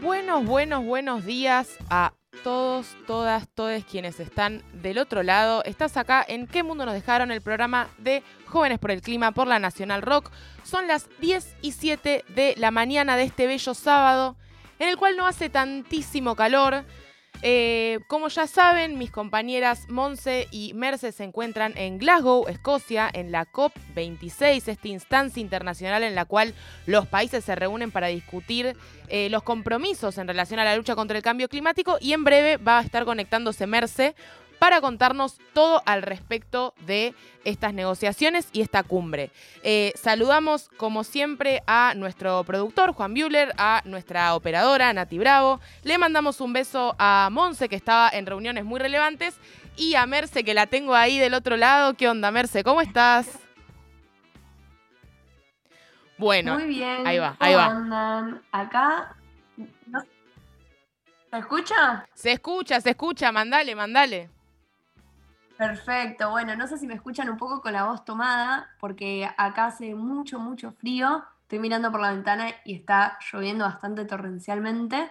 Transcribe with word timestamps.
Buenos, 0.00 0.44
buenos, 0.44 0.84
buenos 0.84 1.24
días 1.24 1.76
a 1.90 2.12
todos, 2.44 2.96
todas, 3.08 3.48
todos 3.48 3.84
quienes 3.84 4.20
están 4.20 4.62
del 4.72 4.98
otro 4.98 5.24
lado. 5.24 5.64
Estás 5.64 5.96
acá 5.96 6.24
en 6.26 6.46
¿Qué 6.46 6.62
mundo 6.62 6.86
nos 6.86 6.94
dejaron? 6.94 7.32
El 7.32 7.42
programa 7.42 7.88
de 7.98 8.22
Jóvenes 8.46 8.78
por 8.78 8.92
el 8.92 9.02
Clima 9.02 9.32
por 9.32 9.48
la 9.48 9.58
Nacional 9.58 10.02
Rock. 10.02 10.30
Son 10.62 10.86
las 10.86 11.08
10 11.18 11.56
y 11.62 11.72
7 11.72 12.24
de 12.28 12.54
la 12.58 12.70
mañana 12.70 13.16
de 13.16 13.24
este 13.24 13.48
bello 13.48 13.74
sábado, 13.74 14.36
en 14.78 14.88
el 14.88 14.96
cual 14.96 15.16
no 15.16 15.26
hace 15.26 15.50
tantísimo 15.50 16.36
calor. 16.36 16.84
Eh, 17.42 18.00
como 18.08 18.28
ya 18.28 18.48
saben, 18.48 18.98
mis 18.98 19.12
compañeras 19.12 19.88
Monse 19.88 20.48
y 20.50 20.74
Merce 20.74 21.12
se 21.12 21.22
encuentran 21.22 21.72
en 21.76 21.98
Glasgow, 21.98 22.48
Escocia, 22.48 23.08
en 23.12 23.30
la 23.30 23.46
COP26, 23.46 24.66
esta 24.66 24.88
instancia 24.88 25.40
internacional 25.40 26.02
en 26.02 26.16
la 26.16 26.24
cual 26.24 26.52
los 26.86 27.06
países 27.06 27.44
se 27.44 27.54
reúnen 27.54 27.92
para 27.92 28.08
discutir 28.08 28.76
eh, 29.08 29.28
los 29.30 29.44
compromisos 29.44 30.18
en 30.18 30.26
relación 30.26 30.58
a 30.58 30.64
la 30.64 30.76
lucha 30.76 30.96
contra 30.96 31.16
el 31.16 31.22
cambio 31.22 31.48
climático 31.48 31.96
y 32.00 32.12
en 32.12 32.24
breve 32.24 32.56
va 32.56 32.80
a 32.80 32.82
estar 32.82 33.04
conectándose 33.04 33.68
Merce 33.68 34.16
para 34.58 34.80
contarnos 34.80 35.38
todo 35.52 35.82
al 35.86 36.02
respecto 36.02 36.74
de 36.80 37.14
estas 37.44 37.72
negociaciones 37.74 38.48
y 38.52 38.60
esta 38.60 38.82
cumbre. 38.82 39.30
Eh, 39.62 39.92
saludamos, 39.96 40.68
como 40.76 41.04
siempre, 41.04 41.62
a 41.66 41.92
nuestro 41.96 42.42
productor, 42.44 42.92
Juan 42.92 43.14
Buehler, 43.14 43.52
a 43.56 43.82
nuestra 43.84 44.34
operadora, 44.34 44.92
Nati 44.92 45.18
Bravo. 45.18 45.60
Le 45.84 45.96
mandamos 45.98 46.40
un 46.40 46.52
beso 46.52 46.94
a 46.98 47.28
Monse, 47.30 47.68
que 47.68 47.76
estaba 47.76 48.08
en 48.12 48.26
reuniones 48.26 48.64
muy 48.64 48.80
relevantes, 48.80 49.36
y 49.76 49.94
a 49.94 50.06
Merce, 50.06 50.42
que 50.42 50.54
la 50.54 50.66
tengo 50.66 50.94
ahí 50.94 51.18
del 51.18 51.34
otro 51.34 51.56
lado. 51.56 51.94
¿Qué 51.94 52.08
onda, 52.08 52.30
Merce? 52.32 52.64
¿Cómo 52.64 52.80
estás? 52.80 53.38
Bueno, 56.16 56.54
Muy 56.54 56.64
bien. 56.66 57.06
ahí 57.06 57.18
va, 57.18 57.36
¿cómo 57.38 57.48
ahí 57.48 57.54
va. 57.54 57.66
andan? 57.66 58.42
Acá. 58.50 59.14
no- 59.86 60.02
¿Se 61.30 61.38
escucha? 61.38 62.06
Se 62.14 62.32
escucha, 62.32 62.80
se 62.80 62.90
escucha, 62.90 63.30
mandale, 63.30 63.74
mandale. 63.76 64.30
Perfecto. 65.58 66.30
Bueno, 66.30 66.54
no 66.54 66.68
sé 66.68 66.78
si 66.78 66.86
me 66.86 66.94
escuchan 66.94 67.28
un 67.28 67.36
poco 67.36 67.60
con 67.60 67.72
la 67.72 67.84
voz 67.84 68.04
tomada, 68.04 68.70
porque 68.78 69.28
acá 69.36 69.66
hace 69.66 69.96
mucho, 69.96 70.38
mucho 70.38 70.70
frío. 70.70 71.24
Estoy 71.42 71.58
mirando 71.58 71.90
por 71.90 72.00
la 72.00 72.12
ventana 72.12 72.54
y 72.64 72.76
está 72.76 73.18
lloviendo 73.32 73.64
bastante 73.64 74.04
torrencialmente. 74.04 75.10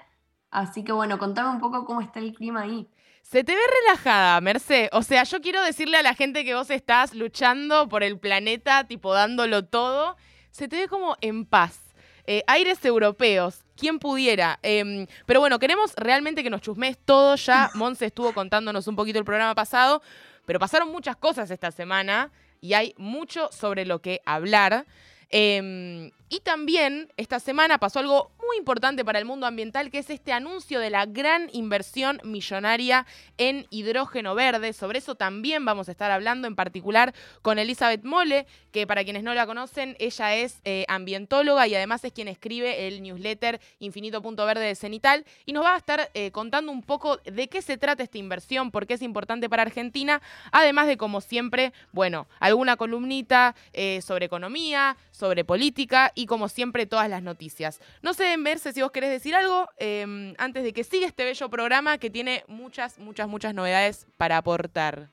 Así 0.50 0.86
que 0.86 0.94
bueno, 0.94 1.18
contame 1.20 1.50
un 1.50 1.60
poco 1.60 1.84
cómo 1.84 2.00
está 2.00 2.20
el 2.20 2.34
clima 2.34 2.62
ahí. 2.62 2.88
Se 3.24 3.44
te 3.44 3.54
ve 3.54 3.62
relajada, 3.82 4.40
Merce. 4.40 4.90
O 4.94 5.04
sea, 5.04 5.24
yo 5.24 5.42
quiero 5.42 5.62
decirle 5.62 5.98
a 5.98 6.02
la 6.02 6.14
gente 6.14 6.46
que 6.46 6.56
vos 6.56 6.70
estás 6.70 7.14
luchando 7.14 7.90
por 7.90 8.02
el 8.02 8.18
planeta, 8.18 8.86
tipo 8.86 9.14
dándolo 9.14 9.66
todo. 9.66 10.16
Se 10.52 10.70
te 10.70 10.78
ve 10.78 10.88
como 10.88 11.18
en 11.20 11.46
paz. 11.46 11.88
Eh, 12.26 12.44
aires 12.48 12.84
europeos, 12.86 13.66
quién 13.76 14.00
pudiera. 14.00 14.60
Em, 14.62 15.08
pero 15.26 15.42
bueno, 15.42 15.60
queremos 15.60 15.94
realmente 15.96 16.44
que 16.44 16.50
nos 16.50 16.62
chusmes 16.62 16.98
todo 16.98 17.36
ya. 17.36 17.70
Monse 17.76 18.06
estuvo 18.06 18.34
contándonos 18.34 18.88
un 18.88 18.96
poquito 18.96 19.20
el 19.20 19.26
programa 19.26 19.56
pasado, 19.56 20.02
pero 20.48 20.60
pasaron 20.60 20.90
muchas 20.90 21.18
cosas 21.18 21.52
esta 21.52 21.72
semana 21.72 22.32
y 22.62 22.74
hay 22.74 22.96
mucho 22.98 23.50
sobre 23.52 23.86
lo 23.86 24.02
que 24.02 24.22
hablar. 24.26 24.86
Em, 25.30 26.12
y 26.30 26.42
también 26.42 27.12
esta 27.16 27.40
semana 27.40 27.78
pasó 27.78 28.00
algo 28.00 28.32
muy 28.46 28.58
importante 28.58 29.06
para 29.06 29.20
el 29.20 29.26
mundo 29.26 29.46
ambiental, 29.46 29.90
que 29.92 30.00
es 30.00 30.10
este 30.10 30.34
anuncio 30.34 30.80
de 30.80 30.90
la 30.90 31.06
gran 31.06 31.50
inversión 31.54 32.20
millonaria 32.24 33.06
en 33.38 33.66
hidrógeno 33.70 34.36
verde. 34.36 34.74
Sobre 34.74 35.00
eso 35.00 35.16
también 35.16 35.66
vamos 35.66 35.88
a 35.88 35.92
estar 35.92 36.12
hablando, 36.12 36.48
en 36.48 36.56
particular 36.56 37.14
con 37.42 37.60
Elizabeth 37.60 38.04
Mole, 38.04 38.46
que 38.72 38.88
para 38.88 39.04
quienes 39.04 39.24
no 39.24 39.34
la 39.34 39.46
conocen, 39.46 39.96
ella 40.00 40.36
es 40.36 40.60
eh, 40.66 40.86
ambientóloga 40.88 41.68
y 41.68 41.76
además 41.76 42.04
es 42.04 42.14
quien 42.14 42.28
escribe 42.28 42.88
el 42.88 43.02
newsletter 43.02 43.60
Infinito 43.80 44.22
Punto 44.22 44.46
Verde 44.46 44.66
de 44.66 44.76
Cenital 44.76 45.26
y 45.46 45.54
nos 45.54 45.64
va 45.64 45.76
a 45.76 45.78
estar 45.78 46.10
eh, 46.14 46.32
contando 46.32 46.72
un 46.72 46.84
poco 46.84 47.18
de 47.18 47.48
qué 47.48 47.62
se 47.62 47.78
trata 47.78 48.04
esta 48.04 48.18
inversión, 48.18 48.72
por 48.72 48.86
qué 48.86 48.96
es 48.96 49.02
importante 49.02 49.50
para 49.50 49.64
Argentina, 49.64 50.22
además 50.52 50.88
de, 50.88 50.98
como 50.98 51.22
siempre, 51.22 51.74
bueno, 51.92 52.28
alguna 52.40 52.78
columnita 52.78 53.56
eh, 53.74 54.02
sobre 54.02 54.26
economía, 54.26 54.98
sobre 55.12 55.44
política 55.44 56.12
y, 56.18 56.26
como 56.26 56.50
siempre, 56.50 56.86
todas 56.86 57.10
las 57.10 57.22
noticias. 57.22 57.80
No 58.02 58.14
sé, 58.14 58.36
Merce, 58.38 58.74
si 58.74 58.82
vos 58.82 58.92
querés 58.92 59.12
decir 59.12 59.36
algo 59.36 59.70
eh, 59.78 60.34
antes 60.40 60.64
de 60.64 60.74
que 60.74 60.84
siga 60.84 61.06
este 61.06 61.24
bello 61.24 61.50
programa 61.50 61.98
que 62.00 62.10
tiene 62.10 62.44
muchas, 62.48 62.98
muchas, 63.00 63.28
muchas 63.28 63.54
novedades 63.54 64.08
para 64.18 64.38
aportar. 64.38 65.10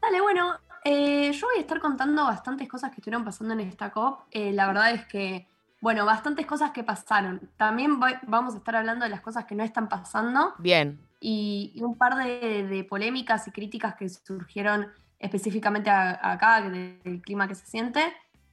Dale, 0.00 0.20
bueno, 0.20 0.54
eh, 0.84 1.32
yo 1.32 1.46
voy 1.48 1.56
a 1.58 1.60
estar 1.60 1.80
contando 1.80 2.24
bastantes 2.24 2.68
cosas 2.68 2.90
que 2.90 2.96
estuvieron 3.00 3.24
pasando 3.24 3.54
en 3.54 3.60
esta 3.60 3.90
COP. 3.90 4.20
Eh, 4.30 4.52
la 4.52 4.66
verdad 4.68 4.92
es 4.92 5.04
que, 5.06 5.46
bueno, 5.80 6.04
bastantes 6.06 6.46
cosas 6.46 6.70
que 6.70 6.84
pasaron. 6.84 7.50
También 7.56 7.98
voy- 8.00 8.16
vamos 8.26 8.54
a 8.54 8.58
estar 8.58 8.76
hablando 8.76 9.04
de 9.04 9.10
las 9.10 9.20
cosas 9.20 9.44
que 9.44 9.54
no 9.54 9.64
están 9.64 9.88
pasando 9.88 10.54
Bien. 10.58 10.98
y, 11.20 11.72
y 11.74 11.82
un 11.82 11.96
par 11.98 12.14
de, 12.16 12.66
de 12.66 12.84
polémicas 12.84 13.46
y 13.48 13.50
críticas 13.50 13.96
que 13.96 14.08
surgieron 14.08 14.88
específicamente 15.18 15.90
a- 15.90 16.18
acá, 16.32 16.60
de- 16.62 16.98
del 17.04 17.20
clima 17.20 17.48
que 17.48 17.54
se 17.54 17.66
siente. 17.66 18.00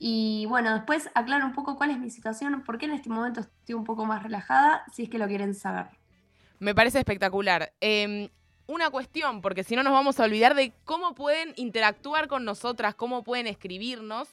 Y 0.05 0.47
bueno, 0.47 0.73
después 0.73 1.09
aclaro 1.15 1.45
un 1.45 1.53
poco 1.53 1.77
cuál 1.77 1.89
es 1.91 1.97
mi 1.97 2.09
situación, 2.09 2.61
por 2.65 2.77
qué 2.77 2.87
en 2.87 2.91
este 2.91 3.07
momento 3.07 3.39
estoy 3.39 3.73
un 3.73 3.85
poco 3.85 4.05
más 4.05 4.21
relajada, 4.21 4.83
si 4.91 5.03
es 5.03 5.09
que 5.09 5.17
lo 5.17 5.29
quieren 5.29 5.55
saber. 5.55 5.85
Me 6.59 6.75
parece 6.75 6.99
espectacular. 6.99 7.71
Eh, 7.79 8.29
una 8.67 8.89
cuestión, 8.89 9.41
porque 9.41 9.63
si 9.63 9.77
no 9.77 9.83
nos 9.83 9.93
vamos 9.93 10.19
a 10.19 10.25
olvidar 10.25 10.55
de 10.55 10.73
cómo 10.83 11.15
pueden 11.15 11.53
interactuar 11.55 12.27
con 12.27 12.43
nosotras, 12.43 12.95
cómo 12.95 13.23
pueden 13.23 13.47
escribirnos. 13.47 14.27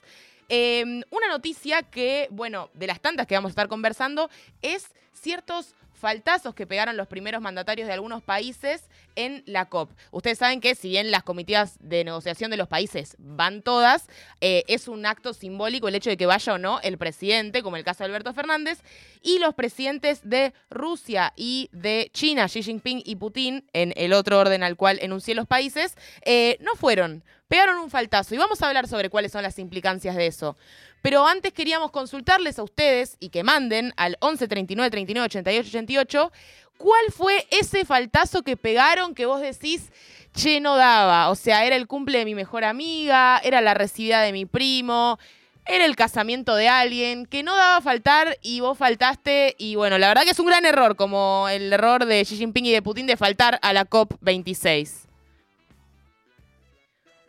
Eh, 0.48 1.04
una 1.08 1.28
noticia 1.28 1.84
que, 1.84 2.26
bueno, 2.32 2.68
de 2.74 2.88
las 2.88 3.00
tantas 3.00 3.28
que 3.28 3.36
vamos 3.36 3.50
a 3.50 3.52
estar 3.52 3.68
conversando, 3.68 4.28
es 4.62 4.88
ciertos 5.12 5.76
faltazos 6.00 6.54
que 6.54 6.66
pegaron 6.66 6.96
los 6.96 7.06
primeros 7.06 7.40
mandatarios 7.40 7.86
de 7.86 7.94
algunos 7.94 8.22
países 8.22 8.88
en 9.14 9.42
la 9.46 9.66
COP. 9.66 9.90
Ustedes 10.10 10.38
saben 10.38 10.60
que 10.60 10.74
si 10.74 10.88
bien 10.88 11.10
las 11.10 11.22
comitivas 11.22 11.76
de 11.80 12.04
negociación 12.04 12.50
de 12.50 12.56
los 12.56 12.68
países 12.68 13.16
van 13.18 13.62
todas, 13.62 14.08
eh, 14.40 14.64
es 14.66 14.88
un 14.88 15.06
acto 15.06 15.34
simbólico 15.34 15.88
el 15.88 15.94
hecho 15.94 16.10
de 16.10 16.16
que 16.16 16.26
vaya 16.26 16.54
o 16.54 16.58
no 16.58 16.80
el 16.80 16.98
presidente, 16.98 17.62
como 17.62 17.76
el 17.76 17.84
caso 17.84 18.02
de 18.02 18.06
Alberto 18.06 18.32
Fernández, 18.32 18.80
y 19.22 19.38
los 19.38 19.54
presidentes 19.54 20.20
de 20.24 20.52
Rusia 20.70 21.32
y 21.36 21.68
de 21.72 22.10
China, 22.12 22.46
Xi 22.46 22.62
Jinping 22.62 23.02
y 23.04 23.16
Putin, 23.16 23.68
en 23.72 23.92
el 23.96 24.12
otro 24.12 24.38
orden 24.38 24.62
al 24.62 24.76
cual 24.76 24.98
enuncié 25.02 25.34
los 25.34 25.46
países, 25.46 25.96
eh, 26.22 26.56
no 26.60 26.74
fueron, 26.74 27.22
pegaron 27.48 27.78
un 27.78 27.90
faltazo. 27.90 28.34
Y 28.34 28.38
vamos 28.38 28.62
a 28.62 28.68
hablar 28.68 28.88
sobre 28.88 29.10
cuáles 29.10 29.32
son 29.32 29.42
las 29.42 29.58
implicancias 29.58 30.16
de 30.16 30.26
eso. 30.26 30.56
Pero 31.02 31.26
antes 31.26 31.52
queríamos 31.52 31.90
consultarles 31.90 32.58
a 32.58 32.62
ustedes 32.62 33.16
y 33.20 33.30
que 33.30 33.42
manden 33.42 33.92
al 33.96 34.16
11 34.20 34.48
39 34.48 34.90
39 34.90 35.24
88 35.26 35.68
88 35.68 36.32
cuál 36.80 37.12
fue 37.12 37.46
ese 37.50 37.84
faltazo 37.84 38.42
que 38.42 38.56
pegaron 38.56 39.14
que 39.14 39.26
vos 39.26 39.40
decís, 39.40 39.92
che, 40.34 40.60
no 40.60 40.76
daba. 40.76 41.28
O 41.28 41.34
sea, 41.34 41.64
era 41.66 41.76
el 41.76 41.86
cumple 41.86 42.18
de 42.18 42.24
mi 42.24 42.34
mejor 42.34 42.64
amiga, 42.64 43.38
era 43.44 43.60
la 43.60 43.74
recibida 43.74 44.22
de 44.22 44.32
mi 44.32 44.46
primo, 44.46 45.18
era 45.66 45.84
el 45.84 45.94
casamiento 45.94 46.54
de 46.54 46.68
alguien 46.68 47.26
que 47.26 47.42
no 47.42 47.54
daba 47.54 47.80
faltar 47.82 48.38
y 48.42 48.60
vos 48.60 48.78
faltaste. 48.78 49.56
Y 49.58 49.76
bueno, 49.76 49.98
la 49.98 50.08
verdad 50.08 50.22
que 50.24 50.30
es 50.30 50.38
un 50.38 50.46
gran 50.46 50.64
error, 50.64 50.96
como 50.96 51.46
el 51.50 51.72
error 51.72 52.06
de 52.06 52.24
Xi 52.24 52.36
Jinping 52.36 52.66
y 52.66 52.72
de 52.72 52.82
Putin 52.82 53.06
de 53.06 53.16
faltar 53.16 53.58
a 53.62 53.72
la 53.72 53.88
COP26. 53.88 55.09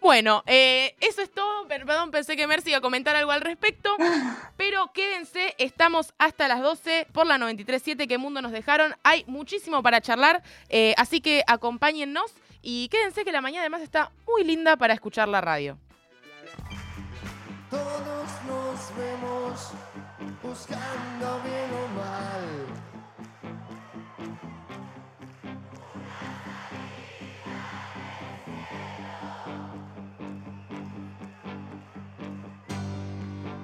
Bueno, 0.02 0.44
eh, 0.48 0.96
eso 1.00 1.22
es 1.22 1.32
todo. 1.32 1.68
Per- 1.68 1.86
Perdón, 1.86 2.10
pensé 2.12 2.36
que 2.36 2.48
Mercy 2.48 2.70
iba 2.72 2.80
a 2.80 2.82
comentar 2.82 3.16
algo 3.16 3.32
al 3.32 3.42
respecto. 3.42 3.96
Pero 4.58 4.92
quédense, 4.94 5.54
estamos 5.60 6.14
hasta 6.18 6.48
las 6.48 6.62
12 6.62 7.08
por 7.14 7.26
la 7.28 7.38
93.7 7.38 8.08
que 8.08 8.18
Mundo 8.18 8.42
nos 8.42 8.52
dejaron. 8.52 8.96
Hay 9.04 9.24
muchísimo 9.28 9.82
para 9.84 10.02
charlar, 10.02 10.42
eh, 10.70 10.94
así 10.98 11.22
que 11.22 11.44
acompáñennos 11.48 12.34
y 12.64 12.90
quédense 12.90 13.24
que 13.24 13.32
la 13.32 13.42
mañana 13.42 13.62
además 13.62 13.82
está 13.82 14.12
muy 14.28 14.44
linda 14.44 14.76
para 14.76 14.94
escuchar 14.96 15.28
la 15.28 15.40
radio. 15.40 15.78
Todos 17.70 18.30
nos 18.48 18.98
vemos 18.98 19.72
buscando 20.44 21.42
bien 21.44 21.70
o 21.72 21.88
mal. 21.96 22.61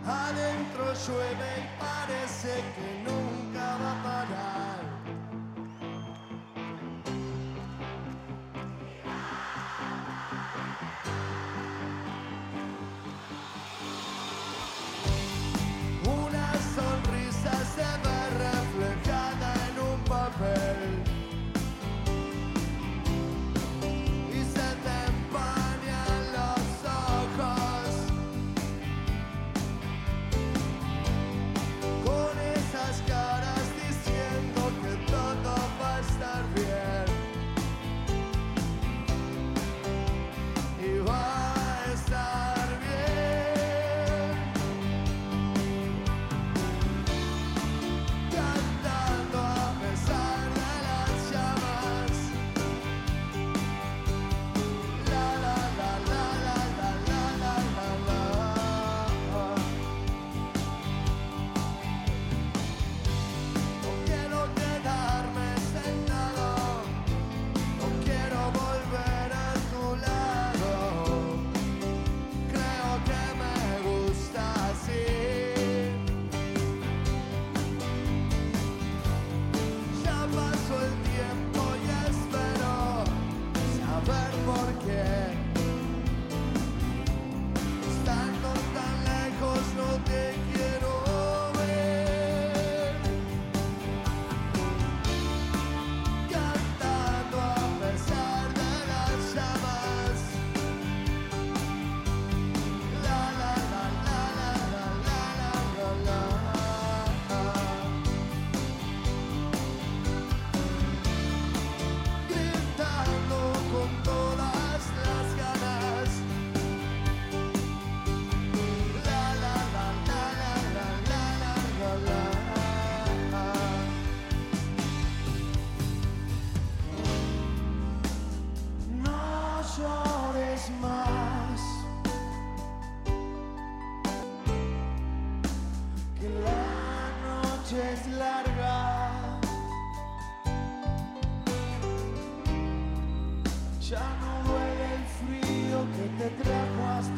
Adentro 0.09 0.93
llueve 0.93 1.49
y 1.57 1.67
parece 1.77 2.63
que 2.75 3.03
nunca 3.03 3.77
va 3.77 3.91
a 3.91 4.03
parar. 4.03 4.56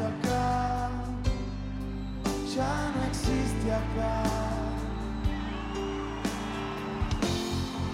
Acá. 0.04 0.90
Ya 2.56 2.92
no 2.96 3.04
existe 3.12 3.72
acá. 3.72 4.24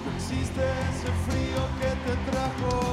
No 0.04 0.10
existe 0.18 0.62
ese 0.90 1.10
frío 1.25 1.62
que 1.80 1.90
te 2.06 2.31
trajo. 2.31 2.85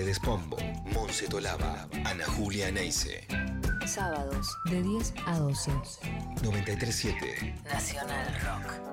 Mercedes 0.00 0.18
Pombo, 0.20 0.56
Monse 0.94 1.28
Tolaba, 1.28 1.86
Ana 2.06 2.24
Julia 2.24 2.72
Neise, 2.72 3.26
Sábados 3.84 4.56
de 4.70 4.82
10 4.82 5.12
a 5.26 5.38
12. 5.38 5.70
937. 6.42 7.54
Nacional 7.64 8.26
Rock. 8.42 8.90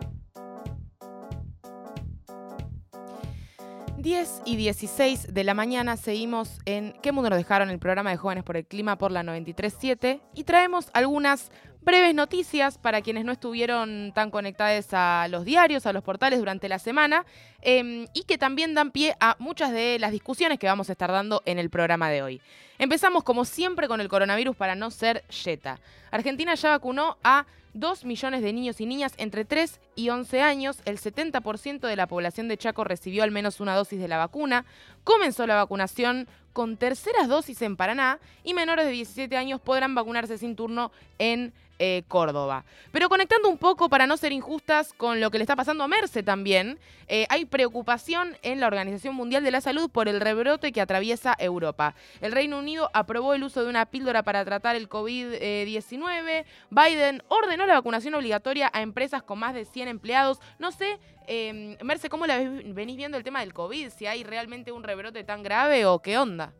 10 3.97 4.41
y 4.43 4.57
16 4.57 5.33
de 5.33 5.43
la 5.45 5.53
mañana 5.53 5.95
seguimos 5.95 6.59
en 6.65 6.93
¿Qué 7.01 7.13
mundo 7.13 7.29
nos 7.29 7.37
dejaron? 7.37 7.69
El 7.69 7.79
programa 7.79 8.09
de 8.09 8.17
Jóvenes 8.17 8.43
por 8.43 8.57
el 8.57 8.65
Clima 8.65 8.97
por 8.97 9.13
la 9.13 9.23
937 9.23 10.19
y 10.33 10.43
traemos 10.43 10.89
algunas 10.91 11.51
breves 11.87 12.13
noticias 12.13 12.77
para 12.77 13.01
quienes 13.01 13.23
no 13.23 13.31
estuvieron 13.31 14.11
tan 14.13 14.29
conectados 14.29 14.87
a 14.91 15.29
los 15.29 15.45
diarios, 15.45 15.85
a 15.85 15.93
los 15.93 16.03
portales 16.03 16.37
durante 16.37 16.67
la 16.67 16.79
semana 16.79 17.25
eh, 17.61 18.07
y 18.13 18.23
que 18.23 18.37
también 18.37 18.73
dan 18.73 18.91
pie 18.91 19.15
a 19.21 19.37
muchas 19.39 19.71
de 19.71 19.97
las 19.97 20.11
discusiones 20.11 20.59
que 20.59 20.67
vamos 20.67 20.89
a 20.89 20.91
estar 20.91 21.09
dando 21.09 21.41
en 21.45 21.59
el 21.59 21.69
programa 21.69 22.09
de 22.09 22.21
hoy. 22.21 22.41
Empezamos 22.77 23.23
como 23.23 23.45
siempre 23.45 23.87
con 23.87 24.01
el 24.01 24.09
coronavirus 24.09 24.57
para 24.57 24.75
no 24.75 24.91
ser 24.91 25.23
yeta. 25.29 25.79
Argentina 26.11 26.55
ya 26.55 26.71
vacunó 26.71 27.17
a 27.23 27.45
2 27.73 28.03
millones 28.03 28.41
de 28.41 28.51
niños 28.51 28.81
y 28.81 28.85
niñas 28.85 29.13
entre 29.15 29.45
3 29.45 29.79
y 29.95 30.09
11 30.09 30.41
años. 30.41 30.81
El 30.83 30.99
70% 30.99 31.87
de 31.87 31.95
la 31.95 32.07
población 32.07 32.49
de 32.49 32.57
Chaco 32.57 32.83
recibió 32.83 33.23
al 33.23 33.31
menos 33.31 33.61
una 33.61 33.75
dosis 33.75 33.99
de 33.99 34.09
la 34.09 34.17
vacuna. 34.17 34.65
Comenzó 35.05 35.47
la 35.47 35.55
vacunación 35.55 36.27
con 36.51 36.75
terceras 36.75 37.27
dosis 37.27 37.61
en 37.61 37.77
Paraná 37.77 38.19
y 38.43 38.55
menores 38.55 38.85
de 38.87 38.91
17 38.91 39.37
años 39.37 39.61
podrán 39.61 39.93
vacunarse 39.93 40.39
sin 40.39 40.55
turno 40.55 40.91
en 41.19 41.53
eh, 41.79 42.03
Córdoba. 42.07 42.65
Pero 42.91 43.09
conectando 43.09 43.49
un 43.49 43.57
poco 43.57 43.89
para 43.89 44.07
no 44.07 44.17
ser 44.17 44.31
injustas 44.31 44.93
con 44.93 45.21
lo 45.21 45.31
que 45.31 45.37
le 45.37 45.43
está 45.43 45.55
pasando 45.55 45.83
a 45.83 45.87
Merce 45.87 46.23
también, 46.23 46.79
eh, 47.07 47.25
hay 47.29 47.45
preocupación 47.45 48.37
en 48.41 48.59
la 48.59 48.67
Organización 48.67 49.15
Mundial 49.15 49.43
de 49.43 49.51
la 49.51 49.61
Salud 49.61 49.89
por 49.89 50.07
el 50.07 50.19
rebrote 50.19 50.71
que 50.71 50.81
atraviesa 50.81 51.35
Europa. 51.39 51.95
El 52.21 52.31
Reino 52.31 52.59
Unido 52.59 52.89
aprobó 52.93 53.33
el 53.33 53.43
uso 53.43 53.63
de 53.63 53.69
una 53.69 53.85
píldora 53.85 54.23
para 54.23 54.43
tratar 54.43 54.75
el 54.75 54.89
COVID-19. 54.89 56.45
Biden 56.69 57.23
ordenó 57.27 57.65
la 57.65 57.75
vacunación 57.75 58.15
obligatoria 58.15 58.69
a 58.73 58.81
empresas 58.81 59.23
con 59.23 59.39
más 59.39 59.53
de 59.53 59.65
100 59.65 59.87
empleados. 59.87 60.39
No 60.59 60.71
sé, 60.71 60.99
eh, 61.27 61.77
Merce, 61.83 62.09
¿cómo 62.09 62.25
la 62.25 62.37
venís 62.39 62.97
viendo 62.97 63.17
el 63.17 63.23
tema 63.23 63.41
del 63.41 63.53
COVID? 63.53 63.89
Si 63.89 64.05
hay 64.05 64.23
realmente 64.23 64.71
un 64.71 64.83
rebrote 64.83 65.23
tan 65.23 65.43
grave 65.43 65.85
o 65.85 65.99
qué 65.99 66.17
onda. 66.17 66.53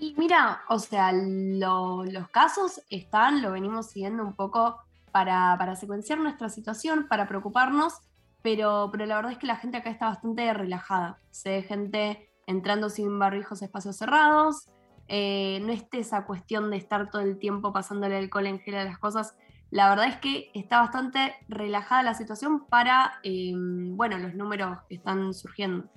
Y 0.00 0.14
mira, 0.16 0.62
o 0.68 0.78
sea, 0.78 1.12
lo- 1.12 2.04
los 2.04 2.28
casos 2.28 2.80
están, 2.90 3.42
lo 3.42 3.52
venimos 3.52 3.90
siguiendo 3.90 4.22
un 4.22 4.34
poco 4.34 4.80
para, 5.12 5.56
para 5.58 5.74
secuenciar 5.76 6.18
nuestra 6.18 6.48
situación, 6.48 7.06
para 7.08 7.26
preocuparnos, 7.26 7.94
pero, 8.42 8.88
pero 8.92 9.06
la 9.06 9.16
verdad 9.16 9.32
es 9.32 9.38
que 9.38 9.46
la 9.46 9.56
gente 9.56 9.78
acá 9.78 9.90
está 9.90 10.06
bastante 10.06 10.52
relajada. 10.54 11.18
Se 11.30 11.50
ve 11.50 11.62
gente 11.62 12.30
entrando 12.46 12.90
sin 12.90 13.18
barbijos 13.18 13.60
a 13.62 13.64
espacios 13.64 13.96
cerrados, 13.96 14.68
eh, 15.08 15.60
no 15.64 15.72
esté 15.72 16.00
esa 16.00 16.26
cuestión 16.26 16.70
de 16.70 16.76
estar 16.76 17.10
todo 17.10 17.22
el 17.22 17.38
tiempo 17.38 17.72
pasándole 17.72 18.16
alcohol 18.18 18.46
en 18.46 18.60
gel 18.60 18.76
a 18.76 18.84
las 18.84 18.98
cosas. 18.98 19.34
La 19.70 19.88
verdad 19.88 20.06
es 20.06 20.16
que 20.18 20.50
está 20.54 20.80
bastante 20.80 21.34
relajada 21.48 22.02
la 22.02 22.14
situación 22.14 22.66
para, 22.66 23.14
eh, 23.22 23.52
bueno, 23.56 24.16
los 24.18 24.34
números 24.34 24.78
que 24.88 24.94
están 24.96 25.34
surgiendo. 25.34 25.88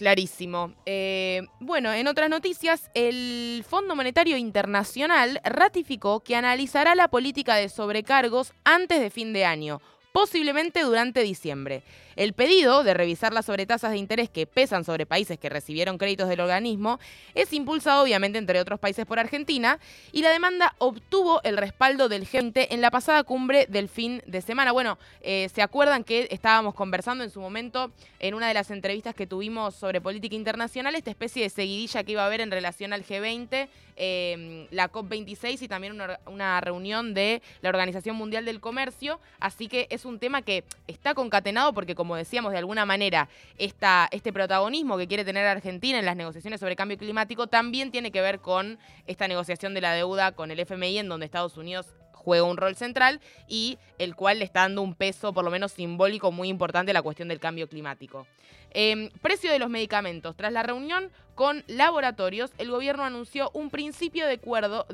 Clarísimo. 0.00 0.72
Eh, 0.86 1.42
bueno, 1.58 1.92
en 1.92 2.06
otras 2.06 2.30
noticias, 2.30 2.90
el 2.94 3.62
Fondo 3.68 3.94
Monetario 3.94 4.38
Internacional 4.38 5.42
ratificó 5.44 6.20
que 6.20 6.36
analizará 6.36 6.94
la 6.94 7.08
política 7.08 7.56
de 7.56 7.68
sobrecargos 7.68 8.54
antes 8.64 8.98
de 8.98 9.10
fin 9.10 9.34
de 9.34 9.44
año. 9.44 9.82
posiblemente 10.12 10.82
durante 10.82 11.22
diciembre. 11.22 11.82
El 12.20 12.34
pedido 12.34 12.84
de 12.84 12.92
revisar 12.92 13.32
las 13.32 13.46
sobretasas 13.46 13.92
de 13.92 13.96
interés 13.96 14.28
que 14.28 14.44
pesan 14.44 14.84
sobre 14.84 15.06
países 15.06 15.38
que 15.38 15.48
recibieron 15.48 15.96
créditos 15.96 16.28
del 16.28 16.40
organismo 16.40 17.00
es 17.34 17.50
impulsado 17.54 18.02
obviamente 18.02 18.36
entre 18.36 18.60
otros 18.60 18.78
países 18.78 19.06
por 19.06 19.18
Argentina 19.18 19.78
y 20.12 20.20
la 20.20 20.28
demanda 20.28 20.74
obtuvo 20.76 21.40
el 21.44 21.56
respaldo 21.56 22.10
del 22.10 22.28
G20 22.28 22.66
en 22.72 22.82
la 22.82 22.90
pasada 22.90 23.24
cumbre 23.24 23.64
del 23.70 23.88
fin 23.88 24.22
de 24.26 24.42
semana. 24.42 24.72
Bueno, 24.72 24.98
eh, 25.22 25.48
¿se 25.54 25.62
acuerdan 25.62 26.04
que 26.04 26.28
estábamos 26.30 26.74
conversando 26.74 27.24
en 27.24 27.30
su 27.30 27.40
momento 27.40 27.90
en 28.18 28.34
una 28.34 28.48
de 28.48 28.52
las 28.52 28.70
entrevistas 28.70 29.14
que 29.14 29.26
tuvimos 29.26 29.74
sobre 29.74 30.02
política 30.02 30.36
internacional, 30.36 30.94
esta 30.96 31.08
especie 31.08 31.42
de 31.42 31.48
seguidilla 31.48 32.04
que 32.04 32.12
iba 32.12 32.22
a 32.22 32.26
haber 32.26 32.42
en 32.42 32.50
relación 32.50 32.92
al 32.92 33.02
G20, 33.02 33.66
eh, 33.96 34.66
la 34.70 34.92
COP26 34.92 35.62
y 35.62 35.68
también 35.68 35.98
una 36.26 36.60
reunión 36.60 37.14
de 37.14 37.40
la 37.62 37.70
Organización 37.70 38.16
Mundial 38.16 38.44
del 38.44 38.60
Comercio? 38.60 39.20
Así 39.38 39.68
que 39.68 39.86
es 39.88 40.04
un 40.04 40.18
tema 40.18 40.42
que 40.42 40.64
está 40.86 41.14
concatenado 41.14 41.72
porque, 41.72 41.94
como 41.94 42.09
decíamos, 42.16 42.52
de 42.52 42.58
alguna 42.58 42.84
manera, 42.86 43.28
este 43.58 44.32
protagonismo 44.32 44.96
que 44.96 45.06
quiere 45.08 45.24
tener 45.24 45.46
Argentina 45.46 45.98
en 45.98 46.06
las 46.06 46.16
negociaciones 46.16 46.60
sobre 46.60 46.76
cambio 46.76 46.98
climático 46.98 47.46
también 47.46 47.90
tiene 47.90 48.10
que 48.10 48.20
ver 48.20 48.40
con 48.40 48.78
esta 49.06 49.28
negociación 49.28 49.74
de 49.74 49.80
la 49.80 49.94
deuda 49.94 50.32
con 50.32 50.50
el 50.50 50.60
FMI, 50.60 50.98
en 50.98 51.08
donde 51.08 51.26
Estados 51.26 51.56
Unidos 51.56 51.86
juega 52.12 52.44
un 52.44 52.58
rol 52.58 52.76
central 52.76 53.20
y 53.48 53.78
el 53.98 54.14
cual 54.14 54.40
le 54.40 54.44
está 54.44 54.60
dando 54.60 54.82
un 54.82 54.94
peso, 54.94 55.32
por 55.32 55.42
lo 55.42 55.50
menos 55.50 55.72
simbólico, 55.72 56.30
muy 56.30 56.48
importante 56.48 56.90
a 56.90 56.94
la 56.94 57.02
cuestión 57.02 57.28
del 57.28 57.40
cambio 57.40 57.66
climático. 57.66 58.26
Eh, 58.72 59.10
precio 59.22 59.50
de 59.50 59.58
los 59.58 59.70
medicamentos. 59.70 60.36
Tras 60.36 60.52
la 60.52 60.62
reunión 60.62 61.10
con 61.34 61.64
laboratorios, 61.68 62.52
el 62.58 62.70
gobierno 62.70 63.02
anunció 63.02 63.50
un 63.54 63.70
principio 63.70 64.26
de 64.26 64.34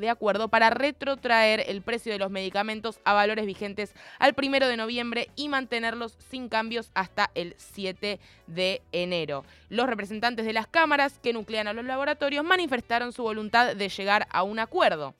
acuerdo, 0.09 0.47
para 0.47 0.69
retrotraer 0.69 1.65
el 1.67 1.81
precio 1.81 2.13
de 2.13 2.19
los 2.19 2.31
medicamentos 2.31 3.01
a 3.03 3.13
valores 3.13 3.45
vigentes 3.45 3.93
al 4.17 4.33
primero 4.33 4.69
de 4.69 4.77
noviembre 4.77 5.29
y 5.35 5.49
mantenerlos 5.49 6.17
sin 6.29 6.47
cambios 6.47 6.89
hasta 6.93 7.31
el 7.35 7.53
7 7.57 8.19
de 8.47 8.81
enero. 8.93 9.43
Los 9.67 9.87
representantes 9.87 10.45
de 10.45 10.53
las 10.53 10.67
cámaras 10.67 11.19
que 11.19 11.33
nuclean 11.33 11.67
a 11.67 11.73
los 11.73 11.83
laboratorios 11.83 12.45
manifestaron 12.45 13.11
su 13.11 13.23
voluntad 13.23 13.75
de 13.75 13.89
llegar 13.89 14.27
a 14.31 14.43
un 14.43 14.59
acuerdo. 14.59 15.15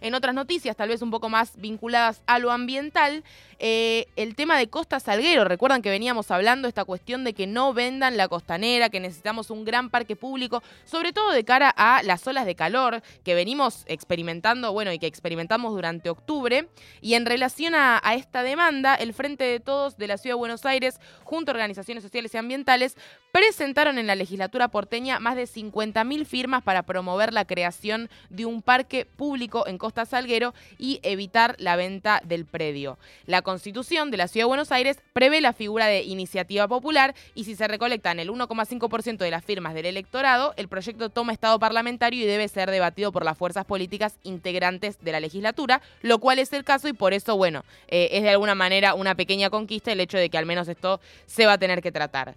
En 0.00 0.14
otras 0.14 0.34
noticias, 0.34 0.76
tal 0.76 0.88
vez 0.88 1.02
un 1.02 1.10
poco 1.10 1.28
más 1.28 1.56
vinculadas 1.56 2.22
a 2.26 2.38
lo 2.38 2.50
ambiental, 2.50 3.24
eh, 3.58 4.06
el 4.16 4.34
tema 4.34 4.58
de 4.58 4.68
Costa 4.68 5.00
Salguero. 5.00 5.44
Recuerdan 5.44 5.82
que 5.82 5.90
veníamos 5.90 6.30
hablando 6.30 6.68
esta 6.68 6.84
cuestión 6.84 7.24
de 7.24 7.32
que 7.32 7.46
no 7.46 7.72
vendan 7.72 8.16
la 8.16 8.28
costanera, 8.28 8.90
que 8.90 9.00
necesitamos 9.00 9.50
un 9.50 9.64
gran 9.64 9.90
parque 9.90 10.16
público, 10.16 10.62
sobre 10.84 11.12
todo 11.12 11.32
de 11.32 11.44
cara 11.44 11.72
a 11.76 12.02
las 12.02 12.26
olas 12.26 12.46
de 12.46 12.54
calor 12.54 13.02
que 13.24 13.34
venimos 13.34 13.84
experimentando, 13.86 14.72
bueno, 14.72 14.92
y 14.92 14.98
que 14.98 15.06
experimentamos 15.06 15.72
durante 15.72 16.10
octubre. 16.10 16.68
Y 17.00 17.14
en 17.14 17.26
relación 17.26 17.74
a, 17.74 18.00
a 18.02 18.14
esta 18.14 18.42
demanda, 18.42 18.94
el 18.94 19.14
Frente 19.14 19.44
de 19.44 19.60
Todos 19.60 19.96
de 19.96 20.06
la 20.06 20.18
Ciudad 20.18 20.34
de 20.34 20.40
Buenos 20.40 20.66
Aires, 20.66 21.00
junto 21.24 21.50
a 21.50 21.54
organizaciones 21.54 22.02
sociales 22.02 22.34
y 22.34 22.36
ambientales, 22.36 22.96
presentaron 23.36 23.98
en 23.98 24.06
la 24.06 24.14
legislatura 24.14 24.68
porteña 24.68 25.20
más 25.20 25.36
de 25.36 25.42
50.000 25.42 26.24
firmas 26.24 26.62
para 26.62 26.84
promover 26.84 27.34
la 27.34 27.44
creación 27.44 28.08
de 28.30 28.46
un 28.46 28.62
parque 28.62 29.04
público 29.04 29.66
en 29.66 29.76
Costa 29.76 30.06
Salguero 30.06 30.54
y 30.78 31.00
evitar 31.02 31.54
la 31.58 31.76
venta 31.76 32.22
del 32.24 32.46
predio. 32.46 32.96
La 33.26 33.42
Constitución 33.42 34.10
de 34.10 34.16
la 34.16 34.28
Ciudad 34.28 34.44
de 34.44 34.48
Buenos 34.48 34.72
Aires 34.72 35.02
prevé 35.12 35.42
la 35.42 35.52
figura 35.52 35.84
de 35.84 36.02
iniciativa 36.02 36.66
popular 36.66 37.14
y 37.34 37.44
si 37.44 37.56
se 37.56 37.68
recolectan 37.68 38.20
el 38.20 38.30
1,5% 38.30 39.18
de 39.18 39.30
las 39.30 39.44
firmas 39.44 39.74
del 39.74 39.84
electorado, 39.84 40.54
el 40.56 40.68
proyecto 40.68 41.10
toma 41.10 41.34
estado 41.34 41.58
parlamentario 41.58 42.24
y 42.24 42.26
debe 42.26 42.48
ser 42.48 42.70
debatido 42.70 43.12
por 43.12 43.22
las 43.22 43.36
fuerzas 43.36 43.66
políticas 43.66 44.14
integrantes 44.22 44.98
de 45.02 45.12
la 45.12 45.20
legislatura, 45.20 45.82
lo 46.00 46.20
cual 46.20 46.38
es 46.38 46.54
el 46.54 46.64
caso 46.64 46.88
y 46.88 46.94
por 46.94 47.12
eso, 47.12 47.36
bueno, 47.36 47.66
eh, 47.88 48.08
es 48.12 48.22
de 48.22 48.30
alguna 48.30 48.54
manera 48.54 48.94
una 48.94 49.14
pequeña 49.14 49.50
conquista 49.50 49.92
el 49.92 50.00
hecho 50.00 50.16
de 50.16 50.30
que 50.30 50.38
al 50.38 50.46
menos 50.46 50.68
esto 50.68 51.02
se 51.26 51.44
va 51.44 51.52
a 51.52 51.58
tener 51.58 51.82
que 51.82 51.92
tratar. 51.92 52.34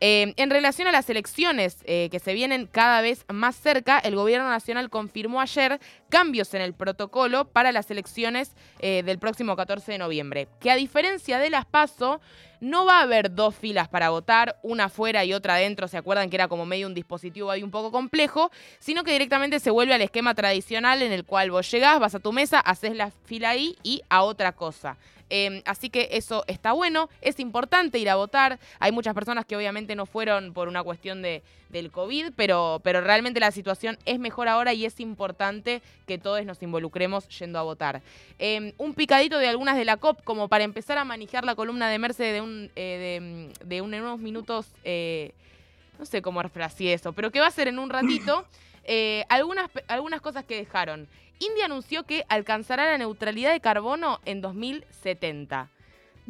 Eh, 0.00 0.32
en 0.36 0.50
relación 0.50 0.88
a 0.88 0.92
las 0.92 1.10
elecciones 1.10 1.76
eh, 1.84 2.08
que 2.10 2.20
se 2.20 2.32
vienen 2.32 2.66
cada 2.66 3.02
vez 3.02 3.26
más 3.28 3.54
cerca, 3.54 3.98
el 3.98 4.16
Gobierno 4.16 4.48
Nacional 4.48 4.88
confirmó 4.88 5.42
ayer 5.42 5.78
cambios 6.10 6.52
en 6.52 6.60
el 6.60 6.74
protocolo 6.74 7.46
para 7.46 7.72
las 7.72 7.90
elecciones 7.90 8.52
eh, 8.80 9.02
del 9.04 9.18
próximo 9.18 9.56
14 9.56 9.92
de 9.92 9.98
noviembre, 9.98 10.48
que 10.60 10.70
a 10.70 10.76
diferencia 10.76 11.38
de 11.38 11.48
las 11.48 11.64
PASO, 11.64 12.20
no 12.60 12.84
va 12.84 12.98
a 12.98 13.02
haber 13.02 13.34
dos 13.34 13.54
filas 13.54 13.88
para 13.88 14.10
votar, 14.10 14.58
una 14.62 14.84
afuera 14.84 15.24
y 15.24 15.32
otra 15.32 15.54
adentro, 15.54 15.88
se 15.88 15.96
acuerdan 15.96 16.28
que 16.28 16.36
era 16.36 16.48
como 16.48 16.66
medio 16.66 16.86
un 16.86 16.94
dispositivo 16.94 17.50
ahí 17.50 17.62
un 17.62 17.70
poco 17.70 17.90
complejo, 17.90 18.50
sino 18.78 19.02
que 19.02 19.12
directamente 19.12 19.60
se 19.60 19.70
vuelve 19.70 19.94
al 19.94 20.02
esquema 20.02 20.34
tradicional 20.34 21.00
en 21.00 21.12
el 21.12 21.24
cual 21.24 21.50
vos 21.50 21.70
llegás, 21.70 21.98
vas 21.98 22.14
a 22.14 22.20
tu 22.20 22.32
mesa, 22.32 22.60
haces 22.60 22.94
la 22.94 23.10
fila 23.24 23.50
ahí 23.50 23.78
y 23.82 24.02
a 24.10 24.22
otra 24.22 24.52
cosa. 24.52 24.98
Eh, 25.30 25.62
así 25.64 25.90
que 25.90 26.08
eso 26.12 26.44
está 26.48 26.72
bueno, 26.72 27.08
es 27.20 27.38
importante 27.40 27.98
ir 27.98 28.10
a 28.10 28.16
votar. 28.16 28.58
Hay 28.80 28.92
muchas 28.92 29.14
personas 29.14 29.46
que 29.46 29.56
obviamente 29.56 29.94
no 29.94 30.04
fueron 30.04 30.52
por 30.52 30.66
una 30.66 30.82
cuestión 30.82 31.22
de, 31.22 31.42
del 31.70 31.90
COVID, 31.90 32.32
pero, 32.36 32.80
pero 32.82 33.00
realmente 33.00 33.40
la 33.40 33.52
situación 33.52 33.96
es 34.04 34.18
mejor 34.18 34.48
ahora 34.48 34.74
y 34.74 34.84
es 34.84 34.98
importante 34.98 35.82
que 36.10 36.18
todos 36.18 36.44
nos 36.44 36.60
involucremos 36.60 37.28
yendo 37.38 37.58
a 37.58 37.62
votar. 37.62 38.02
Eh, 38.40 38.74
un 38.78 38.94
picadito 38.94 39.38
de 39.38 39.46
algunas 39.46 39.76
de 39.76 39.84
la 39.84 39.96
COP, 39.96 40.24
como 40.24 40.48
para 40.48 40.64
empezar 40.64 40.98
a 40.98 41.04
manejar 41.04 41.44
la 41.44 41.54
columna 41.54 41.88
de 41.88 41.98
Mercedes 42.00 42.34
de, 42.34 42.40
un, 42.40 42.70
eh, 42.74 43.52
de, 43.60 43.64
de 43.66 43.80
un- 43.80 43.94
en 43.94 44.02
unos 44.02 44.18
minutos, 44.18 44.66
eh, 44.82 45.32
no 46.00 46.04
sé 46.06 46.20
cómo 46.20 46.42
refraseé 46.42 46.94
eso, 46.94 47.12
pero 47.12 47.30
que 47.30 47.38
va 47.38 47.46
a 47.46 47.50
ser 47.52 47.68
en 47.68 47.78
un 47.78 47.90
ratito. 47.90 48.44
Eh, 48.92 49.24
algunas, 49.28 49.70
algunas 49.88 50.20
cosas 50.22 50.42
que 50.44 50.56
dejaron. 50.56 51.06
India 51.38 51.66
anunció 51.66 52.04
que 52.04 52.24
alcanzará 52.28 52.86
la 52.90 52.98
neutralidad 52.98 53.52
de 53.52 53.60
carbono 53.60 54.18
en 54.24 54.40
2070. 54.40 55.68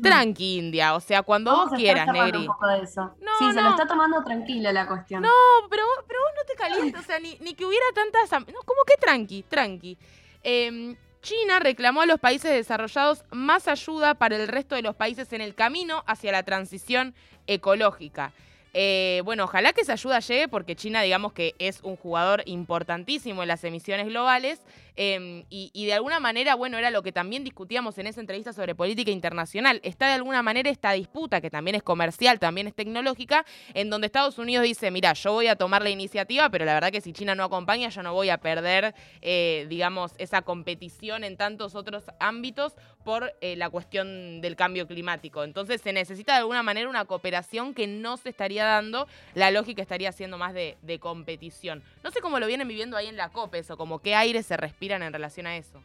Tranqui, 0.02 0.59
India, 0.59 0.95
o 0.95 1.00
sea, 1.00 1.23
cuando 1.23 1.50
Mm. 1.52 1.69
Vos 1.71 1.78
quieras, 1.78 2.07
Negri. 2.12 2.38
un 2.38 2.47
poco 2.47 2.66
de 2.66 2.83
eso. 2.83 3.14
No, 3.21 3.30
sí, 3.38 3.52
se 3.52 3.61
lo 3.62 3.71
está 3.71 3.87
tomando 3.87 4.23
tranquila 4.25 4.73
la 4.73 4.87
cuestión. 4.87 5.23
No, 5.23 5.28
pero, 5.71 5.85
vos- 5.87 6.04
pero 6.07 6.21
vos 6.21 6.30
no 6.37 6.45
te 6.47 6.54
calientes, 6.54 7.00
o 7.00 7.04
sea, 7.04 7.19
ni, 7.19 7.37
ni 7.40 7.54
que 7.54 7.64
hubiera 7.64 7.85
tantas... 7.95 8.30
No, 8.33 8.61
como 8.64 8.83
que 8.87 8.97
tranqui, 9.00 9.42
tranqui. 9.49 9.97
Em, 10.42 10.97
China 11.23 11.59
reclamó 11.59 12.00
a 12.00 12.07
los 12.07 12.19
países 12.19 12.50
desarrollados 12.50 13.25
más 13.30 13.69
ayuda 13.69 14.14
para 14.14 14.37
el 14.37 14.49
resto 14.49 14.75
de 14.75 14.83
los 14.83 14.97
países 14.97 15.33
en 15.35 15.42
el 15.42 15.54
camino 15.54 16.02
hacia 16.07 16.33
la 16.33 16.42
transición 16.42 17.14
ecológica. 17.47 18.33
Eh, 18.73 19.21
bueno, 19.25 19.45
ojalá 19.45 19.73
que 19.73 19.80
esa 19.80 19.95
ayuda 19.95 20.21
llegue 20.21 20.47
porque 20.49 20.76
China, 20.76 21.02
digamos 21.02 21.33
que 21.33 21.54
es 21.59 21.80
un 21.83 21.97
jugador 21.97 22.42
importantísimo 22.47 23.42
en 23.42 23.49
las 23.49 23.64
emisiones 23.64 24.07
globales 24.07 24.61
eh, 24.97 25.44
y, 25.49 25.87
de 25.87 25.92
alguna 25.94 26.20
manera, 26.20 26.54
bueno, 26.54 26.78
era 26.78 26.90
lo 26.90 27.02
que 27.02 27.12
también 27.12 27.44
discutíamos 27.44 27.99
en 27.99 28.06
esa 28.06 28.20
entrevista 28.20 28.52
sobre 28.52 28.75
política 28.75 29.11
internacional. 29.11 29.80
Está 29.82 30.09
de 30.09 30.14
alguna 30.14 30.42
manera 30.42 30.70
esta 30.70 30.92
disputa, 30.92 31.40
que 31.40 31.50
también 31.50 31.75
es 31.75 31.82
comercial, 31.82 32.38
también 32.38 32.66
es 32.66 32.75
tecnológica, 32.75 33.44
en 33.75 33.90
donde 33.90 34.06
Estados 34.06 34.38
Unidos 34.38 34.64
dice, 34.64 34.90
mira, 34.90 35.12
yo 35.12 35.32
voy 35.32 35.47
a 35.47 35.56
tomar 35.56 35.82
la 35.82 35.90
iniciativa, 35.90 36.50
pero 36.50 36.64
la 36.64 36.75
verdad 36.75 36.92
que 36.92 37.00
si 37.00 37.12
China 37.12 37.35
no 37.35 37.44
acompaña, 37.44 37.88
yo 37.88 38.02
no 38.02 38.12
voy 38.12 38.30
a 38.30 38.38
perder, 38.38 38.94
eh, 39.23 39.66
digamos, 39.68 40.12
esa 40.18 40.42
competición 40.42 41.25
en 41.25 41.37
tantos 41.37 41.75
otros 41.75 42.04
ámbitos 42.18 42.75
por 43.04 43.35
eh, 43.40 43.56
la 43.56 43.70
cuestión 43.70 44.40
del 44.40 44.56
cambio 44.56 44.87
climático. 44.87 45.44
Entonces 45.44 45.80
se 45.80 45.92
necesita 45.92 46.32
de 46.32 46.38
alguna 46.38 46.62
manera 46.62 46.88
una 46.88 47.04
cooperación 47.04 47.75
que 47.75 47.87
no 47.87 48.16
se 48.16 48.28
estaría 48.28 48.64
dando, 48.64 49.09
la 49.35 49.50
lógica 49.50 49.82
estaría 49.82 50.12
siendo 50.12 50.38
más 50.38 50.54
de, 50.54 50.76
competición. 51.00 51.82
No 52.02 52.11
sé 52.11 52.20
cómo 52.20 52.40
lo 52.40 52.47
vienen 52.47 52.68
viviendo 52.68 52.97
ahí 52.97 53.06
en 53.06 53.16
la 53.16 53.30
COP 53.30 53.54
eso, 53.54 53.76
como 53.76 54.00
qué 54.00 54.14
aire 54.14 54.42
se 54.42 54.56
respiran 54.80 55.02
en 55.02 55.12
relación 55.12 55.46
a 55.46 55.56
eso. 55.56 55.82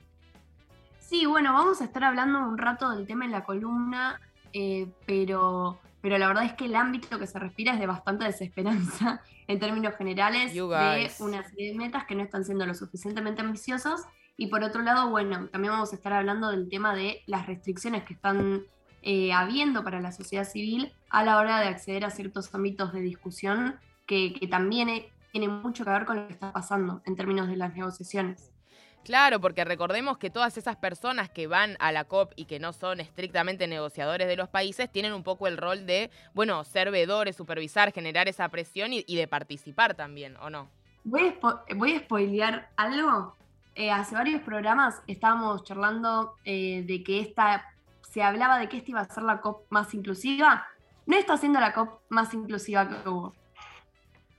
Sí, 0.99 1.25
bueno, 1.25 1.51
vamos 1.51 1.81
a 1.81 1.83
estar 1.83 2.05
hablando 2.05 2.39
un 2.39 2.57
rato 2.57 2.89
del 2.91 3.05
tema 3.05 3.25
en 3.25 3.31
la 3.31 3.43
columna, 3.43 4.21
eh, 4.53 4.87
pero, 5.05 5.79
pero 6.01 6.17
la 6.17 6.29
verdad 6.29 6.45
es 6.45 6.53
que 6.53 6.65
el 6.65 6.75
ámbito 6.75 7.19
que 7.19 7.27
se 7.27 7.37
respira 7.37 7.73
es 7.73 7.79
de 7.79 7.87
bastante 7.87 8.23
desesperanza 8.23 9.21
en 9.47 9.59
términos 9.59 9.95
generales 9.97 10.53
de 10.53 10.63
una 10.63 11.43
serie 11.43 11.73
de 11.73 11.77
metas 11.77 12.05
que 12.05 12.15
no 12.15 12.23
están 12.23 12.45
siendo 12.45 12.65
lo 12.65 12.73
suficientemente 12.73 13.41
ambiciosas. 13.41 14.05
Y 14.37 14.47
por 14.47 14.63
otro 14.63 14.81
lado, 14.81 15.09
bueno, 15.09 15.47
también 15.47 15.73
vamos 15.73 15.91
a 15.91 15.95
estar 15.97 16.13
hablando 16.13 16.49
del 16.49 16.69
tema 16.69 16.95
de 16.95 17.21
las 17.25 17.47
restricciones 17.47 18.03
que 18.03 18.13
están 18.13 18.63
eh, 19.01 19.33
habiendo 19.33 19.83
para 19.83 19.99
la 19.99 20.13
sociedad 20.13 20.45
civil 20.45 20.93
a 21.09 21.23
la 21.25 21.37
hora 21.37 21.59
de 21.59 21.67
acceder 21.67 22.05
a 22.05 22.11
ciertos 22.11 22.53
ámbitos 22.55 22.93
de 22.93 23.01
discusión 23.01 23.75
que, 24.05 24.33
que 24.33 24.47
también 24.47 24.87
eh, 24.87 25.11
tienen 25.33 25.51
mucho 25.51 25.83
que 25.83 25.91
ver 25.91 26.05
con 26.05 26.15
lo 26.15 26.27
que 26.27 26.33
está 26.33 26.53
pasando 26.53 27.01
en 27.05 27.17
términos 27.17 27.49
de 27.49 27.57
las 27.57 27.73
negociaciones. 27.75 28.54
Claro, 29.05 29.39
porque 29.39 29.63
recordemos 29.63 30.17
que 30.17 30.31
todas 30.31 30.57
esas 30.57 30.77
personas 30.77 31.29
que 31.29 31.45
van 31.45 31.77
a 31.79 31.91
la 31.91 32.05
COP 32.05 32.33
y 32.35 32.45
que 32.45 32.59
no 32.59 32.74
son 32.74 33.00
estrictamente 33.00 33.67
negociadores 33.67 34.27
de 34.27 34.35
los 34.35 34.50
países 34.50 34.91
tienen 34.91 35.13
un 35.13 35.21
poco 35.21 35.45
el 35.47 35.57
rol 35.57 35.85
de, 35.85 36.09
bueno, 36.33 36.63
ser 36.63 36.89
vedores, 36.89 37.35
supervisar, 37.35 37.93
generar 37.93 38.27
esa 38.27 38.50
presión 38.50 38.93
y, 38.93 39.05
y 39.07 39.15
de 39.15 39.27
participar 39.27 39.93
también, 39.93 40.35
¿o 40.38 40.50
no? 40.50 40.69
Voy 41.03 41.21
a, 41.27 41.39
spo- 41.39 41.62
voy 41.75 41.93
a 41.93 42.00
spoilear 42.00 42.71
algo. 42.77 43.35
Eh, 43.75 43.91
hace 43.91 44.15
varios 44.15 44.41
programas 44.41 45.03
estábamos 45.05 45.63
charlando 45.63 46.33
eh, 46.43 46.81
de 46.88 47.03
que 47.03 47.19
esta, 47.19 47.63
se 48.01 48.24
hablaba 48.24 48.57
de 48.57 48.69
que 48.69 48.77
esta 48.77 48.89
iba 48.89 49.01
a 49.01 49.05
ser 49.05 49.21
la 49.21 49.39
COP 49.39 49.67
más 49.69 49.93
inclusiva. 49.93 50.65
No 51.05 51.15
está 51.15 51.38
siendo 51.38 51.59
la 51.59 51.74
COP 51.74 52.01
más 52.09 52.33
inclusiva 52.33 52.89
que 52.89 53.07
hubo. 53.07 53.35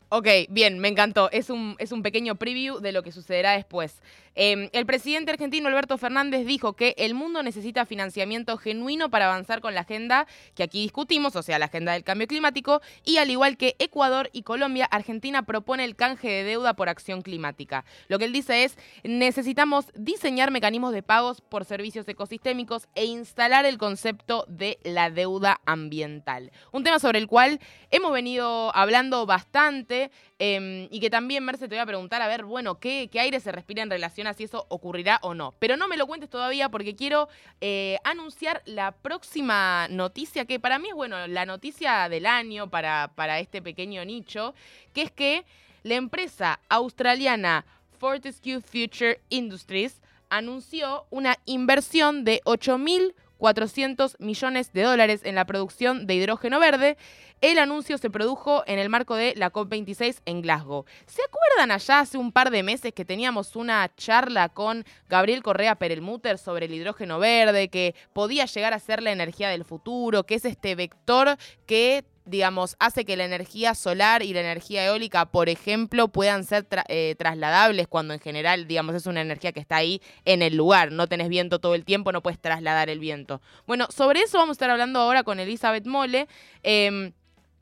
Ok, 0.08 0.28
bien, 0.48 0.78
me 0.78 0.86
encantó. 0.86 1.30
Es 1.32 1.50
un, 1.50 1.74
es 1.78 1.90
un 1.90 2.02
pequeño 2.02 2.36
preview 2.36 2.78
de 2.78 2.92
lo 2.92 3.02
que 3.02 3.10
sucederá 3.10 3.52
después. 3.52 4.00
Eh, 4.36 4.68
el 4.72 4.86
presidente 4.86 5.32
argentino 5.32 5.68
Alberto 5.68 5.98
Fernández 5.98 6.46
dijo 6.46 6.74
que 6.74 6.94
el 6.98 7.14
mundo 7.14 7.42
necesita 7.42 7.86
financiamiento 7.86 8.56
genuino 8.58 9.10
para 9.10 9.26
avanzar 9.26 9.60
con 9.60 9.74
la 9.74 9.80
agenda 9.80 10.26
que 10.54 10.62
aquí 10.62 10.82
discutimos, 10.82 11.34
o 11.36 11.42
sea, 11.42 11.58
la 11.58 11.66
agenda 11.66 11.92
del 11.94 12.04
cambio 12.04 12.26
climático, 12.26 12.82
y 13.04 13.16
al 13.16 13.30
igual 13.30 13.56
que 13.56 13.76
Ecuador 13.78 14.28
y 14.32 14.42
Colombia, 14.42 14.84
Argentina 14.84 15.44
propone 15.44 15.84
el 15.84 15.96
canje 15.96 16.28
de 16.28 16.44
deuda 16.44 16.74
por 16.74 16.90
acción 16.90 17.22
climática. 17.22 17.84
Lo 18.08 18.18
que 18.18 18.26
él 18.26 18.32
dice 18.32 18.64
es, 18.64 18.76
necesitamos 19.02 19.86
diseñar 19.94 20.50
mecanismos 20.50 20.92
de 20.92 21.02
pagos 21.02 21.40
por 21.40 21.64
servicios 21.64 22.06
ecosistémicos 22.06 22.88
e 22.94 23.06
instalar 23.06 23.64
el 23.64 23.78
concepto 23.78 24.44
de 24.48 24.78
la 24.84 25.10
deuda 25.10 25.60
ambiental. 25.64 26.52
Un 26.72 26.84
tema 26.84 26.98
sobre 26.98 27.18
el 27.18 27.26
cual 27.26 27.58
hemos 27.90 28.12
venido 28.12 28.74
hablando 28.76 29.24
bastante 29.24 30.10
eh, 30.38 30.88
y 30.90 31.00
que 31.00 31.08
también, 31.08 31.44
Merce, 31.44 31.68
te 31.68 31.74
voy 31.74 31.82
a 31.82 31.86
preguntar, 31.86 32.20
a 32.20 32.28
ver, 32.28 32.44
bueno, 32.44 32.78
¿qué, 32.78 33.08
qué 33.10 33.20
aire 33.20 33.40
se 33.40 33.52
respira 33.52 33.82
en 33.82 33.90
relación 33.90 34.26
a 34.26 34.34
si 34.34 34.44
eso 34.44 34.66
ocurrirá 34.68 35.18
o 35.22 35.34
no? 35.34 35.54
Pero 35.58 35.76
no 35.76 35.88
me 35.88 35.96
lo 35.96 36.06
cuentes 36.06 36.28
todavía 36.28 36.68
porque 36.68 36.94
quiero 36.94 37.28
eh, 37.60 37.98
anunciar 38.04 38.62
la 38.66 38.92
próxima 38.92 39.88
noticia, 39.88 40.44
que 40.44 40.60
para 40.60 40.78
mí 40.78 40.88
es, 40.88 40.94
bueno, 40.94 41.26
la 41.26 41.46
noticia 41.46 42.08
del 42.08 42.26
año 42.26 42.68
para, 42.68 43.12
para 43.14 43.40
este 43.40 43.62
pequeño 43.62 44.04
nicho, 44.04 44.54
que 44.92 45.02
es 45.02 45.10
que 45.10 45.44
la 45.82 45.94
empresa 45.94 46.60
australiana 46.68 47.64
Fortescue 47.98 48.60
Future 48.60 49.20
Industries 49.30 50.00
anunció 50.28 51.06
una 51.10 51.36
inversión 51.46 52.24
de 52.24 52.40
8.400 52.44 54.16
millones 54.18 54.72
de 54.72 54.82
dólares 54.82 55.20
en 55.24 55.34
la 55.34 55.44
producción 55.44 56.06
de 56.06 56.14
hidrógeno 56.14 56.60
verde. 56.60 56.96
El 57.42 57.58
anuncio 57.58 57.98
se 57.98 58.08
produjo 58.08 58.64
en 58.66 58.78
el 58.78 58.88
marco 58.88 59.14
de 59.14 59.34
la 59.36 59.52
COP26 59.52 60.20
en 60.24 60.40
Glasgow. 60.40 60.86
¿Se 61.06 61.22
acuerdan 61.22 61.70
allá 61.70 62.00
hace 62.00 62.16
un 62.16 62.32
par 62.32 62.50
de 62.50 62.62
meses 62.62 62.94
que 62.94 63.04
teníamos 63.04 63.56
una 63.56 63.94
charla 63.94 64.48
con 64.48 64.84
Gabriel 65.08 65.42
Correa 65.42 65.74
Perelmuter 65.74 66.38
sobre 66.38 66.64
el 66.64 66.72
hidrógeno 66.72 67.18
verde, 67.18 67.68
que 67.68 67.94
podía 68.14 68.46
llegar 68.46 68.72
a 68.72 68.78
ser 68.78 69.02
la 69.02 69.12
energía 69.12 69.50
del 69.50 69.66
futuro, 69.66 70.24
que 70.24 70.36
es 70.36 70.46
este 70.46 70.74
vector 70.74 71.36
que 71.66 72.04
digamos, 72.26 72.74
hace 72.80 73.04
que 73.04 73.16
la 73.16 73.24
energía 73.24 73.74
solar 73.74 74.22
y 74.22 74.32
la 74.34 74.40
energía 74.40 74.84
eólica, 74.84 75.26
por 75.26 75.48
ejemplo, 75.48 76.08
puedan 76.08 76.42
ser 76.42 76.66
eh, 76.88 77.14
trasladables 77.16 77.86
cuando 77.86 78.14
en 78.14 78.20
general, 78.20 78.66
digamos, 78.66 78.96
es 78.96 79.06
una 79.06 79.20
energía 79.20 79.52
que 79.52 79.60
está 79.60 79.76
ahí 79.76 80.02
en 80.24 80.42
el 80.42 80.56
lugar. 80.56 80.90
No 80.90 81.06
tenés 81.06 81.28
viento 81.28 81.60
todo 81.60 81.76
el 81.76 81.84
tiempo, 81.84 82.10
no 82.10 82.22
puedes 82.22 82.40
trasladar 82.40 82.90
el 82.90 82.98
viento. 82.98 83.40
Bueno, 83.66 83.86
sobre 83.90 84.20
eso 84.20 84.38
vamos 84.38 84.54
a 84.54 84.56
estar 84.56 84.70
hablando 84.70 84.98
ahora 84.98 85.22
con 85.22 85.38
Elizabeth 85.38 85.86
Mole. 85.86 86.26
em, 86.64 87.12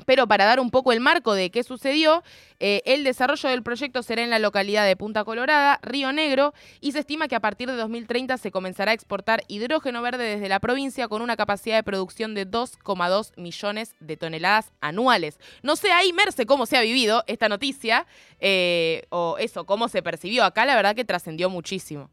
pero 0.07 0.27
para 0.27 0.45
dar 0.45 0.61
un 0.61 0.71
poco 0.71 0.93
el 0.93 1.01
marco 1.01 1.35
de 1.35 1.51
qué 1.51 1.63
sucedió, 1.63 2.23
eh, 2.61 2.83
el 2.85 3.05
desarrollo 3.05 3.49
del 3.49 3.63
proyecto 3.63 4.03
será 4.03 4.23
en 4.23 4.31
la 4.31 4.39
localidad 4.39 4.87
de 4.87 4.97
Punta 4.97 5.25
Colorada, 5.25 5.81
Río 5.83 6.13
Negro, 6.13 6.55
y 6.81 6.93
se 6.93 7.01
estima 7.01 7.29
que 7.29 7.35
a 7.35 7.41
partir 7.41 7.69
de 7.69 7.77
2030 7.77 8.37
se 8.39 8.51
comenzará 8.51 8.91
a 8.93 8.95
exportar 8.95 9.43
hidrógeno 9.49 10.03
verde 10.03 10.25
desde 10.25 10.49
la 10.49 10.61
provincia 10.61 11.09
con 11.09 11.23
una 11.23 11.37
capacidad 11.37 11.77
de 11.77 11.83
producción 11.83 12.35
de 12.35 12.49
2,2 12.49 13.33
millones 13.37 13.95
de 14.01 14.17
toneladas 14.17 14.73
anuales. 14.81 15.39
No 15.63 15.77
sé 15.77 15.91
ahí, 15.93 16.13
Merce, 16.13 16.47
cómo 16.47 16.67
se 16.67 16.77
ha 16.77 16.83
vivido 16.83 17.25
esta 17.27 17.49
noticia, 17.49 18.07
eh, 18.41 19.05
o 19.11 19.37
eso, 19.39 19.65
cómo 19.65 19.89
se 19.89 20.03
percibió. 20.03 20.45
Acá 20.45 20.65
la 20.65 20.77
verdad 20.77 20.95
que 20.95 21.05
trascendió 21.05 21.51
muchísimo. 21.51 22.11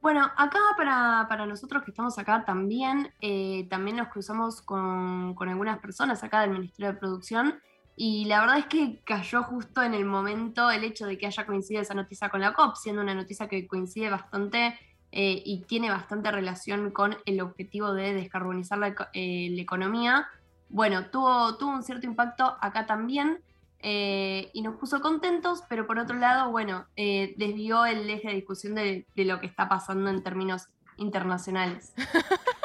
Bueno, 0.00 0.30
acá 0.36 0.58
para, 0.76 1.26
para 1.28 1.44
nosotros 1.46 1.82
que 1.82 1.90
estamos 1.90 2.18
acá 2.18 2.44
también, 2.44 3.12
eh, 3.20 3.66
también 3.68 3.96
nos 3.96 4.08
cruzamos 4.08 4.62
con, 4.62 5.34
con 5.34 5.48
algunas 5.48 5.78
personas 5.80 6.22
acá 6.22 6.42
del 6.42 6.50
Ministerio 6.50 6.92
de 6.92 6.98
Producción 6.98 7.60
y 7.96 8.26
la 8.26 8.40
verdad 8.40 8.58
es 8.58 8.66
que 8.66 9.00
cayó 9.04 9.42
justo 9.42 9.82
en 9.82 9.92
el 9.92 10.04
momento 10.04 10.70
el 10.70 10.84
hecho 10.84 11.04
de 11.04 11.18
que 11.18 11.26
haya 11.26 11.44
coincidido 11.44 11.82
esa 11.82 11.94
noticia 11.94 12.28
con 12.28 12.40
la 12.40 12.52
COP, 12.52 12.76
siendo 12.76 13.02
una 13.02 13.12
noticia 13.12 13.48
que 13.48 13.66
coincide 13.66 14.08
bastante 14.08 14.78
eh, 15.10 15.42
y 15.44 15.64
tiene 15.64 15.90
bastante 15.90 16.30
relación 16.30 16.92
con 16.92 17.16
el 17.26 17.40
objetivo 17.40 17.92
de 17.92 18.14
descarbonizar 18.14 18.78
la, 18.78 18.94
eh, 19.14 19.48
la 19.50 19.62
economía. 19.62 20.28
Bueno, 20.68 21.06
tuvo, 21.06 21.56
tuvo 21.56 21.70
un 21.70 21.82
cierto 21.82 22.06
impacto 22.06 22.56
acá 22.60 22.86
también 22.86 23.40
eh, 23.80 24.50
y 24.52 24.62
nos 24.62 24.76
puso 24.76 25.00
contentos, 25.00 25.62
pero 25.68 25.86
por 25.86 25.98
otro 25.98 26.16
lado, 26.16 26.50
bueno, 26.50 26.86
eh, 26.96 27.34
desvió 27.36 27.86
el 27.86 28.08
eje 28.10 28.28
de 28.28 28.34
discusión 28.34 28.74
de, 28.74 29.06
lo 29.14 29.40
que 29.40 29.46
está 29.46 29.68
pasando 29.68 30.10
en 30.10 30.22
términos 30.22 30.68
internacionales. 30.96 31.92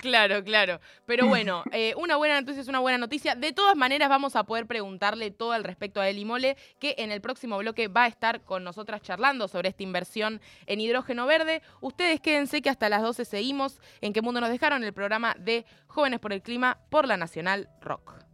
Claro, 0.00 0.42
claro. 0.42 0.80
Pero 1.04 1.26
bueno, 1.26 1.62
eh, 1.72 1.92
una 1.94 2.16
buena 2.16 2.40
noticia 2.40 2.62
es 2.62 2.68
una 2.68 2.78
buena 2.78 2.96
noticia. 2.96 3.34
De 3.34 3.52
todas 3.52 3.76
maneras, 3.76 4.08
vamos 4.08 4.34
a 4.34 4.44
poder 4.44 4.66
preguntarle 4.66 5.30
todo 5.30 5.52
al 5.52 5.62
respecto 5.62 6.00
a 6.00 6.08
Eli 6.08 6.24
Mole, 6.24 6.56
que 6.78 6.94
en 6.96 7.12
el 7.12 7.20
próximo 7.20 7.58
bloque 7.58 7.88
va 7.88 8.04
a 8.04 8.06
estar 8.06 8.40
con 8.40 8.64
nosotras 8.64 9.02
charlando 9.02 9.46
sobre 9.46 9.68
esta 9.68 9.82
inversión 9.82 10.40
en 10.64 10.80
hidrógeno 10.80 11.26
verde. 11.26 11.60
Ustedes 11.82 12.18
quédense 12.20 12.62
que 12.62 12.70
hasta 12.70 12.88
las 12.88 13.02
12 13.02 13.26
seguimos 13.26 13.78
en 14.00 14.14
qué 14.14 14.22
mundo 14.22 14.40
nos 14.40 14.48
dejaron 14.48 14.82
el 14.84 14.94
programa 14.94 15.36
de 15.38 15.66
Jóvenes 15.86 16.18
por 16.18 16.32
el 16.32 16.40
Clima 16.40 16.78
por 16.88 17.06
la 17.06 17.18
Nacional 17.18 17.68
Rock. 17.82 18.29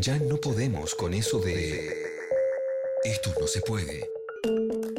Ya 0.00 0.16
no 0.16 0.36
podemos 0.36 0.94
con 0.94 1.12
eso 1.12 1.40
de... 1.40 1.92
Esto 3.02 3.34
no 3.40 3.48
se 3.48 3.60
puede. 3.60 4.08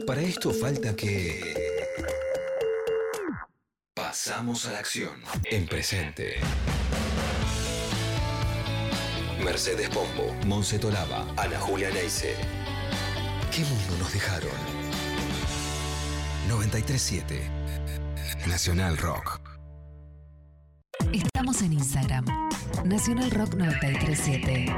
Para 0.05 0.19
esto 0.19 0.51
falta 0.51 0.93
que... 0.93 1.41
Pasamos 3.93 4.65
a 4.65 4.73
la 4.73 4.79
acción. 4.79 5.23
En 5.45 5.67
presente. 5.67 6.35
Mercedes 9.41 9.87
Pombo, 9.87 10.35
Monse 10.45 10.77
Tolaba, 10.77 11.25
Ana 11.37 11.59
Julia 11.61 11.91
Neise. 11.91 12.35
¿Qué 13.55 13.61
mundo 13.61 13.95
nos 13.99 14.11
dejaron? 14.11 14.51
937 16.49 17.41
Nacional 18.47 18.97
Rock. 18.97 19.39
Estamos 21.13 21.61
en 21.61 21.71
Instagram. 21.71 22.48
Nacional 22.85 23.29
Rock 23.31 23.55
937. 23.55 24.75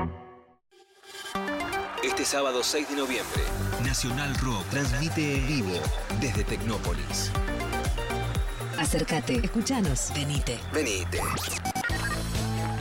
Este 2.04 2.26
sábado 2.26 2.64
6 2.64 2.90
de 2.90 2.96
noviembre, 2.96 3.42
Nacional 3.84 4.36
Rock 4.40 4.66
transmite 4.70 5.38
en 5.38 5.48
vivo 5.48 5.80
desde 6.20 6.44
Tecnópolis. 6.44 7.32
Acércate, 8.78 9.40
escúchanos, 9.44 10.12
venite. 10.16 10.60
Venite. 10.74 11.22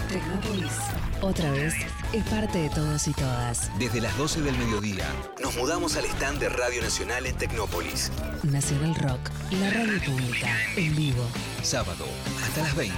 Tecnópolis. 0.09 0.73
Otra 1.21 1.51
vez 1.51 1.75
es 2.15 2.25
parte 2.25 2.59
de 2.59 2.71
todos 2.71 3.07
y 3.07 3.13
todas. 3.13 3.71
Desde 3.79 4.01
las 4.01 4.17
12 4.17 4.41
del 4.41 4.57
mediodía, 4.57 5.07
nos 5.43 5.55
mudamos 5.57 5.97
al 5.97 6.07
stand 6.07 6.41
de 6.41 6.49
Radio 6.49 6.81
Nacional 6.81 7.27
en 7.27 7.37
Tecnópolis. 7.37 8.11
Nacional 8.43 8.95
Rock, 8.95 9.21
la 9.51 9.71
radio 9.71 10.01
pública, 10.03 10.49
en 10.77 10.97
vivo. 10.97 11.25
Sábado, 11.63 12.07
hasta 12.43 12.63
las 12.63 12.75
20, 12.75 12.97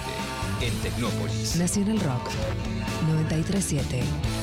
en 0.62 0.74
Tecnópolis. 0.80 1.56
Nacional 1.56 1.98
Rock 2.00 2.30
937. 3.08 4.41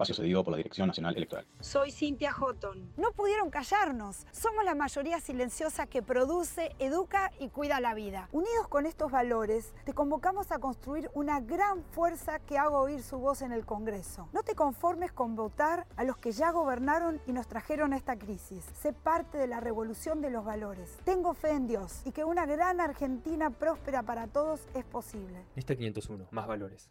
Espacio 0.00 0.14
cedido 0.14 0.42
por 0.42 0.52
la 0.52 0.56
Dirección 0.56 0.86
Nacional 0.86 1.14
Electoral. 1.14 1.46
Soy 1.60 1.90
Cintia 1.90 2.32
Houghton. 2.32 2.90
No 2.96 3.12
pudieron 3.12 3.50
callarnos. 3.50 4.26
Somos 4.32 4.64
la 4.64 4.74
mayoría 4.74 5.20
silenciosa 5.20 5.86
que 5.86 6.00
produce, 6.00 6.74
educa 6.78 7.32
y 7.38 7.50
cuida 7.50 7.80
la 7.80 7.92
vida. 7.92 8.28
Unidos 8.32 8.66
con 8.68 8.86
estos 8.86 9.10
valores, 9.10 9.74
te 9.84 9.92
convocamos 9.92 10.52
a 10.52 10.58
construir 10.58 11.10
una 11.12 11.40
gran 11.40 11.84
fuerza 11.84 12.38
que 12.38 12.56
haga 12.56 12.78
oír 12.78 13.02
su 13.02 13.18
voz 13.18 13.42
en 13.42 13.52
el 13.52 13.66
Congreso. 13.66 14.30
No 14.32 14.42
te 14.42 14.54
conformes 14.54 15.12
con 15.12 15.36
votar 15.36 15.86
a 15.96 16.04
los 16.04 16.16
que 16.16 16.32
ya 16.32 16.50
gobernaron 16.50 17.20
y 17.26 17.32
nos 17.32 17.46
trajeron 17.46 17.92
a 17.92 17.98
esta 17.98 18.16
crisis. 18.16 18.64
Sé 18.80 18.94
parte 18.94 19.36
de 19.36 19.48
la 19.48 19.60
revolución 19.60 20.22
de 20.22 20.30
los 20.30 20.46
valores. 20.46 20.96
Tengo 21.04 21.34
fe 21.34 21.50
en 21.50 21.66
Dios 21.66 22.00
y 22.06 22.12
que 22.12 22.24
una 22.24 22.46
gran 22.46 22.80
Argentina 22.80 23.50
próspera 23.50 24.02
para 24.02 24.28
todos 24.28 24.60
es 24.74 24.84
posible. 24.84 25.44
Lista 25.56 25.76
501, 25.76 26.28
más 26.30 26.46
valores. 26.46 26.90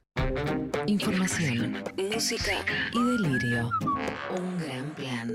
Información, 0.86 1.84
música 1.98 2.52
y 2.94 2.99
delirio. 3.04 3.70
Un 4.30 4.58
gran 4.58 4.94
plan. 4.96 5.34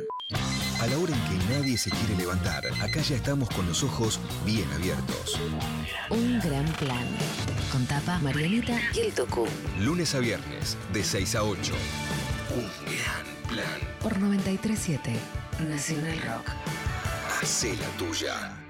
A 0.81 0.87
la 0.87 0.99
hora 0.99 1.15
en 1.15 1.39
que 1.39 1.55
nadie 1.55 1.79
se 1.79 1.91
quiere 1.91 2.17
levantar, 2.17 2.65
acá 2.83 3.01
ya 3.01 3.17
estamos 3.17 3.49
con 3.51 3.67
los 3.67 3.83
ojos 3.83 4.21
bien 4.45 4.71
abiertos. 4.73 5.41
Un 6.11 6.41
gran 6.41 6.67
plan. 6.73 7.07
Con 7.71 7.87
tapa, 7.87 8.19
Marianita 8.19 8.79
y 8.95 9.01
el 9.01 9.13
Toku. 9.13 9.47
Lunes 9.81 10.15
a 10.15 10.19
viernes, 10.19 10.77
de 10.93 11.03
6 11.03 11.35
a 11.37 11.45
8. 11.45 11.73
Un 12.57 12.71
gran 12.95 13.27
plan. 13.49 13.81
Por 14.01 14.19
937 14.19 15.13
Nacional 15.69 16.19
Rock. 16.23 16.51
Hacé 17.41 17.77
la 17.77 17.89
tuya. 17.97 18.64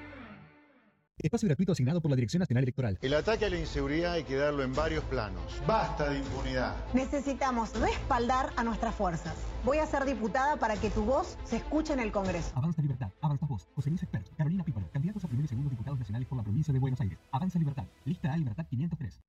Espacio 1.18 1.46
gratuito 1.46 1.72
asignado 1.72 2.00
por 2.00 2.10
la 2.10 2.16
Dirección 2.16 2.40
Nacional 2.40 2.64
Electoral. 2.64 2.98
El 3.00 3.14
ataque 3.14 3.44
a 3.44 3.48
la 3.50 3.56
inseguridad 3.56 4.14
hay 4.14 4.24
que 4.24 4.34
darlo 4.34 4.64
en 4.64 4.74
varios 4.74 5.04
planos. 5.04 5.42
Basta 5.64 6.10
de 6.10 6.18
impunidad. 6.18 6.74
Necesitamos 6.92 7.72
respaldar 7.80 8.52
a 8.56 8.64
nuestras 8.64 8.94
fuerzas. 8.96 9.34
Voy 9.64 9.78
a 9.78 9.86
ser 9.86 10.04
diputada 10.06 10.56
para 10.56 10.76
que 10.76 10.90
tu 10.90 11.04
voz 11.04 11.38
se 11.44 11.56
escuche 11.56 11.92
en 11.92 12.00
el 12.00 12.10
Congreso. 12.10 12.50
Avanza 12.56 12.82
Libertad, 12.82 13.10
Avanza 13.20 13.46
Vos, 13.46 13.68
José 13.76 13.90
Luis 13.90 14.02
Expert, 14.02 14.26
Carolina 14.36 14.64
Píparo, 14.64 14.90
candidatos 14.92 15.24
a 15.24 15.28
primer 15.28 15.44
y 15.44 15.48
segundo 15.48 15.70
diputados 15.70 16.00
nacionales 16.00 16.26
por 16.26 16.36
la 16.36 16.42
provincia 16.42 16.74
de 16.74 16.80
Buenos 16.80 17.00
Aires. 17.00 17.18
Avanza 17.30 17.58
Libertad, 17.60 17.84
lista 18.04 18.32
A 18.32 18.36
Libertad 18.36 18.66
503. 18.68 19.20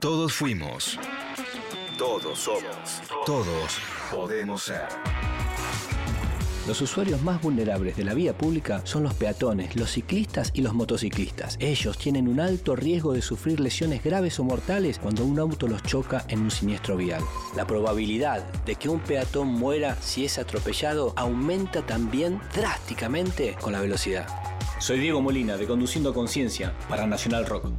Todos 0.00 0.34
fuimos. 0.34 0.98
Todos 1.96 2.38
somos. 2.38 3.02
Todos 3.24 3.78
podemos 4.10 4.62
ser. 4.64 4.88
Los 6.66 6.80
usuarios 6.80 7.20
más 7.22 7.42
vulnerables 7.42 7.96
de 7.96 8.04
la 8.04 8.14
vía 8.14 8.38
pública 8.38 8.82
son 8.84 9.02
los 9.02 9.14
peatones, 9.14 9.74
los 9.74 9.90
ciclistas 9.90 10.52
y 10.54 10.62
los 10.62 10.74
motociclistas. 10.74 11.56
Ellos 11.58 11.98
tienen 11.98 12.28
un 12.28 12.38
alto 12.38 12.76
riesgo 12.76 13.12
de 13.12 13.20
sufrir 13.20 13.58
lesiones 13.58 14.04
graves 14.04 14.38
o 14.38 14.44
mortales 14.44 15.00
cuando 15.00 15.24
un 15.24 15.40
auto 15.40 15.66
los 15.66 15.82
choca 15.82 16.24
en 16.28 16.40
un 16.40 16.52
siniestro 16.52 16.96
vial. 16.96 17.20
La 17.56 17.66
probabilidad 17.66 18.44
de 18.64 18.76
que 18.76 18.88
un 18.88 19.00
peatón 19.00 19.48
muera 19.48 19.96
si 20.00 20.24
es 20.24 20.38
atropellado 20.38 21.12
aumenta 21.16 21.82
también 21.84 22.40
drásticamente 22.54 23.56
con 23.60 23.72
la 23.72 23.80
velocidad. 23.80 24.28
Soy 24.78 25.00
Diego 25.00 25.20
Molina 25.20 25.56
de 25.56 25.66
Conduciendo 25.66 26.14
Conciencia 26.14 26.74
para 26.88 27.08
Nacional 27.08 27.44
Rock. 27.44 27.72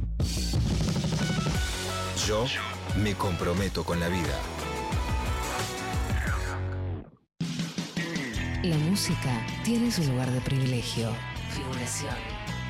Yo 2.28 2.44
me 3.02 3.14
comprometo 3.14 3.82
con 3.82 3.98
la 3.98 4.08
vida. 4.08 4.53
La 8.64 8.78
música 8.78 9.44
tiene 9.62 9.90
su 9.90 10.02
lugar 10.04 10.30
de 10.30 10.40
privilegio. 10.40 11.10
Figuración. 11.50 12.14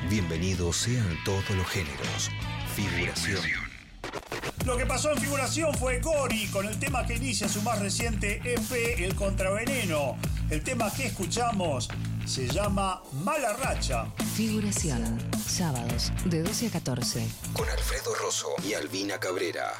Bienvenidos 0.09 0.75
sean 0.75 1.17
todos 1.23 1.49
los 1.51 1.65
géneros. 1.67 2.29
Figuración. 2.75 3.64
Lo 4.65 4.77
que 4.77 4.85
pasó 4.85 5.11
en 5.11 5.17
figuración 5.19 5.73
fue 5.75 5.99
Gori 5.99 6.47
con 6.47 6.65
el 6.65 6.79
tema 6.79 7.05
que 7.05 7.15
inicia 7.15 7.47
su 7.47 7.61
más 7.61 7.79
reciente 7.79 8.41
EP, 8.43 8.99
El 8.99 9.15
Contraveneno. 9.15 10.17
El 10.49 10.63
tema 10.63 10.91
que 10.91 11.07
escuchamos 11.07 11.87
se 12.25 12.47
llama 12.47 13.01
Mala 13.23 13.53
Racha. 13.53 14.07
Figuración. 14.35 15.19
Sábados 15.47 16.11
de 16.25 16.41
12 16.41 16.67
a 16.67 16.71
14. 16.71 17.27
Con 17.53 17.69
Alfredo 17.69 18.15
Rosso 18.15 18.49
y 18.67 18.73
Albina 18.73 19.19
Cabrera. 19.19 19.73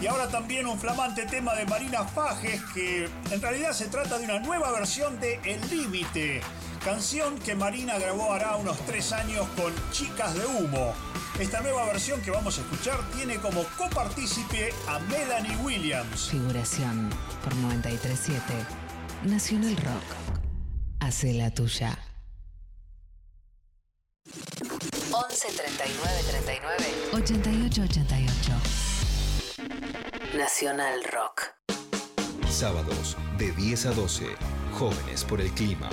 Y 0.00 0.06
ahora 0.06 0.28
también 0.28 0.66
un 0.66 0.78
flamante 0.78 1.26
tema 1.26 1.54
de 1.54 1.64
Marina 1.66 2.04
Fajes 2.04 2.60
que 2.74 3.08
en 3.30 3.40
realidad 3.40 3.72
se 3.72 3.86
trata 3.86 4.18
de 4.18 4.24
una 4.24 4.38
nueva 4.40 4.70
versión 4.72 5.18
de 5.20 5.40
El 5.44 5.60
Límite, 5.70 6.40
canción 6.86 7.36
que 7.40 7.56
Marina 7.56 7.98
grabó 7.98 8.32
hará 8.32 8.54
unos 8.54 8.78
tres 8.86 9.12
años 9.12 9.44
con 9.56 9.74
Chicas 9.90 10.34
de 10.34 10.46
Humo. 10.46 10.94
Esta 11.36 11.60
nueva 11.60 11.84
versión 11.86 12.22
que 12.22 12.30
vamos 12.30 12.56
a 12.58 12.60
escuchar 12.60 13.00
tiene 13.10 13.38
como 13.38 13.64
copartícipe 13.76 14.72
a 14.86 15.00
Melanie 15.00 15.56
Williams. 15.64 16.28
Figuración 16.30 17.10
por 17.42 17.56
937. 17.56 18.40
Nacional 19.24 19.76
Rock. 19.78 20.04
Hace 21.00 21.32
la 21.32 21.50
tuya. 21.50 21.98
11 25.10 25.48
39 25.56 26.22
39 26.30 26.84
88 27.14 27.82
88. 27.82 28.52
Nacional 30.38 31.02
Rock. 31.12 31.42
Sábados 32.48 33.16
de 33.38 33.50
10 33.50 33.86
a 33.86 33.90
12. 33.90 34.36
Jóvenes 34.78 35.24
por 35.24 35.40
el 35.40 35.50
clima. 35.50 35.90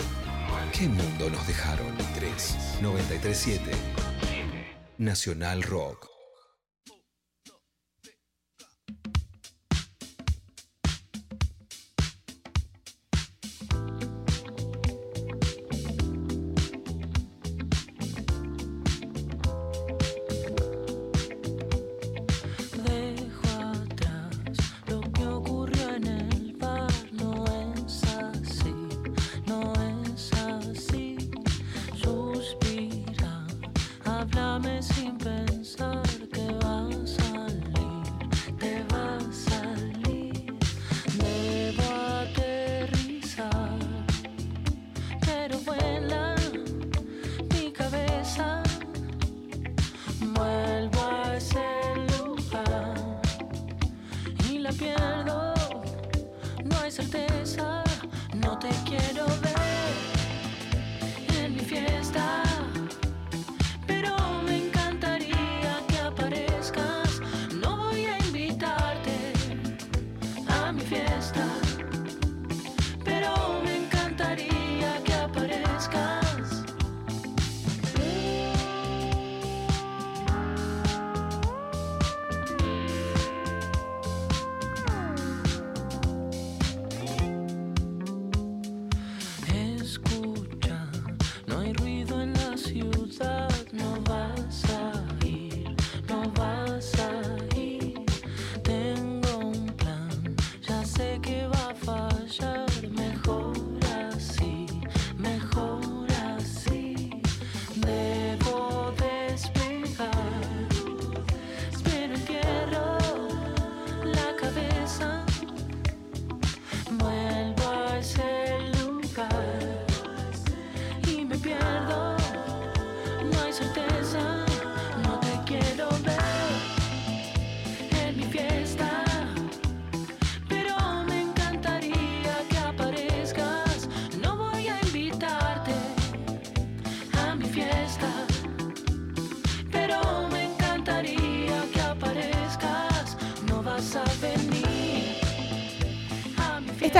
¿Qué 0.73 0.87
mundo 0.87 1.29
nos 1.29 1.45
dejaron? 1.45 1.95
3 2.15 2.79
937. 2.81 3.61
Nacional 4.97 5.61
Rock. 5.61 6.12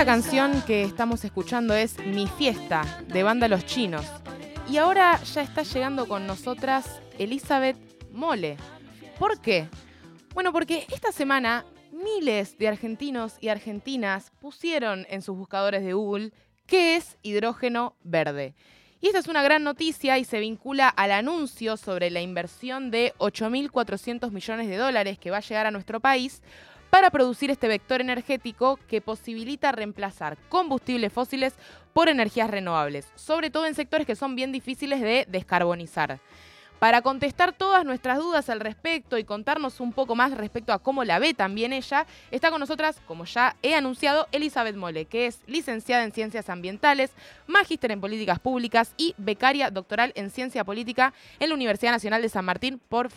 Canción 0.04 0.60
que 0.66 0.82
estamos 0.82 1.24
escuchando 1.24 1.74
es 1.74 1.98
Mi 1.98 2.26
Fiesta, 2.26 2.84
de 3.08 3.22
Banda 3.22 3.48
Los 3.48 3.64
Chinos. 3.64 4.04
Y 4.68 4.76
ahora 4.76 5.18
ya 5.22 5.40
está 5.40 5.62
llegando 5.62 6.06
con 6.06 6.26
nosotras 6.26 7.00
Elizabeth 7.18 7.78
Mole. 8.12 8.58
¿Por 9.18 9.40
qué? 9.40 9.66
Bueno, 10.34 10.52
porque 10.52 10.86
esta 10.92 11.10
semana 11.10 11.64
miles 11.90 12.58
de 12.58 12.68
argentinos 12.68 13.38
y 13.40 13.48
argentinas 13.48 14.30
pusieron 14.40 15.06
en 15.08 15.22
sus 15.22 15.38
buscadores 15.38 15.82
de 15.82 15.94
Google 15.94 16.32
qué 16.66 16.96
es 16.96 17.16
hidrógeno 17.22 17.96
verde. 18.02 18.54
Y 19.00 19.06
esta 19.06 19.20
es 19.20 19.28
una 19.28 19.42
gran 19.42 19.64
noticia 19.64 20.18
y 20.18 20.24
se 20.24 20.38
vincula 20.38 20.88
al 20.88 21.12
anuncio 21.12 21.78
sobre 21.78 22.10
la 22.10 22.20
inversión 22.20 22.90
de 22.90 23.14
8.400 23.18 24.30
millones 24.30 24.68
de 24.68 24.76
dólares 24.76 25.18
que 25.18 25.30
va 25.30 25.38
a 25.38 25.40
llegar 25.40 25.66
a 25.66 25.70
nuestro 25.70 26.00
país 26.00 26.42
para 26.94 27.10
producir 27.10 27.50
este 27.50 27.66
vector 27.66 28.00
energético 28.00 28.78
que 28.86 29.00
posibilita 29.00 29.72
reemplazar 29.72 30.38
combustibles 30.48 31.12
fósiles 31.12 31.54
por 31.92 32.08
energías 32.08 32.48
renovables, 32.48 33.08
sobre 33.16 33.50
todo 33.50 33.66
en 33.66 33.74
sectores 33.74 34.06
que 34.06 34.14
son 34.14 34.36
bien 34.36 34.52
difíciles 34.52 35.00
de 35.00 35.26
descarbonizar. 35.28 36.20
Para 36.78 37.02
contestar 37.02 37.52
todas 37.52 37.84
nuestras 37.84 38.18
dudas 38.18 38.48
al 38.48 38.60
respecto 38.60 39.18
y 39.18 39.24
contarnos 39.24 39.80
un 39.80 39.92
poco 39.92 40.14
más 40.14 40.36
respecto 40.36 40.72
a 40.72 40.78
cómo 40.78 41.02
la 41.02 41.18
ve 41.18 41.34
también 41.34 41.72
ella, 41.72 42.06
está 42.30 42.52
con 42.52 42.60
nosotras, 42.60 43.00
como 43.08 43.24
ya 43.24 43.56
he 43.62 43.74
anunciado, 43.74 44.28
Elizabeth 44.30 44.76
Mole, 44.76 45.06
que 45.06 45.26
es 45.26 45.40
licenciada 45.48 46.04
en 46.04 46.12
Ciencias 46.12 46.48
Ambientales, 46.48 47.10
magíster 47.48 47.90
en 47.90 48.00
Políticas 48.00 48.38
Públicas 48.38 48.94
y 48.96 49.16
becaria 49.18 49.70
doctoral 49.70 50.12
en 50.14 50.30
Ciencia 50.30 50.62
Política 50.62 51.12
en 51.40 51.48
la 51.48 51.56
Universidad 51.56 51.90
Nacional 51.90 52.22
de 52.22 52.28
San 52.28 52.44
Martín 52.44 52.80
por 52.88 53.10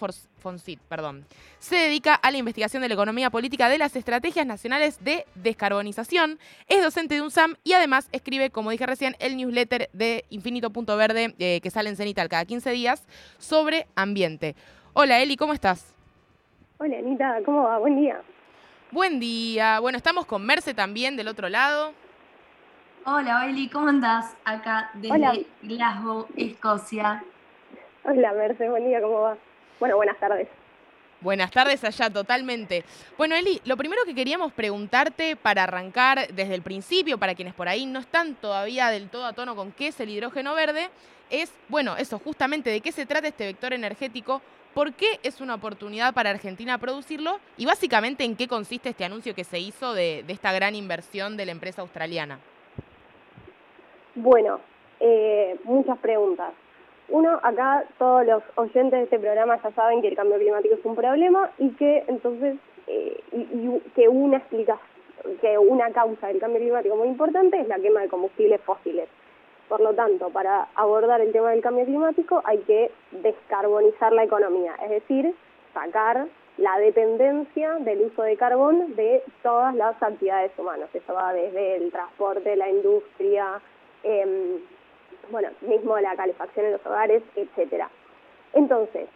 perdón. 0.87 1.25
Se 1.59 1.75
dedica 1.75 2.13
a 2.15 2.31
la 2.31 2.37
investigación 2.37 2.81
de 2.81 2.87
la 2.87 2.93
economía 2.93 3.29
política 3.29 3.69
de 3.69 3.77
las 3.77 3.95
estrategias 3.95 4.45
nacionales 4.45 5.03
de 5.03 5.25
descarbonización. 5.35 6.39
Es 6.67 6.81
docente 6.81 7.15
de 7.15 7.21
UNSAM 7.21 7.55
y 7.63 7.73
además 7.73 8.09
escribe, 8.11 8.49
como 8.49 8.71
dije 8.71 8.85
recién, 8.85 9.15
el 9.19 9.35
newsletter 9.37 9.89
de 9.93 10.25
Infinito 10.29 10.69
Punto 10.69 10.95
Verde 10.97 11.35
eh, 11.39 11.59
que 11.61 11.69
sale 11.71 11.89
en 11.89 11.95
Cenital 11.95 12.29
cada 12.29 12.45
15 12.45 12.71
días 12.71 13.07
sobre 13.37 13.87
ambiente. 13.95 14.55
Hola 14.93 15.19
Eli, 15.21 15.35
¿cómo 15.35 15.53
estás? 15.53 15.93
Hola 16.77 16.97
Anita, 16.97 17.39
¿cómo 17.45 17.63
va? 17.63 17.77
Buen 17.79 17.95
día. 17.95 18.21
Buen 18.91 19.19
día. 19.19 19.79
Bueno, 19.79 19.97
estamos 19.97 20.25
con 20.25 20.45
Merce 20.45 20.73
también 20.73 21.17
del 21.17 21.27
otro 21.27 21.49
lado. 21.49 21.93
Hola, 23.05 23.47
Eli, 23.47 23.69
¿cómo 23.69 23.87
andás? 23.87 24.35
Acá 24.43 24.91
desde 24.93 25.15
Hola. 25.15 25.33
Glasgow, 25.61 26.27
Escocia. 26.35 27.23
Hola 28.03 28.33
Merce, 28.33 28.69
buen 28.69 28.85
día, 28.85 29.01
¿cómo 29.01 29.21
va? 29.21 29.37
Bueno, 29.79 29.95
buenas 29.95 30.19
tardes. 30.19 30.47
Buenas 31.19 31.49
tardes 31.49 31.83
allá, 31.83 32.11
totalmente. 32.11 32.83
Bueno, 33.17 33.35
Eli, 33.35 33.59
lo 33.65 33.75
primero 33.75 34.03
que 34.05 34.13
queríamos 34.13 34.53
preguntarte 34.53 35.35
para 35.35 35.63
arrancar 35.63 36.27
desde 36.27 36.53
el 36.53 36.61
principio, 36.61 37.17
para 37.17 37.33
quienes 37.33 37.55
por 37.55 37.67
ahí 37.67 37.87
no 37.87 37.99
están 37.99 38.35
todavía 38.35 38.89
del 38.89 39.09
todo 39.09 39.25
a 39.25 39.33
tono 39.33 39.55
con 39.55 39.71
qué 39.71 39.87
es 39.87 39.99
el 39.99 40.09
hidrógeno 40.09 40.53
verde, 40.53 40.89
es, 41.31 41.51
bueno, 41.69 41.97
eso, 41.97 42.19
justamente 42.19 42.69
de 42.69 42.81
qué 42.81 42.91
se 42.91 43.07
trata 43.07 43.27
este 43.27 43.45
vector 43.45 43.73
energético, 43.73 44.41
por 44.75 44.93
qué 44.93 45.19
es 45.23 45.41
una 45.41 45.55
oportunidad 45.55 46.13
para 46.13 46.29
Argentina 46.29 46.77
producirlo 46.77 47.39
y 47.57 47.65
básicamente 47.65 48.23
en 48.23 48.35
qué 48.35 48.47
consiste 48.47 48.89
este 48.89 49.05
anuncio 49.05 49.33
que 49.33 49.43
se 49.43 49.57
hizo 49.57 49.93
de, 49.95 50.23
de 50.27 50.33
esta 50.33 50.51
gran 50.51 50.75
inversión 50.75 51.35
de 51.35 51.47
la 51.47 51.51
empresa 51.51 51.81
australiana. 51.81 52.39
Bueno, 54.13 54.59
eh, 54.99 55.59
muchas 55.63 55.97
preguntas. 55.97 56.53
Uno, 57.09 57.39
acá 57.41 57.85
todos 57.97 58.25
los 58.25 58.43
oyentes 58.55 58.91
de 58.91 59.03
este 59.03 59.19
programa 59.19 59.61
ya 59.63 59.71
saben 59.71 60.01
que 60.01 60.09
el 60.09 60.15
cambio 60.15 60.37
climático 60.37 60.75
es 60.75 60.85
un 60.85 60.95
problema 60.95 61.49
y 61.57 61.69
que 61.71 62.03
entonces, 62.07 62.57
eh, 62.87 63.21
y, 63.31 63.79
que 63.95 64.09
una 64.09 64.37
explicación, 64.37 64.85
que 65.41 65.57
una 65.57 65.89
causa 65.91 66.27
del 66.27 66.39
cambio 66.39 66.59
climático 66.59 66.95
muy 66.95 67.07
importante 67.07 67.59
es 67.59 67.67
la 67.67 67.79
quema 67.79 68.01
de 68.01 68.09
combustibles 68.09 68.61
fósiles. 68.61 69.07
Por 69.69 69.81
lo 69.81 69.93
tanto, 69.93 70.29
para 70.29 70.67
abordar 70.75 71.21
el 71.21 71.31
tema 71.31 71.51
del 71.51 71.61
cambio 71.61 71.85
climático 71.85 72.41
hay 72.45 72.59
que 72.59 72.91
descarbonizar 73.11 74.11
la 74.13 74.23
economía, 74.23 74.75
es 74.83 74.89
decir, 74.89 75.33
sacar 75.73 76.27
la 76.57 76.77
dependencia 76.79 77.75
del 77.79 78.01
uso 78.01 78.23
de 78.23 78.35
carbón 78.35 78.95
de 78.95 79.23
todas 79.43 79.75
las 79.75 80.01
actividades 80.01 80.51
humanas. 80.57 80.89
Eso 80.93 81.13
va 81.13 81.33
desde 81.33 81.75
el 81.77 81.91
transporte, 81.91 82.55
la 82.55 82.69
industria, 82.69 83.61
em, 84.03 84.59
bueno, 85.29 85.49
mismo 85.61 85.97
la 85.99 86.15
calefacción 86.15 86.65
en 86.65 86.71
los 86.73 86.85
hogares, 86.85 87.23
etcétera. 87.35 87.89
Entonces, 88.53 89.07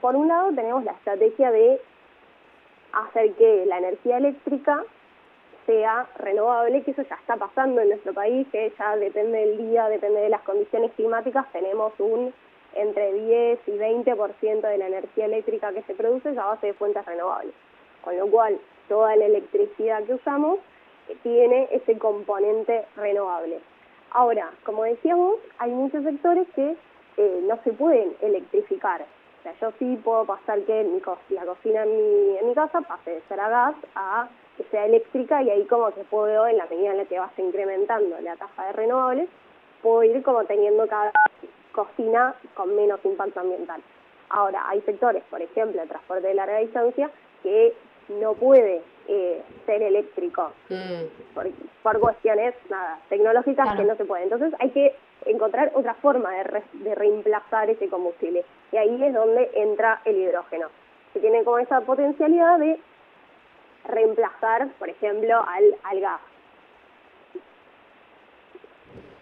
por 0.00 0.16
un 0.16 0.28
lado 0.28 0.52
tenemos 0.54 0.84
la 0.84 0.92
estrategia 0.92 1.50
de 1.50 1.80
hacer 2.92 3.32
que 3.34 3.66
la 3.66 3.78
energía 3.78 4.18
eléctrica 4.18 4.84
sea 5.66 6.08
renovable, 6.16 6.82
que 6.82 6.90
eso 6.90 7.02
ya 7.02 7.14
está 7.16 7.36
pasando 7.36 7.80
en 7.80 7.90
nuestro 7.90 8.12
país, 8.12 8.46
que 8.50 8.72
ya 8.78 8.96
depende 8.96 9.38
del 9.38 9.58
día, 9.58 9.88
depende 9.88 10.20
de 10.20 10.28
las 10.28 10.42
condiciones 10.42 10.90
climáticas, 10.92 11.46
tenemos 11.52 11.92
un 11.98 12.32
entre 12.74 13.12
10 13.12 13.60
y 13.66 13.72
20% 13.72 14.60
de 14.60 14.78
la 14.78 14.86
energía 14.86 15.26
eléctrica 15.26 15.72
que 15.72 15.82
se 15.82 15.94
produce 15.94 16.30
es 16.30 16.38
a 16.38 16.46
base 16.46 16.68
de 16.68 16.74
fuentes 16.74 17.04
renovables. 17.04 17.54
Con 18.02 18.16
lo 18.16 18.26
cual, 18.28 18.58
toda 18.88 19.14
la 19.16 19.26
electricidad 19.26 20.04
que 20.04 20.14
usamos 20.14 20.58
tiene 21.22 21.68
ese 21.72 21.98
componente 21.98 22.84
renovable. 22.96 23.60
Ahora, 24.12 24.50
como 24.64 24.84
decíamos, 24.84 25.36
hay 25.58 25.70
muchos 25.70 26.02
sectores 26.04 26.46
que 26.54 26.76
eh, 27.16 27.40
no 27.44 27.58
se 27.64 27.72
pueden 27.72 28.14
electrificar. 28.20 29.02
O 29.02 29.42
sea, 29.42 29.54
yo 29.60 29.72
sí 29.78 29.98
puedo 30.04 30.24
pasar 30.26 30.60
que 30.62 30.84
mi 30.84 31.00
co- 31.00 31.18
la 31.30 31.44
cocina 31.46 31.84
en 31.84 31.96
mi, 31.96 32.36
en 32.38 32.48
mi 32.48 32.54
casa 32.54 32.80
pase 32.80 33.10
de 33.12 33.20
ser 33.22 33.40
a 33.40 33.48
gas 33.48 33.74
a 33.94 34.28
que 34.56 34.64
sea 34.64 34.84
eléctrica 34.86 35.42
y 35.42 35.50
ahí 35.50 35.64
como 35.64 35.90
que 35.92 36.02
puedo, 36.04 36.46
en 36.46 36.58
la 36.58 36.66
medida 36.66 36.90
en 36.90 36.98
la 36.98 37.04
que 37.04 37.18
vas 37.18 37.30
incrementando 37.38 38.20
la 38.20 38.36
tasa 38.36 38.66
de 38.66 38.72
renovables, 38.72 39.28
puedo 39.82 40.02
ir 40.02 40.22
como 40.22 40.44
teniendo 40.44 40.86
cada 40.88 41.12
cocina 41.72 42.34
con 42.54 42.74
menos 42.76 43.00
impacto 43.04 43.40
ambiental. 43.40 43.80
Ahora, 44.28 44.68
hay 44.68 44.80
sectores, 44.82 45.22
por 45.30 45.40
ejemplo, 45.40 45.80
el 45.82 45.88
transporte 45.88 46.28
de 46.28 46.34
larga 46.34 46.58
distancia, 46.58 47.10
que 47.42 47.74
no 48.20 48.34
puede 48.34 48.82
eh, 49.12 49.42
ser 49.66 49.82
eléctrico 49.82 50.52
por, 51.34 51.48
por 51.82 51.98
cuestiones 52.00 52.54
nada 52.68 53.00
tecnológicas 53.08 53.64
Claro. 53.64 53.78
que 53.80 53.84
no 53.88 53.96
se 53.96 54.04
puede. 54.04 54.22
Entonces 54.22 54.54
hay 54.60 54.70
que 54.70 54.94
encontrar 55.26 55.72
otra 55.74 55.94
forma 55.94 56.30
de, 56.30 56.44
re- 56.44 56.62
de 56.74 56.94
reemplazar 56.94 57.68
ese 57.68 57.88
combustible. 57.88 58.44
Y 58.72 58.76
ahí 58.76 59.02
es 59.04 59.12
donde 59.12 59.50
entra 59.54 60.00
el 60.04 60.16
hidrógeno. 60.16 60.68
Que 61.12 61.18
tiene 61.18 61.42
como 61.42 61.58
esa 61.58 61.80
potencialidad 61.80 62.58
de 62.60 62.78
reemplazar, 63.84 64.68
por 64.78 64.88
ejemplo, 64.88 65.42
al, 65.46 65.74
al 65.82 66.00
gas. 66.00 66.20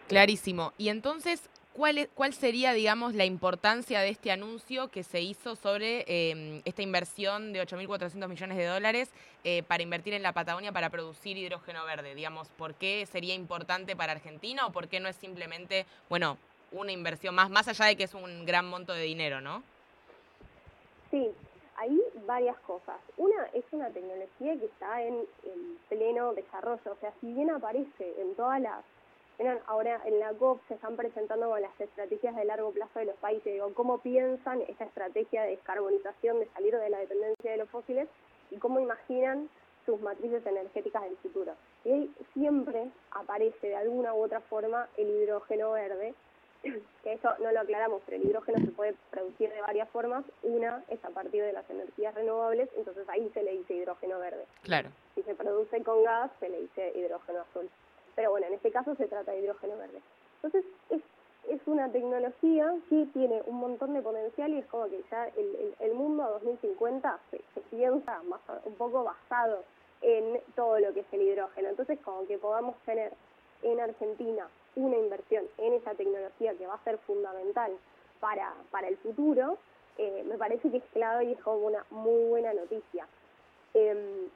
Clarísimo. 0.08 0.72
Y 0.78 0.88
entonces, 0.90 1.48
¿cuál, 1.78 1.96
es- 1.98 2.08
cuál 2.12 2.34
sería, 2.34 2.72
digamos, 2.72 3.14
la 3.14 3.24
importancia 3.24 4.00
de 4.00 4.08
este 4.08 4.32
anuncio 4.32 4.88
que 4.88 5.04
se 5.04 5.20
hizo 5.20 5.54
sobre 5.54 6.04
eh, 6.08 6.60
esta 6.64 6.82
inversión 6.82 7.52
de 7.52 7.62
8.400 7.64 8.28
millones 8.28 8.56
de 8.58 8.66
dólares 8.66 9.10
eh, 9.44 9.62
para 9.62 9.84
invertir 9.84 10.12
en 10.12 10.24
la 10.24 10.32
Patagonia 10.32 10.72
para 10.72 10.90
producir 10.90 11.36
hidrógeno 11.38 11.84
verde? 11.84 12.16
Digamos, 12.16 12.48
¿por 12.48 12.74
qué 12.74 13.06
sería 13.06 13.32
importante 13.34 13.94
para 13.94 14.10
Argentina 14.12 14.66
o 14.66 14.72
por 14.72 14.88
qué 14.88 14.98
no 14.98 15.08
es 15.08 15.14
simplemente, 15.14 15.86
bueno, 16.08 16.36
una 16.72 16.90
inversión 16.90 17.36
más, 17.36 17.48
más 17.48 17.68
allá 17.68 17.84
de 17.86 17.96
que 17.96 18.02
es 18.04 18.14
un 18.14 18.44
gran 18.44 18.66
monto 18.66 18.92
de 18.92 19.02
dinero, 19.04 19.40
¿no? 19.40 19.62
Sí, 21.12 21.30
hay 21.76 21.96
varias 22.26 22.56
cosas. 22.58 22.96
Una 23.16 23.44
es 23.54 23.64
una 23.70 23.88
tecnología 23.90 24.58
que 24.58 24.64
está 24.66 25.00
en, 25.04 25.14
en 25.14 25.78
pleno 25.88 26.34
desarrollo, 26.34 26.90
o 26.92 26.96
sea, 27.00 27.12
si 27.20 27.32
bien 27.32 27.50
aparece 27.50 28.14
en 28.20 28.34
todas 28.34 28.60
las... 28.60 28.84
Miren, 29.38 29.60
ahora 29.66 30.00
en 30.04 30.18
la 30.18 30.32
COP 30.32 30.60
se 30.66 30.74
están 30.74 30.96
presentando 30.96 31.48
con 31.48 31.62
las 31.62 31.80
estrategias 31.80 32.34
de 32.34 32.44
largo 32.44 32.72
plazo 32.72 32.98
de 32.98 33.04
los 33.04 33.16
países, 33.16 33.52
digo, 33.52 33.72
cómo 33.72 33.98
piensan 33.98 34.62
esta 34.62 34.84
estrategia 34.84 35.44
de 35.44 35.50
descarbonización, 35.50 36.40
de 36.40 36.48
salir 36.48 36.76
de 36.76 36.90
la 36.90 36.98
dependencia 36.98 37.52
de 37.52 37.56
los 37.58 37.68
fósiles 37.68 38.08
y 38.50 38.56
cómo 38.56 38.80
imaginan 38.80 39.48
sus 39.86 40.00
matrices 40.00 40.44
energéticas 40.44 41.02
del 41.04 41.16
futuro. 41.18 41.52
Y 41.84 41.92
ahí 41.92 42.14
siempre 42.34 42.90
aparece 43.12 43.68
de 43.68 43.76
alguna 43.76 44.12
u 44.12 44.24
otra 44.24 44.40
forma 44.40 44.88
el 44.96 45.08
hidrógeno 45.08 45.70
verde, 45.70 46.14
que 47.04 47.12
eso 47.12 47.30
no 47.38 47.52
lo 47.52 47.60
aclaramos, 47.60 48.02
pero 48.04 48.16
el 48.16 48.28
hidrógeno 48.28 48.58
se 48.58 48.72
puede 48.72 48.96
producir 49.12 49.50
de 49.50 49.60
varias 49.60 49.88
formas. 49.90 50.24
Una 50.42 50.82
es 50.88 51.02
a 51.04 51.10
partir 51.10 51.44
de 51.44 51.52
las 51.52 51.68
energías 51.70 52.12
renovables, 52.14 52.68
entonces 52.76 53.08
ahí 53.08 53.30
se 53.32 53.44
le 53.44 53.52
dice 53.52 53.74
hidrógeno 53.74 54.18
verde. 54.18 54.44
Claro. 54.62 54.88
Si 55.14 55.22
se 55.22 55.36
produce 55.36 55.80
con 55.84 56.02
gas, 56.02 56.30
se 56.40 56.48
le 56.48 56.62
dice 56.62 56.92
hidrógeno 56.96 57.42
azul. 57.42 57.70
Pero 58.18 58.32
bueno, 58.32 58.48
en 58.48 58.54
este 58.54 58.72
caso 58.72 58.96
se 58.96 59.06
trata 59.06 59.30
de 59.30 59.38
hidrógeno 59.38 59.78
verde. 59.78 60.02
Entonces, 60.42 60.64
es, 60.90 61.00
es 61.48 61.60
una 61.66 61.88
tecnología 61.88 62.74
que 62.90 63.06
tiene 63.12 63.42
un 63.46 63.60
montón 63.60 63.94
de 63.94 64.02
potencial 64.02 64.52
y 64.52 64.58
es 64.58 64.66
como 64.66 64.86
que 64.86 65.04
ya 65.08 65.30
el, 65.78 65.94
mundo 65.94 66.24
a 66.24 66.30
2050 66.30 67.16
se, 67.30 67.40
se 67.54 67.60
piensa 67.70 68.20
un 68.64 68.74
poco 68.74 69.04
basado 69.04 69.62
en 70.02 70.40
todo 70.56 70.80
lo 70.80 70.92
que 70.92 71.00
es 71.00 71.06
el 71.12 71.22
hidrógeno. 71.22 71.68
Entonces, 71.68 72.00
como 72.00 72.26
que 72.26 72.38
podamos 72.38 72.74
tener 72.84 73.12
en 73.62 73.78
Argentina 73.78 74.48
una 74.74 74.96
inversión 74.96 75.44
en 75.56 75.74
esa 75.74 75.94
tecnología 75.94 76.56
que 76.56 76.66
va 76.66 76.74
a 76.74 76.82
ser 76.82 76.98
fundamental 76.98 77.70
para, 78.18 78.52
para 78.72 78.88
el 78.88 78.96
futuro, 78.96 79.58
eh, 79.96 80.24
me 80.26 80.36
parece 80.36 80.72
que 80.72 80.78
es 80.78 80.84
clave 80.92 81.26
y 81.26 81.32
es 81.34 81.40
como 81.40 81.68
una 81.68 81.86
muy 81.90 82.30
buena 82.30 82.52
noticia. 82.52 83.06
Em, 83.74 84.28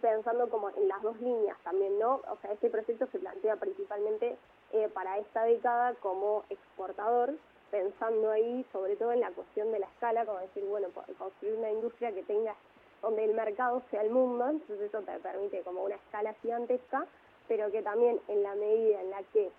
pensando 0.00 0.48
como 0.48 0.70
en 0.70 0.88
las 0.88 1.02
dos 1.02 1.20
líneas 1.20 1.56
también, 1.62 1.98
¿no? 1.98 2.20
O 2.30 2.36
sea, 2.40 2.52
este 2.52 2.70
proyecto 2.70 3.06
se 3.06 3.18
plantea 3.18 3.56
principalmente 3.56 4.36
eh, 4.72 4.88
para 4.92 5.18
esta 5.18 5.44
década 5.44 5.94
como 5.96 6.44
exportador, 6.48 7.34
pensando 7.70 8.30
ahí 8.30 8.64
sobre 8.72 8.96
todo 8.96 9.12
en 9.12 9.20
la 9.20 9.30
cuestión 9.30 9.70
de 9.72 9.78
la 9.78 9.86
escala, 9.86 10.24
como 10.24 10.38
decir, 10.38 10.64
bueno, 10.64 10.88
construir 11.18 11.54
una 11.54 11.70
industria 11.70 12.12
que 12.12 12.22
tenga, 12.22 12.54
donde 13.02 13.24
el 13.24 13.34
mercado 13.34 13.82
sea 13.90 14.02
el 14.02 14.10
mundo, 14.10 14.48
entonces 14.48 14.80
eso 14.88 15.02
te 15.02 15.18
permite 15.18 15.60
como 15.62 15.84
una 15.84 15.96
escala 15.96 16.32
gigantesca, 16.34 17.06
pero 17.46 17.70
que 17.70 17.82
también 17.82 18.20
en 18.28 18.42
la 18.42 18.54
medida 18.54 19.00
en 19.00 19.10
la 19.10 19.22
que 19.32 19.50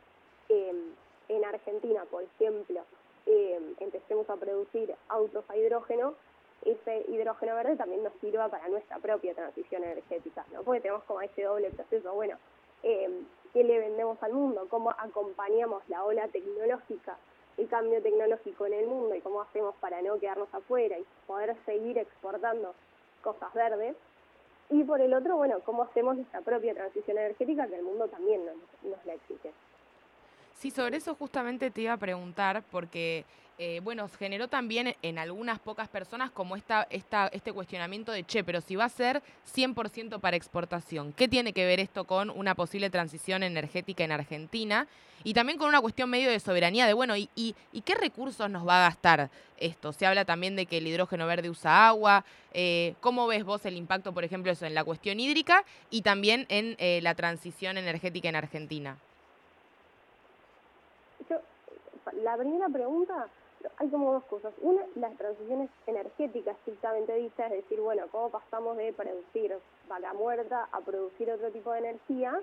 eh, 0.50 0.94
en 1.30 1.46
Argentina, 1.46 2.04
por 2.10 2.24
ejemplo, 2.24 2.82
eh, 3.26 3.76
empecemos 3.80 4.30
a 4.30 4.36
producir 4.36 4.94
autos 5.08 5.46
a 5.50 5.56
hidrógeno, 5.56 6.16
hidrógeno 7.08 7.56
verde 7.56 7.76
también 7.76 8.04
nos 8.04 8.14
sirva 8.22 8.50
para 8.50 8.68
nuestra 8.68 8.98
propia 8.98 9.34
transición 9.34 9.84
energética, 9.84 10.46
¿no? 10.54 10.64
Porque 10.64 10.82
tenemos 10.82 11.04
como 11.04 11.22
ese 11.22 11.44
doble 11.44 11.70
proceso, 11.70 12.14
bueno, 12.14 12.38
eh, 12.84 13.24
¿qué 13.54 13.64
le 13.64 13.80
vendemos 13.80 14.22
al 14.22 14.34
mundo? 14.34 14.68
¿Cómo 14.70 14.92
acompañamos 14.92 15.84
la 15.88 16.04
ola 16.04 16.28
tecnológica, 16.28 17.18
el 17.58 17.68
cambio 17.68 18.02
tecnológico 18.02 18.66
en 18.66 18.74
el 18.74 18.88
mundo 18.88 19.16
y 19.16 19.22
cómo 19.22 19.42
hacemos 19.42 19.76
para 19.76 20.02
no 20.02 20.20
quedarnos 20.20 20.54
afuera 20.54 20.98
y 20.98 21.06
poder 21.28 21.56
seguir 21.66 21.98
exportando 21.98 22.74
cosas 23.22 23.54
verdes? 23.54 23.96
Y 24.70 24.84
por 24.84 25.02
el 25.02 25.14
otro, 25.14 25.38
bueno, 25.38 25.60
¿cómo 25.66 25.84
hacemos 25.84 26.16
nuestra 26.16 26.42
propia 26.42 26.76
transición 26.76 27.18
energética 27.18 27.68
que 27.68 27.76
el 27.76 27.84
mundo 27.84 28.08
también 28.08 28.46
nos, 28.46 28.56
nos 28.84 29.04
la 29.06 29.14
exige? 29.16 29.52
Sí, 30.54 30.72
sobre 30.72 30.98
eso 30.98 31.16
justamente 31.16 31.72
te 31.72 31.82
iba 31.82 31.94
a 31.94 31.98
preguntar, 31.98 32.64
porque, 32.70 33.26
eh, 33.62 33.82
bueno, 33.84 34.08
generó 34.18 34.48
también 34.48 34.96
en 35.02 35.20
algunas 35.20 35.60
pocas 35.60 35.90
personas 35.90 36.32
como 36.32 36.56
esta, 36.56 36.88
esta, 36.90 37.28
este 37.28 37.52
cuestionamiento 37.52 38.14
de, 38.14 38.24
che, 38.24 38.42
pero 38.42 38.62
si 38.62 38.78
va 38.78 38.86
a 38.86 38.90
ser 38.90 39.22
100% 39.54 40.22
para 40.22 40.38
exportación, 40.38 41.12
¿qué 41.12 41.28
tiene 41.28 41.52
que 41.52 41.66
ver 41.66 41.82
esto 41.82 42.06
con 42.06 42.30
una 42.30 42.56
posible 42.56 42.90
transición 42.90 43.44
energética 43.44 44.06
en 44.06 44.14
Argentina? 44.14 44.88
Y 45.26 45.34
también 45.34 45.58
con 45.58 45.68
una 45.68 45.82
cuestión 45.82 46.10
medio 46.10 46.30
de 46.30 46.40
soberanía, 46.40 46.88
de, 46.88 46.94
bueno, 46.94 47.16
¿y, 47.18 47.56
qué 47.84 47.96
recursos 47.96 48.50
nos 48.50 48.66
va 48.66 48.86
a 48.86 48.90
gastar 48.90 49.30
esto? 49.58 49.92
Se 49.92 50.06
habla 50.06 50.24
también 50.24 50.56
de 50.56 50.66
que 50.66 50.78
el 50.78 50.88
hidrógeno 50.88 51.28
verde 51.28 51.50
usa 51.50 51.90
agua. 51.90 52.24
eh, 52.54 52.96
¿Cómo 53.02 53.28
ves 53.28 53.44
vos 53.44 53.66
el 53.66 53.76
impacto, 53.76 54.14
por 54.14 54.24
ejemplo, 54.24 54.54
eso 54.54 54.66
en 54.66 54.74
la 54.74 54.86
cuestión 54.86 55.20
hídrica 55.20 55.66
y 55.90 56.02
también 56.02 56.46
en 56.48 56.78
eh, 56.80 57.02
la 57.02 57.14
transición 57.14 57.78
energética 57.78 58.30
en 58.30 58.38
Argentina? 58.38 58.98
Yo, 61.30 61.42
la 62.24 62.38
primera 62.38 62.70
pregunta, 62.70 63.28
hay 63.78 63.90
como 63.90 64.14
dos 64.14 64.24
cosas. 64.26 64.54
Una, 64.62 64.82
las 64.96 65.16
transiciones 65.18 65.70
energéticas 65.88 66.58
estrictamente 66.58 67.14
dichas, 67.16 67.52
es 67.52 67.64
decir, 67.64 67.80
bueno, 67.82 68.06
cómo 68.12 68.30
pasamos 68.30 68.78
de 68.78 68.94
producir 68.94 69.58
vaca 69.88 70.14
muerta 70.14 70.68
a 70.72 70.80
producir 70.82 71.32
otro 71.32 71.52
tipo 71.52 71.72
de 71.74 71.80
energía, 71.80 72.42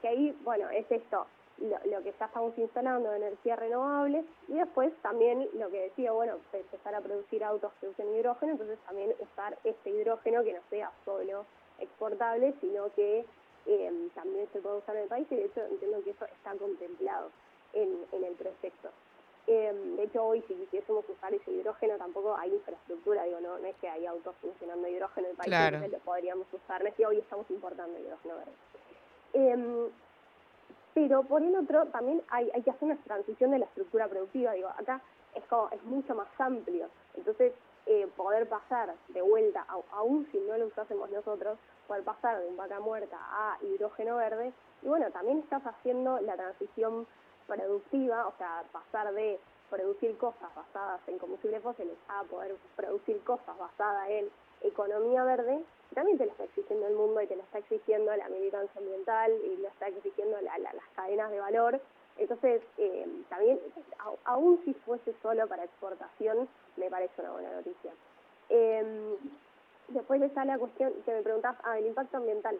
que 0.00 0.08
ahí, 0.08 0.38
bueno, 0.44 0.70
es 0.70 0.90
esto, 0.90 1.26
lo, 1.58 1.76
lo 1.90 2.02
que 2.02 2.14
ya 2.18 2.26
estamos 2.26 2.56
instalando 2.56 3.10
de 3.10 3.16
energía 3.16 3.56
renovable, 3.56 4.24
y 4.48 4.54
después 4.54 4.92
también 5.02 5.48
lo 5.54 5.68
que 5.70 5.82
decía, 5.82 6.12
bueno, 6.12 6.36
empezar 6.52 6.94
a 6.94 7.00
producir 7.00 7.44
autos 7.44 7.72
que 7.80 7.88
usen 7.88 8.14
hidrógeno, 8.14 8.52
entonces 8.52 8.78
también 8.86 9.14
usar 9.18 9.58
este 9.64 9.90
hidrógeno 9.90 10.42
que 10.42 10.54
no 10.54 10.60
sea 10.70 10.90
solo 11.04 11.44
exportable, 11.78 12.54
sino 12.60 12.90
que 12.94 13.24
eh, 13.66 14.08
también 14.14 14.48
se 14.52 14.60
puede 14.60 14.78
usar 14.78 14.96
en 14.96 15.02
el 15.02 15.08
país, 15.08 15.26
y 15.30 15.36
de 15.36 15.44
hecho 15.44 15.60
entiendo 15.66 16.02
que 16.02 16.10
eso 16.10 16.24
está 16.24 16.54
contemplado 16.54 17.30
en, 17.74 18.06
en 18.12 18.24
el 18.24 18.34
proyecto. 18.34 18.90
Eh, 19.46 19.94
de 19.96 20.02
hecho, 20.04 20.24
hoy 20.24 20.42
si 20.46 20.54
quisiésemos 20.54 21.04
usar 21.08 21.34
ese 21.34 21.50
hidrógeno, 21.50 21.96
tampoco 21.96 22.36
hay 22.36 22.52
infraestructura, 22.54 23.24
digo, 23.24 23.40
no, 23.40 23.58
no 23.58 23.66
es 23.66 23.76
que 23.76 23.88
hay 23.88 24.06
autos 24.06 24.34
funcionando 24.40 24.86
hidrógeno 24.86 25.26
en 25.26 25.30
el 25.32 25.36
país, 25.36 25.48
Claro. 25.48 25.76
entonces 25.76 25.98
lo 25.98 26.04
podríamos 26.04 26.46
usar, 26.52 26.82
no 26.82 26.88
es 26.88 26.94
que 26.94 27.06
hoy 27.06 27.18
estamos 27.18 27.50
importando 27.50 27.98
hidrógeno 27.98 28.34
verde. 28.36 28.52
Eh, 29.32 29.90
pero 30.94 31.22
por 31.22 31.42
el 31.42 31.54
otro, 31.56 31.86
también 31.86 32.22
hay, 32.28 32.50
hay 32.52 32.62
que 32.62 32.70
hacer 32.70 32.84
una 32.84 32.96
transición 33.02 33.50
de 33.52 33.60
la 33.60 33.64
estructura 33.66 34.08
productiva, 34.08 34.52
digo, 34.52 34.68
acá 34.68 35.00
es 35.34 35.44
como, 35.44 35.68
es 35.70 35.82
mucho 35.84 36.14
más 36.14 36.28
amplio, 36.38 36.88
entonces 37.14 37.52
eh, 37.86 38.06
poder 38.16 38.48
pasar 38.48 38.94
de 39.08 39.22
vuelta, 39.22 39.64
aún 39.92 40.28
si 40.30 40.38
no 40.38 40.56
lo 40.58 40.66
usásemos 40.66 41.10
nosotros, 41.10 41.58
poder 41.88 42.04
pasar 42.04 42.40
de 42.40 42.46
un 42.46 42.56
vaca 42.56 42.78
muerta 42.80 43.16
a 43.20 43.58
hidrógeno 43.62 44.16
verde, 44.16 44.52
y 44.82 44.88
bueno, 44.88 45.10
también 45.10 45.38
estás 45.38 45.62
haciendo 45.66 46.20
la 46.20 46.34
transición 46.36 47.06
productiva, 47.50 48.26
o 48.28 48.32
sea, 48.38 48.62
pasar 48.72 49.12
de 49.12 49.38
producir 49.68 50.16
cosas 50.18 50.54
basadas 50.54 51.00
en 51.08 51.18
combustibles 51.18 51.62
fósiles 51.62 51.96
a 52.08 52.22
poder 52.24 52.56
producir 52.76 53.20
cosas 53.24 53.56
basadas 53.58 54.08
en 54.10 54.28
economía 54.62 55.24
verde, 55.24 55.62
también 55.94 56.18
te 56.18 56.26
lo 56.26 56.32
está 56.32 56.44
exigiendo 56.44 56.86
el 56.86 56.94
mundo 56.94 57.20
y 57.20 57.26
te 57.26 57.36
lo 57.36 57.42
está 57.42 57.58
exigiendo 57.58 58.14
la 58.14 58.28
militancia 58.28 58.80
ambiental 58.80 59.32
y 59.44 59.56
lo 59.56 59.68
está 59.68 59.88
exigiendo 59.88 60.40
la- 60.40 60.58
la- 60.58 60.72
las 60.72 60.84
cadenas 60.94 61.30
de 61.30 61.40
valor. 61.40 61.80
Entonces, 62.18 62.62
eh, 62.78 63.06
también, 63.28 63.58
aún 64.24 64.60
si 64.64 64.74
fuese 64.74 65.14
solo 65.22 65.46
para 65.48 65.64
exportación, 65.64 66.48
me 66.76 66.90
parece 66.90 67.20
una 67.22 67.32
buena 67.32 67.52
noticia. 67.52 67.92
Eh, 68.50 69.16
después 69.88 70.20
está 70.22 70.44
la 70.44 70.58
cuestión 70.58 70.92
que 71.04 71.12
me 71.12 71.22
preguntás, 71.22 71.56
ah, 71.64 71.78
el 71.78 71.86
impacto 71.86 72.18
ambiental. 72.18 72.58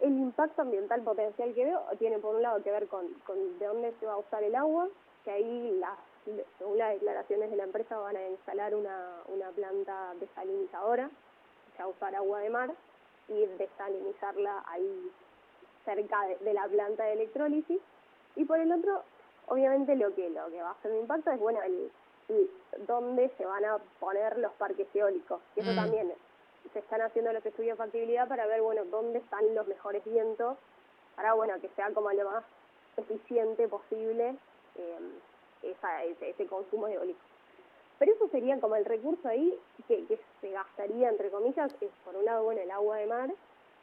El 0.00 0.12
impacto 0.18 0.62
ambiental 0.62 1.02
potencial 1.02 1.52
que 1.54 1.64
veo 1.64 1.82
tiene 1.98 2.18
por 2.18 2.34
un 2.36 2.42
lado 2.42 2.62
que 2.62 2.70
ver 2.70 2.86
con, 2.88 3.06
con 3.26 3.58
de 3.58 3.66
dónde 3.66 3.92
se 4.00 4.06
va 4.06 4.14
a 4.14 4.18
usar 4.18 4.42
el 4.42 4.54
agua, 4.54 4.88
que 5.24 5.30
ahí 5.30 5.76
las, 5.80 5.98
según 6.58 6.78
las 6.78 6.92
declaraciones 6.94 7.50
de 7.50 7.56
la 7.56 7.64
empresa 7.64 7.98
van 7.98 8.16
a 8.16 8.28
instalar 8.28 8.74
una, 8.74 9.22
una 9.28 9.50
planta 9.50 10.14
desalinizadora, 10.20 11.10
se 11.76 11.82
va 11.82 11.84
a 11.84 11.88
usar 11.88 12.14
agua 12.14 12.40
de 12.40 12.50
mar 12.50 12.70
y 13.28 13.44
desalinizarla 13.58 14.64
ahí 14.66 15.10
cerca 15.84 16.26
de, 16.26 16.36
de 16.38 16.54
la 16.54 16.66
planta 16.68 17.04
de 17.04 17.12
electrólisis. 17.14 17.80
Y 18.36 18.44
por 18.44 18.58
el 18.60 18.70
otro, 18.72 19.02
obviamente 19.48 19.96
lo 19.96 20.14
que 20.14 20.28
lo 20.30 20.48
que 20.50 20.62
va 20.62 20.68
a 20.68 20.72
hacer 20.72 20.92
un 20.92 20.98
impacto 20.98 21.30
es 21.30 21.40
bueno 21.40 21.60
el, 21.62 21.90
el 22.28 22.50
dónde 22.86 23.30
se 23.36 23.46
van 23.46 23.64
a 23.64 23.78
poner 23.98 24.38
los 24.38 24.52
parques 24.54 24.86
eólicos. 24.94 25.40
Y 25.56 25.60
eso 25.60 25.72
Mm. 25.72 25.76
también 25.76 26.12
se 26.72 26.78
están 26.80 27.02
haciendo 27.02 27.32
los 27.32 27.44
estudios 27.44 27.76
de 27.78 27.84
factibilidad 27.84 28.28
para 28.28 28.46
ver 28.46 28.62
bueno 28.62 28.84
dónde 28.86 29.18
están 29.18 29.54
los 29.54 29.66
mejores 29.66 30.04
vientos 30.04 30.56
para 31.16 31.34
bueno 31.34 31.54
que 31.60 31.68
sea 31.70 31.90
como 31.92 32.10
lo 32.12 32.30
más 32.30 32.44
eficiente 32.96 33.68
posible 33.68 34.36
eh, 34.76 34.98
esa- 35.62 36.04
ese, 36.04 36.30
ese 36.30 36.46
consumo 36.46 36.88
eólico. 36.88 37.20
Pero 37.98 38.12
eso 38.12 38.28
sería 38.28 38.60
como 38.60 38.76
el 38.76 38.84
recurso 38.84 39.26
ahí 39.28 39.58
que, 39.88 40.04
que 40.06 40.20
se 40.42 40.50
gastaría, 40.50 41.08
entre 41.08 41.30
comillas, 41.30 41.72
es 41.80 41.90
por 42.04 42.14
un 42.14 42.26
lado, 42.26 42.44
bueno, 42.44 42.60
el 42.60 42.70
agua 42.70 42.98
de 42.98 43.06
mar 43.06 43.30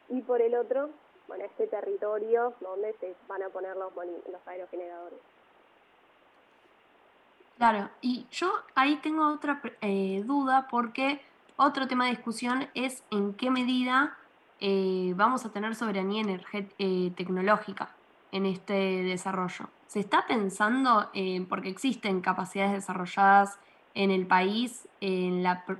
y 0.08 0.20
por 0.22 0.40
el 0.40 0.54
otro, 0.54 0.90
bueno, 1.26 1.44
este 1.44 1.66
territorio 1.66 2.54
donde 2.60 2.92
se 3.00 3.14
van 3.26 3.42
a 3.42 3.48
poner 3.48 3.76
los, 3.76 3.92
los 3.94 4.46
aerogeneradores. 4.46 5.18
Claro, 7.56 7.88
y 8.00 8.26
yo 8.30 8.52
ahí 8.74 8.96
tengo 8.96 9.32
otra 9.32 9.60
eh, 9.80 10.22
duda 10.24 10.66
porque 10.70 11.20
otro 11.56 11.86
tema 11.86 12.04
de 12.04 12.10
discusión 12.10 12.68
es 12.74 13.04
en 13.10 13.34
qué 13.34 13.50
medida 13.50 14.16
eh, 14.60 15.12
vamos 15.16 15.44
a 15.44 15.50
tener 15.50 15.74
soberanía 15.74 16.22
eh, 16.52 17.12
tecnológica 17.16 17.90
en 18.32 18.46
este 18.46 19.02
desarrollo. 19.02 19.68
¿Se 19.86 20.00
está 20.00 20.26
pensando, 20.26 21.10
eh, 21.14 21.46
porque 21.48 21.68
existen 21.68 22.20
capacidades 22.20 22.72
desarrolladas 22.72 23.58
en 23.94 24.10
el 24.10 24.26
país 24.26 24.88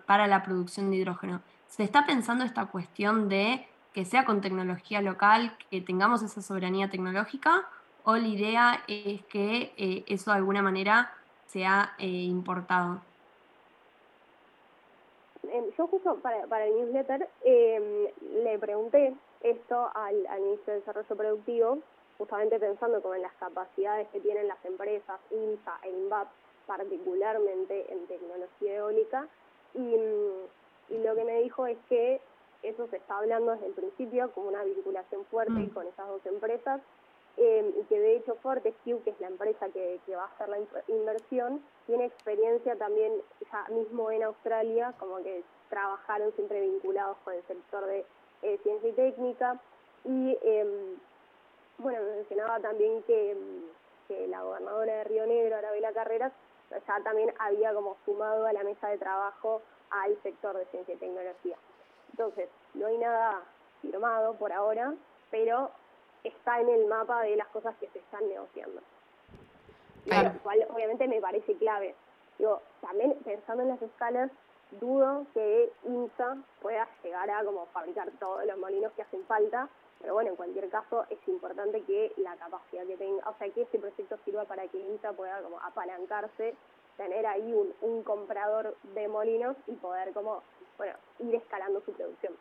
para 0.06 0.28
la 0.28 0.42
producción 0.44 0.90
de 0.90 0.98
hidrógeno, 0.98 1.40
¿se 1.66 1.82
está 1.82 2.06
pensando 2.06 2.44
esta 2.44 2.66
cuestión 2.66 3.28
de 3.28 3.66
que 3.92 4.04
sea 4.04 4.24
con 4.24 4.40
tecnología 4.40 5.00
local, 5.02 5.56
que 5.70 5.80
tengamos 5.80 6.22
esa 6.22 6.42
soberanía 6.42 6.90
tecnológica? 6.90 7.68
¿O 8.04 8.16
la 8.16 8.28
idea 8.28 8.84
es 8.86 9.24
que 9.24 9.72
eh, 9.76 10.04
eso 10.06 10.30
de 10.30 10.36
alguna 10.36 10.62
manera 10.62 11.12
sea 11.46 11.94
importado? 11.98 13.00
Eh, 15.54 15.72
yo 15.78 15.86
justo 15.86 16.16
para, 16.16 16.48
para 16.48 16.66
el 16.66 16.74
newsletter 16.74 17.28
eh, 17.44 18.12
le 18.42 18.58
pregunté 18.58 19.14
esto 19.40 19.88
al, 19.94 20.26
al 20.26 20.40
Ministro 20.40 20.72
de 20.74 20.80
Desarrollo 20.80 21.16
Productivo, 21.16 21.78
justamente 22.18 22.58
pensando 22.58 23.00
como 23.00 23.14
en 23.14 23.22
las 23.22 23.32
capacidades 23.34 24.08
que 24.08 24.18
tienen 24.18 24.48
las 24.48 24.62
empresas, 24.64 25.20
INSA 25.30 25.78
e 25.84 25.90
INVAP, 25.90 26.26
particularmente 26.66 27.86
en 27.92 28.04
tecnología 28.08 28.74
eólica, 28.78 29.28
y, 29.74 29.78
mm, 29.78 30.94
y 30.94 30.98
lo 30.98 31.14
que 31.14 31.24
me 31.24 31.42
dijo 31.42 31.66
es 31.68 31.78
que 31.88 32.20
eso 32.64 32.88
se 32.88 32.96
está 32.96 33.18
hablando 33.18 33.52
desde 33.52 33.66
el 33.66 33.74
principio 33.74 34.32
como 34.32 34.48
una 34.48 34.64
vinculación 34.64 35.24
fuerte 35.26 35.70
con 35.72 35.86
esas 35.86 36.08
dos 36.08 36.26
empresas, 36.26 36.80
eh, 37.36 37.74
y 37.80 37.82
que 37.84 37.98
de 37.98 38.16
hecho 38.16 38.36
Fortescue, 38.36 39.00
que 39.02 39.10
es 39.10 39.20
la 39.20 39.28
empresa 39.28 39.68
que, 39.70 40.00
va 40.14 40.22
a 40.24 40.26
hacer 40.26 40.48
la 40.48 40.58
in- 40.58 40.68
inversión, 40.88 41.64
tiene 41.86 42.06
experiencia 42.06 42.76
también 42.76 43.12
ya 43.52 43.66
mismo 43.74 44.10
en 44.10 44.22
Australia, 44.22 44.94
como 44.98 45.16
que 45.18 45.42
trabajaron 45.68 46.32
siempre 46.36 46.60
vinculados 46.60 47.16
con 47.24 47.34
el 47.34 47.42
sector 47.46 47.84
de 47.86 48.04
eh, 48.42 48.58
ciencia 48.62 48.88
y 48.88 48.92
técnica. 48.92 49.60
Y 50.04 50.38
em, 50.42 50.96
bueno, 51.78 52.02
me 52.02 52.16
mencionaba 52.16 52.60
también 52.60 53.02
que, 53.02 53.32
em, 53.32 53.62
que 54.06 54.26
la 54.28 54.42
gobernadora 54.42 54.94
de 54.98 55.04
Río 55.04 55.26
Negro, 55.26 55.56
Arabela 55.56 55.92
Carreras, 55.92 56.32
ya 56.70 57.00
también 57.02 57.32
había 57.38 57.74
como 57.74 57.96
sumado 58.04 58.46
a 58.46 58.52
la 58.52 58.62
mesa 58.64 58.88
de 58.88 58.98
trabajo 58.98 59.60
al 59.90 60.16
sector 60.22 60.56
de 60.56 60.64
ciencia 60.66 60.94
y 60.94 60.98
tecnología. 60.98 61.56
Entonces, 62.10 62.48
no 62.74 62.86
hay 62.86 62.98
nada 62.98 63.42
firmado 63.82 64.34
por 64.34 64.52
ahora, 64.52 64.94
pero 65.30 65.70
está 66.24 66.60
en 66.60 66.68
el 66.68 66.86
mapa 66.86 67.22
de 67.22 67.36
las 67.36 67.48
cosas 67.48 67.74
que 67.76 67.88
se 67.88 67.98
están 67.98 68.26
negociando. 68.28 68.80
Claro. 70.04 70.32
Lo 70.34 70.40
cual 70.40 70.66
obviamente 70.70 71.06
me 71.08 71.20
parece 71.20 71.54
clave. 71.56 71.94
Digo, 72.38 72.60
también 72.80 73.14
pensando 73.24 73.62
en 73.62 73.68
las 73.70 73.82
escalas, 73.82 74.30
dudo 74.80 75.26
que 75.34 75.70
INSA 75.84 76.36
pueda 76.60 76.88
llegar 77.02 77.30
a 77.30 77.44
como 77.44 77.66
fabricar 77.66 78.10
todos 78.18 78.44
los 78.44 78.58
molinos 78.58 78.92
que 78.92 79.02
hacen 79.02 79.24
falta, 79.26 79.68
pero 80.00 80.14
bueno, 80.14 80.30
en 80.30 80.36
cualquier 80.36 80.68
caso 80.68 81.06
es 81.10 81.18
importante 81.28 81.82
que 81.82 82.12
la 82.16 82.36
capacidad 82.36 82.84
que 82.86 82.96
tenga, 82.96 83.28
o 83.28 83.34
sea, 83.38 83.48
que 83.50 83.62
este 83.62 83.78
proyecto 83.78 84.18
sirva 84.24 84.44
para 84.44 84.66
que 84.68 84.78
INSA 84.78 85.12
pueda 85.12 85.40
como 85.42 85.60
apalancarse, 85.60 86.54
tener 86.96 87.26
ahí 87.26 87.52
un, 87.52 87.74
un 87.80 88.02
comprador 88.02 88.76
de 88.94 89.08
molinos 89.08 89.56
y 89.66 89.72
poder 89.72 90.12
como, 90.12 90.42
bueno, 90.76 90.94
ir 91.20 91.34
escalando 91.34 91.80
su 91.82 91.92
producción. 91.92 92.34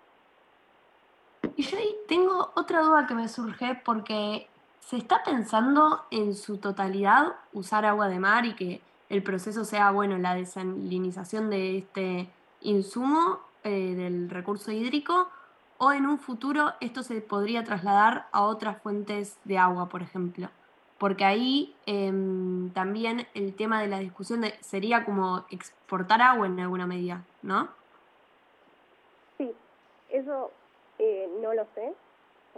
Y 1.55 1.63
yo 1.63 1.77
ahí 1.77 1.95
tengo 2.07 2.51
otra 2.55 2.81
duda 2.81 3.05
que 3.05 3.13
me 3.13 3.27
surge 3.29 3.79
porque 3.85 4.47
se 4.79 4.97
está 4.97 5.23
pensando 5.23 6.03
en 6.11 6.35
su 6.35 6.57
totalidad 6.57 7.35
usar 7.53 7.85
agua 7.85 8.07
de 8.07 8.19
mar 8.19 8.45
y 8.45 8.55
que 8.55 8.81
el 9.09 9.23
proceso 9.23 9.63
sea, 9.63 9.91
bueno, 9.91 10.17
la 10.17 10.33
desalinización 10.33 11.49
de 11.49 11.77
este 11.77 12.29
insumo 12.61 13.39
eh, 13.63 13.93
del 13.95 14.29
recurso 14.29 14.71
hídrico 14.71 15.29
o 15.77 15.91
en 15.91 16.05
un 16.05 16.17
futuro 16.17 16.73
esto 16.79 17.03
se 17.03 17.21
podría 17.21 17.63
trasladar 17.63 18.27
a 18.31 18.41
otras 18.41 18.81
fuentes 18.81 19.37
de 19.43 19.57
agua, 19.57 19.89
por 19.89 20.01
ejemplo. 20.01 20.49
porque 20.97 21.25
ahí 21.25 21.75
em, 21.85 22.69
también 22.71 23.27
el 23.33 23.55
tema 23.55 23.81
de 23.81 23.87
la 23.87 23.99
discusión 23.99 24.45
sería 24.61 25.03
como 25.03 25.45
exportar 25.49 26.21
agua 26.21 26.47
en 26.47 26.57
alguna 26.61 26.87
medida, 26.87 27.25
¿no? 27.41 27.67
Sí, 29.37 29.51
eso 30.09 30.51
eh, 31.05 31.27
no 31.41 31.53
lo 31.53 31.65
sé. 31.75 31.93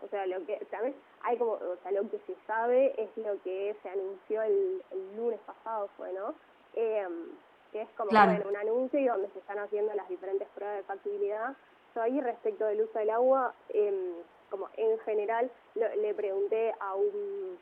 O 0.03 0.07
sea, 0.09 0.25
lo 0.27 0.45
que 0.45 0.57
también 0.69 0.95
hay 1.21 1.37
como, 1.37 1.53
o 1.53 1.77
sea, 1.81 1.91
lo 1.91 2.09
que 2.09 2.19
se 2.27 2.35
sabe 2.45 2.93
es 3.01 3.09
lo 3.17 3.41
que 3.43 3.75
se 3.81 3.89
anunció 3.89 4.41
el, 4.43 4.83
el 4.91 5.15
lunes 5.17 5.39
pasado, 5.45 5.89
fue, 5.97 6.11
¿no? 6.13 6.35
Em, 6.73 7.29
que 7.71 7.81
es 7.81 7.89
como 7.97 8.09
Claro. 8.09 8.31
bueno, 8.33 8.49
un 8.49 8.57
anuncio 8.57 8.99
y 8.99 9.05
donde 9.07 9.29
se 9.29 9.39
están 9.39 9.59
haciendo 9.59 9.93
las 9.95 10.07
diferentes 10.09 10.47
pruebas 10.49 10.77
de 10.77 10.83
factibilidad. 10.83 11.55
Yo 11.95 12.01
ahí 12.01 12.19
respecto 12.21 12.65
del 12.65 12.81
uso 12.81 12.99
del 12.99 13.09
agua, 13.09 13.53
em, 13.69 14.15
como 14.49 14.69
en 14.77 14.99
general, 14.99 15.49
lo- 15.75 15.95
le 15.95 16.13
pregunté 16.13 16.73
a 16.79 16.95
un 16.95 17.57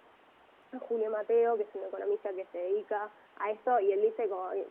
a 0.74 0.80
Julio 0.80 1.12
Mateo, 1.12 1.56
que 1.56 1.64
es 1.64 1.76
un 1.76 1.84
economista 1.84 2.34
que 2.34 2.46
se 2.52 2.58
dedica 2.58 3.10
a 3.38 3.52
esto, 3.52 3.80
y 3.80 3.92
él 3.92 4.02
dice 4.02 4.28
como 4.28 4.52
eh, 4.54 4.68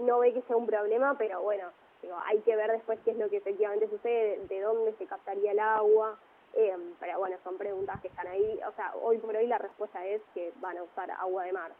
no 0.00 0.18
ve 0.18 0.32
que 0.34 0.42
sea 0.42 0.56
un 0.56 0.66
problema, 0.66 1.14
pero 1.16 1.42
bueno, 1.42 1.68
digo, 2.02 2.16
hay 2.24 2.40
que 2.40 2.56
ver 2.56 2.70
después 2.72 2.98
qué 3.04 3.12
es 3.12 3.18
lo 3.18 3.28
que 3.28 3.38
efectivamente 3.38 3.88
sucede, 3.88 4.40
de 4.46 4.60
dónde 4.60 4.94
se 4.98 5.06
captaría 5.06 5.52
el 5.52 5.58
agua, 5.58 6.18
eh, 6.54 6.76
pero 6.98 7.18
bueno, 7.18 7.36
son 7.44 7.56
preguntas 7.58 8.00
que 8.00 8.08
están 8.08 8.26
ahí, 8.26 8.60
o 8.66 8.72
sea, 8.72 8.94
hoy 9.02 9.18
por 9.18 9.36
hoy 9.36 9.46
la 9.46 9.58
respuesta 9.58 10.04
es 10.06 10.20
que 10.34 10.52
van 10.60 10.78
a 10.78 10.82
usar 10.82 11.10
agua 11.12 11.44
de 11.44 11.52
mar. 11.52 11.72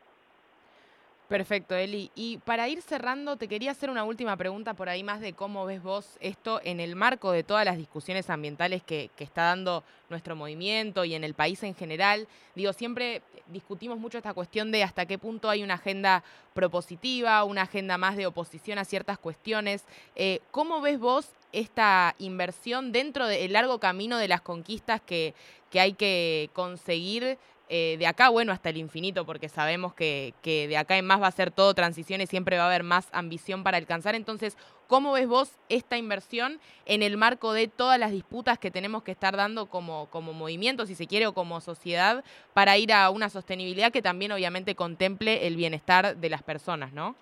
Perfecto, 1.31 1.77
Eli. 1.77 2.11
Y 2.17 2.39
para 2.39 2.69
ir 2.69 2.83
cerrando, 2.83 3.37
te 3.37 3.47
quería 3.47 3.71
hacer 3.71 3.89
una 3.89 4.03
última 4.03 4.37
pregunta 4.37 4.75
por 4.75 4.89
ahí 4.89 5.05
más 5.05 5.21
de 5.21 5.33
cómo 5.33 5.65
ves 5.65 5.81
vos 5.81 6.19
esto 6.19 6.61
en 6.65 6.81
el 6.81 6.97
marco 6.97 7.31
de 7.31 7.45
todas 7.45 7.65
las 7.65 7.77
discusiones 7.77 8.29
ambientales 8.31 8.83
que, 8.83 9.13
está 9.17 9.43
dando 9.43 9.85
nuestro 10.09 10.35
movimiento 10.35 11.05
y 11.05 11.15
en 11.15 11.23
el 11.23 11.35
país 11.35 11.63
en 11.63 11.77
general. 11.77 12.27
Digo, 12.57 12.73
siempre 12.73 13.23
discutimos 13.47 13.97
mucho 13.97 14.19
esta 14.19 14.35
cuestión 14.35 14.73
de 14.73 14.83
hasta 14.83 15.07
qué 15.07 15.19
punto 15.19 15.49
hay 15.49 15.63
una 15.63 15.75
agenda 15.75 16.25
propositiva, 16.53 17.45
una 17.45 17.63
agenda 17.63 17.97
más 17.97 18.17
de 18.17 18.27
oposición 18.27 18.79
a 18.79 18.85
ciertas 18.85 19.17
cuestiones. 19.17 19.85
Eh, 20.17 20.41
¿Cómo 20.51 20.81
ves 20.81 20.99
vos 20.99 21.29
esta 21.53 22.17
inversión 22.19 22.91
dentro 22.91 23.29
del 23.29 23.53
largo 23.53 23.79
camino 23.79 24.19
de 24.19 24.27
las 24.27 24.41
conquistas 24.41 25.01
que, 25.01 25.35
que 25.71 25.79
hay 25.79 25.93
que 25.93 26.51
conseguir 26.55 27.39
eh, 27.73 27.97
de 27.99 28.09
acá, 28.09 28.31
bueno, 28.31 28.51
hasta 28.51 28.69
el 28.69 28.79
infinito, 28.79 29.25
porque 29.25 29.49
sabemos 29.49 29.95
que, 29.95 30.35
que 30.43 30.67
de 30.67 30.77
acá 30.77 30.99
en 30.99 31.07
más 31.07 31.23
va 31.23 31.29
a 31.29 31.31
ser 31.31 31.53
todo 31.53 31.73
transición 31.73 32.21
y 32.21 32.27
siempre 32.27 32.57
va 32.57 32.65
a 32.65 32.67
haber 32.67 32.83
más 32.83 33.09
ambición 33.13 33.63
para 33.63 33.77
alcanzar. 33.77 34.17
Entonces, 34.17 34.57
¿cómo 34.89 35.13
ves 35.13 35.29
vos 35.29 35.57
esta 35.69 35.97
inversión 35.97 36.59
en 36.85 37.05
el 37.05 37.17
marco 37.17 37.53
de 37.53 37.69
todas 37.69 37.97
las 37.97 38.11
disputas 38.11 38.59
que 38.59 38.73
tenemos 38.73 39.05
que 39.05 39.13
estar 39.13 39.37
dando 39.37 39.67
como, 39.67 40.09
como 40.11 40.33
movimiento, 40.33 40.85
si 40.85 40.97
se 40.97 41.07
quiere, 41.07 41.29
o 41.29 41.33
como 41.33 41.61
sociedad, 41.61 42.25
para 42.55 42.77
ir 42.77 42.93
a 42.93 43.09
una 43.11 43.29
sostenibilidad 43.29 43.93
que 43.93 44.03
también 44.03 44.33
obviamente 44.33 44.75
contemple 44.75 45.47
el 45.47 45.55
bienestar 45.55 46.17
de 46.17 46.29
las 46.29 46.43
personas, 46.43 46.93
¿no? 46.93 47.15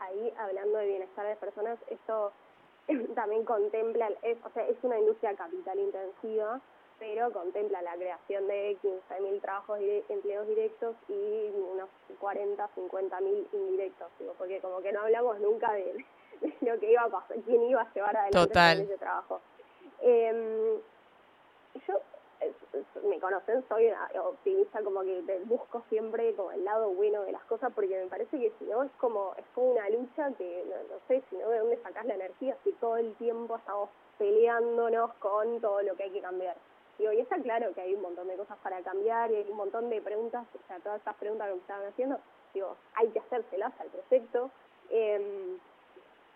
Ahí, 0.00 0.34
hablando 0.38 0.76
de 0.76 0.86
bienestar 0.86 1.26
de 1.26 1.36
personas, 1.36 1.78
esto 1.88 2.30
también 3.14 3.46
contempla, 3.46 4.10
es, 4.20 4.36
o 4.44 4.50
sea, 4.50 4.68
es 4.68 4.76
una 4.82 4.98
industria 4.98 5.34
capital 5.34 5.78
intensiva, 5.78 6.60
pero 7.02 7.32
contempla 7.32 7.82
la 7.82 7.94
creación 7.96 8.46
de 8.46 8.76
15.000 8.80 9.40
trabajos, 9.40 9.80
dire- 9.80 10.04
empleos 10.08 10.46
directos 10.46 10.94
y 11.08 11.50
unos 11.72 11.88
40, 12.20 12.68
50.000 12.76 13.48
indirectos, 13.52 14.08
digo, 14.20 14.34
porque 14.38 14.60
como 14.60 14.80
que 14.80 14.92
no 14.92 15.00
hablamos 15.00 15.40
nunca 15.40 15.72
de, 15.72 15.94
de 16.40 16.54
lo 16.60 16.78
que 16.78 16.92
iba 16.92 17.02
a 17.02 17.08
pasar, 17.08 17.36
quién 17.44 17.60
iba 17.64 17.82
a 17.82 17.92
llevar 17.92 18.16
adelante 18.16 18.38
Total. 18.54 18.80
ese 18.82 18.98
trabajo. 18.98 19.40
Em, 20.00 20.78
yo, 21.88 22.00
me 23.08 23.18
conocen, 23.18 23.64
soy 23.68 23.88
una 23.88 24.08
optimista, 24.22 24.80
como 24.84 25.00
que 25.02 25.22
busco 25.46 25.82
siempre 25.88 26.32
como 26.36 26.52
el 26.52 26.64
lado 26.64 26.88
bueno 26.90 27.22
de 27.22 27.32
las 27.32 27.42
cosas, 27.46 27.72
porque 27.74 27.98
me 28.00 28.06
parece 28.06 28.38
que 28.38 28.52
si 28.60 28.64
no 28.66 28.84
es 28.84 28.92
como, 29.00 29.34
es 29.38 29.44
como 29.56 29.72
una 29.72 29.90
lucha 29.90 30.30
que, 30.38 30.64
no, 30.68 30.76
no 30.94 31.00
sé, 31.08 31.20
si 31.28 31.36
no, 31.36 31.48
¿de 31.50 31.58
dónde 31.58 31.82
sacás 31.82 32.04
la 32.06 32.14
energía? 32.14 32.56
Si 32.62 32.70
todo 32.74 32.96
el 32.96 33.12
tiempo 33.16 33.56
estamos 33.56 33.88
peleándonos 34.18 35.12
con 35.14 35.60
todo 35.60 35.82
lo 35.82 35.96
que 35.96 36.04
hay 36.04 36.10
que 36.10 36.20
cambiar. 36.20 36.56
Digo, 37.02 37.12
y 37.14 37.20
está 37.20 37.36
claro 37.42 37.74
que 37.74 37.80
hay 37.80 37.94
un 37.96 38.02
montón 38.02 38.28
de 38.28 38.36
cosas 38.36 38.56
para 38.62 38.80
cambiar 38.82 39.30
y 39.32 39.34
hay 39.36 39.50
un 39.50 39.56
montón 39.56 39.90
de 39.90 40.00
preguntas, 40.00 40.46
o 40.54 40.66
sea, 40.68 40.78
todas 40.78 40.98
estas 40.98 41.16
preguntas 41.16 41.48
que 41.48 41.54
me 41.54 41.60
estaban 41.60 41.86
haciendo, 41.88 42.18
digo, 42.54 42.76
hay 42.94 43.08
que 43.08 43.18
hacérselas 43.18 43.72
al 43.80 43.88
proyecto. 43.88 44.50
em, 44.90 45.58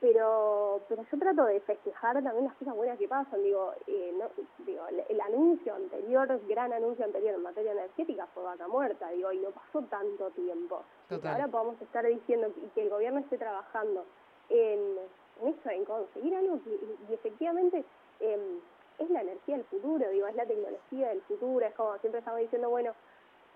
pero 0.00 0.80
pero 0.88 1.02
yo 1.10 1.18
trato 1.18 1.44
de 1.46 1.60
festejar 1.60 2.22
también 2.22 2.44
las 2.44 2.54
cosas 2.56 2.74
buenas 2.76 2.98
que 2.98 3.08
pasan 3.08 3.42
digo 3.42 3.72
eh, 3.86 4.12
no, 4.18 4.26
digo 4.66 4.86
el, 4.88 5.02
el 5.08 5.20
anuncio 5.22 5.74
anterior 5.74 6.38
gran 6.46 6.70
anuncio 6.72 7.04
anterior 7.04 7.34
en 7.34 7.42
materia 7.42 7.72
energética 7.72 8.26
fue 8.34 8.42
vaca 8.42 8.68
muerta 8.68 9.08
digo 9.10 9.32
y 9.32 9.38
no 9.38 9.50
pasó 9.52 9.80
tanto 9.88 10.30
tiempo 10.32 10.82
Total. 11.08 11.32
ahora 11.32 11.48
podamos 11.48 11.80
estar 11.80 12.04
diciendo 12.04 12.52
que- 12.54 12.60
y 12.60 12.68
que 12.74 12.82
el 12.82 12.90
gobierno 12.90 13.20
esté 13.20 13.38
trabajando 13.38 14.04
en, 14.50 14.98
en 15.40 15.48
eso 15.48 15.70
en 15.70 15.84
conseguir 15.86 16.36
algo 16.36 16.62
que 16.62 16.70
y, 16.70 16.98
y 17.10 17.14
efectivamente 17.14 17.82
em, 18.20 18.60
es 18.98 19.10
la 19.10 19.20
energía 19.22 19.56
del 19.56 19.64
futuro 19.66 20.08
digo 20.10 20.26
es 20.26 20.34
la 20.34 20.46
tecnología 20.46 21.08
del 21.08 21.22
futuro 21.22 21.64
es 21.64 21.74
como 21.74 21.96
siempre 21.98 22.20
estamos 22.20 22.40
diciendo 22.40 22.70
bueno 22.70 22.94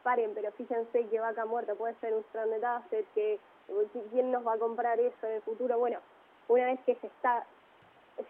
paren, 0.02 0.32
pero 0.34 0.50
fíjense 0.52 1.06
que 1.06 1.20
vaca 1.20 1.44
muerta 1.44 1.74
puede 1.74 1.94
ser 1.96 2.14
un 2.14 2.24
stranded 2.24 2.64
asset, 2.64 3.06
que 3.14 3.38
quién 4.10 4.30
nos 4.30 4.46
va 4.46 4.54
a 4.54 4.58
comprar 4.58 4.98
eso 4.98 5.26
en 5.26 5.34
el 5.34 5.42
futuro. 5.42 5.78
Bueno, 5.78 5.98
una 6.48 6.66
vez 6.66 6.80
que 6.84 6.94
se 6.96 7.06
está 7.06 7.46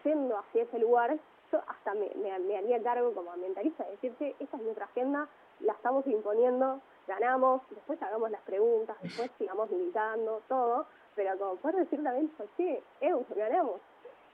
yendo 0.03 0.37
hacia 0.37 0.63
ese 0.63 0.79
lugar, 0.79 1.17
yo 1.51 1.61
hasta 1.67 1.93
me, 1.93 2.09
me, 2.15 2.57
haría 2.57 2.81
cargo 2.81 3.13
como 3.13 3.31
ambientalista 3.31 3.83
de 3.83 3.91
decir, 3.91 4.15
che, 4.17 4.35
esta 4.39 4.57
es 4.57 4.63
nuestra 4.63 4.85
agenda, 4.85 5.27
la 5.59 5.73
estamos 5.73 6.05
imponiendo, 6.07 6.79
ganamos, 7.07 7.61
después 7.69 8.01
hagamos 8.01 8.31
las 8.31 8.41
preguntas, 8.41 8.95
después 9.01 9.29
sigamos 9.37 9.69
militando, 9.69 10.41
todo, 10.47 10.85
pero 11.15 11.37
como 11.37 11.55
poder 11.55 11.77
decir 11.77 12.01
también, 12.03 12.29
pues, 12.37 12.49
che, 12.57 12.81
eu, 13.01 13.25
ganamos. 13.35 13.81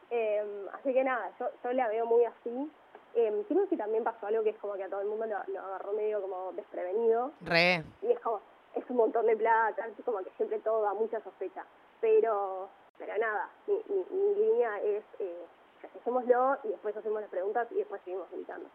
Eh, 0.09 0.65
así 0.73 0.93
que 0.93 1.03
nada, 1.03 1.31
yo, 1.39 1.47
yo 1.63 1.73
la 1.73 1.87
veo 1.87 2.05
muy 2.05 2.23
así. 2.25 2.71
Eh, 3.15 3.43
creo 3.47 3.67
que 3.67 3.77
también 3.77 4.03
pasó 4.03 4.27
algo 4.27 4.43
que 4.43 4.51
es 4.51 4.57
como 4.57 4.73
que 4.75 4.83
a 4.83 4.89
todo 4.89 5.01
el 5.01 5.07
mundo 5.07 5.25
lo, 5.25 5.37
lo 5.53 5.59
agarró 5.59 5.93
medio 5.93 6.21
como 6.21 6.51
desprevenido 6.53 7.31
Re. 7.41 7.83
y 8.03 8.11
es 8.11 8.19
como, 8.19 8.41
es 8.75 8.83
un 8.89 8.97
montón 8.97 9.25
de 9.25 9.35
plata, 9.35 9.87
es 9.87 10.05
como 10.05 10.19
que 10.19 10.29
siempre 10.37 10.59
todo 10.59 10.83
da 10.83 10.93
mucha 10.93 11.19
sospecha. 11.23 11.65
Pero, 11.99 12.69
pero 12.99 13.17
nada, 13.17 13.49
mi, 13.65 13.73
mi, 13.89 14.05
mi 14.11 14.35
línea 14.35 14.77
es, 14.81 15.03
eh, 15.19 15.45
y 16.63 16.67
después 16.69 16.95
hacemos 16.95 17.21
las 17.21 17.29
preguntas 17.29 17.67
y 17.71 17.75
después 17.75 18.01
seguimos 18.03 18.29
militando. 18.31 18.69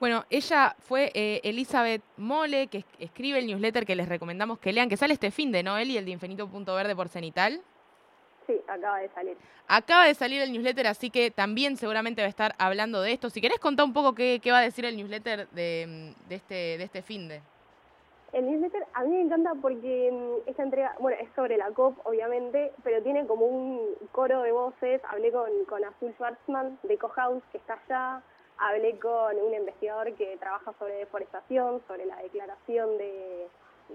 Bueno, 0.00 0.24
ella 0.30 0.74
fue 0.80 1.10
eh, 1.14 1.40
Elizabeth 1.44 2.02
Mole, 2.16 2.66
que 2.68 2.78
es- 2.78 2.86
escribe 2.98 3.38
el 3.38 3.46
newsletter 3.46 3.86
que 3.86 3.94
les 3.94 4.08
recomendamos 4.08 4.58
que 4.58 4.72
lean, 4.72 4.88
que 4.88 4.96
sale 4.96 5.14
este 5.14 5.30
fin 5.30 5.50
de 5.52 5.62
Noel 5.62 5.90
y 5.90 5.96
el 5.98 6.04
de 6.04 6.10
Infinito 6.10 6.48
Punto 6.48 6.74
Verde 6.74 6.94
por 6.96 7.08
Cenital. 7.08 7.62
Sí, 8.46 8.60
acaba 8.68 8.98
de 8.98 9.08
salir. 9.10 9.36
Acaba 9.66 10.04
de 10.06 10.14
salir 10.14 10.42
el 10.42 10.52
newsletter, 10.52 10.86
así 10.86 11.08
que 11.10 11.30
también 11.30 11.76
seguramente 11.78 12.20
va 12.20 12.26
a 12.26 12.28
estar 12.28 12.54
hablando 12.58 13.00
de 13.00 13.12
esto. 13.12 13.30
Si 13.30 13.40
querés 13.40 13.58
contar 13.58 13.86
un 13.86 13.92
poco 13.94 14.14
qué, 14.14 14.40
qué 14.42 14.52
va 14.52 14.58
a 14.58 14.62
decir 14.62 14.84
el 14.84 14.96
newsletter 14.96 15.48
de, 15.50 15.86
mm, 16.16 16.28
de 16.28 16.34
este, 16.34 16.54
de 16.78 16.84
este 16.84 17.02
fin 17.02 17.28
de. 17.28 17.40
El 18.32 18.46
newsletter 18.50 18.84
a 18.94 19.04
mí 19.04 19.10
me 19.16 19.22
encanta 19.22 19.52
porque 19.62 20.10
mm, 20.12 20.48
esta 20.50 20.62
entrega, 20.64 20.94
bueno, 20.98 21.16
es 21.22 21.28
sobre 21.36 21.56
la 21.56 21.70
COP, 21.70 21.96
obviamente, 22.04 22.72
pero 22.82 23.02
tiene 23.02 23.26
como 23.26 23.46
un 23.46 23.94
coro 24.12 24.42
de 24.42 24.52
voces. 24.52 25.00
Hablé 25.08 25.32
con, 25.32 25.48
con 25.66 25.82
Azul 25.84 26.12
Schwarzman 26.14 26.78
de 26.82 26.98
Cohouse, 26.98 27.42
que 27.52 27.58
está 27.58 27.78
allá. 27.88 28.22
Hablé 28.58 28.98
con 28.98 29.36
un 29.38 29.54
investigador 29.54 30.12
que 30.14 30.36
trabaja 30.38 30.72
sobre 30.78 30.94
deforestación, 30.96 31.80
sobre 31.88 32.06
la 32.06 32.16
declaración 32.18 32.98
de, 32.98 33.48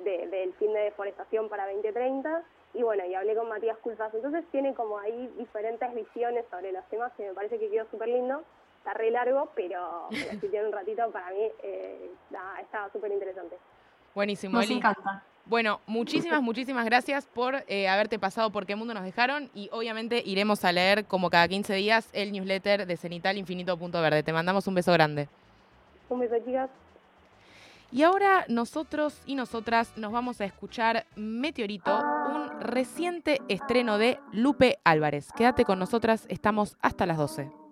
de- 0.06 0.28
del 0.28 0.54
fin 0.54 0.74
de 0.74 0.80
deforestación 0.80 1.48
para 1.50 1.66
2030. 1.72 2.44
Y 2.74 2.84
bueno, 2.84 3.04
y 3.06 3.16
hablé 3.16 3.36
con 3.36 3.50
Matías 3.50 3.78
Culfas. 3.80 4.14
Entonces 4.14 4.46
tiene 4.52 4.74
como 4.74 5.00
ahí 5.00 5.32
diferentes 5.38 5.94
visiones 5.96 6.46
sobre 6.52 6.72
los 6.72 6.86
temas 6.90 7.12
que 7.14 7.28
me 7.28 7.34
parece 7.34 7.58
que 7.60 7.70
quedó 7.70 7.86
súper 7.90 8.10
lindo. 8.10 8.44
Está 8.80 8.94
re 8.94 9.12
largo, 9.12 9.50
pero, 9.56 10.08
pero 10.10 10.32
si 10.40 10.48
tiene 10.50 10.68
un 10.68 10.72
ratito, 10.72 11.10
para 11.12 11.32
mí 11.32 11.42
eh, 11.64 12.10
nada, 12.30 12.62
está 12.62 12.90
súper 12.92 13.12
interesante. 13.12 13.58
Buenísimo, 14.16 14.58
Nos 14.58 14.66
Eli. 14.66 14.76
encanta. 14.76 15.24
Bueno, 15.46 15.82
muchísimas, 15.88 16.44
muchísimas 16.44 16.86
gracias 16.86 17.26
por 17.26 17.64
eh, 17.68 17.90
haberte 17.90 18.20
pasado 18.20 18.52
por 18.52 18.68
qué 18.68 18.76
mundo 18.76 18.94
nos 18.94 19.04
dejaron 19.04 19.50
y 19.56 19.68
obviamente 19.72 20.22
iremos 20.24 20.64
a 20.64 20.72
leer 20.72 21.06
como 21.06 21.32
cada 21.32 21.48
15 21.48 21.74
días 21.74 22.08
el 22.14 22.32
newsletter 22.32 22.86
de 22.86 22.98
Cenital 22.98 23.36
Infinito 23.36 23.76
Punto 23.76 24.00
Verde. 24.00 24.22
Te 24.22 24.32
mandamos 24.32 24.68
un 24.68 24.76
beso 24.76 24.94
grande. 24.94 25.28
Un 26.08 26.20
beso, 26.20 26.36
chicas. 26.46 26.70
Y 27.92 28.04
ahora 28.04 28.46
nosotros 28.48 29.20
y 29.26 29.36
nosotras 29.36 29.94
nos 29.96 30.12
vamos 30.12 30.42
a 30.42 30.46
escuchar 30.46 31.08
Meteorito, 31.16 31.98
un 31.98 32.60
reciente 32.60 33.42
estreno 33.48 33.98
de 33.98 34.20
Lupe 34.32 34.78
Álvarez. 34.84 35.32
Quédate 35.36 35.66
con 35.66 35.80
nosotras, 35.80 36.26
estamos 36.30 36.78
hasta 36.82 37.06
las 37.08 37.18
12. 37.18 37.69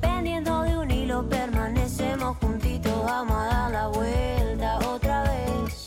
Pendiendo 0.00 0.62
de 0.62 0.78
un 0.78 0.88
hilo, 0.88 1.28
permanecemos 1.28 2.36
juntitos, 2.38 3.04
vamos 3.04 3.36
a 3.36 3.46
dar 3.46 3.70
la 3.72 3.86
vuelta 3.88 4.78
otra 4.86 5.24
vez. 5.24 5.86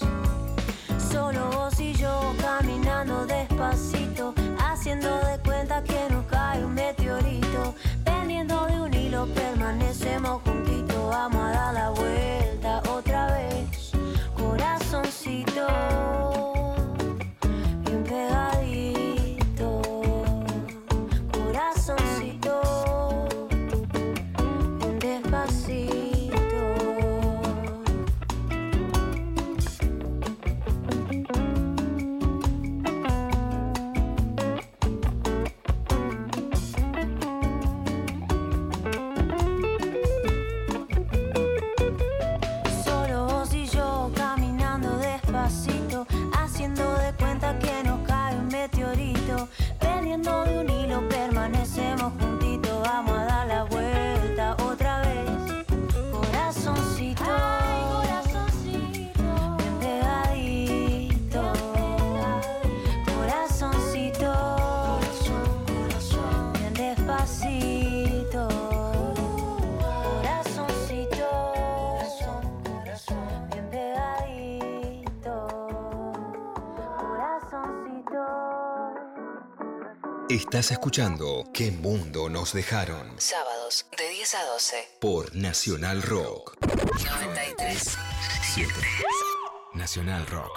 Solo 1.10 1.50
vos 1.52 1.80
y 1.80 1.94
yo 1.94 2.34
caminando 2.42 3.26
despacito, 3.26 4.34
haciendo 4.60 5.08
de 5.20 5.40
cuenta 5.40 5.82
que 5.84 6.10
nos 6.10 6.26
cae 6.26 6.66
un 6.66 6.74
meteorito. 6.74 7.74
Pendiendo 8.04 8.66
de 8.66 8.82
un 8.82 8.94
hilo, 8.94 9.26
permanecemos 9.28 10.42
juntitos, 10.44 11.10
vamos 11.10 11.42
a 11.46 11.53
Estás 80.54 80.70
escuchando 80.70 81.50
¿Qué 81.52 81.72
mundo 81.72 82.30
nos 82.30 82.54
dejaron? 82.54 83.16
Sábados 83.18 83.88
de 83.98 84.08
10 84.08 84.36
a 84.36 84.46
12. 84.46 84.76
Por 85.02 85.36
Nacional 85.36 86.04
Rock. 86.04 86.56
93 86.62 87.98
7. 88.54 88.72
Nacional 89.74 90.28
Rock. 90.28 90.52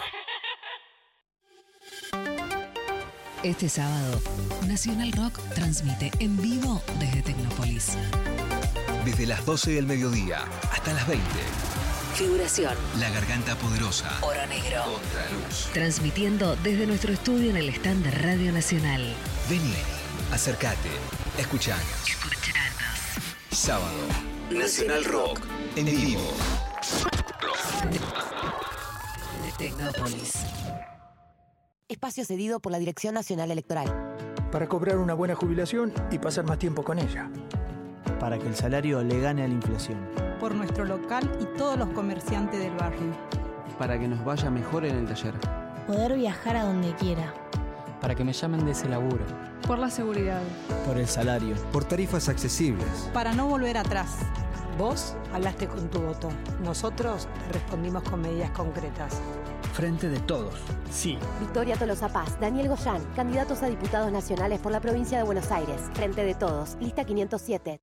Este 3.42 3.70
sábado, 3.70 4.20
Nacional 4.66 5.12
Rock 5.12 5.40
transmite 5.54 6.10
en 6.18 6.36
vivo 6.42 6.82
desde 7.00 7.22
Tecnópolis. 7.22 7.96
Desde 9.06 9.24
las 9.24 9.46
12 9.46 9.70
del 9.70 9.86
mediodía 9.86 10.44
hasta 10.72 10.92
las 10.92 11.08
20. 11.08 11.24
Figuración. 12.16 12.74
La 13.00 13.08
Garganta 13.08 13.56
Poderosa. 13.56 14.10
Oro 14.20 14.46
Negro. 14.46 14.82
Contraluz. 14.82 15.70
Transmitiendo 15.72 16.54
desde 16.56 16.86
nuestro 16.86 17.14
estudio 17.14 17.48
en 17.48 17.56
el 17.56 17.70
stand 17.70 18.04
de 18.04 18.10
Radio 18.10 18.52
Nacional. 18.52 19.16
Vení, 19.48 19.74
acércate, 20.32 20.90
escuchanos. 21.38 21.84
Sábado. 23.52 23.94
Nacional 24.50 25.04
Rock. 25.04 25.38
En 25.76 25.86
vivo. 25.86 26.32
De 29.44 29.52
Tecnópolis. 29.56 30.44
Espacio 31.88 32.24
cedido 32.24 32.58
por 32.58 32.72
la 32.72 32.78
Dirección 32.78 33.14
Nacional 33.14 33.52
Electoral. 33.52 34.16
Para 34.50 34.68
cobrar 34.68 34.98
una 34.98 35.14
buena 35.14 35.36
jubilación 35.36 35.92
y 36.10 36.18
pasar 36.18 36.44
más 36.44 36.58
tiempo 36.58 36.82
con 36.82 36.98
ella. 36.98 37.30
Para 38.18 38.38
que 38.38 38.48
el 38.48 38.56
salario 38.56 39.00
le 39.04 39.20
gane 39.20 39.44
a 39.44 39.48
la 39.48 39.54
inflación. 39.54 40.10
por 40.40 40.54
nuestro 40.56 40.84
local 40.84 41.30
y 41.40 41.56
todos 41.56 41.78
los 41.78 41.88
comerciantes 41.90 42.58
del 42.58 42.74
barrio. 42.74 43.12
Para 43.78 43.96
que 43.98 44.08
nos 44.08 44.24
vaya 44.24 44.50
mejor 44.50 44.84
en 44.84 44.96
el 44.96 45.06
taller. 45.06 45.34
Poder 45.86 46.16
viajar 46.16 46.56
a 46.56 46.64
donde 46.64 46.94
quiera. 46.96 47.32
Para 48.06 48.14
que 48.14 48.22
me 48.22 48.32
llamen 48.32 48.64
de 48.64 48.70
ese 48.70 48.88
laburo. 48.88 49.24
Por 49.66 49.80
la 49.80 49.90
seguridad. 49.90 50.40
Por 50.86 50.96
el 50.96 51.08
salario. 51.08 51.56
Por 51.72 51.82
tarifas 51.82 52.28
accesibles. 52.28 53.10
Para 53.12 53.32
no 53.32 53.48
volver 53.48 53.76
atrás. 53.76 54.18
Vos 54.78 55.16
hablaste 55.32 55.66
con 55.66 55.90
tu 55.90 55.98
voto. 55.98 56.28
Nosotros 56.62 57.26
te 57.48 57.54
respondimos 57.54 58.04
con 58.04 58.20
medidas 58.20 58.52
concretas. 58.52 59.20
Frente 59.72 60.08
de 60.08 60.20
todos. 60.20 60.54
Sí. 60.88 61.18
Victoria 61.40 61.74
Tolosa 61.76 62.08
Paz, 62.08 62.38
Daniel 62.38 62.68
Goyán, 62.68 63.04
candidatos 63.16 63.64
a 63.64 63.66
diputados 63.66 64.12
nacionales 64.12 64.60
por 64.60 64.70
la 64.70 64.78
provincia 64.78 65.18
de 65.18 65.24
Buenos 65.24 65.50
Aires. 65.50 65.80
Frente 65.94 66.22
de 66.22 66.36
todos, 66.36 66.76
lista 66.78 67.04
507. 67.04 67.80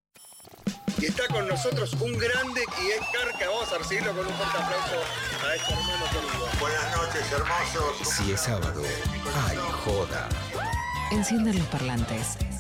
Y 0.98 1.06
está 1.06 1.28
con 1.28 1.48
nosotros 1.48 1.94
un 2.00 2.18
grande 2.18 2.62
y 2.82 2.92
es 2.92 3.00
Carca. 3.12 3.50
Vamos 3.50 3.72
a 3.74 3.78
recibirlo 3.78 4.12
con 4.16 4.26
un 4.26 4.34
fuerte 4.34 4.58
aplauso 4.58 4.96
a 5.46 5.56
este 5.56 5.74
hermano 5.74 6.06
querido. 6.06 6.48
Buenas 6.60 6.98
noches, 6.98 7.32
hermosos. 7.32 8.08
Si 8.08 8.32
es 8.32 8.42
sábado, 8.42 8.82
hay 9.48 9.58
joda. 9.86 10.30
Enciendan 11.12 11.58
los 11.58 11.68
parlantes. 11.68 12.38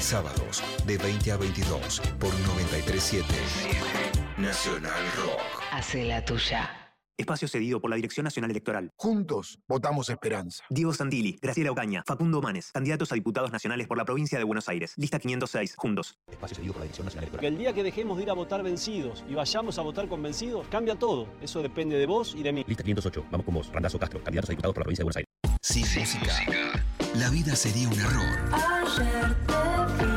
Sábados 0.00 0.62
de 0.86 0.98
20 0.98 1.32
a 1.32 1.36
22 1.36 2.00
por 2.18 2.34
937 2.40 3.24
Nacional 4.38 5.02
Rock. 5.16 5.40
Hace 5.70 6.04
la 6.04 6.24
tuya. 6.24 6.89
Espacio 7.16 7.48
cedido 7.48 7.80
por 7.80 7.90
la 7.90 7.96
Dirección 7.96 8.24
Nacional 8.24 8.50
Electoral. 8.50 8.90
Juntos 8.96 9.60
votamos 9.68 10.08
esperanza. 10.08 10.64
Diego 10.70 10.92
Santilli, 10.92 11.38
Graciela 11.40 11.70
Ocaña, 11.70 12.02
Facundo 12.06 12.40
Manes, 12.40 12.70
candidatos 12.72 13.12
a 13.12 13.14
diputados 13.14 13.52
nacionales 13.52 13.86
por 13.86 13.98
la 13.98 14.04
provincia 14.04 14.38
de 14.38 14.44
Buenos 14.44 14.68
Aires. 14.68 14.94
Lista 14.96 15.18
506, 15.18 15.74
juntos. 15.76 16.18
Espacio 16.30 16.56
cedido 16.56 16.72
por 16.72 16.80
la 16.80 16.84
Dirección 16.84 17.06
Nacional 17.06 17.30
Porque 17.30 17.46
el 17.46 17.58
día 17.58 17.72
que 17.72 17.82
dejemos 17.82 18.16
de 18.16 18.24
ir 18.24 18.30
a 18.30 18.34
votar 18.34 18.62
vencidos 18.62 19.24
y 19.28 19.34
vayamos 19.34 19.78
a 19.78 19.82
votar 19.82 20.08
convencidos, 20.08 20.66
cambia 20.68 20.96
todo. 20.96 21.28
Eso 21.42 21.62
depende 21.62 21.96
de 21.96 22.06
vos 22.06 22.34
y 22.34 22.42
de 22.42 22.52
mí. 22.52 22.64
Lista 22.66 22.82
508. 22.82 23.26
Vamos 23.30 23.44
con 23.44 23.54
vos, 23.54 23.72
Randazo 23.72 23.98
Castro, 23.98 24.22
candidatos 24.22 24.50
a 24.50 24.52
diputados 24.52 24.74
por 24.74 24.80
la 24.80 24.84
provincia 24.84 25.02
de 25.02 25.04
Buenos 25.04 25.16
Aires. 25.16 25.30
Sin 25.62 25.82
música, 26.00 26.34
la 27.14 27.28
vida 27.28 27.54
sería 27.54 27.86
un 27.86 28.00
error. 28.00 28.38
Ayer 28.50 29.36
te 29.46 30.04
vi, 30.04 30.10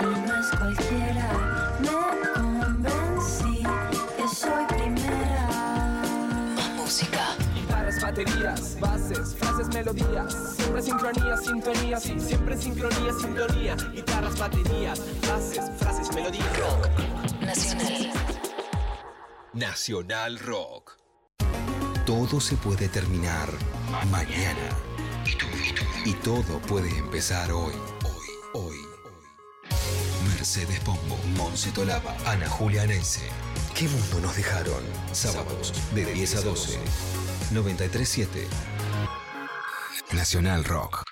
y 0.00 0.26
no 0.26 0.40
es 0.40 0.50
cualquiera. 0.58 1.11
Bases, 9.52 9.68
melodías. 9.74 10.34
Siempre 10.56 10.82
sincronía, 10.82 11.36
sintonía, 11.36 12.00
sí, 12.00 12.18
siempre 12.18 12.56
sincronía, 12.56 13.12
sintonía. 13.20 13.76
Guitarras, 13.92 14.38
baterías, 14.38 15.00
frases, 15.22 15.70
frases, 15.78 16.14
melodías. 16.14 16.46
Nacional. 17.40 18.12
Nacional 19.52 20.38
Rock. 20.38 20.98
Todo 22.06 22.40
se 22.40 22.56
puede 22.56 22.88
terminar 22.88 23.48
mañana. 24.10 24.68
Y 26.04 26.14
todo 26.14 26.58
puede 26.66 26.88
empezar 26.98 27.52
hoy. 27.52 27.74
Hoy, 28.04 28.60
hoy. 28.60 28.76
Mercedes 30.28 30.80
Pombo, 30.80 31.16
Monse 31.36 31.70
Tolaba, 31.70 32.16
Ana 32.26 32.48
Julia 32.48 32.86
Nense. 32.86 33.28
¿Qué 33.74 33.88
mundo 33.88 34.20
nos 34.20 34.36
dejaron? 34.36 34.82
Sábados 35.12 35.72
de 35.94 36.04
10 36.04 36.36
a 36.36 36.40
12. 36.40 36.78
937. 37.52 38.48
Nacional 40.14 40.64
Rock. 40.64 41.02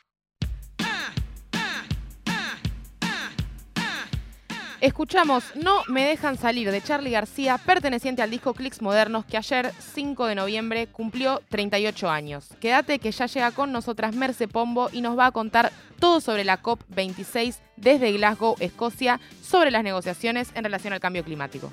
Escuchamos 4.81 5.45
No 5.57 5.83
me 5.89 6.05
dejan 6.05 6.39
salir 6.39 6.71
de 6.71 6.83
Charlie 6.83 7.11
García, 7.11 7.59
perteneciente 7.59 8.23
al 8.23 8.31
disco 8.31 8.55
Clicks 8.55 8.81
Modernos, 8.81 9.27
que 9.27 9.37
ayer, 9.37 9.73
5 9.95 10.27
de 10.27 10.35
noviembre, 10.35 10.87
cumplió 10.87 11.43
38 11.51 12.09
años. 12.09 12.49
Quédate 12.61 12.99
que 12.99 13.13
ya 13.13 13.27
llega 13.27 13.51
con 13.51 13.73
nosotras 13.73 14.15
Merce 14.15 14.49
Pombo 14.49 14.89
y 14.93 15.03
nos 15.03 15.19
va 15.19 15.27
a 15.27 15.33
contar 15.33 15.71
todo 15.99 16.21
sobre 16.21 16.45
la 16.45 16.63
COP26 16.63 17.57
desde 17.77 18.13
Glasgow, 18.13 18.57
Escocia, 18.61 19.21
sobre 19.43 19.71
las 19.71 19.85
negociaciones 19.85 20.51
en 20.55 20.65
relación 20.65 20.95
al 20.95 21.01
cambio 21.01 21.25
climático. 21.25 21.71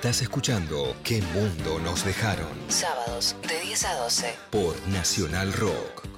Estás 0.00 0.22
escuchando 0.22 0.96
¿Qué 1.04 1.20
mundo 1.20 1.78
nos 1.78 2.06
dejaron? 2.06 2.48
Sábados 2.68 3.36
de 3.46 3.60
10 3.60 3.84
a 3.84 3.94
12. 3.96 4.34
Por 4.50 4.88
Nacional 4.88 5.52
Rock. 5.52 6.08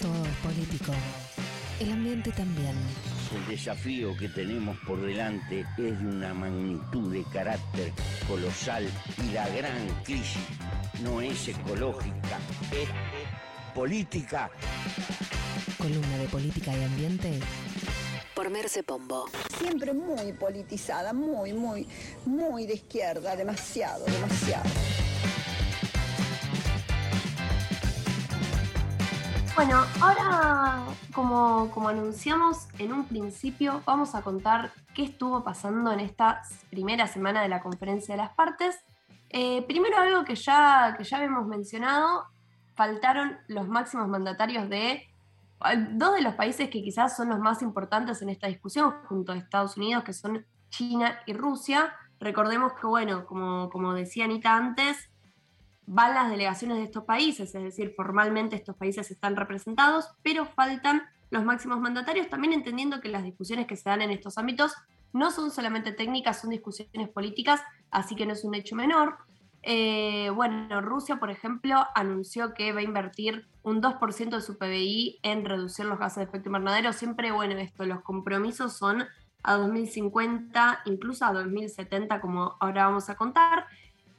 Todo 0.00 0.26
es 0.26 0.36
político. 0.42 0.92
El 1.78 1.92
ambiente 1.92 2.32
también. 2.32 2.74
El 3.32 3.46
desafío 3.46 4.16
que 4.16 4.28
tenemos 4.28 4.76
por 4.78 5.00
delante 5.00 5.60
es 5.60 5.76
de 5.76 6.04
una 6.04 6.34
magnitud 6.34 7.12
de 7.12 7.22
carácter 7.32 7.92
colosal 8.26 8.88
y 9.24 9.34
la 9.34 9.48
gran 9.50 9.86
crisis 10.02 10.42
no 11.00 11.20
es 11.20 11.46
ecológica, 11.46 12.40
es 12.72 12.88
política. 13.72 14.50
Columna 15.78 16.18
de 16.18 16.26
política 16.26 16.76
y 16.76 16.82
ambiente 16.82 17.38
por 18.34 18.50
Merce 18.50 18.82
Pombo. 18.82 19.26
Siempre 19.58 19.92
muy 19.92 20.32
politizada, 20.32 21.12
muy, 21.12 21.52
muy, 21.52 21.88
muy 22.24 22.66
de 22.66 22.74
izquierda, 22.74 23.36
demasiado, 23.36 24.04
demasiado. 24.04 24.68
Bueno, 29.54 29.82
ahora, 30.02 30.84
como, 31.14 31.70
como 31.70 31.88
anunciamos 31.88 32.68
en 32.78 32.92
un 32.92 33.06
principio, 33.06 33.82
vamos 33.86 34.14
a 34.14 34.20
contar 34.20 34.72
qué 34.94 35.04
estuvo 35.04 35.42
pasando 35.42 35.90
en 35.92 36.00
esta 36.00 36.42
primera 36.68 37.06
semana 37.06 37.40
de 37.40 37.48
la 37.48 37.62
conferencia 37.62 38.14
de 38.14 38.20
las 38.22 38.34
partes. 38.34 38.78
Eh, 39.30 39.62
primero 39.62 39.96
algo 39.96 40.24
que 40.24 40.34
ya, 40.34 40.94
que 40.98 41.04
ya 41.04 41.16
habíamos 41.16 41.46
mencionado, 41.46 42.26
faltaron 42.74 43.38
los 43.48 43.66
máximos 43.66 44.08
mandatarios 44.08 44.68
de 44.68 45.08
dos 45.90 46.14
de 46.14 46.22
los 46.22 46.34
países 46.34 46.68
que 46.70 46.82
quizás 46.82 47.16
son 47.16 47.28
los 47.28 47.38
más 47.38 47.62
importantes 47.62 48.22
en 48.22 48.28
esta 48.28 48.46
discusión, 48.46 48.92
junto 49.08 49.32
a 49.32 49.36
Estados 49.36 49.76
Unidos, 49.76 50.04
que 50.04 50.12
son 50.12 50.44
China 50.68 51.18
y 51.26 51.32
Rusia. 51.32 51.94
Recordemos 52.20 52.72
que, 52.80 52.86
bueno, 52.86 53.26
como, 53.26 53.68
como 53.70 53.94
decía 53.94 54.24
Anita 54.24 54.56
antes, 54.56 55.10
van 55.86 56.14
las 56.14 56.30
delegaciones 56.30 56.78
de 56.78 56.84
estos 56.84 57.04
países, 57.04 57.54
es 57.54 57.62
decir, 57.62 57.94
formalmente 57.96 58.56
estos 58.56 58.76
países 58.76 59.10
están 59.10 59.36
representados, 59.36 60.10
pero 60.22 60.44
faltan 60.44 61.02
los 61.30 61.44
máximos 61.44 61.80
mandatarios, 61.80 62.28
también 62.28 62.52
entendiendo 62.52 63.00
que 63.00 63.08
las 63.08 63.22
discusiones 63.22 63.66
que 63.66 63.76
se 63.76 63.88
dan 63.88 64.02
en 64.02 64.10
estos 64.10 64.38
ámbitos 64.38 64.74
no 65.12 65.30
son 65.30 65.50
solamente 65.50 65.92
técnicas, 65.92 66.40
son 66.40 66.50
discusiones 66.50 67.08
políticas, 67.08 67.62
así 67.90 68.14
que 68.14 68.26
no 68.26 68.32
es 68.32 68.44
un 68.44 68.54
hecho 68.54 68.76
menor. 68.76 69.16
Eh, 69.68 70.30
bueno, 70.30 70.80
Rusia, 70.80 71.16
por 71.16 71.30
ejemplo, 71.30 71.84
anunció 71.94 72.54
que 72.54 72.72
va 72.72 72.80
a 72.80 72.84
invertir 72.84 73.48
un 73.62 73.82
2% 73.82 74.30
de 74.30 74.40
su 74.40 74.56
PBI 74.56 75.18
en 75.22 75.44
reducir 75.44 75.84
los 75.86 75.98
gases 75.98 76.18
de 76.18 76.24
efecto 76.24 76.48
invernadero. 76.48 76.92
Siempre, 76.92 77.32
bueno, 77.32 77.54
esto, 77.58 77.84
los 77.84 78.02
compromisos 78.02 78.74
son 78.74 79.04
a 79.42 79.54
2050, 79.54 80.82
incluso 80.86 81.24
a 81.24 81.32
2070, 81.32 82.20
como 82.20 82.56
ahora 82.60 82.86
vamos 82.86 83.10
a 83.10 83.16
contar 83.16 83.66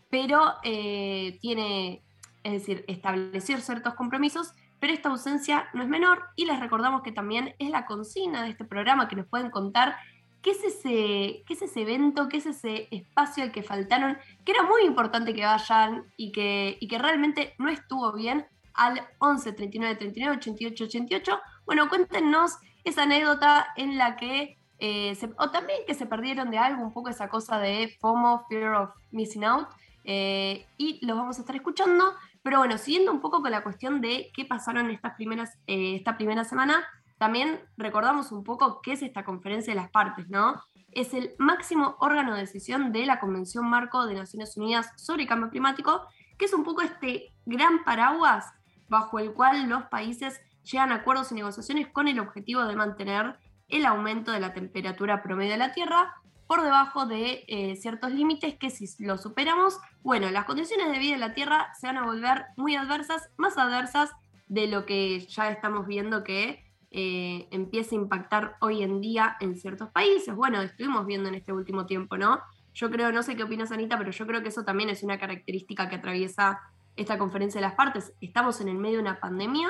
pero 0.09 0.53
eh, 0.63 1.37
tiene, 1.41 2.03
es 2.43 2.53
decir, 2.53 2.85
establecer 2.87 3.61
ciertos 3.61 3.95
compromisos, 3.95 4.53
pero 4.79 4.93
esta 4.93 5.09
ausencia 5.09 5.67
no 5.73 5.83
es 5.83 5.89
menor 5.89 6.23
y 6.35 6.45
les 6.45 6.59
recordamos 6.59 7.01
que 7.01 7.11
también 7.11 7.55
es 7.59 7.69
la 7.71 7.85
consigna 7.85 8.43
de 8.43 8.49
este 8.49 8.65
programa 8.65 9.07
que 9.07 9.15
nos 9.15 9.27
pueden 9.27 9.49
contar 9.49 9.95
qué 10.41 10.51
es 10.51 10.63
ese, 10.63 11.43
qué 11.45 11.53
es 11.53 11.61
ese 11.61 11.81
evento, 11.81 12.27
qué 12.29 12.37
es 12.37 12.45
ese 12.45 12.87
espacio 12.91 13.43
al 13.43 13.51
que 13.51 13.63
faltaron, 13.63 14.17
que 14.45 14.51
era 14.51 14.63
muy 14.63 14.83
importante 14.83 15.33
que 15.33 15.45
vayan 15.45 16.05
y 16.17 16.31
que, 16.31 16.77
y 16.79 16.87
que 16.87 16.97
realmente 16.97 17.53
no 17.57 17.69
estuvo 17.69 18.13
bien 18.13 18.45
al 18.73 19.01
11 19.19 19.53
39 19.53 19.95
39 19.95 20.37
88 20.37 20.83
88. 20.85 21.39
Bueno, 21.65 21.89
cuéntenos 21.89 22.57
esa 22.83 23.03
anécdota 23.03 23.67
en 23.75 23.97
la 23.97 24.15
que 24.15 24.57
eh, 24.79 25.15
se- 25.15 25.33
o 25.39 25.49
también 25.49 25.79
que 25.87 25.95
se 25.95 26.05
perdieron 26.05 26.51
de 26.51 26.59
algo, 26.59 26.83
un 26.83 26.93
poco 26.93 27.09
esa 27.09 27.27
cosa 27.29 27.57
de 27.57 27.97
FOMO, 27.99 28.45
Fear 28.47 28.73
of 28.75 28.89
Missing 29.11 29.43
Out, 29.43 29.67
eh, 30.03 30.67
y 30.77 31.03
los 31.05 31.17
vamos 31.17 31.37
a 31.37 31.41
estar 31.41 31.55
escuchando. 31.55 32.13
Pero 32.43 32.59
bueno, 32.59 32.77
siguiendo 32.77 33.11
un 33.11 33.19
poco 33.19 33.41
con 33.41 33.49
la 33.51 33.63
cuestión 33.63 33.99
de 33.99 34.29
qué 34.35 34.45
pasaron 34.45 34.89
estas 34.91 35.15
primeras, 35.15 35.57
eh, 35.65 35.95
esta 35.95 36.15
primera 36.15 36.43
semana, 36.45 36.85
también 37.17 37.59
recordamos 37.77 38.31
un 38.31 38.43
poco 38.43 38.81
qué 38.81 38.93
es 38.93 39.01
esta 39.01 39.23
conferencia 39.23 39.73
de 39.73 39.79
las 39.79 39.89
partes, 39.89 40.29
¿no? 40.29 40.61
Es 40.91 41.13
el 41.13 41.33
máximo 41.37 41.95
órgano 41.99 42.33
de 42.33 42.41
decisión 42.41 42.91
de 42.91 43.05
la 43.05 43.19
Convención 43.19 43.69
Marco 43.69 44.05
de 44.05 44.15
Naciones 44.15 44.55
Unidas 44.57 44.91
sobre 44.95 45.27
Cambio 45.27 45.49
Climático, 45.49 46.07
que 46.37 46.45
es 46.45 46.53
un 46.53 46.63
poco 46.63 46.81
este 46.81 47.33
gran 47.45 47.83
paraguas 47.83 48.53
bajo 48.87 49.19
el 49.19 49.33
cual 49.33 49.67
los 49.67 49.83
países 49.85 50.39
llegan 50.63 50.91
a 50.91 50.95
acuerdos 50.95 51.31
y 51.31 51.35
negociaciones 51.35 51.87
con 51.87 52.07
el 52.07 52.19
objetivo 52.19 52.65
de 52.65 52.75
mantener 52.75 53.37
el 53.67 53.85
aumento 53.85 54.31
de 54.31 54.39
la 54.39 54.53
temperatura 54.53 55.21
promedio 55.21 55.51
de 55.51 55.57
la 55.57 55.73
Tierra 55.73 56.15
por 56.47 56.61
debajo 56.61 57.05
de 57.05 57.43
eh, 57.47 57.75
ciertos 57.75 58.11
límites 58.11 58.55
que 58.57 58.69
si 58.69 58.87
lo 59.03 59.17
superamos, 59.17 59.79
bueno, 60.01 60.29
las 60.29 60.45
condiciones 60.45 60.89
de 60.91 60.99
vida 60.99 61.15
en 61.15 61.19
la 61.19 61.33
Tierra 61.33 61.73
se 61.77 61.87
van 61.87 61.97
a 61.97 62.05
volver 62.05 62.45
muy 62.55 62.75
adversas, 62.75 63.29
más 63.35 63.57
adversas 63.57 64.11
de 64.47 64.67
lo 64.67 64.85
que 64.85 65.19
ya 65.19 65.49
estamos 65.49 65.87
viendo 65.87 66.23
que 66.23 66.66
eh, 66.99 67.47
empieza 67.51 67.93
a 67.93 67.99
impactar 67.99 68.55
hoy 68.59 68.81
en 68.81 69.01
día 69.01 69.37
en 69.39 69.55
ciertos 69.55 69.89
países. 69.89 70.35
Bueno, 70.35 70.63
estuvimos 70.63 71.05
viendo 71.05 71.29
en 71.29 71.35
este 71.35 71.53
último 71.53 71.85
tiempo, 71.85 72.17
¿no? 72.17 72.39
Yo 72.73 72.89
creo, 72.89 73.11
no 73.11 73.21
sé 73.21 73.35
qué 73.35 73.43
opinas 73.43 73.71
Anita, 73.71 73.99
pero 73.99 74.09
yo 74.09 74.25
creo 74.25 74.41
que 74.41 74.49
eso 74.49 74.63
también 74.63 74.89
es 74.89 75.03
una 75.03 75.19
característica 75.19 75.89
que 75.89 75.97
atraviesa 75.97 76.59
esta 76.95 77.19
conferencia 77.19 77.61
de 77.61 77.67
las 77.67 77.75
partes. 77.75 78.13
Estamos 78.19 78.61
en 78.61 78.69
el 78.69 78.79
medio 78.79 78.95
de 78.95 79.03
una 79.03 79.19
pandemia 79.19 79.69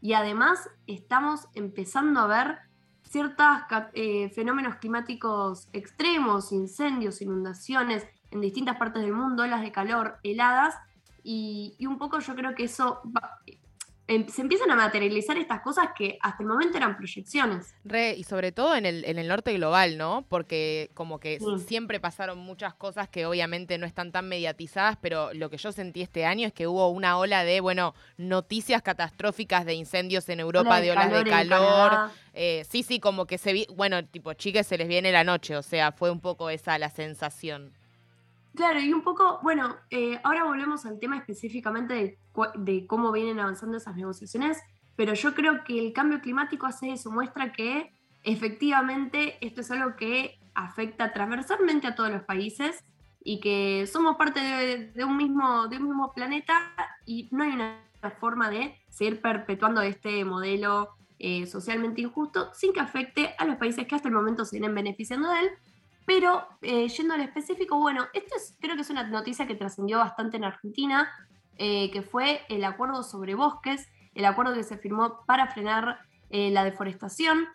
y 0.00 0.14
además 0.14 0.68
estamos 0.88 1.46
empezando 1.54 2.18
a 2.18 2.26
ver 2.26 2.58
ciertos 3.04 3.46
fenómenos 4.34 4.76
climáticos 4.76 5.68
extremos, 5.72 6.50
incendios, 6.50 7.22
inundaciones 7.22 8.04
en 8.32 8.40
distintas 8.40 8.76
partes 8.78 9.02
del 9.02 9.12
mundo, 9.12 9.44
olas 9.44 9.60
de 9.60 9.70
calor, 9.70 10.18
heladas, 10.24 10.74
y, 11.22 11.76
y 11.78 11.86
un 11.86 11.98
poco 11.98 12.18
yo 12.18 12.34
creo 12.34 12.54
que 12.56 12.64
eso 12.64 13.00
va- 13.16 13.38
se 14.06 14.42
empiezan 14.42 14.70
a 14.70 14.76
materializar 14.76 15.38
estas 15.38 15.60
cosas 15.62 15.88
que 15.96 16.18
hasta 16.20 16.42
el 16.42 16.48
momento 16.48 16.76
eran 16.76 16.96
proyecciones. 16.96 17.74
Re, 17.84 18.14
y 18.14 18.24
sobre 18.24 18.52
todo 18.52 18.76
en 18.76 18.84
el, 18.84 19.04
en 19.06 19.18
el 19.18 19.28
norte 19.28 19.52
global, 19.54 19.96
¿no? 19.96 20.26
Porque 20.28 20.90
como 20.94 21.18
que 21.18 21.38
Sí. 21.38 21.46
siempre 21.66 22.00
pasaron 22.00 22.38
muchas 22.38 22.74
cosas 22.74 23.08
que 23.08 23.24
obviamente 23.24 23.78
no 23.78 23.86
están 23.86 24.12
tan 24.12 24.28
mediatizadas, 24.28 24.98
pero 25.00 25.32
lo 25.32 25.48
que 25.48 25.56
yo 25.56 25.72
sentí 25.72 26.02
este 26.02 26.26
año 26.26 26.46
es 26.46 26.52
que 26.52 26.66
hubo 26.66 26.88
una 26.90 27.16
ola 27.18 27.44
de, 27.44 27.60
bueno, 27.60 27.94
noticias 28.18 28.82
catastróficas 28.82 29.64
de 29.64 29.74
incendios 29.74 30.28
en 30.28 30.40
Europa, 30.40 30.76
de 30.80 30.86
de 30.86 30.92
olas 30.92 31.10
de 31.10 31.24
calor. 31.24 32.10
Eh, 32.34 32.64
sí, 32.68 32.82
sí, 32.82 33.00
como 33.00 33.26
que 33.26 33.38
se 33.38 33.52
vi, 33.52 33.66
bueno, 33.74 34.04
tipo, 34.04 34.34
chiques, 34.34 34.66
se 34.66 34.76
les 34.76 34.86
viene 34.88 35.12
la 35.12 35.24
noche, 35.24 35.56
o 35.56 35.62
sea, 35.62 35.92
fue 35.92 36.10
un 36.10 36.20
poco 36.20 36.50
esa 36.50 36.78
la 36.78 36.90
sensación. 36.90 37.72
Claro, 38.54 38.80
y 38.80 38.92
un 38.92 39.02
poco, 39.02 39.40
bueno, 39.42 39.76
eh, 39.90 40.20
ahora 40.22 40.44
volvemos 40.44 40.86
al 40.86 41.00
tema 41.00 41.18
específicamente 41.18 41.94
de, 41.94 42.18
de 42.56 42.86
cómo 42.86 43.10
vienen 43.10 43.40
avanzando 43.40 43.76
esas 43.76 43.96
negociaciones, 43.96 44.60
pero 44.96 45.14
yo 45.14 45.34
creo 45.34 45.64
que 45.64 45.78
el 45.78 45.92
cambio 45.92 46.20
climático 46.20 46.66
hace 46.66 46.92
eso, 46.92 47.10
muestra 47.10 47.52
que 47.52 47.92
efectivamente 48.22 49.38
esto 49.44 49.60
es 49.60 49.70
algo 49.70 49.96
que 49.96 50.38
afecta 50.54 51.12
transversalmente 51.12 51.88
a 51.88 51.96
todos 51.96 52.10
los 52.10 52.22
países 52.22 52.84
y 53.24 53.40
que 53.40 53.88
somos 53.88 54.16
parte 54.16 54.38
de, 54.40 54.92
de 54.92 55.04
un, 55.04 55.16
mismo, 55.16 55.66
de 55.66 55.78
un 55.78 55.84
mismo 55.84 56.12
planeta 56.12 56.54
y 57.04 57.28
no 57.32 57.42
hay 57.42 57.52
una 57.52 57.80
forma 58.20 58.50
de 58.50 58.78
seguir 58.88 59.20
perpetuando 59.20 59.80
este 59.80 60.24
modelo 60.24 60.90
eh, 61.18 61.46
socialmente 61.46 62.02
injusto 62.02 62.50
sin 62.52 62.72
que 62.72 62.80
afecte 62.80 63.34
a 63.38 63.46
los 63.46 63.56
países 63.56 63.86
que 63.86 63.94
hasta 63.94 64.08
el 64.08 64.14
momento 64.14 64.44
se 64.44 64.58
vienen 64.58 64.74
beneficiando 64.74 65.30
de 65.30 65.40
él. 65.40 65.50
Pero 66.06 66.46
eh, 66.60 66.88
yendo 66.88 67.14
al 67.14 67.20
específico, 67.20 67.78
bueno, 67.78 68.06
esto 68.12 68.36
es, 68.36 68.56
creo 68.60 68.76
que 68.76 68.82
es 68.82 68.90
una 68.90 69.04
noticia 69.04 69.46
que 69.46 69.54
trascendió 69.54 69.98
bastante 69.98 70.36
en 70.36 70.44
Argentina, 70.44 71.10
eh, 71.56 71.90
que 71.90 72.02
fue 72.02 72.42
el 72.48 72.64
acuerdo 72.64 73.02
sobre 73.02 73.34
bosques, 73.34 73.88
el 74.14 74.24
acuerdo 74.26 74.54
que 74.54 74.64
se 74.64 74.76
firmó 74.76 75.24
para 75.26 75.46
frenar 75.48 76.00
eh, 76.30 76.50
la 76.50 76.64
deforestación, 76.64 77.48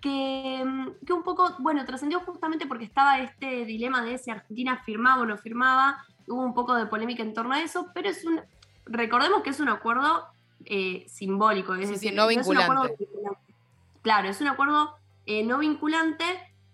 que, 0.00 0.62
mm, 0.64 1.04
que 1.06 1.12
un 1.12 1.22
poco, 1.22 1.54
bueno, 1.58 1.84
trascendió 1.84 2.20
justamente 2.20 2.66
porque 2.66 2.84
estaba 2.84 3.18
este 3.18 3.66
dilema 3.66 4.02
de 4.02 4.16
si 4.18 4.30
Argentina 4.30 4.82
firmaba 4.84 5.22
o 5.22 5.26
no 5.26 5.36
firmaba, 5.36 6.02
hubo 6.26 6.42
un 6.42 6.54
poco 6.54 6.74
de 6.74 6.86
polémica 6.86 7.22
en 7.22 7.34
torno 7.34 7.54
a 7.54 7.60
eso, 7.60 7.88
pero 7.94 8.08
es 8.08 8.24
un, 8.24 8.40
recordemos 8.86 9.42
que 9.42 9.50
es 9.50 9.60
un 9.60 9.68
acuerdo 9.68 10.28
simbólico, 11.08 11.74
es 11.74 11.80
Sí, 11.80 11.86
sí, 11.86 11.92
decir, 11.92 12.14
no 12.14 12.30
es 12.30 12.46
un 12.46 12.56
acuerdo 12.56 12.88
vinculante. 12.96 13.54
Claro, 14.00 14.28
es 14.28 14.40
un 14.40 14.46
acuerdo 14.46 14.96
no 15.44 15.58
vinculante, 15.58 16.24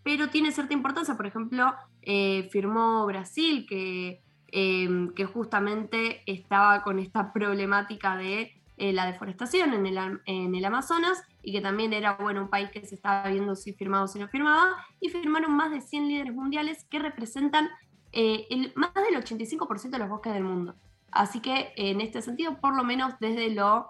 pero 0.02 0.28
tiene 0.28 0.52
cierta 0.52 0.74
importancia. 0.74 1.16
Por 1.16 1.26
ejemplo, 1.26 1.74
eh, 2.02 2.48
firmó 2.50 3.04
Brasil, 3.06 3.66
que, 3.68 4.22
eh, 4.50 5.08
que 5.14 5.24
justamente 5.26 6.22
estaba 6.26 6.82
con 6.82 6.98
esta 6.98 7.32
problemática 7.32 8.16
de 8.16 8.54
eh, 8.78 8.92
la 8.92 9.06
deforestación 9.06 9.74
en 9.74 9.86
el, 9.86 10.20
en 10.24 10.54
el 10.54 10.64
Amazonas 10.64 11.22
y 11.42 11.52
que 11.52 11.60
también 11.60 11.92
era 11.92 12.14
bueno, 12.14 12.42
un 12.42 12.48
país 12.48 12.70
que 12.70 12.80
se 12.86 12.94
estaba 12.94 13.28
viendo 13.28 13.56
si 13.56 13.72
firmaba 13.72 14.04
o 14.04 14.08
si 14.08 14.18
no 14.18 14.28
firmaba. 14.28 14.86
Y 15.00 15.08
firmaron 15.08 15.52
más 15.52 15.70
de 15.70 15.80
100 15.80 16.08
líderes 16.08 16.34
mundiales 16.34 16.84
que 16.84 16.98
representan 16.98 17.68
eh, 18.12 18.46
el, 18.50 18.72
más 18.74 18.94
del 18.94 19.22
85% 19.22 19.90
de 19.90 19.98
los 19.98 20.08
bosques 20.08 20.32
del 20.32 20.44
mundo. 20.44 20.74
Así 21.10 21.40
que 21.40 21.72
en 21.76 22.00
este 22.00 22.22
sentido, 22.22 22.58
por 22.60 22.76
lo 22.76 22.84
menos 22.84 23.14
desde 23.20 23.50
lo 23.50 23.88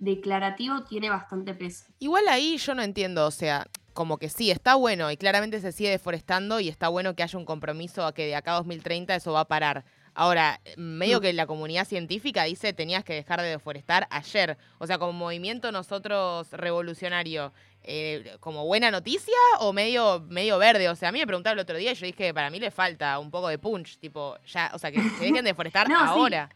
declarativo, 0.00 0.82
tiene 0.82 1.08
bastante 1.08 1.54
peso. 1.54 1.84
Igual 2.00 2.26
ahí 2.26 2.56
yo 2.56 2.74
no 2.74 2.82
entiendo, 2.82 3.24
o 3.24 3.30
sea, 3.30 3.64
como 3.96 4.18
que 4.18 4.28
sí, 4.28 4.52
está 4.52 4.76
bueno 4.76 5.10
y 5.10 5.16
claramente 5.16 5.60
se 5.60 5.72
sigue 5.72 5.90
deforestando 5.90 6.60
y 6.60 6.68
está 6.68 6.86
bueno 6.88 7.16
que 7.16 7.24
haya 7.24 7.36
un 7.38 7.44
compromiso 7.44 8.06
a 8.06 8.14
que 8.14 8.26
de 8.26 8.36
acá 8.36 8.52
a 8.52 8.56
2030 8.58 9.16
eso 9.16 9.32
va 9.32 9.40
a 9.40 9.44
parar. 9.48 9.84
Ahora, 10.14 10.60
medio 10.76 11.18
Mm. 11.18 11.22
que 11.22 11.32
la 11.32 11.46
comunidad 11.46 11.84
científica 11.86 12.44
dice 12.44 12.72
tenías 12.72 13.02
que 13.04 13.14
dejar 13.14 13.40
de 13.42 13.48
deforestar 13.48 14.06
ayer. 14.10 14.56
O 14.78 14.86
sea, 14.86 14.98
como 14.98 15.12
movimiento 15.12 15.72
nosotros 15.72 16.48
revolucionario, 16.52 17.52
eh, 17.82 18.36
¿como 18.40 18.64
buena 18.66 18.90
noticia 18.90 19.34
o 19.60 19.72
medio, 19.72 20.20
medio 20.28 20.58
verde? 20.58 20.88
O 20.88 20.94
sea, 20.96 21.08
a 21.08 21.12
mí 21.12 21.18
me 21.18 21.26
preguntaron 21.26 21.58
el 21.58 21.62
otro 21.62 21.76
día 21.76 21.92
y 21.92 21.94
yo 21.94 22.06
dije 22.06 22.16
que 22.26 22.34
para 22.34 22.50
mí 22.50 22.60
le 22.60 22.70
falta 22.70 23.18
un 23.18 23.30
poco 23.30 23.48
de 23.48 23.58
punch, 23.58 23.98
tipo, 23.98 24.36
ya, 24.46 24.70
o 24.74 24.78
sea, 24.78 24.90
que, 24.92 25.00
que 25.02 25.20
dejen 25.26 25.34
de 25.36 25.42
deforestar 25.52 25.88
No, 25.88 25.98
sí. 25.98 26.04
ahora. 26.06 26.48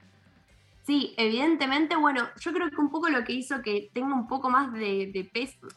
Sí, 0.87 1.15
evidentemente, 1.19 1.95
bueno, 1.97 2.29
yo 2.41 2.53
creo 2.53 2.69
que 2.71 2.77
un 2.77 2.91
poco 2.91 3.09
lo 3.11 3.23
que 3.25 3.33
hizo 3.35 3.61
que 3.63 3.91
tenga 3.93 4.15
un 4.15 4.27
poco 4.27 4.49
más 4.51 4.73
de, 4.73 5.11
de 5.13 5.25
peso, 5.25 5.69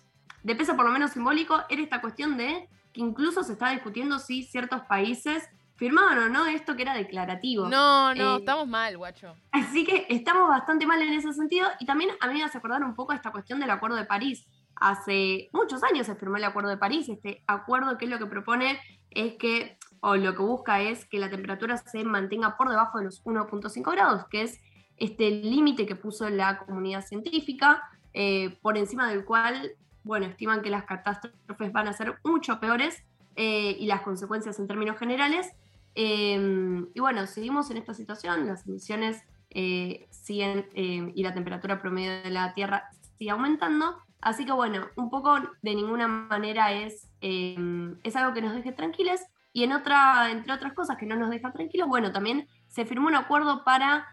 de 0.44 0.56
peso 0.56 0.76
por 0.76 0.86
lo 0.86 0.92
menos 0.92 1.12
simbólico, 1.12 1.62
era 1.70 1.82
esta 1.82 2.02
cuestión 2.02 2.38
de 2.38 2.68
que 2.92 3.02
incluso 3.02 3.44
se 3.44 3.54
está 3.54 3.72
discutiendo 3.72 4.20
si 4.20 4.44
ciertos 4.44 4.82
países 4.82 5.50
firmaban 5.76 6.18
o 6.20 6.30
no 6.30 6.46
esto 6.46 6.76
que 6.76 6.84
era 6.84 6.94
declarativo. 6.94 7.68
No, 7.68 8.14
no, 8.14 8.36
Eh, 8.36 8.40
estamos 8.40 8.68
mal, 8.68 8.98
guacho. 8.98 9.36
Así 9.52 9.84
que 9.86 10.06
estamos 10.10 10.48
bastante 10.48 10.86
mal 10.86 11.02
en 11.02 11.14
ese 11.14 11.34
sentido 11.34 11.68
y 11.80 11.86
también 11.86 12.12
a 12.20 12.28
mí 12.28 12.36
me 12.36 12.44
hace 12.44 12.58
acordar 12.58 12.84
un 12.84 12.96
poco 12.96 13.14
esta 13.14 13.32
cuestión 13.32 13.60
del 13.60 13.72
Acuerdo 13.72 13.98
de 13.98 14.06
París. 14.06 14.46
Hace 14.76 15.50
muchos 15.52 15.84
años 15.84 16.06
se 16.06 16.16
firmó 16.16 16.38
el 16.38 16.44
Acuerdo 16.44 16.70
de 16.70 16.78
París. 16.78 17.10
Este 17.10 17.44
acuerdo 17.48 17.98
que 17.98 18.06
es 18.06 18.12
lo 18.12 18.20
que 18.20 18.28
propone 18.28 18.80
es 19.10 19.34
que, 19.36 19.78
o 20.00 20.16
lo 20.16 20.36
que 20.36 20.42
busca 20.42 20.82
es 20.82 21.06
que 21.06 21.20
la 21.20 21.30
temperatura 21.30 21.78
se 21.78 22.04
mantenga 22.04 22.58
por 22.58 22.70
debajo 22.70 23.00
de 23.00 23.06
los 23.06 23.24
1.5 23.24 23.92
grados, 23.92 24.26
que 24.30 24.44
es 24.44 24.60
este 24.98 25.32
límite 25.32 25.86
que 25.86 25.96
puso 25.96 26.30
la 26.30 26.60
comunidad 26.60 27.02
científica, 27.02 27.84
eh, 28.14 28.58
por 28.62 28.78
encima 28.78 29.10
del 29.10 29.26
cual, 29.26 29.72
bueno, 30.04 30.26
estiman 30.26 30.62
que 30.62 30.70
las 30.70 30.86
catástrofes 30.86 31.72
van 31.72 31.88
a 31.88 31.94
ser 31.94 32.20
mucho 32.24 32.60
peores 32.60 33.04
eh, 33.36 33.76
y 33.80 33.86
las 33.88 34.02
consecuencias 34.02 34.60
en 34.60 34.68
términos 34.68 34.98
generales. 34.98 35.52
Eh, 35.96 36.86
y 36.94 37.00
bueno, 37.00 37.26
seguimos 37.28 37.70
en 37.72 37.78
esta 37.78 37.94
situación, 37.94 38.48
las 38.48 38.68
emisiones 38.68 39.24
eh, 39.56 40.08
siguen 40.10 40.68
eh, 40.74 41.12
y 41.14 41.24
la 41.24 41.34
temperatura 41.34 41.80
promedio 41.80 42.24
de 42.24 42.32
la 42.32 42.54
Tierra 42.54 42.90
sigue 43.18 43.32
aumentando. 43.32 43.98
Así 44.22 44.46
que 44.46 44.52
bueno, 44.52 44.88
un 44.96 45.10
poco 45.10 45.38
de 45.62 45.76
ninguna 45.76 46.08
manera 46.08 46.72
es, 46.72 47.10
eh, 47.22 47.56
es 48.04 48.16
algo 48.16 48.34
que 48.34 48.42
nos 48.42 48.56
deje 48.56 48.72
tranquilos. 48.72 49.20
Y 49.52 49.64
en 49.64 49.74
otra, 49.74 50.32
entre 50.32 50.54
otras 50.54 50.74
cosas 50.74 50.98
que 50.98 51.06
no 51.06 51.16
nos 51.16 51.30
deja 51.30 51.52
tranquilos, 51.52 51.88
bueno, 51.88 52.12
también 52.12 52.48
se 52.68 52.86
firmó 52.86 53.08
un 53.08 53.16
acuerdo 53.16 53.64
para, 53.64 54.08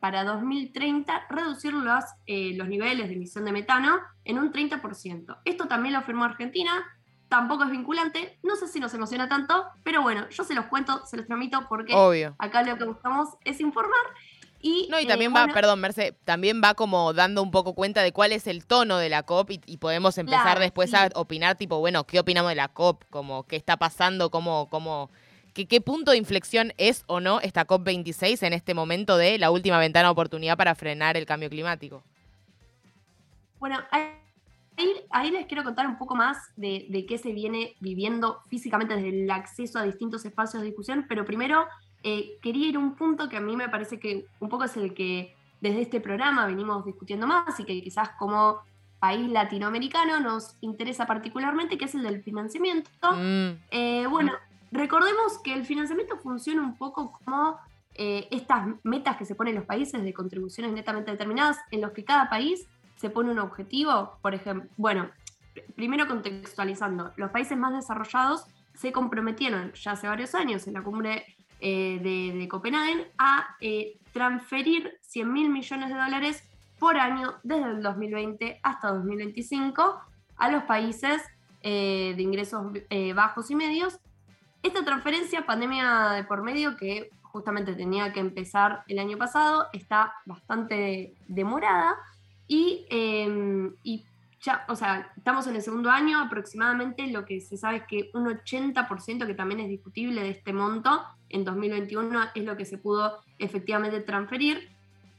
para 0.00 0.24
2030 0.24 1.26
reducir 1.28 1.72
los, 1.74 2.04
eh, 2.26 2.54
los 2.56 2.68
niveles 2.68 3.08
de 3.08 3.14
emisión 3.14 3.44
de 3.44 3.52
metano 3.52 3.98
en 4.24 4.38
un 4.38 4.52
30%. 4.52 5.38
Esto 5.44 5.66
también 5.68 5.94
lo 5.94 6.02
firmó 6.02 6.24
Argentina, 6.24 6.72
tampoco 7.28 7.64
es 7.64 7.70
vinculante, 7.70 8.38
no 8.42 8.56
sé 8.56 8.66
si 8.66 8.80
nos 8.80 8.92
emociona 8.94 9.28
tanto, 9.28 9.66
pero 9.84 10.02
bueno, 10.02 10.28
yo 10.30 10.42
se 10.44 10.54
los 10.54 10.66
cuento, 10.66 11.06
se 11.06 11.16
los 11.16 11.26
tramito 11.26 11.66
porque 11.68 11.94
Obvio. 11.94 12.34
acá 12.38 12.62
lo 12.62 12.76
que 12.76 12.84
buscamos 12.84 13.28
es 13.44 13.60
informar. 13.60 14.00
Y, 14.62 14.88
No, 14.90 15.00
y 15.00 15.04
eh, 15.04 15.06
también 15.06 15.32
va, 15.32 15.40
bueno, 15.40 15.54
perdón, 15.54 15.80
Merce, 15.80 16.12
también 16.24 16.60
va 16.62 16.74
como 16.74 17.14
dando 17.14 17.42
un 17.42 17.50
poco 17.50 17.74
cuenta 17.74 18.02
de 18.02 18.12
cuál 18.12 18.32
es 18.32 18.46
el 18.46 18.66
tono 18.66 18.98
de 18.98 19.08
la 19.08 19.22
COP 19.22 19.52
y, 19.52 19.60
y 19.64 19.76
podemos 19.78 20.18
empezar 20.18 20.42
Claro, 20.42 20.60
después 20.60 20.90
sí. 20.90 20.96
a 20.96 21.08
opinar, 21.14 21.56
tipo, 21.56 21.78
bueno, 21.78 22.04
¿qué 22.04 22.20
opinamos 22.20 22.50
de 22.50 22.56
la 22.56 22.68
COP? 22.68 23.04
Como, 23.08 23.44
¿qué 23.44 23.56
está 23.56 23.78
pasando? 23.78 24.30
¿Cómo, 24.30 24.68
cómo, 24.68 25.10
qué, 25.52 25.66
qué 25.66 25.80
punto 25.80 26.10
de 26.10 26.16
inflexión 26.16 26.72
es 26.76 27.04
o 27.06 27.20
no 27.20 27.40
esta 27.40 27.64
COP 27.64 27.84
26 27.84 28.42
en 28.42 28.52
este 28.52 28.74
momento 28.74 29.16
de 29.16 29.38
la 29.38 29.50
última 29.50 29.78
ventana 29.78 30.08
de 30.08 30.12
oportunidad 30.12 30.56
para 30.56 30.74
frenar 30.74 31.16
el 31.16 31.26
cambio 31.26 31.50
climático? 31.50 32.02
Bueno, 33.58 33.78
ahí, 33.90 35.30
les 35.30 35.46
quiero 35.46 35.64
contar 35.64 35.86
un 35.86 35.98
poco 35.98 36.14
más 36.14 36.38
de, 36.56 36.86
de 36.88 37.04
qué 37.04 37.18
se 37.18 37.32
viene 37.32 37.74
viviendo 37.80 38.40
físicamente 38.48 38.96
desde 38.96 39.10
el 39.10 39.30
acceso 39.30 39.78
a 39.78 39.82
distintos 39.82 40.24
espacios 40.24 40.62
de 40.62 40.68
discusión, 40.68 41.04
pero 41.08 41.24
primero 41.24 41.66
eh, 42.02 42.38
quería 42.42 42.68
ir 42.68 42.76
a 42.76 42.78
un 42.78 42.94
punto 42.94 43.28
que 43.28 43.36
a 43.36 43.40
mí 43.40 43.56
me 43.56 43.68
parece 43.68 44.00
que 44.00 44.26
un 44.40 44.48
poco 44.48 44.64
es 44.64 44.76
el 44.76 44.94
que 44.94 45.36
desde 45.60 45.82
este 45.82 46.00
programa 46.00 46.46
venimos 46.46 46.84
discutiendo 46.86 47.26
más 47.26 47.60
y 47.60 47.64
que 47.64 47.82
quizás 47.82 48.10
como 48.18 48.62
país 48.98 49.28
latinoamericano 49.30 50.20
nos 50.20 50.56
interesa 50.60 51.06
particularmente, 51.06 51.76
que 51.76 51.86
es 51.86 51.94
el 51.94 52.02
del 52.02 52.22
financiamiento. 52.22 52.90
Mm, 53.12 53.58
Eh, 53.70 54.06
bueno, 54.08 54.32
recordemos 54.70 55.38
que 55.42 55.52
el 55.54 55.64
financiamiento 55.64 56.16
funciona 56.18 56.62
un 56.62 56.76
poco 56.76 57.12
como 57.12 57.58
eh, 57.94 58.28
estas 58.30 58.66
metas 58.82 59.16
que 59.16 59.24
se 59.24 59.34
ponen 59.34 59.54
los 59.56 59.64
países 59.64 60.02
de 60.02 60.12
contribuciones 60.14 60.72
netamente 60.72 61.10
determinadas, 61.10 61.58
en 61.70 61.80
los 61.80 61.92
que 61.92 62.04
cada 62.04 62.30
país 62.30 62.66
se 62.96 63.10
pone 63.10 63.30
un 63.30 63.38
objetivo. 63.38 64.18
Por 64.22 64.34
ejemplo, 64.34 64.70
bueno, 64.76 65.10
pr- 65.54 65.74
primero 65.74 66.06
contextualizando, 66.06 67.12
los 67.16 67.30
países 67.30 67.58
más 67.58 67.74
desarrollados 67.74 68.44
se 68.74 68.92
comprometieron 68.92 69.72
ya 69.74 69.92
hace 69.92 70.06
varios 70.06 70.34
años 70.34 70.66
en 70.66 70.74
la 70.74 70.82
cumbre 70.82 71.24
eh, 71.60 71.98
de, 72.38 72.48
Copenhague 72.48 73.10
a 73.18 73.56
eh, 73.60 73.98
transferir 74.12 74.96
100 75.02 75.32
mil 75.32 75.50
millones 75.50 75.88
de 75.90 75.94
dólares 75.94 76.44
por 76.78 76.96
año 76.96 77.34
desde 77.42 77.64
el 77.70 77.82
2020 77.82 78.60
hasta 78.62 78.92
2025 78.92 80.00
a 80.38 80.50
los 80.50 80.62
países 80.62 81.22
de 81.62 82.14
ingresos 82.16 82.72
bajos 83.14 83.50
y 83.50 83.54
medios. 83.54 84.00
Esta 84.62 84.84
transferencia, 84.84 85.46
pandemia 85.46 86.10
de 86.10 86.24
por 86.24 86.42
medio, 86.42 86.76
que 86.76 87.10
justamente 87.22 87.74
tenía 87.74 88.12
que 88.12 88.20
empezar 88.20 88.84
el 88.88 88.98
año 88.98 89.16
pasado, 89.16 89.68
está 89.72 90.14
bastante 90.26 91.14
demorada 91.28 91.96
y, 92.46 92.86
eh, 92.90 93.70
y 93.82 94.04
ya, 94.42 94.64
o 94.68 94.76
sea, 94.76 95.12
estamos 95.16 95.46
en 95.46 95.56
el 95.56 95.62
segundo 95.62 95.90
año 95.90 96.18
aproximadamente, 96.18 97.06
lo 97.08 97.24
que 97.24 97.40
se 97.40 97.56
sabe 97.56 97.78
es 97.78 97.82
que 97.84 98.10
un 98.14 98.26
80%, 98.26 99.26
que 99.26 99.34
también 99.34 99.60
es 99.60 99.68
discutible 99.68 100.22
de 100.22 100.30
este 100.30 100.52
monto, 100.52 101.04
en 101.28 101.44
2021 101.44 102.20
es 102.34 102.44
lo 102.44 102.56
que 102.56 102.64
se 102.64 102.78
pudo 102.78 103.18
efectivamente 103.38 104.00
transferir. 104.00 104.70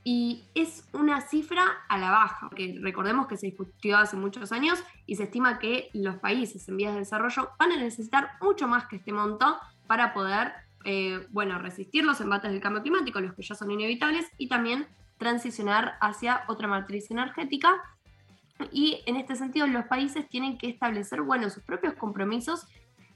Y 0.03 0.45
es 0.55 0.87
una 0.93 1.21
cifra 1.21 1.63
a 1.87 1.97
la 1.99 2.09
baja, 2.09 2.49
porque 2.49 2.79
recordemos 2.81 3.27
que 3.27 3.37
se 3.37 3.47
discutió 3.47 3.97
hace 3.97 4.17
muchos 4.17 4.51
años 4.51 4.83
y 5.05 5.15
se 5.15 5.23
estima 5.23 5.59
que 5.59 5.89
los 5.93 6.15
países 6.15 6.67
en 6.67 6.77
vías 6.77 6.93
de 6.93 6.99
desarrollo 6.99 7.51
van 7.59 7.71
a 7.71 7.77
necesitar 7.77 8.31
mucho 8.41 8.67
más 8.67 8.87
que 8.87 8.95
este 8.95 9.13
monto 9.13 9.59
para 9.85 10.13
poder, 10.13 10.53
eh, 10.85 11.27
bueno, 11.29 11.59
resistir 11.59 12.03
los 12.03 12.19
embates 12.19 12.51
del 12.51 12.61
cambio 12.61 12.81
climático, 12.81 13.19
los 13.19 13.35
que 13.35 13.43
ya 13.43 13.53
son 13.53 13.69
inevitables, 13.69 14.25
y 14.37 14.47
también 14.47 14.87
transicionar 15.17 15.97
hacia 16.01 16.45
otra 16.47 16.67
matriz 16.67 17.11
energética. 17.11 17.79
Y 18.71 19.03
en 19.05 19.17
este 19.17 19.35
sentido, 19.35 19.67
los 19.67 19.85
países 19.85 20.27
tienen 20.29 20.57
que 20.57 20.67
establecer, 20.67 21.21
bueno, 21.21 21.47
sus 21.51 21.61
propios 21.61 21.93
compromisos 21.93 22.65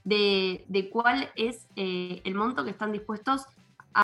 de, 0.04 0.90
cuál 0.92 1.32
es 1.36 1.68
eh, 1.76 2.22
el 2.26 2.36
monto 2.36 2.64
que 2.64 2.70
están 2.70 2.92
dispuestos 2.92 3.48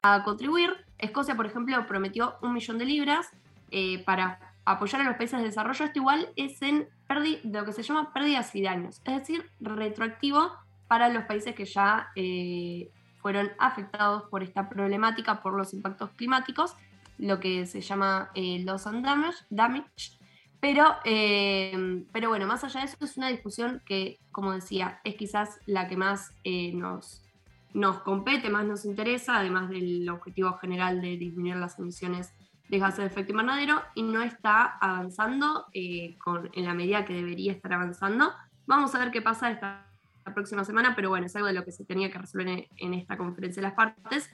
a 0.04 0.24
contribuir. 0.24 0.72
Escocia, 0.98 1.36
por 1.36 1.46
ejemplo, 1.46 1.86
prometió 1.88 2.36
un 2.42 2.54
millón 2.54 2.78
de 2.78 2.86
libras 2.86 3.30
eh, 3.72 4.04
para 4.06 4.40
apoyar 4.66 5.02
a 5.02 5.04
los 5.04 5.18
países 5.18 5.40
de 5.40 5.46
desarrollo. 5.46 5.86
Esto 5.86 6.00
igual 6.00 6.30
es 6.36 6.62
en 6.62 6.88
de 7.20 7.42
lo 7.52 7.66
que 7.66 7.74
se 7.74 7.84
llama 7.84 8.14
pérdidas 8.14 8.56
y 8.56 8.62
daños, 8.62 9.02
es 9.04 9.18
decir, 9.20 9.50
retroactivo 9.60 10.52
para 10.88 11.10
los 11.10 11.26
países 11.26 11.54
que 11.56 11.66
ya 11.66 12.10
eh, 12.16 12.90
fueron 13.22 13.52
afectados 13.60 14.24
por 14.30 14.44
esta 14.44 14.70
problemática, 14.70 15.42
por 15.42 15.58
los 15.58 15.74
impactos 15.74 16.12
climáticos, 16.12 16.76
lo 17.18 17.40
que 17.40 17.66
se 17.66 17.82
llama 17.82 18.32
eh, 18.34 18.64
loss 18.64 18.88
and 18.88 19.06
damage. 19.50 20.18
Pero, 20.60 20.96
eh, 21.04 22.06
pero 22.12 22.30
bueno, 22.30 22.48
más 22.48 22.64
allá 22.64 22.82
de 22.82 22.86
eso, 22.86 22.98
es 23.02 23.18
una 23.18 23.30
discusión 23.30 23.82
que, 23.86 24.20
como 24.32 24.54
decía, 24.54 25.02
es 25.04 25.16
quizás 25.16 25.60
la 25.66 25.88
que 25.88 25.98
más 25.98 26.34
nos, 26.74 27.24
nos 27.74 28.00
compete, 28.00 28.50
más 28.50 28.66
nos 28.66 28.86
interesa, 28.86 29.38
además 29.38 29.70
del 29.70 30.08
objetivo 30.10 30.54
general 30.58 31.02
de 31.02 31.18
disminuir 31.18 31.56
las 31.56 31.80
emisiones 31.80 32.34
de 32.70 32.80
gases 32.80 33.00
de 33.00 33.06
efecto 33.08 33.32
invernadero, 33.32 33.82
y 33.96 34.04
no 34.04 34.22
está 34.22 34.64
avanzando 34.64 35.66
eh, 35.74 36.18
con, 36.18 36.50
en 36.54 36.66
la 36.66 36.74
medida 36.74 37.06
que 37.06 37.14
debería 37.14 37.52
estar 37.52 37.74
avanzando. 37.74 38.32
Vamos 38.66 38.96
a 38.96 39.00
ver 39.00 39.12
qué 39.12 39.22
pasa 39.22 39.52
esta 39.52 39.92
la 40.26 40.34
próxima 40.34 40.64
semana, 40.64 40.96
pero 40.96 41.10
bueno, 41.10 41.26
es 41.26 41.36
algo 41.36 41.48
de 41.48 41.54
lo 41.54 41.66
que 41.66 41.72
se 41.72 41.86
tenía 41.86 42.12
que 42.12 42.18
resolver 42.18 42.68
en, 42.78 42.94
esta 42.94 43.18
conferencia 43.18 43.62
de 43.62 43.68
las 43.68 43.76
partes, 43.76 44.30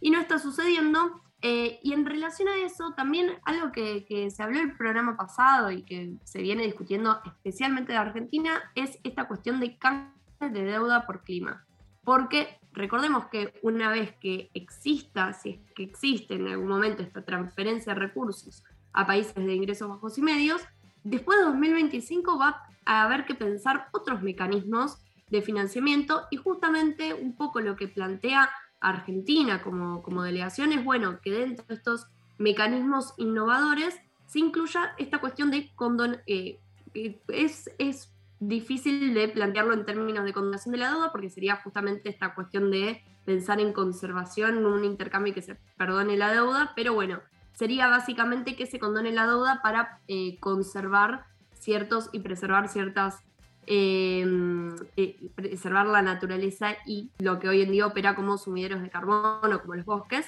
y 0.00 0.10
no 0.10 0.20
está 0.20 0.38
sucediendo. 0.38 1.20
Eh, 1.42 1.78
y 1.82 1.92
en 1.92 2.06
relación 2.06 2.48
a 2.48 2.56
eso, 2.56 2.94
también 2.96 3.32
algo 3.44 3.70
que, 3.70 4.30
se 4.30 4.42
habló 4.42 4.60
el 4.60 4.76
programa 4.76 5.16
pasado 5.16 5.70
y 5.70 5.82
que 5.82 6.14
se 6.24 6.40
viene 6.40 6.64
discutiendo 6.64 7.20
especialmente 7.26 7.92
de 7.92 7.98
Argentina 7.98 8.62
es 8.74 8.98
esta 9.04 9.28
cuestión 9.28 9.60
de 9.60 9.76
canje 9.76 10.14
de 10.40 10.64
deuda 10.64 11.06
por 11.06 11.22
clima. 11.22 11.66
Porque 12.02 12.58
recordemos 12.74 13.26
que 13.26 13.54
una 13.62 13.90
vez 13.90 14.14
que 14.20 14.50
exista, 14.52 15.32
si 15.32 15.50
es 15.50 15.58
que 15.74 15.84
existe 15.84 16.34
en 16.34 16.48
algún 16.48 16.68
momento 16.68 17.02
esta 17.02 17.24
transferencia 17.24 17.94
de 17.94 18.00
recursos 18.00 18.64
a 18.92 19.06
países 19.06 19.34
de 19.34 19.54
ingresos 19.54 19.88
bajos 19.88 20.18
y 20.18 20.22
medios, 20.22 20.60
después 21.04 21.38
de 21.38 21.44
2025 21.44 22.38
va 22.38 22.62
a 22.84 23.04
haber 23.04 23.24
que 23.24 23.34
pensar 23.34 23.88
otros 23.92 24.22
mecanismos 24.22 24.98
de 25.30 25.40
financiamiento 25.40 26.24
y 26.30 26.36
justamente 26.36 27.14
un 27.14 27.34
poco 27.36 27.60
lo 27.60 27.76
que 27.76 27.88
plantea 27.88 28.50
Argentina 28.80 29.62
como, 29.62 30.02
como 30.02 30.22
delegación 30.22 30.72
es 30.72 30.84
bueno 30.84 31.20
que 31.22 31.30
dentro 31.30 31.64
de 31.66 31.74
estos 31.74 32.06
mecanismos 32.38 33.14
innovadores 33.16 33.98
se 34.26 34.40
incluya 34.40 34.94
esta 34.98 35.18
cuestión 35.18 35.50
de 35.50 35.72
condon. 35.74 36.18
eh, 36.26 36.58
es 37.28 38.13
difícil 38.40 39.14
de 39.14 39.28
plantearlo 39.28 39.74
en 39.74 39.84
términos 39.86 40.24
de 40.24 40.32
condonación 40.32 40.72
de 40.72 40.78
la 40.78 40.90
deuda 40.90 41.12
porque 41.12 41.30
sería 41.30 41.56
justamente 41.56 42.08
esta 42.08 42.34
cuestión 42.34 42.70
de 42.70 43.02
pensar 43.24 43.60
en 43.60 43.72
conservación, 43.72 44.66
un 44.66 44.84
intercambio 44.84 45.32
y 45.32 45.34
que 45.34 45.42
se 45.42 45.56
perdone 45.76 46.16
la 46.16 46.32
deuda, 46.32 46.72
pero 46.76 46.92
bueno, 46.92 47.20
sería 47.54 47.88
básicamente 47.88 48.56
que 48.56 48.66
se 48.66 48.78
condone 48.78 49.12
la 49.12 49.26
deuda 49.26 49.60
para 49.62 50.00
eh, 50.08 50.38
conservar 50.40 51.26
ciertos 51.54 52.10
y 52.12 52.20
preservar 52.20 52.68
ciertas 52.68 53.22
eh, 53.66 54.26
eh, 54.96 55.30
preservar 55.34 55.86
la 55.86 56.02
naturaleza 56.02 56.76
y 56.84 57.10
lo 57.18 57.38
que 57.38 57.48
hoy 57.48 57.62
en 57.62 57.72
día 57.72 57.86
opera 57.86 58.14
como 58.14 58.36
sumideros 58.36 58.82
de 58.82 58.90
carbono, 58.90 59.60
como 59.62 59.74
los 59.74 59.86
bosques. 59.86 60.26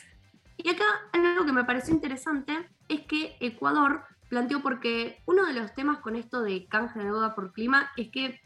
Y 0.57 0.71
acá 0.71 0.85
algo 1.13 1.45
que 1.45 1.53
me 1.53 1.65
pareció 1.65 1.93
interesante 1.93 2.67
es 2.89 3.03
que 3.03 3.37
Ecuador 3.41 4.05
planteó 4.29 4.63
porque 4.63 5.21
uno 5.27 5.47
de 5.47 5.53
los 5.53 5.75
temas 5.75 5.99
con 5.99 6.17
esto 6.17 6.43
de 6.43 6.67
canje 6.67 6.99
de 6.99 7.07
deuda 7.07 7.35
por 7.35 7.53
clima 7.53 7.91
es 7.97 8.09
que 8.11 8.41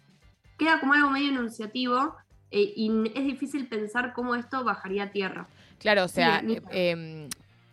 queda 0.59 0.81
como 0.81 0.95
algo 0.95 1.11
medio 1.11 1.31
enunciativo 1.31 2.17
eh, 2.51 2.73
y 2.77 2.91
es 3.15 3.25
difícil 3.25 3.69
pensar 3.69 4.13
cómo 4.13 4.35
esto 4.35 4.65
bajaría 4.65 5.05
a 5.05 5.11
tierra. 5.11 5.49
Claro, 5.79 6.05
o 6.05 6.09
sea, 6.09 6.41
Sí, 6.41 6.59
eh, 6.71 7.29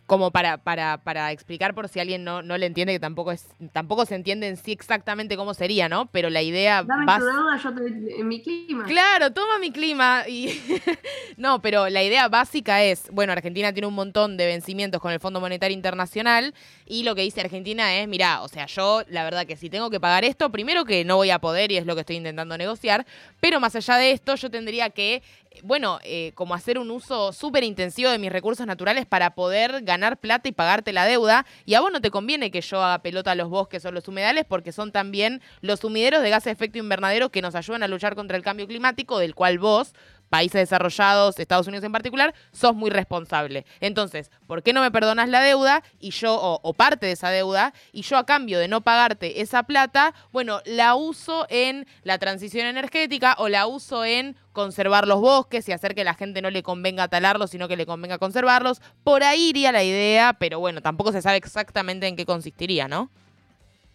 como 0.08 0.30
para, 0.30 0.56
para, 0.56 0.96
para 1.04 1.32
explicar 1.32 1.74
por 1.74 1.86
si 1.88 2.00
alguien 2.00 2.24
no, 2.24 2.40
no 2.40 2.56
le 2.56 2.64
entiende, 2.64 2.94
que 2.94 2.98
tampoco 2.98 3.30
es, 3.30 3.46
tampoco 3.72 4.06
se 4.06 4.14
entiende 4.14 4.48
en 4.48 4.56
sí 4.56 4.72
exactamente 4.72 5.36
cómo 5.36 5.52
sería, 5.52 5.90
¿no? 5.90 6.06
Pero 6.06 6.30
la 6.30 6.40
idea 6.40 6.82
Dame 6.82 7.04
bas- 7.04 7.18
tu 7.20 7.68
yo 7.68 7.74
te 7.74 8.18
en 8.20 8.26
mi 8.26 8.40
clima. 8.42 8.86
Claro, 8.86 9.34
toma 9.34 9.58
mi 9.58 9.70
clima. 9.70 10.24
Y 10.26 10.48
no, 11.36 11.60
pero 11.60 11.90
la 11.90 12.02
idea 12.02 12.26
básica 12.28 12.82
es, 12.82 13.10
bueno, 13.12 13.32
Argentina 13.32 13.70
tiene 13.74 13.86
un 13.86 13.92
montón 13.94 14.38
de 14.38 14.46
vencimientos 14.46 14.98
con 15.02 15.12
el 15.12 15.20
Fondo 15.20 15.40
Monetario 15.40 15.74
Internacional 15.76 16.54
y 16.86 17.02
lo 17.02 17.14
que 17.14 17.20
dice 17.20 17.42
Argentina 17.42 17.94
es, 17.98 18.08
mira, 18.08 18.40
o 18.40 18.48
sea, 18.48 18.64
yo 18.64 19.02
la 19.10 19.24
verdad 19.24 19.44
que 19.46 19.56
si 19.58 19.68
tengo 19.68 19.90
que 19.90 20.00
pagar 20.00 20.24
esto, 20.24 20.50
primero 20.50 20.86
que 20.86 21.04
no 21.04 21.16
voy 21.16 21.28
a 21.30 21.38
poder 21.38 21.70
y 21.70 21.76
es 21.76 21.84
lo 21.84 21.94
que 21.94 22.00
estoy 22.00 22.16
intentando 22.16 22.56
negociar, 22.56 23.04
pero 23.40 23.60
más 23.60 23.76
allá 23.76 23.98
de 23.98 24.12
esto 24.12 24.36
yo 24.36 24.50
tendría 24.50 24.88
que, 24.88 25.16
eh, 25.50 25.60
bueno, 25.62 25.98
eh, 26.02 26.32
como 26.34 26.54
hacer 26.54 26.78
un 26.78 26.90
uso 26.90 27.34
súper 27.34 27.62
intensivo 27.62 28.10
de 28.10 28.18
mis 28.18 28.32
recursos 28.32 28.66
naturales 28.66 29.04
para 29.04 29.34
poder 29.34 29.82
ganar 29.82 29.97
plata 30.16 30.48
y 30.48 30.52
pagarte 30.52 30.92
la 30.92 31.04
deuda. 31.04 31.46
Y 31.64 31.74
a 31.74 31.80
vos 31.80 31.90
no 31.92 32.00
te 32.00 32.10
conviene 32.10 32.50
que 32.50 32.60
yo 32.60 32.82
haga 32.82 33.02
pelota 33.02 33.32
a 33.32 33.34
los 33.34 33.48
bosques 33.48 33.84
o 33.84 33.92
los 33.92 34.06
humedales 34.08 34.44
porque 34.48 34.72
son 34.72 34.92
también 34.92 35.40
los 35.60 35.80
sumideros 35.80 36.22
de 36.22 36.30
gases 36.30 36.44
de 36.46 36.52
efecto 36.52 36.78
invernadero 36.78 37.30
que 37.30 37.42
nos 37.42 37.54
ayudan 37.54 37.82
a 37.82 37.88
luchar 37.88 38.14
contra 38.14 38.36
el 38.36 38.42
cambio 38.42 38.66
climático, 38.66 39.18
del 39.18 39.34
cual 39.34 39.58
vos, 39.58 39.94
países 40.28 40.60
desarrollados, 40.60 41.38
Estados 41.38 41.66
Unidos 41.66 41.84
en 41.84 41.92
particular, 41.92 42.34
sos 42.52 42.74
muy 42.74 42.90
responsable. 42.90 43.66
Entonces, 43.80 44.30
¿por 44.46 44.62
qué 44.62 44.72
no 44.72 44.80
me 44.80 44.90
perdonas 44.90 45.28
la 45.28 45.40
deuda 45.40 45.82
y 45.98 46.10
yo, 46.10 46.34
o, 46.34 46.60
o 46.62 46.74
parte 46.74 47.06
de 47.06 47.12
esa 47.12 47.30
deuda, 47.30 47.72
y 47.92 48.02
yo 48.02 48.16
a 48.16 48.26
cambio 48.26 48.58
de 48.58 48.68
no 48.68 48.80
pagarte 48.80 49.40
esa 49.40 49.62
plata, 49.62 50.14
bueno, 50.32 50.60
la 50.64 50.94
uso 50.94 51.46
en 51.48 51.86
la 52.02 52.18
transición 52.18 52.66
energética 52.66 53.34
o 53.38 53.48
la 53.48 53.66
uso 53.66 54.04
en 54.04 54.36
conservar 54.52 55.06
los 55.06 55.20
bosques 55.20 55.68
y 55.68 55.72
hacer 55.72 55.94
que 55.94 56.04
la 56.04 56.14
gente 56.14 56.42
no 56.42 56.50
le 56.50 56.62
convenga 56.62 57.08
talarlos, 57.08 57.50
sino 57.50 57.68
que 57.68 57.76
le 57.76 57.86
convenga 57.86 58.18
conservarlos? 58.18 58.80
Por 59.04 59.22
ahí 59.22 59.50
iría 59.50 59.72
la 59.72 59.84
idea, 59.84 60.36
pero 60.38 60.58
bueno, 60.58 60.80
tampoco 60.80 61.12
se 61.12 61.22
sabe 61.22 61.36
exactamente 61.36 62.06
en 62.06 62.16
qué 62.16 62.26
consistiría, 62.26 62.88
¿no? 62.88 63.10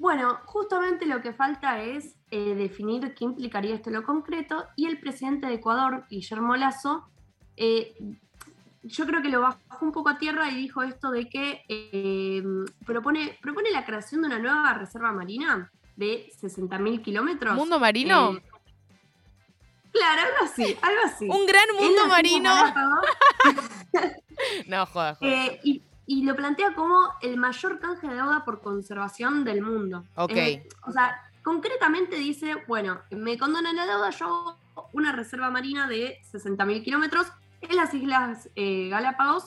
Bueno, 0.03 0.37
justamente 0.43 1.05
lo 1.05 1.21
que 1.21 1.31
falta 1.31 1.81
es 1.81 2.17
eh, 2.29 2.55
definir 2.55 3.13
qué 3.15 3.23
implicaría 3.23 3.75
esto 3.75 3.89
en 3.89 3.95
lo 3.95 4.03
concreto 4.03 4.65
y 4.75 4.85
el 4.85 4.99
presidente 4.99 5.47
de 5.47 5.53
Ecuador, 5.53 6.03
Guillermo 6.09 6.57
Lazo, 6.57 7.07
eh, 7.55 7.95
yo 8.83 9.05
creo 9.05 9.21
que 9.21 9.29
lo 9.29 9.39
bajó 9.39 9.85
un 9.85 9.93
poco 9.93 10.09
a 10.09 10.17
tierra 10.17 10.51
y 10.51 10.55
dijo 10.55 10.83
esto 10.83 11.09
de 11.09 11.29
que 11.29 11.63
eh, 11.69 12.43
propone, 12.85 13.39
propone 13.41 13.71
la 13.71 13.85
creación 13.85 14.23
de 14.23 14.27
una 14.27 14.39
nueva 14.39 14.73
reserva 14.73 15.13
marina 15.13 15.71
de 15.95 16.29
60.000 16.41 17.01
kilómetros. 17.01 17.55
¿Mundo 17.55 17.79
marino? 17.79 18.33
Eh, 18.33 18.43
claro, 19.93 20.21
algo 20.21 20.51
así, 20.51 20.77
algo 20.81 21.01
así. 21.05 21.29
Un 21.29 21.45
gran 21.45 21.67
mundo 21.79 22.07
marino. 22.09 22.53
No, 24.67 24.85
joda, 24.87 25.15
joda. 25.15 25.31
Eh, 25.31 25.59
y, 25.63 25.81
y 26.05 26.23
lo 26.23 26.35
plantea 26.35 26.73
como 26.73 26.97
el 27.21 27.37
mayor 27.37 27.79
canje 27.79 28.07
de 28.07 28.15
deuda 28.15 28.43
por 28.45 28.61
conservación 28.61 29.43
del 29.43 29.61
mundo. 29.61 30.03
Ok. 30.15 30.31
Eh, 30.35 30.67
o 30.85 30.91
sea, 30.91 31.17
concretamente 31.43 32.15
dice, 32.17 32.55
bueno, 32.67 32.99
me 33.11 33.37
condonan 33.37 33.75
la 33.75 33.85
deuda, 33.85 34.09
yo 34.09 34.25
hago 34.25 34.57
una 34.93 35.11
reserva 35.11 35.49
marina 35.49 35.87
de 35.87 36.19
60.000 36.31 36.83
kilómetros 36.83 37.27
en 37.61 37.75
las 37.75 37.93
Islas 37.93 38.49
eh, 38.55 38.89
Galápagos 38.89 39.45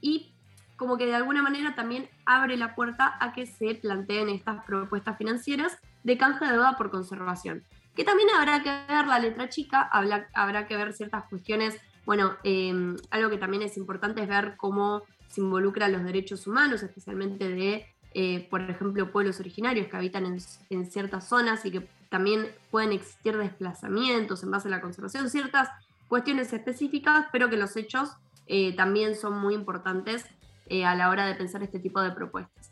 y 0.00 0.32
como 0.76 0.96
que 0.96 1.06
de 1.06 1.14
alguna 1.14 1.42
manera 1.42 1.74
también 1.76 2.08
abre 2.26 2.56
la 2.56 2.74
puerta 2.74 3.16
a 3.20 3.32
que 3.32 3.46
se 3.46 3.74
planteen 3.76 4.28
estas 4.28 4.64
propuestas 4.64 5.16
financieras 5.16 5.78
de 6.02 6.18
canje 6.18 6.44
de 6.44 6.52
deuda 6.52 6.76
por 6.76 6.90
conservación. 6.90 7.62
Que 7.94 8.02
también 8.04 8.30
habrá 8.30 8.62
que 8.62 8.70
ver 8.92 9.06
la 9.06 9.18
letra 9.20 9.48
chica, 9.48 9.82
habla- 9.82 10.26
habrá 10.34 10.66
que 10.66 10.76
ver 10.76 10.92
ciertas 10.94 11.24
cuestiones. 11.24 11.78
Bueno, 12.04 12.36
eh, 12.42 12.96
algo 13.10 13.30
que 13.30 13.36
también 13.38 13.62
es 13.62 13.76
importante 13.76 14.22
es 14.22 14.28
ver 14.28 14.56
cómo 14.56 15.02
se 15.32 15.40
involucran 15.40 15.92
los 15.92 16.04
derechos 16.04 16.46
humanos, 16.46 16.82
especialmente 16.82 17.48
de, 17.48 17.86
eh, 18.12 18.46
por 18.50 18.60
ejemplo, 18.68 19.10
pueblos 19.10 19.40
originarios 19.40 19.88
que 19.88 19.96
habitan 19.96 20.26
en, 20.68 20.90
ciertas 20.90 21.26
zonas 21.26 21.64
y 21.64 21.70
que 21.70 21.88
también 22.10 22.48
pueden 22.70 22.92
existir 22.92 23.38
desplazamientos 23.38 24.42
en 24.42 24.50
base 24.50 24.68
a 24.68 24.72
la 24.72 24.82
conservación, 24.82 25.30
ciertas 25.30 25.70
cuestiones 26.06 26.52
específicas, 26.52 27.28
pero 27.32 27.48
que 27.48 27.56
los 27.56 27.74
hechos 27.78 28.10
eh, 28.46 28.76
también 28.76 29.16
son 29.16 29.40
muy 29.40 29.54
importantes 29.54 30.26
eh, 30.66 30.84
a 30.84 30.94
la 30.94 31.08
hora 31.08 31.24
de 31.24 31.34
pensar 31.34 31.62
este 31.62 31.78
tipo 31.78 32.02
de 32.02 32.10
propuestas. 32.10 32.70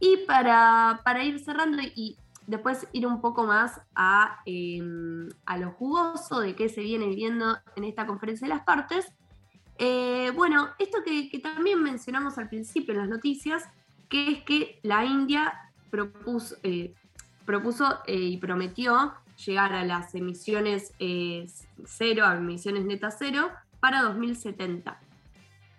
Y 0.00 0.16
para, 0.26 1.02
para 1.04 1.22
ir 1.22 1.38
cerrando 1.38 1.80
y 1.94 2.18
después 2.48 2.88
ir 2.90 3.06
un 3.06 3.20
poco 3.20 3.44
más 3.44 3.80
a, 3.94 4.40
eh, 4.46 4.82
a 5.46 5.58
lo 5.58 5.70
jugoso 5.70 6.40
de 6.40 6.56
qué 6.56 6.68
se 6.68 6.80
viene 6.80 7.06
viviendo 7.06 7.56
en 7.76 7.84
esta 7.84 8.04
conferencia 8.04 8.48
de 8.48 8.54
las 8.54 8.64
partes, 8.64 9.12
eh, 9.82 10.30
bueno, 10.34 10.68
esto 10.78 10.98
que, 11.02 11.38
también 11.38 11.82
mencionamos 11.82 12.36
al 12.36 12.50
principio 12.50 12.92
en 12.92 13.00
las 13.00 13.08
noticias, 13.08 13.64
que 14.10 14.30
es 14.30 14.42
que 14.42 14.78
la 14.82 15.06
India 15.06 15.72
propuso, 15.88 16.56
eh, 16.62 16.92
propuso 17.46 17.98
eh, 18.06 18.14
y 18.14 18.36
prometió 18.36 19.14
llegar 19.46 19.72
a 19.72 19.82
las 19.86 20.14
emisiones 20.14 20.92
cero, 21.86 22.26
a 22.26 22.36
emisiones 22.36 22.84
netas 22.84 23.16
cero, 23.18 23.50
para 23.80 24.02
2070. 24.02 25.00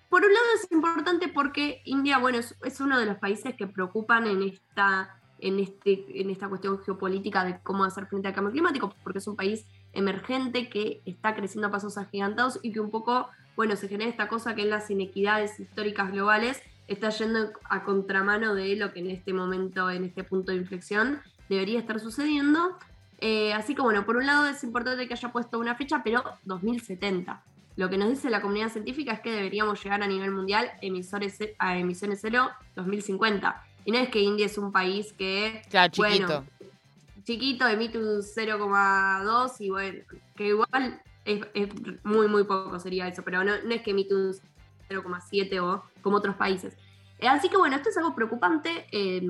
Por 0.10 0.26
un 0.26 0.34
lado 0.34 0.46
es 0.56 0.72
importante 0.72 1.28
porque 1.28 1.84
India, 1.86 2.18
bueno, 2.18 2.40
es, 2.40 2.56
es 2.64 2.82
uno 2.82 2.98
de 3.00 3.06
los 3.06 3.18
países 3.20 3.56
que 3.56 3.68
preocupan 3.68 4.26
en 4.26 4.42
esta, 4.42 5.16
en, 5.38 5.60
este, 5.60 6.06
en 6.20 6.32
esta 6.32 6.50
cuestión 6.50 6.80
geopolítica 6.80 7.44
de 7.44 7.60
cómo 7.62 7.84
hacer 7.84 8.08
frente 8.08 8.30
al 8.30 8.34
cambio 8.34 8.52
climático, 8.52 8.96
porque 9.04 9.20
es 9.20 9.28
un 9.28 9.36
país 9.36 9.66
emergente 9.94 10.70
que 10.70 11.02
está 11.06 11.36
creciendo 11.36 11.68
a 11.68 11.72
pasos 11.72 11.98
agigantados 11.98 12.60
y 12.62 12.72
que 12.72 12.80
un 12.80 12.90
poco, 12.90 13.30
bueno, 13.56 13.76
se 13.76 13.88
genera 13.88 14.10
esta 14.10 14.28
cosa 14.28 14.56
que 14.56 14.64
es 14.64 14.68
las 14.68 14.90
inequidades 14.90 15.60
históricas 15.60 16.12
globales 16.12 16.62
está 16.88 17.10
yendo 17.10 17.52
a 17.70 17.84
contramano 17.84 18.54
de 18.54 18.76
lo 18.76 18.92
que 18.92 19.00
en 19.00 19.10
este 19.10 19.34
momento, 19.34 19.90
en 19.90 20.04
este 20.04 20.24
punto 20.24 20.52
de 20.52 20.58
inflexión, 20.58 21.22
debería 21.50 21.80
estar 21.80 22.00
sucediendo. 22.00 22.78
Eh, 23.20 23.54
así 23.54 23.76
que 23.76 23.82
bueno, 23.82 24.06
por 24.06 24.18
un 24.18 24.26
lado 24.26 24.48
es 24.48 24.64
importante 24.64 25.08
que 25.08 25.14
haya 25.14 25.32
puesto 25.32 25.60
una 25.60 25.76
fecha, 25.76 26.02
pero 26.04 26.24
2070. 26.46 27.44
Lo 27.78 27.90
que 27.90 27.98
nos 27.98 28.10
dice 28.10 28.30
la 28.30 28.42
comunidad 28.42 28.70
científica 28.70 29.14
es 29.14 29.20
que 29.22 29.32
deberíamos 29.32 29.82
llegar 29.84 30.04
a 30.04 30.08
nivel 30.08 30.32
mundial 30.32 30.72
emisores, 30.82 31.38
a 31.58 31.78
emisiones 31.78 32.20
cero 32.22 32.50
2050. 32.76 33.64
Y 33.86 33.92
no 33.92 33.98
es 33.98 34.10
que 34.10 34.20
India 34.20 34.46
es 34.46 34.58
un 34.58 34.72
país 34.72 35.14
que, 35.14 35.62
bueno, 35.98 36.16
chiquito. 36.16 36.46
chiquito, 37.24 37.68
emite 37.68 37.98
un 37.98 38.22
0,2 38.22 39.56
y 39.60 39.70
bueno, 39.70 40.00
que 40.36 40.48
igual 40.48 41.02
es, 41.26 41.70
muy, 42.04 42.28
muy 42.28 42.44
poco 42.44 42.80
sería 42.80 43.08
eso, 43.08 43.24
pero 43.24 43.44
no, 43.44 43.54
es 43.54 43.82
que 43.82 43.92
emite 43.92 44.16
un 44.16 44.34
0,7 44.90 45.60
o 45.62 45.84
como 46.02 46.18
otros 46.18 46.36
países. 46.36 46.76
Eh, 47.20 47.28
así 47.28 47.50
que 47.50 47.58
bueno, 47.58 47.76
esto 47.76 47.90
es 47.90 47.98
algo 47.98 48.16
preocupante. 48.16 48.86
eh, 48.92 49.22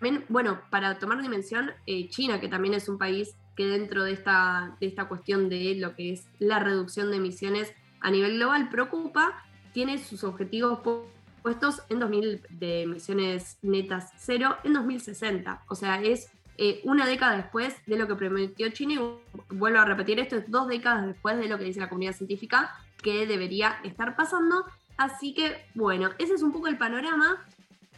también, 0.00 0.24
bueno, 0.30 0.60
para 0.70 0.98
tomar 0.98 1.20
dimensión, 1.20 1.72
eh, 1.86 2.08
China, 2.08 2.40
que 2.40 2.48
también 2.48 2.72
es 2.74 2.88
un 2.88 2.96
país 2.96 3.36
que 3.54 3.66
dentro 3.66 4.02
de 4.04 4.12
esta, 4.12 4.74
de 4.80 4.86
esta 4.86 5.06
cuestión 5.08 5.50
de 5.50 5.74
lo 5.76 5.94
que 5.94 6.12
es 6.14 6.26
la 6.38 6.58
reducción 6.58 7.10
de 7.10 7.18
emisiones 7.18 7.72
a 8.00 8.10
nivel 8.10 8.36
global 8.36 8.70
preocupa, 8.70 9.44
tiene 9.74 9.98
sus 9.98 10.24
objetivos 10.24 10.78
pu- 10.78 11.02
puestos 11.42 11.82
en 11.90 11.98
2000 12.00 12.40
de 12.48 12.82
emisiones 12.82 13.58
netas 13.60 14.10
cero 14.16 14.56
en 14.64 14.72
2060. 14.72 15.64
O 15.68 15.74
sea, 15.74 16.00
es 16.00 16.30
eh, 16.62 16.80
una 16.84 17.06
década 17.06 17.36
después 17.36 17.74
de 17.86 17.96
lo 17.96 18.06
que 18.06 18.14
prometió 18.14 18.68
China 18.70 18.92
y 18.94 19.54
vuelvo 19.54 19.78
a 19.80 19.84
repetir 19.86 20.20
esto, 20.20 20.36
es 20.36 20.50
dos 20.50 20.68
décadas 20.68 21.06
después 21.06 21.38
de 21.38 21.48
lo 21.48 21.56
que 21.58 21.64
dice 21.64 21.80
la 21.80 21.88
comunidad 21.88 22.12
científica 22.14 22.76
que 23.02 23.26
debería 23.26 23.78
estar 23.82 24.14
pasando. 24.14 24.64
Así 24.98 25.32
que, 25.34 25.64
bueno, 25.74 26.10
ese 26.18 26.34
es 26.34 26.42
un 26.42 26.52
poco 26.52 26.66
el 26.68 26.76
panorama. 26.76 27.42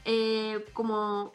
Eh, 0.05 0.65
como, 0.73 1.33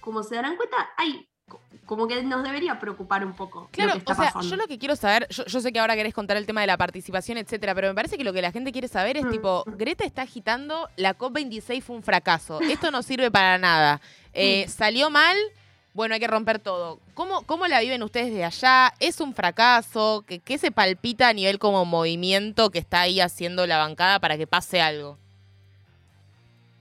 como 0.00 0.22
se 0.22 0.34
darán 0.36 0.56
cuenta, 0.56 0.76
hay 0.96 1.26
co- 1.48 1.60
como 1.84 2.06
que 2.06 2.22
nos 2.22 2.42
debería 2.44 2.78
preocupar 2.78 3.24
un 3.26 3.34
poco 3.34 3.62
lo 3.62 3.68
Claro, 3.70 3.92
que 3.92 3.98
está 3.98 4.12
o 4.12 4.16
sea, 4.16 4.24
pasando. 4.26 4.48
yo 4.48 4.56
lo 4.56 4.66
que 4.68 4.78
quiero 4.78 4.94
saber, 4.96 5.26
yo, 5.30 5.44
yo 5.46 5.60
sé 5.60 5.72
que 5.72 5.80
ahora 5.80 5.94
querés 5.96 6.14
contar 6.14 6.36
el 6.36 6.46
tema 6.46 6.60
de 6.60 6.66
la 6.68 6.76
participación, 6.76 7.38
etcétera, 7.38 7.74
pero 7.74 7.88
me 7.88 7.94
parece 7.94 8.16
que 8.16 8.22
lo 8.24 8.32
que 8.32 8.40
la 8.42 8.52
gente 8.52 8.70
quiere 8.72 8.86
saber 8.88 9.16
Mm. 9.20 9.26
es 9.26 9.32
tipo, 9.32 9.64
Greta 9.66 10.04
está 10.04 10.22
agitando, 10.22 10.88
la 10.96 11.16
COP26 11.18 11.82
fue 11.82 11.96
un 11.96 12.02
fracaso, 12.02 12.60
esto 12.60 12.90
no 12.90 13.02
sirve 13.02 13.30
para 13.30 13.58
nada, 13.58 14.00
Eh, 14.32 14.66
salió 14.68 15.10
mal, 15.10 15.36
bueno, 15.94 16.14
hay 16.14 16.20
que 16.20 16.26
romper 16.26 16.58
todo. 16.58 16.98
¿Cómo, 17.14 17.42
¿Cómo 17.42 17.66
la 17.66 17.80
viven 17.80 18.02
ustedes 18.02 18.34
de 18.34 18.44
allá? 18.44 18.92
¿Es 19.00 19.20
un 19.20 19.32
fracaso? 19.34 20.24
¿Qué, 20.26 20.40
¿Qué 20.40 20.58
se 20.58 20.70
palpita 20.72 21.28
a 21.28 21.32
nivel 21.32 21.58
como 21.58 21.84
movimiento 21.84 22.70
que 22.70 22.80
está 22.80 23.02
ahí 23.02 23.20
haciendo 23.20 23.66
la 23.66 23.78
bancada 23.78 24.18
para 24.20 24.36
que 24.36 24.46
pase 24.46 24.80
algo? 24.80 25.16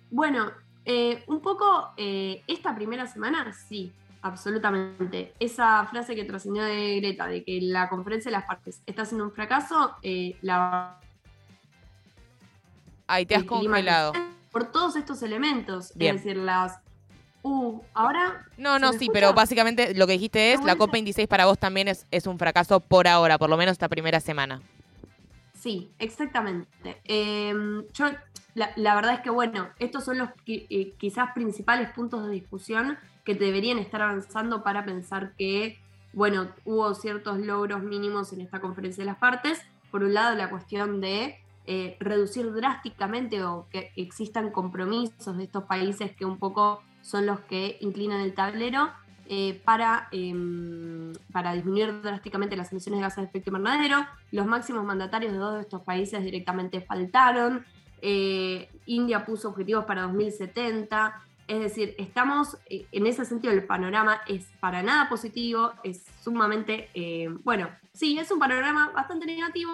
Bueno, 0.09 0.51
eh, 0.85 1.23
un 1.27 1.41
poco 1.41 1.93
eh, 1.97 2.43
esta 2.47 2.75
primera 2.75 3.07
semana, 3.07 3.53
sí, 3.53 3.91
absolutamente. 4.21 5.33
Esa 5.39 5.85
frase 5.87 6.15
que 6.15 6.23
trascendió 6.25 6.63
de 6.63 6.99
Greta, 6.99 7.27
de 7.27 7.43
que 7.43 7.59
la 7.61 7.89
conferencia 7.89 8.29
de 8.29 8.37
las 8.37 8.45
partes 8.45 8.81
está 8.85 9.05
siendo 9.05 9.25
un 9.25 9.31
fracaso, 9.31 9.95
eh, 10.01 10.37
la 10.41 10.99
Ay, 13.07 13.25
te 13.25 13.35
has 13.35 13.43
congelado. 13.43 14.13
por 14.51 14.71
todos 14.71 14.95
estos 14.95 15.21
elementos. 15.23 15.91
Bien. 15.95 16.15
Es 16.15 16.23
decir, 16.23 16.37
las. 16.41 16.79
Uh, 17.43 17.81
ahora. 17.93 18.45
No, 18.57 18.75
¿se 18.75 18.79
no, 18.79 18.89
sí, 18.91 18.95
escucha? 18.95 19.11
pero 19.13 19.33
básicamente 19.33 19.93
lo 19.93 20.07
que 20.07 20.13
dijiste 20.13 20.53
es, 20.53 20.63
la 20.63 20.75
COP26 20.75 21.27
para 21.27 21.45
vos 21.45 21.59
también 21.59 21.89
es, 21.89 22.07
es 22.09 22.25
un 22.25 22.39
fracaso 22.39 22.79
por 22.79 23.07
ahora, 23.07 23.37
por 23.37 23.49
lo 23.49 23.57
menos 23.57 23.73
esta 23.73 23.89
primera 23.89 24.19
semana. 24.19 24.61
Sí, 25.53 25.91
exactamente. 25.99 27.01
Eh, 27.03 27.53
yo, 27.93 28.05
la, 28.55 28.71
la 28.75 28.95
verdad 28.95 29.15
es 29.15 29.19
que, 29.21 29.29
bueno, 29.29 29.69
estos 29.79 30.03
son 30.05 30.17
los 30.17 30.29
eh, 30.45 30.93
quizás 30.97 31.31
principales 31.33 31.89
puntos 31.91 32.25
de 32.25 32.33
discusión 32.33 32.97
que 33.23 33.35
deberían 33.35 33.77
estar 33.77 34.01
avanzando 34.01 34.63
para 34.63 34.85
pensar 34.85 35.33
que, 35.37 35.79
bueno, 36.13 36.49
hubo 36.65 36.93
ciertos 36.93 37.39
logros 37.39 37.81
mínimos 37.81 38.33
en 38.33 38.41
esta 38.41 38.59
conferencia 38.59 39.03
de 39.03 39.09
las 39.09 39.17
partes. 39.17 39.61
Por 39.91 40.03
un 40.03 40.13
lado, 40.13 40.35
la 40.35 40.49
cuestión 40.49 41.01
de 41.01 41.37
eh, 41.65 41.95
reducir 41.99 42.51
drásticamente 42.53 43.43
o 43.43 43.67
que 43.69 43.91
existan 43.95 44.51
compromisos 44.51 45.37
de 45.37 45.45
estos 45.45 45.63
países 45.63 46.11
que 46.11 46.25
un 46.25 46.37
poco 46.37 46.83
son 47.03 47.27
los 47.27 47.41
que 47.41 47.77
inclinan 47.81 48.21
el 48.21 48.33
tablero 48.33 48.89
eh, 49.27 49.61
para, 49.63 50.09
em, 50.11 51.13
para 51.31 51.53
disminuir 51.53 52.01
drásticamente 52.01 52.57
las 52.57 52.71
emisiones 52.71 52.99
de 52.99 53.03
gases 53.03 53.17
de 53.17 53.23
efecto 53.29 53.51
invernadero. 53.51 54.05
Los 54.31 54.45
máximos 54.45 54.83
mandatarios 54.83 55.31
de 55.31 55.37
dos 55.37 55.55
de 55.55 55.61
estos 55.61 55.81
países 55.81 56.23
directamente 56.23 56.81
faltaron. 56.81 57.65
Eh, 58.01 58.69
India 58.85 59.25
puso 59.25 59.49
objetivos 59.49 59.85
para 59.85 60.03
2070. 60.03 61.21
Es 61.47 61.59
decir, 61.59 61.95
estamos, 61.97 62.57
eh, 62.69 62.85
en 62.91 63.05
ese 63.05 63.23
sentido, 63.23 63.53
el 63.53 63.65
panorama 63.65 64.21
es 64.27 64.45
para 64.59 64.81
nada 64.81 65.07
positivo, 65.09 65.71
es 65.83 66.05
sumamente, 66.21 66.89
bueno, 67.43 67.69
sí, 67.93 68.17
es 68.17 68.31
un 68.31 68.39
panorama 68.39 68.91
bastante 68.91 69.25
negativo. 69.25 69.71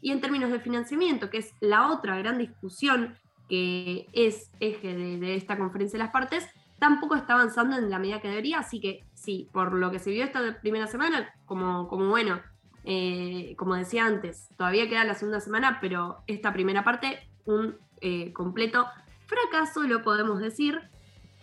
Y 0.00 0.10
en 0.10 0.20
términos 0.20 0.50
de 0.50 0.58
financiamiento, 0.58 1.30
que 1.30 1.38
es 1.38 1.54
la 1.60 1.90
otra 1.90 2.18
gran 2.18 2.38
discusión 2.38 3.16
que 3.48 4.08
es 4.12 4.50
eje 4.60 4.94
de 4.94 5.36
esta 5.36 5.58
conferencia 5.58 5.98
de 5.98 6.04
las 6.04 6.12
partes, 6.12 6.48
tampoco 6.82 7.14
está 7.14 7.34
avanzando 7.34 7.76
en 7.76 7.90
la 7.90 8.00
medida 8.00 8.20
que 8.20 8.26
debería. 8.26 8.58
Así 8.58 8.80
que 8.80 9.04
sí, 9.14 9.48
por 9.52 9.72
lo 9.72 9.92
que 9.92 10.00
se 10.00 10.10
vio 10.10 10.24
esta 10.24 10.58
primera 10.60 10.88
semana, 10.88 11.32
como, 11.46 11.86
como 11.86 12.08
bueno, 12.08 12.40
eh, 12.82 13.54
como 13.56 13.76
decía 13.76 14.04
antes, 14.04 14.48
todavía 14.56 14.88
queda 14.88 15.04
la 15.04 15.14
segunda 15.14 15.38
semana, 15.38 15.78
pero 15.80 16.24
esta 16.26 16.52
primera 16.52 16.82
parte, 16.82 17.20
un 17.44 17.76
eh, 18.00 18.32
completo 18.32 18.88
fracaso, 19.26 19.84
lo 19.84 20.02
podemos 20.02 20.40
decir. 20.40 20.80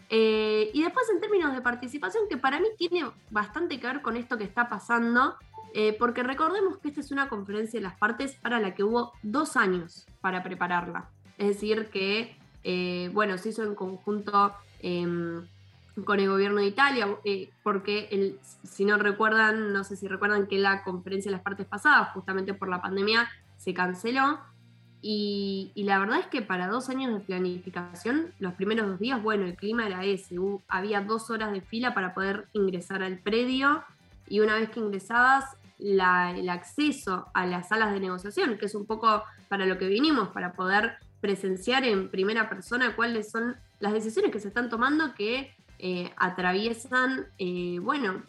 Eh, 0.10 0.72
y 0.74 0.84
después 0.84 1.10
en 1.10 1.22
términos 1.22 1.54
de 1.54 1.62
participación, 1.62 2.26
que 2.30 2.36
para 2.36 2.60
mí 2.60 2.68
tiene 2.78 3.10
bastante 3.32 3.80
que 3.80 3.88
ver 3.88 4.02
con 4.02 4.18
esto 4.18 4.38
que 4.38 4.44
está 4.44 4.68
pasando, 4.68 5.38
porque 6.00 6.24
recordemos 6.24 6.80
que 6.80 6.90
esta 6.90 7.00
es 7.00 7.12
una 7.12 7.30
conferencia 7.30 7.80
de 7.80 7.84
las 7.84 7.96
partes 7.96 8.34
para 8.34 8.60
la 8.60 8.74
que 8.74 8.84
hubo 8.84 9.14
dos 9.22 9.56
años 9.56 10.06
para 10.20 10.42
prepararla. 10.42 11.12
Es 11.38 11.48
decir, 11.48 11.90
que, 11.92 12.36
bueno, 13.14 13.38
se 13.38 13.50
hizo 13.50 13.64
en 13.64 13.76
conjunto 13.76 14.56
em, 14.82 15.46
con 16.06 16.20
el 16.20 16.30
gobierno 16.30 16.62
de 16.62 16.68
Italia, 16.68 17.08
eh, 17.26 17.50
porque 17.64 18.08
el- 18.12 18.40
si 18.64 18.86
no 18.86 18.98
recuerdan, 18.98 19.74
no 19.74 19.84
sé 19.84 19.96
si 19.98 20.08
recuerdan 20.08 20.48
que 20.48 20.58
la 20.58 20.84
conferencia 20.84 21.30
de 21.30 21.36
las 21.38 21.44
partes 21.44 21.66
pasadas, 21.66 22.10
justamente 22.14 22.54
por 22.54 22.70
la 22.70 22.82
pandemia, 22.82 23.28
se 23.58 23.74
canceló. 23.74 24.40
Y, 25.02 25.72
y 25.76 25.84
la 25.84 25.98
verdad 26.00 26.20
es 26.20 26.28
que 26.28 26.42
para 26.42 26.68
dos 26.68 26.90
años 26.90 27.14
de 27.14 27.20
planificación, 27.22 28.34
los 28.40 28.54
primeros 28.56 28.88
dos 28.88 29.00
días, 29.00 29.22
bueno, 29.24 29.46
el 29.46 29.56
clima 29.56 29.86
era 29.88 30.04
ese, 30.04 30.38
hubo- 30.40 30.62
había 30.68 31.02
dos 31.02 31.30
horas 31.30 31.52
de 31.54 31.62
fila 31.62 31.94
para 31.94 32.14
poder 32.14 32.48
ingresar 32.54 33.02
al 33.04 33.18
predio 33.20 33.82
y 34.28 34.42
una 34.42 34.56
vez 34.56 34.70
que 34.70 34.80
ingresabas, 34.82 35.46
la- 35.78 36.32
el 36.38 36.50
acceso 36.50 37.28
a 37.34 37.46
las 37.46 37.70
salas 37.70 37.94
de 37.94 38.02
negociación, 38.02 38.58
que 38.58 38.66
es 38.66 38.76
un 38.76 38.86
poco 38.86 39.24
para 39.48 39.66
lo 39.66 39.78
que 39.78 39.88
vinimos, 39.88 40.28
para 40.30 40.52
poder 40.52 40.98
presenciar 41.22 41.86
en 41.86 42.10
primera 42.10 42.50
persona 42.50 42.94
cuáles 42.98 43.32
son 43.32 43.56
las 43.80 43.94
decisiones 43.94 44.32
que 44.32 44.40
se 44.40 44.50
están 44.50 44.70
tomando 44.70 45.14
que 45.14 45.54
eh, 45.78 46.12
atraviesan, 46.18 47.28
eh, 47.38 47.80
bueno, 47.82 48.24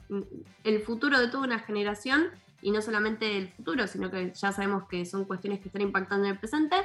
el 0.64 0.82
futuro 0.82 1.18
de 1.18 1.28
toda 1.28 1.44
una 1.44 1.59
generación 1.59 2.28
y 2.62 2.70
no 2.70 2.82
solamente 2.82 3.36
el 3.36 3.48
futuro, 3.48 3.86
sino 3.86 4.11
que 4.11 4.32
ya 4.32 4.53
sabemos 4.53 4.84
que 4.88 5.05
son 5.05 5.24
cuestiones 5.24 5.61
que 5.61 5.68
están 5.68 5.82
impactando 5.82 6.26
en 6.26 6.32
el 6.32 6.38
presente 6.38 6.76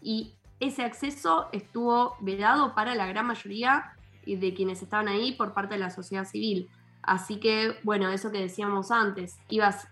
y 0.00 0.34
ese 0.60 0.82
acceso 0.82 1.48
estuvo 1.52 2.16
vedado 2.20 2.74
para 2.74 2.94
la 2.94 3.06
gran 3.06 3.26
mayoría 3.26 3.92
de 4.26 4.54
quienes 4.54 4.80
estaban 4.80 5.08
ahí 5.08 5.32
por 5.32 5.52
parte 5.52 5.74
de 5.74 5.80
la 5.80 5.90
sociedad 5.90 6.24
civil. 6.24 6.70
Así 7.02 7.38
que, 7.38 7.78
bueno, 7.82 8.08
eso 8.08 8.30
que 8.30 8.40
decíamos 8.40 8.90
antes, 8.90 9.38
ibas 9.50 9.88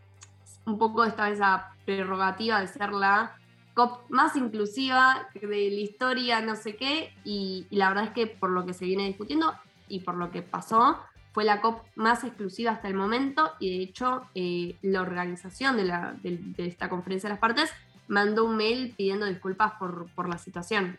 un 0.65 0.79
poco 0.79 1.05
esta 1.05 1.29
vez 1.29 1.41
a 1.43 1.73
prerrogativa 1.85 2.61
de 2.61 2.69
ser 2.69 2.93
la 2.93 3.37
COP 3.75 4.11
más 4.11 4.37
inclusiva 4.37 5.29
de 5.35 5.47
la 5.47 5.81
historia, 5.81 6.41
no 6.41 6.57
sé 6.57 6.77
qué, 6.77 7.13
y, 7.25 7.67
la 7.71 7.89
verdad 7.89 8.05
es 8.05 8.11
que 8.11 8.27
por 8.27 8.51
lo 8.51 8.67
que 8.67 8.75
se 8.75 8.85
viene 8.85 9.07
discutiendo 9.07 9.55
y 9.89 10.01
por 10.01 10.15
lo 10.17 10.31
que 10.31 10.43
pasó, 10.43 10.99
fue 11.33 11.45
la 11.45 11.61
COP 11.63 11.83
más 11.95 12.25
exclusiva 12.25 12.73
hasta 12.73 12.89
el 12.89 12.95
momento 12.95 13.53
y 13.59 13.79
de 13.79 13.83
hecho 13.85 14.23
eh, 14.35 14.77
la 14.83 15.01
organización 15.01 15.77
de, 15.77 15.85
la- 15.85 16.15
de- 16.23 16.39
esta 16.59 16.89
conferencia 16.91 17.29
de 17.29 17.35
las 17.35 17.41
partes 17.41 17.71
mandó 18.09 18.45
un 18.45 18.57
mail 18.57 18.95
pidiendo 18.97 19.25
disculpas 19.27 19.73
por, 19.79 20.11
por 20.15 20.29
la 20.29 20.37
situación. 20.37 20.99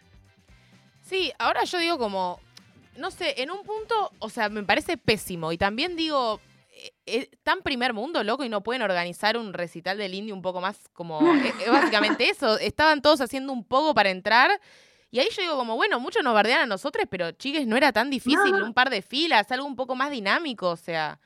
Sí, 1.03 1.31
ahora 1.37 1.63
yo 1.65 1.77
digo 1.77 1.97
como, 1.99 2.39
no 2.97 3.11
sé, 3.11 3.41
en 3.43 3.51
un 3.51 3.63
punto, 3.63 4.11
o 4.19 4.29
sea, 4.29 4.49
me 4.49 4.63
parece 4.63 4.97
pésimo. 4.97 5.51
Y 5.51 5.57
también 5.57 5.95
digo, 5.95 6.39
tan 7.43 7.61
primer 7.61 7.93
mundo, 7.93 8.23
loco, 8.23 8.43
y 8.43 8.49
no 8.49 8.63
pueden 8.63 8.81
organizar 8.81 9.37
un 9.37 9.53
recital 9.53 9.97
del 9.97 10.13
indie 10.13 10.33
un 10.33 10.41
poco 10.41 10.61
más 10.61 10.89
como, 10.93 11.19
eh, 11.35 11.53
eh, 11.65 11.69
básicamente 11.69 12.29
eso. 12.29 12.57
Estaban 12.59 13.01
todos 13.01 13.21
haciendo 13.21 13.53
un 13.53 13.63
poco 13.63 13.93
para 13.93 14.09
entrar. 14.09 14.59
Y 15.11 15.19
ahí 15.19 15.27
yo 15.31 15.43
digo 15.43 15.55
como, 15.55 15.75
bueno, 15.75 15.99
muchos 15.99 16.23
nos 16.23 16.33
bardean 16.33 16.61
a 16.61 16.65
nosotros, 16.65 17.05
pero 17.09 17.31
chiques, 17.31 17.67
no 17.67 17.77
era 17.77 17.91
tan 17.91 18.09
difícil, 18.09 18.51
No. 18.51 18.65
un 18.65 18.73
par 18.73 18.89
de 18.89 19.01
filas, 19.01 19.51
algo 19.51 19.67
un 19.67 19.75
poco 19.75 19.95
más 19.95 20.09
dinámico, 20.09 20.69
o 20.69 20.75
sea. 20.75 21.19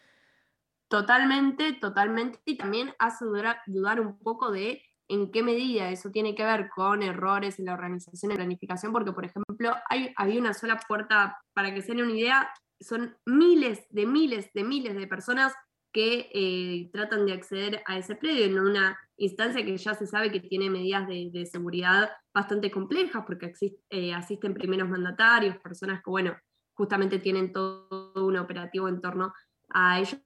Totalmente, 0.89 1.73
totalmente. 1.73 2.39
Y 2.45 2.57
también 2.57 2.93
hace 2.99 3.25
dudar, 3.25 3.61
dudar 3.65 4.01
un 4.01 4.17
poco 4.19 4.51
de 4.51 4.81
en 5.09 5.31
qué 5.31 5.41
medida 5.41 5.89
eso 5.89 6.11
tiene 6.11 6.35
que 6.35 6.43
ver 6.43 6.69
con 6.69 7.01
errores 7.01 7.59
en 7.59 7.65
la 7.65 7.73
organización 7.73 8.34
y 8.34 8.35
planificación, 8.35 8.91
porque, 8.91 9.13
por 9.13 9.25
ejemplo, 9.25 9.73
hay, 9.89 10.13
había 10.17 10.39
una 10.39 10.53
sola 10.53 10.77
puerta, 10.79 11.39
para 11.53 11.73
que 11.73 11.81
se 11.81 11.93
den 11.93 12.03
una 12.03 12.13
idea, 12.13 12.49
son 12.80 13.18
miles 13.26 13.86
de 13.90 14.06
miles 14.06 14.52
de 14.54 14.64
miles 14.64 14.95
de 14.95 15.08
personas 15.08 15.54
que 15.91 16.30
eh, 16.34 16.90
tratan 16.94 17.26
de 17.26 17.34
acceder 17.34 17.82
a 17.86 17.98
ese 17.98 18.16
predio 18.16 18.45
en 18.45 18.60
una 18.60 18.98
instancia 19.18 19.66
que 19.66 19.78
ya 19.78 19.94
se 19.95 20.06
sabe 20.06 20.32
que 20.32 20.40
tiene 20.40 20.70
medidas 20.70 21.08
de, 21.08 21.30
de 21.32 21.45
seguridad 21.45 22.12
bastante 22.34 22.70
complejas, 22.70 23.24
porque 23.26 23.48
exist- 23.48 23.80
eh, 23.90 24.14
asisten 24.14 24.54
primeros 24.54 24.90
mandatarios, 24.90 25.58
personas 25.58 26.04
que, 26.04 26.10
bueno, 26.10 26.36
justamente 26.76 27.18
tienen 27.20 27.52
todo 27.52 28.12
un 28.16 28.38
operativo 28.38 28.88
en 28.88 29.02
torno 29.02 29.34
a 29.70 29.99
ellos 29.99 30.22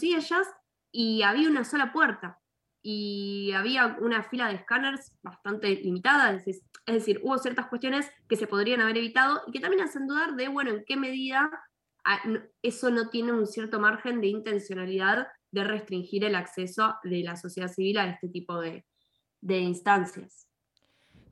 y 0.00 0.14
ellas, 0.14 0.48
y 0.90 1.22
había 1.22 1.48
una 1.48 1.64
sola 1.64 1.92
puerta. 1.92 2.38
Y 2.86 3.52
había 3.52 3.96
una 4.00 4.22
fila 4.22 4.48
de 4.48 4.56
escáneres 4.56 5.12
bastante 5.22 5.74
limitada, 5.74 6.32
es 6.32 6.44
decir, 6.44 6.62
es 6.86 6.94
decir, 6.94 7.20
hubo 7.22 7.38
ciertas 7.38 7.66
cuestiones 7.66 8.10
que 8.28 8.36
se 8.36 8.46
podrían 8.46 8.82
haber 8.82 8.98
evitado 8.98 9.40
y 9.46 9.52
que 9.52 9.60
también 9.60 9.82
hacen 9.82 10.06
dudar 10.06 10.34
de, 10.36 10.48
bueno, 10.48 10.70
en 10.70 10.84
qué 10.86 10.96
medida 10.96 11.50
eso 12.62 12.90
no 12.90 13.08
tiene 13.10 13.32
un 13.32 13.46
cierto 13.46 13.80
margen 13.80 14.20
de 14.20 14.28
intencionalidad 14.28 15.26
de 15.50 15.64
restringir 15.64 16.24
el 16.24 16.34
acceso 16.34 16.96
de 17.04 17.22
la 17.22 17.36
sociedad 17.36 17.68
civil 17.72 17.98
a 17.98 18.06
este 18.10 18.28
tipo 18.28 18.60
de, 18.60 18.84
de 19.40 19.58
instancias. 19.60 20.48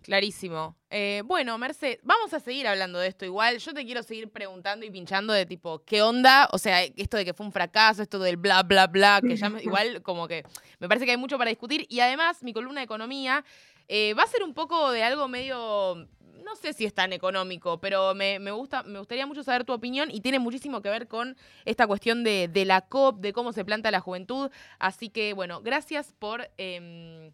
Clarísimo. 0.03 0.77
Eh, 0.91 1.23
bueno, 1.25 1.57
Merce, 1.59 2.01
vamos 2.03 2.35
a 2.35 2.41
seguir 2.41 2.67
hablando 2.67 2.99
de 2.99 3.07
esto 3.07 3.25
igual. 3.25 3.59
Yo 3.59 3.73
te 3.73 3.85
quiero 3.85 4.03
seguir 4.03 4.31
preguntando 4.31 4.85
y 4.85 4.91
pinchando 4.91 5.33
de 5.33 5.47
tipo, 5.47 5.85
¿qué 5.85 6.03
onda? 6.03 6.49
O 6.53 6.59
sea, 6.59 6.83
esto 6.83 7.17
de 7.17 7.25
que 7.25 7.35
fue 7.35 7.47
un 7.47 7.53
fracaso, 7.53 8.03
esto 8.03 8.19
del 8.19 8.37
bla, 8.37 8.65
bla, 8.65 8.89
bla, 8.89 9.21
que 9.25 9.37
ya 9.37 9.49
me- 9.49 9.63
igual 9.63 10.03
como 10.03 10.27
que 10.27 10.45
me 10.81 10.89
parece 10.89 11.05
que 11.05 11.13
hay 11.13 11.17
mucho 11.17 11.39
para 11.39 11.51
discutir. 11.51 11.87
Y 11.89 12.01
además, 12.01 12.43
mi 12.43 12.53
columna 12.53 12.81
de 12.81 12.85
economía 12.85 13.45
eh, 13.87 14.13
va 14.15 14.25
a 14.25 14.27
ser 14.27 14.43
un 14.43 14.55
poco 14.55 14.91
de 14.91 15.05
algo 15.05 15.29
medio, 15.29 16.09
no 16.45 16.57
sé 16.57 16.73
si 16.73 16.85
es 16.85 16.95
tan 16.95 17.13
económico, 17.13 17.81
pero 17.81 18.15
me, 18.15 18.39
me 18.39 18.51
gusta, 18.51 18.83
me 18.83 18.99
gustaría 18.99 19.27
mucho 19.27 19.43
saber 19.43 19.65
tu 19.65 19.73
opinión 19.73 20.11
y 20.11 20.21
tiene 20.21 20.39
muchísimo 20.39 20.83
que 20.83 20.89
ver 20.89 21.09
con 21.09 21.37
esta 21.65 21.87
cuestión 21.87 22.25
de, 22.25 22.49
de 22.49 22.65
la 22.65 22.83
COP, 22.83 23.21
de 23.21 23.33
cómo 23.33 23.53
se 23.53 23.65
planta 23.65 23.91
la 23.91 24.01
juventud. 24.01 24.51
Así 24.79 25.09
que, 25.09 25.33
bueno, 25.35 25.63
gracias 25.63 26.15
por... 26.19 26.51
em, 26.57 27.33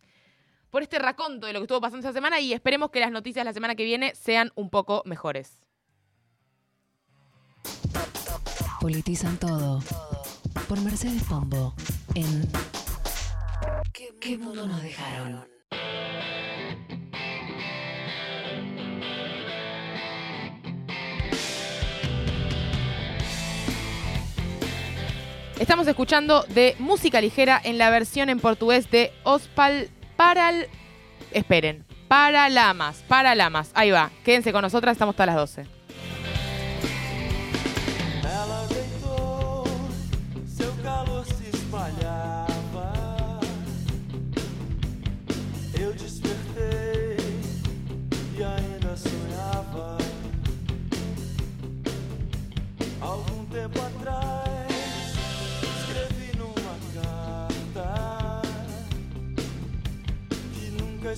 por 0.70 0.82
este 0.82 0.98
raconto 0.98 1.46
de 1.46 1.54
lo 1.54 1.60
que 1.60 1.64
estuvo 1.64 1.80
pasando 1.80 2.06
esta 2.06 2.12
semana 2.12 2.40
y 2.40 2.52
esperemos 2.52 2.90
que 2.90 3.00
las 3.00 3.10
noticias 3.10 3.42
la 3.44 3.54
semana 3.54 3.74
que 3.74 3.84
viene 3.84 4.14
sean 4.14 4.52
un 4.54 4.68
poco 4.68 5.02
mejores. 5.06 5.62
Politizan 8.80 9.38
todo. 9.38 9.82
Por 10.68 10.80
Mercedes 10.82 11.24
Pombo. 11.24 11.74
En 12.14 12.48
¿Qué 14.20 14.36
mundo 14.36 14.66
nos 14.66 14.82
dejaron? 14.82 15.48
Estamos 25.60 25.89
escuchando 25.89 26.44
de 26.48 26.76
música 26.78 27.20
ligera 27.20 27.60
en 27.62 27.78
la 27.78 27.90
versión 27.90 28.28
en 28.28 28.39
portugués 28.39 28.89
de 28.93 29.12
Ospal 29.24 29.89
Paral. 30.16 30.68
Esperen. 31.32 31.85
Para 32.06 32.48
Lamas, 32.48 33.02
para 33.09 33.35
Lamas. 33.35 33.72
Ahí 33.74 33.90
va. 33.90 34.10
Quédense 34.24 34.52
con 34.52 34.62
nosotras, 34.62 34.93
estamos 34.93 35.14
hasta 35.14 35.26
las 35.26 35.35
12. 35.35 35.77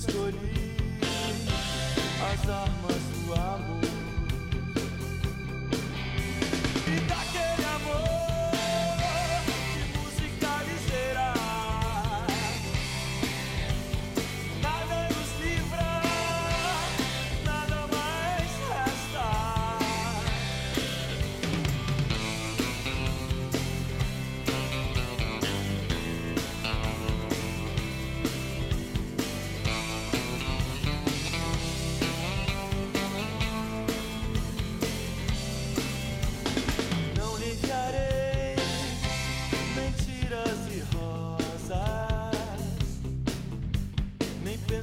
Escolhi 0.00 0.76
as 2.32 2.48
armas 2.48 3.02
do 3.26 3.34
amor. 3.34 3.69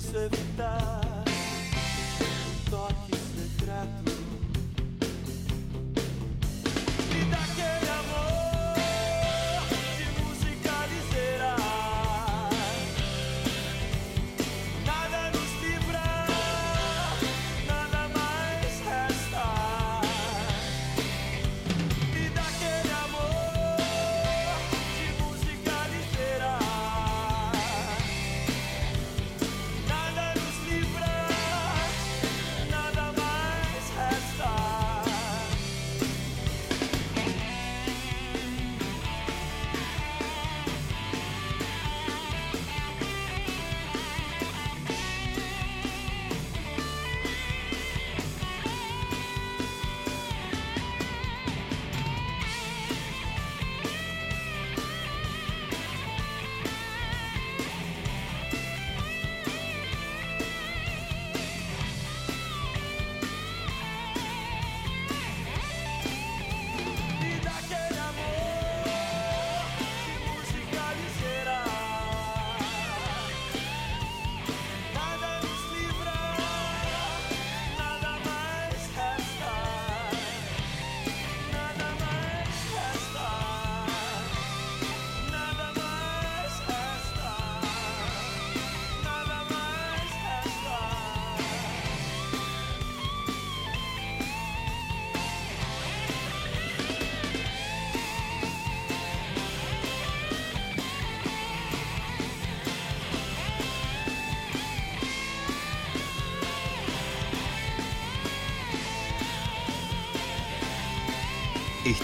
se 0.07 0.25
evitar. 0.25 0.96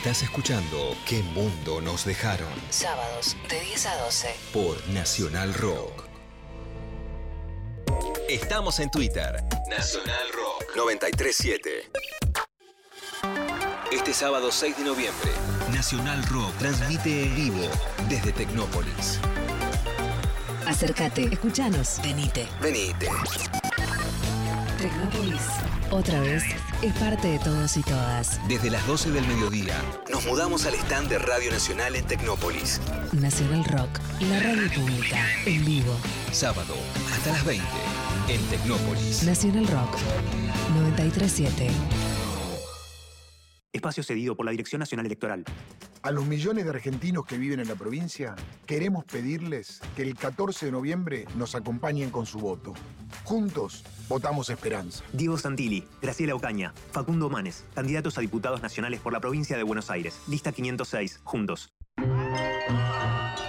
Estás 0.03 0.23
escuchando 0.23 0.97
¿Qué 1.07 1.23
mundo 1.23 1.79
nos 1.79 2.03
dejaron? 2.03 2.49
Sábados 2.69 3.37
de 3.47 3.57
10 3.61 3.85
a 3.85 3.95
12. 3.99 4.35
Por 4.51 4.89
Nacional 4.89 5.53
Rock. 5.53 6.03
Estamos 8.27 8.81
en 8.81 8.91
Twitter. 8.91 9.41
Nacional 9.69 10.27
Rock 10.33 10.75
937. 10.75 11.89
Este 13.93 14.13
sábado 14.13 14.51
6 14.51 14.79
de 14.79 14.83
noviembre, 14.83 15.31
Nacional 15.71 16.21
Rock 16.25 16.53
transmite 16.59 17.23
en 17.23 17.35
vivo 17.37 17.69
desde 18.09 18.33
Tecnópolis. 18.33 19.19
Acércate, 20.67 21.29
escuchanos. 21.31 22.01
Venite. 22.03 22.45
Venite. 22.61 23.07
Tecnópolis. 24.77 25.43
Otra 25.91 26.19
vez 26.19 26.43
es 26.83 26.93
parte 26.95 27.29
de 27.29 27.39
todos 27.39 27.77
y 27.77 27.81
todas. 27.81 28.45
Desde 28.47 28.69
las 28.69 28.85
12 28.85 29.11
del 29.11 29.25
mediodía, 29.25 29.75
nos 30.11 30.25
mudamos 30.25 30.65
al 30.65 30.73
stand 30.73 31.07
de 31.07 31.17
Radio 31.17 31.49
Nacional 31.49 31.95
en 31.95 32.05
Tecnópolis. 32.05 32.81
Nacional 33.13 33.63
Rock, 33.63 33.99
la 34.29 34.39
radio 34.41 34.69
pública, 34.69 35.25
en 35.45 35.63
vivo. 35.63 35.95
Sábado, 36.33 36.75
hasta 37.13 37.31
las 37.31 37.45
20, 37.45 37.65
en 38.27 38.41
Tecnópolis. 38.47 39.23
Nacional 39.23 39.65
Rock 39.67 39.97
937. 40.75 41.69
Espacio 43.71 44.03
cedido 44.03 44.35
por 44.35 44.45
la 44.45 44.51
Dirección 44.51 44.79
Nacional 44.79 45.05
Electoral. 45.05 45.45
A 46.03 46.11
los 46.11 46.25
millones 46.25 46.65
de 46.65 46.69
argentinos 46.69 47.25
que 47.25 47.37
viven 47.37 47.61
en 47.61 47.69
la 47.69 47.75
provincia, 47.75 48.35
queremos 48.65 49.05
pedirles 49.05 49.79
que 49.95 50.01
el 50.01 50.17
14 50.17 50.65
de 50.65 50.71
noviembre 50.73 51.25
nos 51.37 51.55
acompañen 51.55 52.09
con 52.09 52.25
su 52.25 52.39
voto. 52.39 52.73
Juntos, 53.23 53.85
votamos 54.09 54.49
esperanza. 54.49 55.01
Diego 55.13 55.37
Santilli, 55.37 55.87
Graciela 56.01 56.35
Ocaña, 56.35 56.73
Facundo 56.91 57.29
Manes, 57.29 57.63
candidatos 57.73 58.17
a 58.17 58.21
diputados 58.21 58.61
nacionales 58.61 58.99
por 58.99 59.13
la 59.13 59.21
provincia 59.21 59.55
de 59.55 59.63
Buenos 59.63 59.89
Aires. 59.89 60.19
Lista 60.27 60.51
506, 60.51 61.21
juntos. 61.23 61.71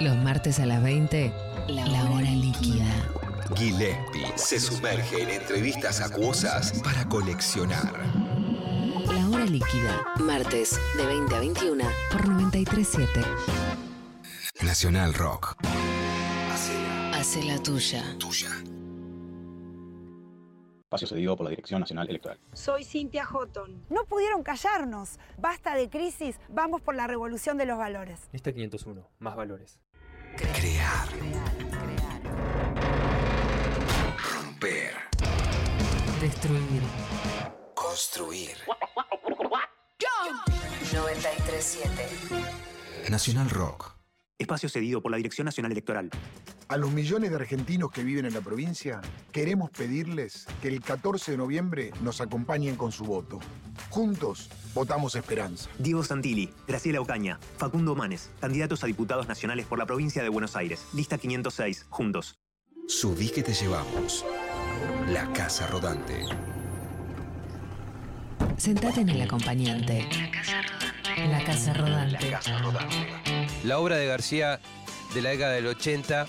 Los 0.01 0.17
martes 0.19 0.61
a 0.61 0.67
las 0.67 0.81
20, 0.81 1.33
la 1.71 2.11
hora 2.11 2.31
líquida. 2.31 2.87
Gillespie 3.57 4.33
se 4.37 4.61
sumerge 4.61 5.23
en 5.25 5.31
entrevistas 5.31 6.01
acuosas 6.01 6.81
para 6.85 7.09
coleccionar. 7.09 8.34
Líquida. 9.47 10.05
Martes 10.21 10.81
de 10.97 11.07
20 11.07 11.35
a 11.35 11.41
21 11.41 11.85
por 12.11 12.29
937. 12.29 13.21
Nacional 14.63 15.13
Rock. 15.13 15.57
Hace 17.13 17.43
la 17.45 17.63
tuya. 17.63 18.03
Tuya. 18.19 18.51
Espacio 20.85 21.09
cedido 21.09 21.37
por 21.37 21.45
la 21.45 21.51
Dirección 21.51 21.81
Nacional 21.81 22.09
Electoral. 22.09 22.39
Soy 22.55 22.85
Cintia 22.85 23.27
Houghton. 23.27 23.85
No 23.91 24.05
pudieron 24.05 24.43
callarnos. 24.43 25.19
Basta 25.39 25.75
de 25.75 25.91
crisis, 25.91 26.39
vamos 26.49 26.81
por 26.81 26.95
la 26.95 27.07
revolución 27.07 27.59
de 27.59 27.67
los 27.67 27.77
valores. 27.77 28.29
Lista 28.33 28.53
501, 28.53 29.11
más 29.19 29.37
valores. 29.37 29.79
Crear. 30.37 31.09
Romper. 34.35 34.95
Destruir. 36.21 36.83
Construir. 37.85 38.57
937. 40.93 43.11
Nacional 43.11 43.51
Rock. 43.51 43.93
Espacio 44.39 44.71
cedido 44.71 45.03
por 45.03 45.11
la 45.11 45.19
Dirección 45.19 45.45
Nacional 45.45 45.73
Electoral. 45.73 46.09
A 46.69 46.79
los 46.79 46.93
millones 46.93 47.29
de 47.29 47.37
argentinos 47.37 47.91
que 47.91 48.03
viven 48.03 48.25
en 48.25 48.33
la 48.33 48.41
provincia, 48.41 49.03
queremos 49.33 49.71
pedirles 49.71 50.47
que 50.63 50.69
el 50.69 50.81
14 50.81 51.33
de 51.33 51.37
noviembre 51.37 51.93
nos 52.01 52.23
acompañen 52.23 52.77
con 52.77 52.91
su 52.91 53.05
voto. 53.05 53.39
Juntos, 53.91 54.49
votamos 54.73 55.15
esperanza. 55.15 55.69
Diego 55.79 56.03
Santilli, 56.03 56.55
Graciela 56.67 57.03
Ocaña, 57.03 57.39
Facundo 57.59 57.95
Manes, 57.95 58.31
candidatos 58.41 58.83
a 58.83 58.87
diputados 58.87 59.29
nacionales 59.29 59.67
por 59.67 59.79
la 59.79 59.85
provincia 59.85 60.23
de 60.23 60.31
Buenos 60.31 60.57
Aires. 60.57 60.87
Lista 60.95 61.19
506, 61.19 61.85
juntos. 61.91 62.39
Subí 62.89 63.29
que 63.29 63.43
te 63.43 63.53
llevamos. 63.53 64.25
La 65.09 65.31
Casa 65.35 65.67
Rodante. 65.67 66.25
Sentate 68.57 69.01
en 69.01 69.09
el 69.09 69.23
acompañante. 69.23 70.09
En 71.17 71.31
la 71.31 71.45
casa 71.45 71.75
rodante. 71.75 72.31
La 73.65 73.79
obra 73.79 73.97
de 73.97 74.07
García 74.07 74.61
de 75.15 75.23
la 75.23 75.31
década 75.31 75.53
del 75.53 75.67
80 75.67 76.27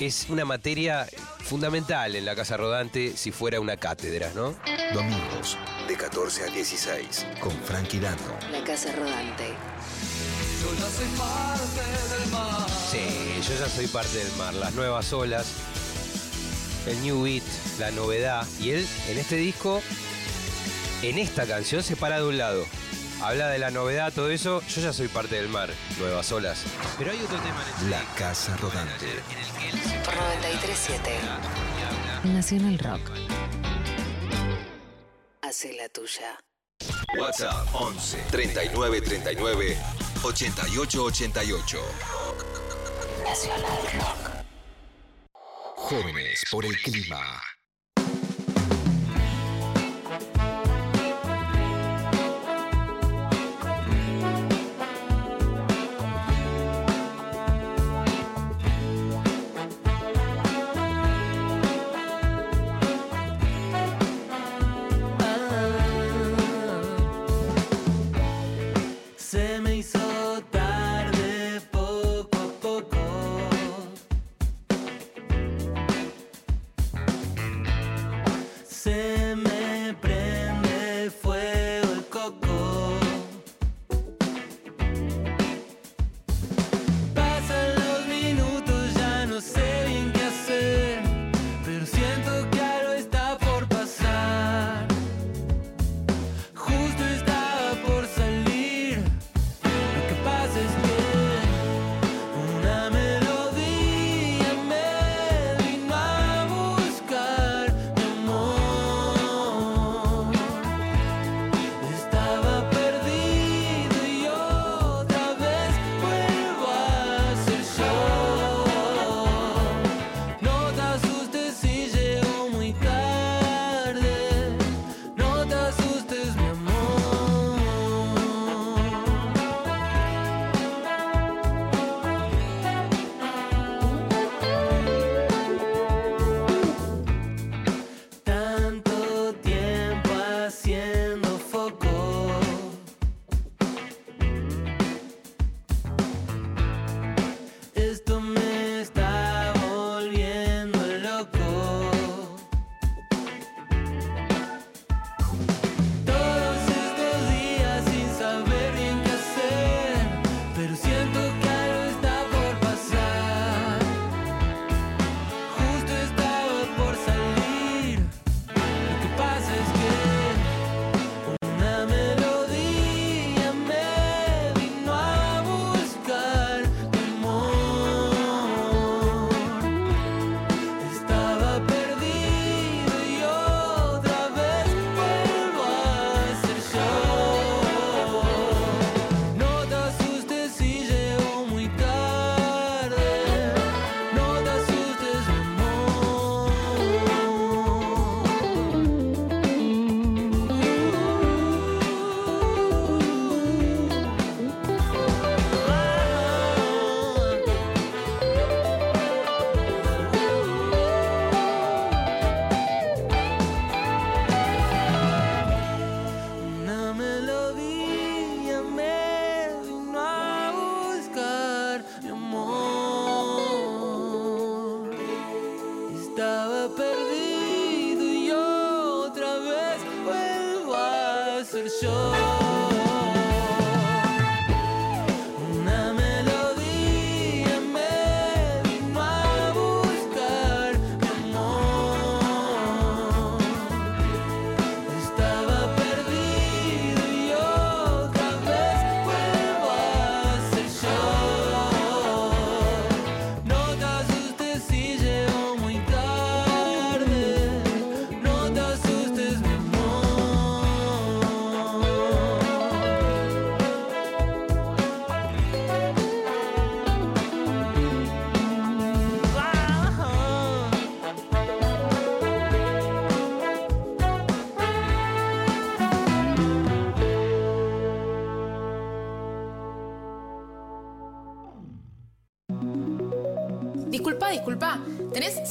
es 0.00 0.26
una 0.28 0.44
materia 0.44 1.06
fundamental 1.38 2.16
en 2.16 2.24
la 2.24 2.34
Casa 2.34 2.56
Rodante 2.56 3.16
si 3.16 3.30
fuera 3.30 3.60
una 3.60 3.76
cátedra, 3.76 4.30
¿no? 4.34 4.54
Domingos, 4.92 5.56
de 5.86 5.96
14 5.96 6.44
a 6.44 6.46
16, 6.46 7.26
con 7.40 7.52
Frankie 7.62 8.00
Dando. 8.00 8.36
La 8.50 8.64
casa 8.64 8.90
rodante. 8.92 9.54
Yo 10.62 10.74
ya 10.74 10.88
soy 10.88 11.08
parte 11.18 12.20
del 12.20 12.30
mar. 12.30 12.68
Sí, 12.90 13.48
yo 13.48 13.58
ya 13.58 13.68
soy 13.68 13.86
parte 13.86 14.18
del 14.18 14.32
mar. 14.36 14.54
Las 14.54 14.72
nuevas 14.74 15.12
olas, 15.12 15.46
el 16.86 17.00
New 17.02 17.22
Beat, 17.22 17.44
la 17.78 17.90
novedad. 17.90 18.46
Y 18.60 18.70
él, 18.70 18.86
en 19.08 19.18
este 19.18 19.36
disco, 19.36 19.82
en 21.08 21.18
esta 21.18 21.46
canción, 21.46 21.82
se 21.82 21.96
para 21.96 22.18
de 22.18 22.26
un 22.26 22.38
lado. 22.38 22.64
Habla 23.22 23.48
de 23.48 23.58
la 23.58 23.70
novedad, 23.70 24.12
todo 24.12 24.30
eso. 24.30 24.62
Yo 24.68 24.80
ya 24.80 24.92
soy 24.92 25.08
parte 25.08 25.36
del 25.36 25.48
mar, 25.48 25.70
nuevas 25.98 26.30
olas. 26.32 26.64
Pero 26.98 27.10
hay 27.10 27.20
otro 27.20 27.38
tema 27.38 27.62
en 27.62 27.74
este 27.74 27.90
La 27.90 28.04
Casa 28.14 28.56
Rodante. 28.56 29.06
Por 30.04 30.14
937. 30.16 31.10
Nacional 32.24 32.78
Rock. 32.78 33.10
Hace 35.42 35.74
la 35.74 35.88
tuya. 35.88 36.38
WhatsApp 37.18 37.66
11 37.74 38.24
39 38.30 39.00
39 39.00 39.78
88 40.22 41.04
88. 41.04 41.78
Nacional 43.24 43.78
Rock. 43.94 44.30
Jóvenes 45.76 46.44
por 46.50 46.64
el 46.64 46.76
clima. 46.80 47.53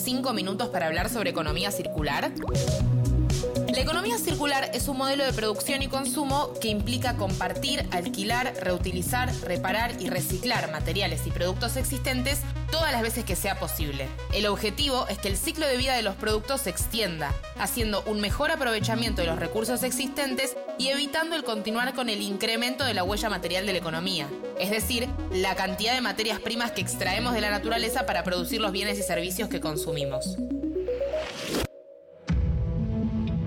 Cinco 0.03 0.33
minutos 0.33 0.67
para 0.67 0.87
hablar 0.87 1.09
sobre 1.09 1.29
economía 1.29 1.71
circular? 1.71 2.31
La 3.73 3.79
economía 3.79 4.17
circular 4.17 4.69
es 4.73 4.87
un 4.87 4.97
modelo 4.97 5.23
de 5.23 5.33
producción 5.33 5.81
y 5.81 5.87
consumo 5.87 6.53
que 6.61 6.67
implica 6.67 7.15
compartir, 7.15 7.87
alquilar, 7.91 8.53
reutilizar, 8.61 9.33
reparar 9.43 9.99
y 9.99 10.09
reciclar 10.09 10.71
materiales 10.71 11.25
y 11.25 11.31
productos 11.31 11.77
existentes 11.77 12.41
todas 12.69 12.91
las 12.91 13.01
veces 13.01 13.23
que 13.23 13.35
sea 13.35 13.59
posible. 13.59 14.07
El 14.33 14.45
objetivo 14.45 15.07
es 15.07 15.17
que 15.17 15.29
el 15.29 15.37
ciclo 15.37 15.65
de 15.65 15.77
vida 15.77 15.95
de 15.95 16.03
los 16.03 16.15
productos 16.15 16.61
se 16.61 16.69
extienda, 16.69 17.33
haciendo 17.57 18.03
un 18.05 18.19
mejor 18.19 18.51
aprovechamiento 18.51 19.21
de 19.21 19.27
los 19.27 19.39
recursos 19.39 19.83
existentes 19.83 20.55
y 20.77 20.89
evitando 20.89 21.35
el 21.35 21.43
continuar 21.43 21.93
con 21.93 22.09
el 22.09 22.21
incremento 22.21 22.83
de 22.83 22.93
la 22.93 23.03
huella 23.03 23.29
material 23.29 23.65
de 23.65 23.71
la 23.71 23.79
economía, 23.79 24.27
es 24.59 24.69
decir, 24.69 25.09
la 25.31 25.55
cantidad 25.55 25.93
de 25.93 26.01
materias 26.01 26.39
primas 26.39 26.71
que 26.71 26.81
extraemos 26.81 27.33
de 27.33 27.41
la 27.41 27.49
naturaleza 27.49 28.05
para 28.05 28.23
producir 28.23 28.61
los 28.61 28.71
bienes 28.71 28.99
y 28.99 29.03
servicios 29.03 29.49
que 29.49 29.59
consumimos. 29.59 30.37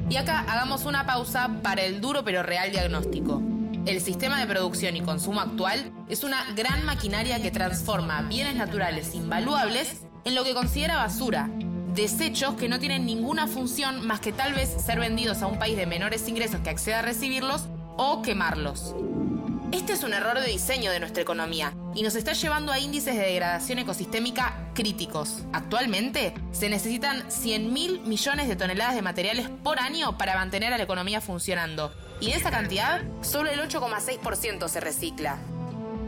Y 0.09 0.17
acá 0.17 0.45
hagamos 0.49 0.85
una 0.85 1.05
pausa 1.05 1.51
para 1.63 1.83
el 1.83 2.01
duro 2.01 2.25
pero 2.25 2.43
real 2.43 2.71
diagnóstico. 2.71 3.43
El 3.87 4.01
sistema 4.01 4.41
de 4.41 4.47
producción 4.47 4.97
y 4.97 5.01
consumo 5.01 5.41
actual 5.41 5.93
es 6.09 6.25
una 6.25 6.45
gran 6.55 6.85
maquinaria 6.85 7.41
que 7.41 7.51
transforma 7.51 8.23
bienes 8.23 8.57
naturales 8.57 9.15
invaluables 9.15 10.03
en 10.25 10.35
lo 10.35 10.43
que 10.43 10.55
considera 10.55 10.97
basura, 10.97 11.51
desechos 11.95 12.55
que 12.55 12.69
no 12.69 12.79
tienen 12.79 13.07
ninguna 13.07 13.47
función 13.47 14.07
más 14.07 14.21
que 14.21 14.33
tal 14.33 14.55
vez 14.55 14.71
ser 14.85 14.99
vendidos 14.99 15.43
a 15.43 15.47
un 15.47 15.59
país 15.59 15.77
de 15.77 15.87
menores 15.87 16.29
ingresos 16.29 16.61
que 16.61 16.71
acceda 16.71 16.99
a 16.99 17.03
recibirlos 17.03 17.69
o 17.97 18.23
quemarlos. 18.23 18.95
Este 19.73 19.95
es 19.95 20.05
un 20.05 20.15
error 20.15 20.39
de 20.39 20.47
diseño 20.47 20.93
de 20.93 21.01
nuestra 21.01 21.23
economía 21.23 21.75
y 21.95 22.03
nos 22.03 22.15
está 22.15 22.33
llevando 22.33 22.71
a 22.71 22.79
índices 22.79 23.17
de 23.17 23.23
degradación 23.23 23.81
ecosistémica 23.81 24.71
críticos. 24.75 25.45
Actualmente 25.53 26.35
se 26.53 26.69
necesitan 26.69 27.31
100 27.31 27.73
mil 27.73 28.01
millones 28.03 28.47
de 28.47 28.55
toneladas 28.55 28.95
de 28.95 29.03
materiales 29.03 29.49
por 29.65 29.81
año 29.81 30.17
para 30.19 30.37
mantener 30.37 30.73
a 30.73 30.79
la 30.79 30.85
economía 30.85 31.21
funcionando. 31.21 31.93
Y 32.21 32.27
de 32.27 32.37
esa 32.37 32.51
cantidad, 32.51 33.03
solo 33.23 33.51
el 33.51 33.61
8,6% 33.61 34.69
se 34.69 34.81
recicla. 34.81 35.39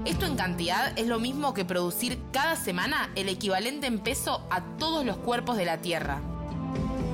Esto 0.05 0.27
en 0.27 0.37
cantidad 0.37 0.97
es 0.97 1.07
lo 1.09 1.19
mismo 1.19 1.53
que 1.53 1.65
producir 1.65 2.19
cada 2.33 2.55
semana 2.55 3.11
el 3.17 3.29
equivalente 3.29 3.89
en 3.89 3.99
peso 3.99 4.47
a 4.51 4.63
todos 4.79 5.05
los 5.05 5.17
cuerpos 5.19 5.57
de 5.57 5.65
la 5.65 5.79
Tierra. 5.79 6.23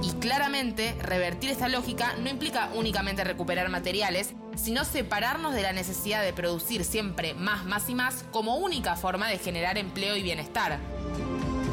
Y 0.05 0.13
claramente, 0.21 0.95
revertir 1.01 1.49
esta 1.49 1.71
lógica 1.71 2.15
no 2.19 2.29
implica 2.29 2.69
únicamente 2.75 3.25
recuperar 3.25 3.71
materiales, 3.71 4.35
sino 4.55 4.85
separarnos 4.85 5.55
de 5.55 5.63
la 5.63 5.73
necesidad 5.73 6.23
de 6.23 6.35
producir 6.35 6.85
siempre 6.85 7.33
más, 7.33 7.65
más 7.65 7.89
y 7.89 7.95
más 7.95 8.23
como 8.31 8.57
única 8.57 8.97
forma 8.97 9.29
de 9.29 9.39
generar 9.39 9.79
empleo 9.79 10.15
y 10.15 10.23
bienestar. 10.23 10.79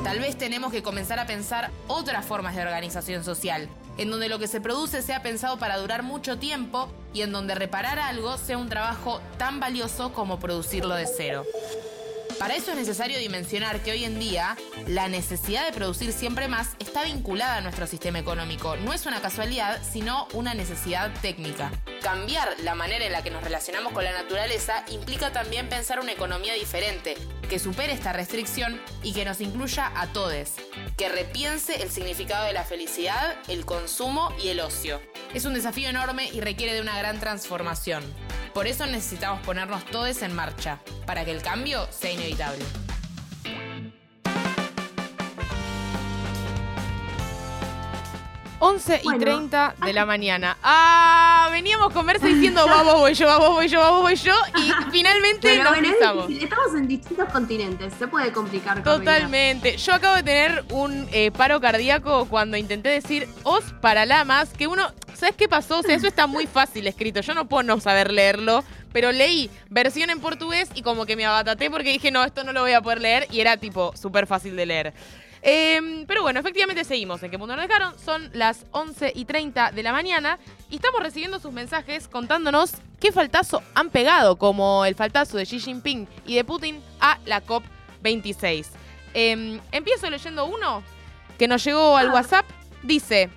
Tal 0.05 0.19
vez 0.19 0.37
tenemos 0.37 0.71
que 0.71 0.81
comenzar 0.81 1.19
a 1.19 1.27
pensar 1.27 1.71
otras 1.89 2.25
formas 2.25 2.55
de 2.55 2.61
organización 2.61 3.25
social, 3.25 3.67
en 3.97 4.09
donde 4.09 4.29
lo 4.29 4.39
que 4.39 4.47
se 4.47 4.61
produce 4.61 5.01
sea 5.01 5.21
pensado 5.21 5.59
para 5.59 5.77
durar 5.77 6.01
mucho 6.01 6.39
tiempo 6.39 6.89
y 7.13 7.23
en 7.23 7.33
donde 7.33 7.53
reparar 7.53 7.99
algo 7.99 8.37
sea 8.37 8.57
un 8.57 8.69
trabajo 8.69 9.19
tan 9.37 9.59
valioso 9.59 10.13
como 10.13 10.39
producirlo 10.39 10.95
de 10.95 11.05
cero. 11.05 11.43
Para 12.41 12.55
eso 12.55 12.71
es 12.71 12.77
necesario 12.77 13.19
dimensionar 13.19 13.83
que 13.83 13.91
hoy 13.91 14.03
en 14.03 14.17
día 14.17 14.57
la 14.87 15.07
necesidad 15.07 15.63
de 15.63 15.73
producir 15.73 16.11
siempre 16.11 16.47
más 16.47 16.69
está 16.79 17.03
vinculada 17.03 17.57
a 17.57 17.61
nuestro 17.61 17.85
sistema 17.85 18.17
económico. 18.17 18.75
No 18.77 18.93
es 18.93 19.05
una 19.05 19.21
casualidad, 19.21 19.79
sino 19.83 20.27
una 20.33 20.55
necesidad 20.55 21.13
técnica. 21.21 21.71
Cambiar 22.01 22.49
la 22.63 22.73
manera 22.73 23.05
en 23.05 23.11
la 23.11 23.21
que 23.21 23.29
nos 23.29 23.43
relacionamos 23.43 23.93
con 23.93 24.03
la 24.03 24.13
naturaleza 24.13 24.83
implica 24.89 25.31
también 25.31 25.69
pensar 25.69 25.99
una 25.99 26.13
economía 26.13 26.55
diferente, 26.55 27.13
que 27.47 27.59
supere 27.59 27.93
esta 27.93 28.11
restricción 28.11 28.81
y 29.03 29.13
que 29.13 29.23
nos 29.23 29.39
incluya 29.39 29.91
a 29.95 30.07
todos, 30.07 30.53
que 30.97 31.09
repiense 31.09 31.83
el 31.83 31.91
significado 31.91 32.47
de 32.47 32.53
la 32.53 32.63
felicidad, 32.63 33.35
el 33.49 33.65
consumo 33.65 34.33
y 34.43 34.47
el 34.47 34.61
ocio. 34.61 34.99
Es 35.35 35.45
un 35.45 35.53
desafío 35.53 35.89
enorme 35.89 36.27
y 36.33 36.41
requiere 36.41 36.73
de 36.73 36.81
una 36.81 36.97
gran 36.97 37.19
transformación. 37.19 38.03
Por 38.53 38.67
eso 38.67 38.85
necesitamos 38.85 39.41
ponernos 39.45 39.85
todos 39.85 40.21
en 40.21 40.33
marcha, 40.35 40.79
para 41.05 41.23
que 41.23 41.31
el 41.31 41.41
cambio 41.41 41.87
sea 41.89 42.11
inevitable. 42.11 42.65
Once 48.63 49.01
y 49.01 49.05
Bueno, 49.05 49.19
30 49.21 49.75
de 49.83 49.91
la 49.91 50.05
mañana. 50.05 50.55
Ah, 50.61 51.49
veníamos 51.51 51.91
con 51.91 52.05
Merce 52.05 52.27
diciendo 52.27 52.63
vamos, 52.67 52.93
voy 52.99 53.15
yo, 53.15 53.25
vamos, 53.25 53.49
voy 53.49 53.67
yo, 53.67 53.79
vamos, 53.79 54.01
voy 54.03 54.15
yo. 54.15 54.35
Y 54.55 54.71
finalmente 54.91 55.39
Pero 55.41 55.63
nos 55.63 55.73
bueno, 55.73 55.87
es. 56.29 56.43
Estamos 56.43 56.75
en 56.75 56.87
distintos 56.87 57.27
continentes, 57.29 57.91
se 57.97 58.07
puede 58.07 58.31
complicar. 58.31 58.83
Totalmente. 58.83 59.77
Yo 59.77 59.95
acabo 59.95 60.15
de 60.15 60.21
tener 60.21 60.63
un 60.69 61.07
eh, 61.11 61.31
paro 61.31 61.59
cardíaco 61.59 62.25
cuando 62.25 62.55
intenté 62.55 62.89
decir 62.89 63.27
os 63.41 63.63
para 63.81 64.05
lamas, 64.05 64.49
que 64.51 64.67
uno, 64.67 64.91
¿sabes 65.15 65.35
qué 65.35 65.49
pasó? 65.49 65.79
O 65.79 65.81
sea, 65.81 65.95
eso 65.95 66.05
está 66.05 66.27
muy 66.27 66.45
fácil 66.45 66.85
escrito. 66.85 67.21
Yo 67.21 67.33
no 67.33 67.49
puedo 67.49 67.63
no 67.63 67.79
saber 67.79 68.11
leerlo, 68.11 68.63
pero 68.93 69.11
leí 69.11 69.49
versión 69.69 70.11
en 70.11 70.19
portugués 70.19 70.69
y 70.75 70.83
como 70.83 71.07
que 71.07 71.15
me 71.15 71.25
abataté 71.25 71.71
porque 71.71 71.93
dije, 71.93 72.11
no, 72.11 72.23
esto 72.23 72.43
no 72.43 72.53
lo 72.53 72.61
voy 72.61 72.73
a 72.73 72.81
poder 72.81 73.01
leer 73.01 73.27
y 73.31 73.39
era 73.39 73.57
tipo 73.57 73.91
súper 73.95 74.27
fácil 74.27 74.55
de 74.55 74.65
leer. 74.67 74.93
Em, 75.41 76.05
pero 76.05 76.21
bueno, 76.21 76.39
efectivamente 76.39 76.83
seguimos. 76.83 77.23
¿En 77.23 77.31
qué 77.31 77.39
punto 77.39 77.55
nos 77.55 77.67
dejaron? 77.67 77.97
Son 77.97 78.29
las 78.33 78.65
11 78.71 79.11
y 79.15 79.25
30 79.25 79.71
de 79.71 79.83
la 79.83 79.91
mañana 79.91 80.37
y 80.69 80.75
estamos 80.75 81.01
recibiendo 81.01 81.39
sus 81.39 81.51
mensajes 81.51 82.07
contándonos 82.07 82.73
qué 82.99 83.11
faltazo 83.11 83.63
han 83.73 83.89
pegado, 83.89 84.35
como 84.35 84.85
el 84.85 84.95
faltazo 84.95 85.37
de 85.37 85.45
Xi 85.45 85.59
Jinping 85.59 86.07
y 86.27 86.35
de 86.35 86.43
Putin 86.43 86.79
a 86.99 87.17
la 87.25 87.43
COP26. 87.43 88.67
Em, 89.13 89.59
empiezo 89.71 90.09
leyendo 90.09 90.45
uno 90.45 90.83
que 91.39 91.47
nos 91.47 91.63
llegó 91.63 91.97
al 91.97 92.09
WhatsApp. 92.11 92.45
Dice, 92.83 93.29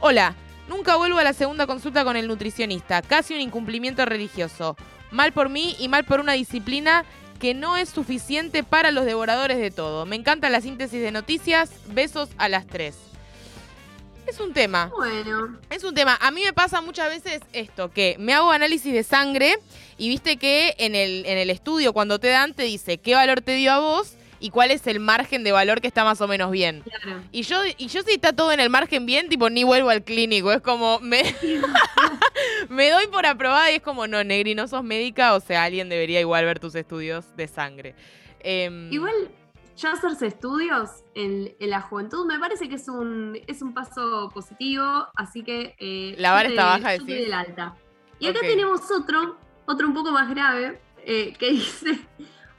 hola, 0.00 0.34
nunca 0.68 0.96
vuelvo 0.96 1.18
a 1.18 1.24
la 1.24 1.34
segunda 1.34 1.66
consulta 1.66 2.04
con 2.04 2.16
el 2.16 2.26
nutricionista. 2.26 3.02
Casi 3.02 3.34
un 3.34 3.40
incumplimiento 3.40 4.04
religioso. 4.06 4.76
Mal 5.10 5.32
por 5.32 5.50
mí 5.50 5.76
y 5.78 5.88
mal 5.88 6.04
por 6.04 6.20
una 6.20 6.32
disciplina 6.32 7.04
que 7.40 7.54
no 7.54 7.76
es 7.76 7.88
suficiente 7.88 8.62
para 8.62 8.92
los 8.92 9.04
devoradores 9.04 9.58
de 9.58 9.72
todo. 9.72 10.06
Me 10.06 10.14
encanta 10.14 10.50
la 10.50 10.60
síntesis 10.60 11.00
de 11.00 11.10
noticias. 11.10 11.70
Besos 11.88 12.28
a 12.38 12.48
las 12.48 12.66
tres. 12.66 12.96
Es 14.28 14.38
un 14.38 14.52
tema. 14.52 14.92
Bueno. 14.96 15.58
Es 15.70 15.82
un 15.82 15.94
tema. 15.94 16.16
A 16.20 16.30
mí 16.30 16.42
me 16.44 16.52
pasa 16.52 16.80
muchas 16.80 17.08
veces 17.08 17.40
esto, 17.52 17.90
que 17.90 18.14
me 18.20 18.34
hago 18.34 18.52
análisis 18.52 18.92
de 18.92 19.02
sangre 19.02 19.58
y 19.98 20.08
viste 20.08 20.36
que 20.36 20.76
en 20.78 20.94
el, 20.94 21.26
en 21.26 21.38
el 21.38 21.50
estudio 21.50 21.92
cuando 21.92 22.20
te 22.20 22.28
dan 22.28 22.54
te 22.54 22.62
dice 22.62 22.98
qué 22.98 23.14
valor 23.14 23.40
te 23.40 23.56
dio 23.56 23.72
a 23.72 23.80
vos 23.80 24.12
y 24.40 24.50
cuál 24.50 24.70
es 24.70 24.86
el 24.86 24.98
margen 25.00 25.44
de 25.44 25.52
valor 25.52 25.80
que 25.80 25.86
está 25.86 26.02
más 26.02 26.20
o 26.20 26.26
menos 26.26 26.50
bien. 26.50 26.82
Claro. 26.82 27.22
Y 27.30 27.42
yo, 27.42 27.58
y 27.76 27.86
yo 27.88 28.02
si 28.02 28.12
está 28.12 28.32
todo 28.32 28.50
en 28.52 28.60
el 28.60 28.70
margen 28.70 29.04
bien, 29.06 29.28
tipo, 29.28 29.50
ni 29.50 29.62
vuelvo 29.64 29.90
al 29.90 30.02
clínico. 30.02 30.50
Es 30.52 30.62
como, 30.62 30.98
me, 31.00 31.22
me 32.68 32.90
doy 32.90 33.06
por 33.08 33.26
aprobada 33.26 33.70
y 33.70 33.76
es 33.76 33.82
como, 33.82 34.06
no, 34.06 34.22
Negri, 34.24 34.54
no 34.54 34.66
sos 34.68 34.82
médica, 34.82 35.34
o 35.34 35.40
sea, 35.40 35.64
alguien 35.64 35.88
debería 35.88 36.20
igual 36.20 36.44
ver 36.44 36.58
tus 36.58 36.74
estudios 36.74 37.24
de 37.36 37.48
sangre. 37.48 37.94
Em, 38.40 38.90
Igual, 38.92 39.12
ya 39.76 39.92
hacerse 39.92 40.26
estudios 40.26 40.90
en, 41.14 41.54
en 41.58 41.70
la 41.70 41.80
juventud 41.82 42.26
me 42.26 42.38
parece 42.38 42.68
que 42.68 42.76
es 42.76 42.88
un, 42.88 43.38
es 43.46 43.62
un 43.62 43.74
paso 43.74 44.30
positivo, 44.32 45.06
así 45.16 45.42
que... 45.42 45.74
eh, 45.78 46.14
La 46.18 46.32
vara 46.32 46.48
está 46.48 46.64
baja, 46.64 46.96
yo 46.96 47.04
te 47.04 47.12
decís. 47.12 47.16
doy 47.16 47.24
el 47.26 47.32
alta. 47.34 47.74
Y 48.18 48.26
acá 48.26 48.40
tenemos 48.40 48.80
otro, 48.90 49.36
otro 49.66 49.86
un 49.86 49.94
poco 49.94 50.12
más 50.12 50.28
grave, 50.30 50.78
eh, 51.04 51.34
que 51.38 51.50
dice, 51.52 51.98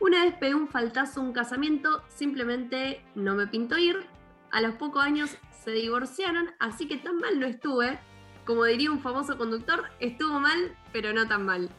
una 0.01 0.25
vez 0.25 0.33
pegué 0.35 0.55
un 0.55 0.67
faltazo 0.67 1.21
a 1.21 1.23
un 1.23 1.31
casamiento, 1.33 2.03
simplemente 2.09 3.01
no 3.15 3.35
me 3.35 3.47
pintó 3.47 3.77
ir, 3.77 4.05
a 4.51 4.59
los 4.61 4.75
pocos 4.75 5.03
años 5.03 5.37
se 5.63 5.71
divorciaron, 5.71 6.51
así 6.59 6.87
que 6.87 6.97
tan 6.97 7.17
mal 7.17 7.39
no 7.39 7.45
estuve. 7.45 7.99
Como 8.45 8.65
diría 8.65 8.91
un 8.91 8.99
famoso 9.01 9.37
conductor, 9.37 9.83
estuvo 9.99 10.39
mal, 10.39 10.75
pero 10.91 11.13
no 11.13 11.27
tan 11.27 11.45
mal. 11.45 11.69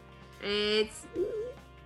Eh, 0.40 0.88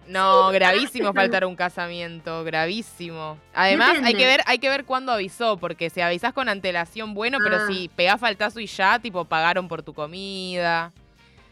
No, 0.06 0.50
gravísimo 0.50 1.12
faltar 1.12 1.44
un 1.46 1.56
casamiento, 1.56 2.44
gravísimo. 2.44 3.38
Además, 3.54 3.98
hay 4.04 4.14
que 4.14 4.24
ver, 4.26 4.40
hay 4.46 4.58
que 4.58 4.68
ver 4.68 4.84
cuándo 4.84 5.10
avisó, 5.10 5.56
porque 5.56 5.90
si 5.90 6.00
avisás 6.00 6.32
con 6.32 6.48
antelación, 6.48 7.12
bueno, 7.14 7.38
pero 7.42 7.56
Ah. 7.56 7.66
si 7.66 7.88
pegás 7.88 8.20
faltazo 8.20 8.60
y 8.60 8.66
ya, 8.66 8.98
tipo, 9.00 9.24
pagaron 9.24 9.66
por 9.66 9.82
tu 9.82 9.94
comida. 9.94 10.92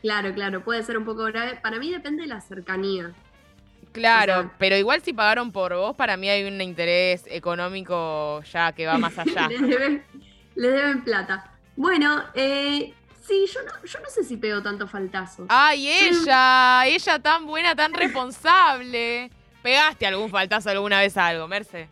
Claro, 0.02 0.32
claro, 0.34 0.62
puede 0.62 0.82
ser 0.84 0.98
un 0.98 1.04
poco 1.04 1.24
grave. 1.24 1.58
Para 1.62 1.78
mí 1.78 1.90
depende 1.90 2.22
de 2.22 2.28
la 2.28 2.40
cercanía. 2.42 3.12
Claro, 3.94 4.32
O 4.32 4.42
sea- 4.42 4.52
pero 4.58 4.76
igual 4.76 5.00
si 5.02 5.12
pagaron 5.12 5.50
por 5.52 5.74
vos, 5.74 5.94
para 5.96 6.16
mí 6.16 6.28
hay 6.28 6.44
un 6.44 6.60
interés 6.60 7.24
económico 7.28 8.42
ya 8.52 8.72
que 8.72 8.86
va 8.86 8.98
más 8.98 9.16
allá. 9.18 9.48
les, 9.48 9.62
deben, 9.62 10.04
les 10.56 10.72
deben 10.72 11.02
plata. 11.04 11.50
Bueno, 11.76 12.22
eh, 12.34 12.92
sí, 13.26 13.46
yo 13.52 13.60
no, 13.62 13.72
yo 13.84 14.00
no 14.00 14.10
sé 14.10 14.24
si 14.24 14.36
pego 14.36 14.62
tanto 14.62 14.86
faltazo. 14.86 15.46
Ay, 15.48 15.88
ella, 15.88 16.84
ella 16.86 17.18
tan 17.20 17.46
buena, 17.46 17.74
tan 17.74 17.94
responsable. 17.94 19.30
¿Pegaste 19.62 20.06
algún 20.06 20.28
faltazo 20.30 20.70
alguna 20.70 21.00
vez 21.00 21.16
a 21.16 21.28
algo, 21.28 21.48
Merce? 21.48 21.88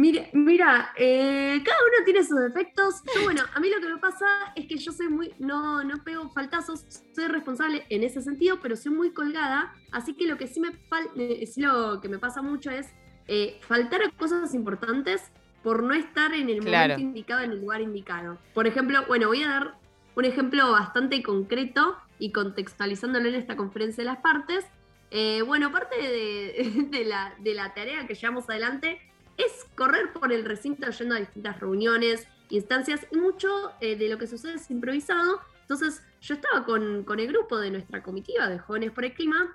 Mira, 0.00 0.26
mira 0.32 0.92
eh, 0.96 1.60
cada 1.62 1.76
uno 1.82 2.04
tiene 2.06 2.24
sus 2.24 2.38
defectos. 2.40 3.02
Yo, 3.14 3.22
bueno, 3.24 3.42
a 3.54 3.60
mí 3.60 3.68
lo 3.68 3.80
que 3.82 3.92
me 3.92 3.98
pasa 3.98 4.26
es 4.54 4.66
que 4.66 4.78
yo 4.78 4.92
soy 4.92 5.08
muy. 5.08 5.34
No, 5.38 5.84
no 5.84 6.02
pego 6.02 6.30
faltazos, 6.30 6.86
soy 7.14 7.26
responsable 7.26 7.84
en 7.90 8.02
ese 8.02 8.22
sentido, 8.22 8.60
pero 8.62 8.76
soy 8.76 8.92
muy 8.92 9.12
colgada. 9.12 9.74
Así 9.92 10.14
que 10.14 10.26
lo 10.26 10.38
que 10.38 10.46
sí 10.46 10.58
me, 10.58 10.70
fal- 10.88 11.10
eh, 11.16 11.46
sí 11.46 11.60
lo 11.60 12.00
que 12.00 12.08
me 12.08 12.18
pasa 12.18 12.40
mucho 12.40 12.70
es 12.70 12.86
eh, 13.28 13.58
faltar 13.60 14.00
a 14.02 14.10
cosas 14.12 14.54
importantes 14.54 15.30
por 15.62 15.82
no 15.82 15.92
estar 15.92 16.32
en 16.32 16.48
el 16.48 16.60
Claro. 16.60 16.94
momento 16.94 17.02
indicado, 17.10 17.42
en 17.42 17.50
el 17.50 17.60
lugar 17.60 17.82
indicado. 17.82 18.38
Por 18.54 18.66
ejemplo, 18.66 19.04
bueno, 19.06 19.26
voy 19.28 19.42
a 19.42 19.48
dar 19.48 19.74
un 20.16 20.24
ejemplo 20.24 20.72
bastante 20.72 21.22
concreto 21.22 21.98
y 22.18 22.32
contextualizándolo 22.32 23.28
en 23.28 23.34
esta 23.34 23.54
conferencia 23.54 24.02
de 24.02 24.06
las 24.10 24.20
partes. 24.22 24.64
Eh, 25.10 25.42
bueno, 25.42 25.70
parte 25.70 25.96
de, 26.00 26.86
de 26.90 27.04
la, 27.04 27.34
de 27.40 27.52
la 27.54 27.74
tarea 27.74 28.06
que 28.06 28.14
llevamos 28.14 28.48
adelante 28.48 28.98
es 29.46 29.66
correr 29.74 30.12
por 30.12 30.32
el 30.32 30.44
recinto 30.44 30.88
yendo 30.90 31.14
a 31.14 31.18
distintas 31.18 31.60
reuniones, 31.60 32.26
instancias, 32.48 33.06
y 33.10 33.16
mucho 33.16 33.72
eh, 33.80 33.96
de 33.96 34.08
lo 34.08 34.18
que 34.18 34.26
sucede 34.26 34.54
es 34.54 34.70
improvisado. 34.70 35.40
Entonces, 35.62 36.02
yo 36.20 36.34
estaba 36.34 36.64
con, 36.64 37.04
con 37.04 37.20
el 37.20 37.28
grupo 37.28 37.58
de 37.58 37.70
nuestra 37.70 38.02
comitiva 38.02 38.48
de 38.48 38.58
Jóvenes 38.58 38.90
por 38.92 39.04
el 39.04 39.14
Clima, 39.14 39.54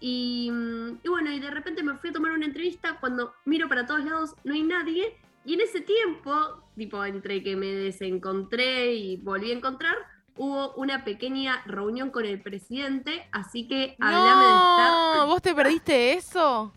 y, 0.00 0.50
mm, 0.50 0.98
y 1.02 1.08
bueno, 1.08 1.32
y 1.32 1.40
de 1.40 1.50
repente 1.50 1.82
me 1.82 1.96
fui 1.96 2.10
a 2.10 2.12
tomar 2.12 2.32
una 2.32 2.44
entrevista. 2.44 2.98
Cuando 3.00 3.34
miro 3.46 3.68
para 3.68 3.86
todos 3.86 4.04
lados, 4.04 4.34
no 4.44 4.52
hay 4.52 4.62
nadie. 4.62 5.16
Y 5.46 5.54
en 5.54 5.62
ese 5.62 5.80
tiempo, 5.80 6.62
tipo, 6.76 7.02
entre 7.04 7.42
que 7.42 7.56
me 7.56 7.66
desencontré 7.66 8.94
y 8.94 9.16
volví 9.16 9.50
a 9.50 9.54
encontrar, 9.54 9.96
hubo 10.36 10.74
una 10.74 11.04
pequeña 11.04 11.62
reunión 11.64 12.10
con 12.10 12.26
el 12.26 12.42
presidente. 12.42 13.26
Así 13.32 13.66
que 13.66 13.96
hablame 13.98 14.44
de 14.44 14.52
estar. 14.52 15.16
No, 15.16 15.26
¿vos 15.26 15.40
te 15.40 15.54
perdiste 15.54 16.12
eso? 16.12 16.72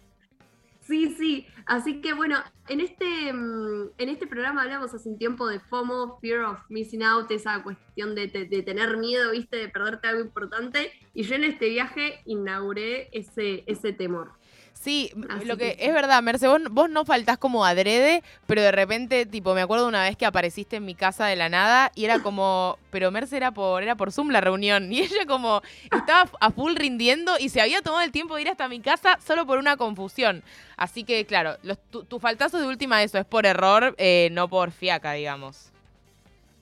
Sí, 0.87 1.13
sí. 1.17 1.45
Así 1.65 1.99
que 2.01 2.13
bueno, 2.13 2.37
en 2.69 2.79
este, 2.79 3.33
mm, 3.33 3.89
en 3.97 4.09
este 4.09 4.25
programa 4.25 4.61
hablamos 4.63 4.93
hace 4.93 5.09
un 5.09 5.17
tiempo 5.17 5.45
de 5.47 5.59
FOMO, 5.59 6.17
Fear 6.21 6.43
of 6.45 6.59
Missing 6.69 7.03
Out, 7.03 7.29
esa 7.31 7.61
cuestión 7.61 8.15
de, 8.15 8.27
de- 8.27 8.45
de 8.45 8.63
tener 8.63 8.95
miedo, 8.97 9.31
viste, 9.31 9.57
de 9.57 9.67
perderte 9.69 10.07
algo 10.07 10.21
importante. 10.21 10.91
Y 11.13 11.23
yo 11.23 11.35
en 11.35 11.43
este 11.43 11.67
viaje 11.69 12.21
inauguré 12.25 13.09
ese, 13.11 13.63
ese 13.67 13.91
temor. 13.91 14.31
Sí, 14.79 15.11
Así 15.29 15.45
lo 15.45 15.57
que, 15.57 15.75
que- 15.75 15.85
es 15.87 15.93
verdad, 15.93 16.21
Merce, 16.21 16.47
vos, 16.47 16.61
vos 16.69 16.89
no 16.89 17.03
faltás 17.03 17.37
como 17.37 17.65
adrede, 17.65 18.23
pero 18.45 18.61
de 18.61 18.71
repente, 18.71 19.25
tipo, 19.25 19.53
me 19.53 19.61
acuerdo 19.61 19.87
una 19.87 20.03
vez 20.03 20.15
que 20.15 20.25
apareciste 20.25 20.75
en 20.77 20.85
mi 20.85 20.93
casa 20.95 21.25
de 21.25 21.35
la 21.35 21.49
nada 21.49 21.91
y 21.95 22.05
era 22.05 22.19
como, 22.21 22.77
pero 22.91 23.09
Merce 23.11 23.35
era 23.35 23.51
por, 23.51 23.81
era 23.83 23.95
por 23.95 24.11
Zoom 24.11 24.29
la 24.29 24.39
reunión 24.39 24.93
y 24.93 24.99
ella 24.99 25.25
como 25.25 25.61
estaba 25.91 26.29
a 26.39 26.51
full 26.51 26.75
rindiendo 26.75 27.33
y 27.39 27.49
se 27.49 27.59
había 27.59 27.81
tomado 27.81 28.03
el 28.03 28.11
tiempo 28.11 28.35
de 28.35 28.43
ir 28.43 28.49
hasta 28.49 28.69
mi 28.69 28.79
casa 28.79 29.17
solo 29.25 29.45
por 29.45 29.57
una 29.57 29.77
confusión. 29.77 30.43
Así 30.77 31.03
que, 31.03 31.25
claro, 31.25 31.57
los, 31.63 31.77
tu, 31.89 32.03
tu 32.05 32.19
faltazo 32.19 32.59
de 32.59 32.67
última 32.67 33.01
eso 33.03 33.17
es 33.17 33.25
por 33.25 33.45
error, 33.45 33.95
eh, 33.97 34.29
no 34.31 34.47
por 34.47 34.71
fiaca, 34.71 35.13
digamos. 35.13 35.71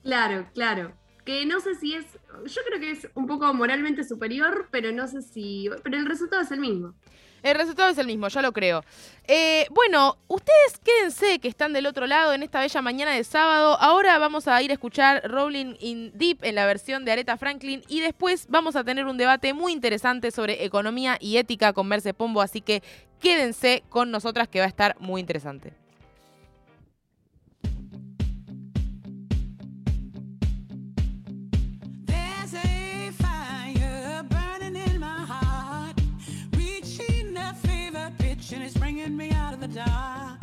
Claro, 0.02 0.46
claro. 0.54 0.92
Que 1.24 1.44
no 1.44 1.60
sé 1.60 1.74
si 1.74 1.94
es. 1.94 2.04
Yo 2.46 2.60
creo 2.66 2.80
que 2.80 2.92
es 2.92 3.08
un 3.14 3.26
poco 3.26 3.52
moralmente 3.52 4.04
superior, 4.04 4.68
pero 4.70 4.92
no 4.92 5.08
sé 5.08 5.22
si. 5.22 5.68
Pero 5.82 5.98
el 5.98 6.06
resultado 6.06 6.42
es 6.42 6.50
el 6.52 6.60
mismo. 6.60 6.94
El 7.46 7.54
resultado 7.54 7.88
es 7.90 7.98
el 7.98 8.08
mismo, 8.08 8.26
ya 8.26 8.42
lo 8.42 8.52
creo. 8.52 8.82
Eh, 9.28 9.66
bueno, 9.70 10.18
ustedes 10.26 10.80
quédense 10.82 11.38
que 11.38 11.46
están 11.46 11.72
del 11.72 11.86
otro 11.86 12.08
lado 12.08 12.32
en 12.32 12.42
esta 12.42 12.58
bella 12.58 12.82
mañana 12.82 13.12
de 13.12 13.22
sábado. 13.22 13.78
Ahora 13.80 14.18
vamos 14.18 14.48
a 14.48 14.60
ir 14.62 14.72
a 14.72 14.74
escuchar 14.74 15.22
Rolling 15.30 15.76
in 15.78 16.10
Deep 16.18 16.42
en 16.42 16.56
la 16.56 16.66
versión 16.66 17.04
de 17.04 17.12
Aretha 17.12 17.36
Franklin 17.36 17.84
y 17.86 18.00
después 18.00 18.48
vamos 18.48 18.74
a 18.74 18.82
tener 18.82 19.06
un 19.06 19.16
debate 19.16 19.54
muy 19.54 19.72
interesante 19.72 20.32
sobre 20.32 20.64
economía 20.64 21.18
y 21.20 21.36
ética 21.36 21.72
con 21.72 21.86
Merce 21.86 22.14
Pombo, 22.14 22.40
así 22.40 22.60
que 22.60 22.82
quédense 23.20 23.84
con 23.90 24.10
nosotras 24.10 24.48
que 24.48 24.58
va 24.58 24.64
a 24.64 24.68
estar 24.68 24.96
muy 24.98 25.20
interesante. 25.20 25.85
It's 38.52 38.74
bringing 38.74 39.16
me 39.16 39.30
out 39.32 39.54
of 39.54 39.60
the 39.60 39.66
dark. 39.66 40.35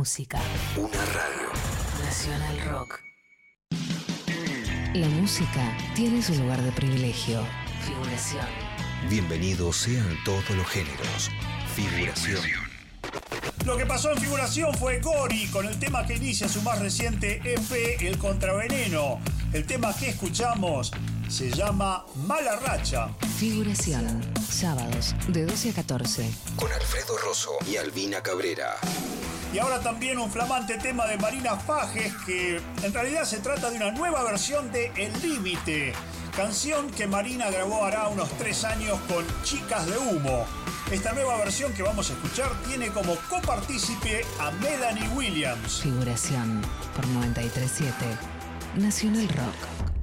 Música. 0.00 0.40
Una 0.78 1.04
radio. 1.12 1.48
Nacional 2.02 2.58
Rock. 2.70 3.00
La 4.94 5.06
música 5.08 5.76
tiene 5.94 6.22
su 6.22 6.34
lugar 6.36 6.62
de 6.62 6.72
privilegio. 6.72 7.42
Figuración. 7.86 8.46
Bienvenidos 9.10 9.76
sean 9.76 10.16
todos 10.24 10.48
los 10.56 10.66
géneros. 10.68 11.30
Figuración. 11.76 12.40
Lo 13.66 13.76
que 13.76 13.84
pasó 13.84 14.12
en 14.12 14.16
figuración 14.16 14.72
fue 14.72 15.00
Gori 15.00 15.46
con 15.48 15.66
el 15.66 15.78
tema 15.78 16.06
que 16.06 16.14
inicia 16.14 16.48
su 16.48 16.62
más 16.62 16.78
reciente 16.78 17.42
EP, 17.44 18.00
El 18.00 18.16
Contraveneno. 18.16 19.20
El 19.52 19.66
tema 19.66 19.94
que 19.94 20.08
escuchamos 20.08 20.92
se 21.28 21.50
llama 21.50 22.06
Mala 22.26 22.56
Racha. 22.56 23.10
Figuración. 23.38 24.22
Sábados 24.48 25.14
de 25.28 25.44
12 25.44 25.70
a 25.70 25.74
14. 25.74 26.30
Con 26.56 26.72
Alfredo 26.72 27.18
Rosso 27.18 27.58
y 27.70 27.76
Albina 27.76 28.22
Cabrera. 28.22 28.78
Y 29.52 29.58
ahora 29.58 29.80
también 29.80 30.18
un 30.18 30.30
flamante 30.30 30.78
tema 30.78 31.06
de 31.06 31.16
Marina 31.18 31.56
Fajes 31.56 32.14
que 32.24 32.60
en 32.82 32.94
realidad 32.94 33.24
se 33.24 33.38
trata 33.38 33.70
de 33.70 33.76
una 33.76 33.90
nueva 33.90 34.22
versión 34.22 34.70
de 34.70 34.92
El 34.96 35.12
Límite, 35.22 35.92
canción 36.36 36.88
que 36.90 37.08
Marina 37.08 37.50
grabó 37.50 37.84
hará 37.84 38.06
unos 38.08 38.30
tres 38.38 38.62
años 38.64 38.96
con 39.08 39.24
Chicas 39.42 39.86
de 39.86 39.98
Humo. 39.98 40.46
Esta 40.92 41.12
nueva 41.12 41.36
versión 41.38 41.72
que 41.72 41.82
vamos 41.82 42.10
a 42.10 42.12
escuchar 42.12 42.50
tiene 42.68 42.88
como 42.88 43.16
copartícipe 43.28 44.24
a 44.38 44.52
Melanie 44.52 45.08
Williams. 45.10 45.80
Figuración 45.80 46.62
por 46.94 47.06
937. 47.08 47.94
Nacional 48.76 49.28
Rock. 49.28 49.94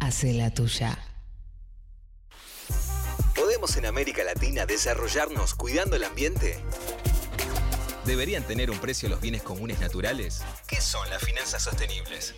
Hace 0.00 0.34
la 0.34 0.50
tuya. 0.50 0.98
¿Podemos 3.36 3.76
en 3.76 3.86
América 3.86 4.24
Latina 4.24 4.66
desarrollarnos 4.66 5.54
cuidando 5.54 5.94
el 5.94 6.02
ambiente? 6.02 6.60
¿Deberían 8.08 8.42
tener 8.42 8.70
un 8.70 8.78
precio 8.78 9.06
los 9.10 9.20
bienes 9.20 9.42
comunes 9.42 9.80
naturales? 9.80 10.42
¿Qué 10.66 10.80
son 10.80 11.10
las 11.10 11.22
finanzas 11.22 11.62
sostenibles? 11.62 12.34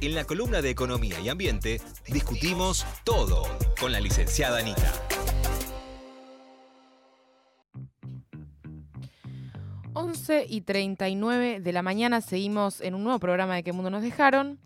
En 0.00 0.12
la 0.12 0.24
columna 0.24 0.60
de 0.60 0.70
Economía 0.70 1.20
y 1.20 1.28
Ambiente 1.28 1.80
discutimos 2.08 2.84
todo 3.04 3.46
con 3.78 3.92
la 3.92 4.00
licenciada 4.00 4.58
Anita. 4.58 4.92
Once 9.92 10.46
y 10.48 10.62
39 10.62 11.60
de 11.60 11.72
la 11.72 11.82
mañana 11.82 12.20
seguimos 12.20 12.80
en 12.80 12.96
un 12.96 13.04
nuevo 13.04 13.20
programa 13.20 13.54
de 13.54 13.62
¿Qué 13.62 13.72
mundo 13.72 13.90
nos 13.90 14.02
dejaron? 14.02 14.58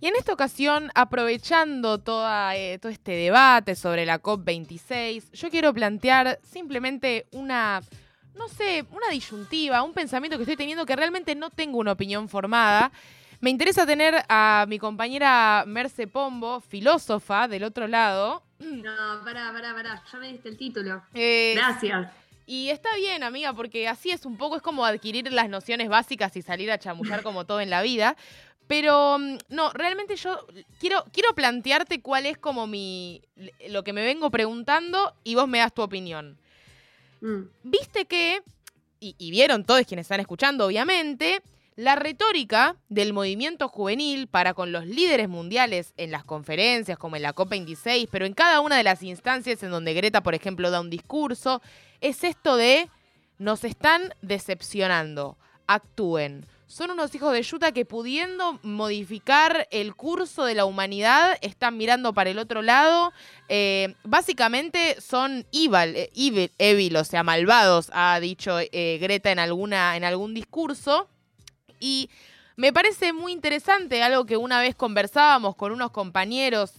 Y 0.00 0.08
en 0.08 0.16
esta 0.16 0.32
ocasión, 0.32 0.90
aprovechando 0.96 1.98
toda, 1.98 2.56
eh, 2.56 2.80
todo 2.80 2.90
este 2.90 3.12
debate 3.12 3.76
sobre 3.76 4.06
la 4.06 4.20
COP26, 4.20 5.30
yo 5.34 5.50
quiero 5.50 5.72
plantear 5.72 6.40
simplemente 6.42 7.26
una, 7.30 7.80
no 8.38 8.48
sé, 8.48 8.84
una 8.90 9.08
disyuntiva, 9.10 9.82
un 9.82 9.92
pensamiento 9.92 10.38
que 10.38 10.44
estoy 10.44 10.56
teniendo 10.56 10.86
que 10.86 10.96
realmente 10.96 11.34
no 11.34 11.50
tengo 11.50 11.78
una 11.78 11.92
opinión 11.92 12.28
formada. 12.28 12.90
Me 13.40 13.50
interesa 13.50 13.86
tener 13.86 14.24
a 14.28 14.64
mi 14.68 14.78
compañera 14.78 15.64
Merce 15.66 16.06
Pombo, 16.06 16.60
filósofa, 16.60 17.46
del 17.48 17.64
otro 17.64 17.86
lado. 17.86 18.42
No, 18.58 19.22
pará, 19.24 19.52
pará, 19.52 19.72
pará. 19.74 20.02
Ya 20.12 20.18
me 20.18 20.32
diste 20.32 20.48
el 20.48 20.56
título. 20.56 21.02
Eh, 21.14 21.54
Gracias. 21.56 22.08
Y 22.44 22.70
está 22.70 22.88
bien, 22.96 23.22
amiga, 23.22 23.52
porque 23.52 23.86
así 23.86 24.10
es 24.10 24.24
un 24.24 24.38
poco, 24.38 24.56
es 24.56 24.62
como 24.62 24.84
adquirir 24.84 25.30
las 25.30 25.48
nociones 25.48 25.88
básicas 25.88 26.34
y 26.34 26.42
salir 26.42 26.70
a 26.70 26.78
chamullar 26.78 27.22
como 27.22 27.44
todo 27.44 27.60
en 27.60 27.70
la 27.70 27.82
vida. 27.82 28.16
Pero 28.66 29.18
mm, 29.18 29.38
no, 29.50 29.70
realmente 29.72 30.16
yo 30.16 30.46
quiero, 30.80 31.04
quiero 31.12 31.34
plantearte 31.34 32.00
cuál 32.00 32.26
es 32.26 32.38
como 32.38 32.66
mi. 32.66 33.22
lo 33.68 33.84
que 33.84 33.92
me 33.92 34.04
vengo 34.04 34.30
preguntando 34.30 35.14
y 35.24 35.34
vos 35.34 35.46
me 35.46 35.58
das 35.58 35.74
tu 35.74 35.82
opinión. 35.82 36.38
Viste 37.62 38.06
que, 38.06 38.42
y, 39.00 39.14
y 39.18 39.30
vieron 39.30 39.64
todos 39.64 39.86
quienes 39.86 40.04
están 40.04 40.20
escuchando, 40.20 40.66
obviamente, 40.66 41.42
la 41.78 41.94
retórica 41.94 42.74
del 42.88 43.12
movimiento 43.12 43.68
juvenil 43.68 44.26
para 44.26 44.52
con 44.52 44.72
los 44.72 44.84
líderes 44.84 45.28
mundiales 45.28 45.94
en 45.96 46.10
las 46.10 46.24
conferencias, 46.24 46.98
como 46.98 47.14
en 47.14 47.22
la 47.22 47.36
COP26, 47.36 48.08
pero 48.10 48.26
en 48.26 48.34
cada 48.34 48.60
una 48.60 48.76
de 48.76 48.82
las 48.82 49.00
instancias 49.04 49.62
en 49.62 49.70
donde 49.70 49.94
Greta, 49.94 50.20
por 50.20 50.34
ejemplo, 50.34 50.72
da 50.72 50.80
un 50.80 50.90
discurso, 50.90 51.62
es 52.00 52.24
esto 52.24 52.56
de 52.56 52.90
nos 53.38 53.62
están 53.62 54.12
decepcionando, 54.22 55.38
actúen. 55.68 56.44
Son 56.68 56.90
unos 56.90 57.14
hijos 57.14 57.32
de 57.32 57.42
yuta 57.42 57.72
que 57.72 57.86
pudiendo 57.86 58.60
modificar 58.62 59.66
el 59.70 59.94
curso 59.94 60.44
de 60.44 60.54
la 60.54 60.66
humanidad 60.66 61.38
están 61.40 61.78
mirando 61.78 62.12
para 62.12 62.28
el 62.28 62.38
otro 62.38 62.60
lado. 62.60 63.14
Eh, 63.48 63.94
básicamente 64.04 65.00
son 65.00 65.46
evil, 65.50 65.96
eh, 65.96 66.10
evil, 66.14 66.52
evil, 66.58 66.96
o 66.96 67.04
sea, 67.04 67.22
malvados, 67.22 67.90
ha 67.94 68.20
dicho 68.20 68.58
eh, 68.60 68.98
Greta 69.00 69.32
en, 69.32 69.38
alguna, 69.38 69.96
en 69.96 70.04
algún 70.04 70.34
discurso. 70.34 71.08
Y 71.80 72.10
me 72.56 72.70
parece 72.70 73.14
muy 73.14 73.32
interesante, 73.32 74.02
algo 74.02 74.26
que 74.26 74.36
una 74.36 74.60
vez 74.60 74.74
conversábamos 74.74 75.56
con 75.56 75.72
unos 75.72 75.90
compañeros, 75.90 76.74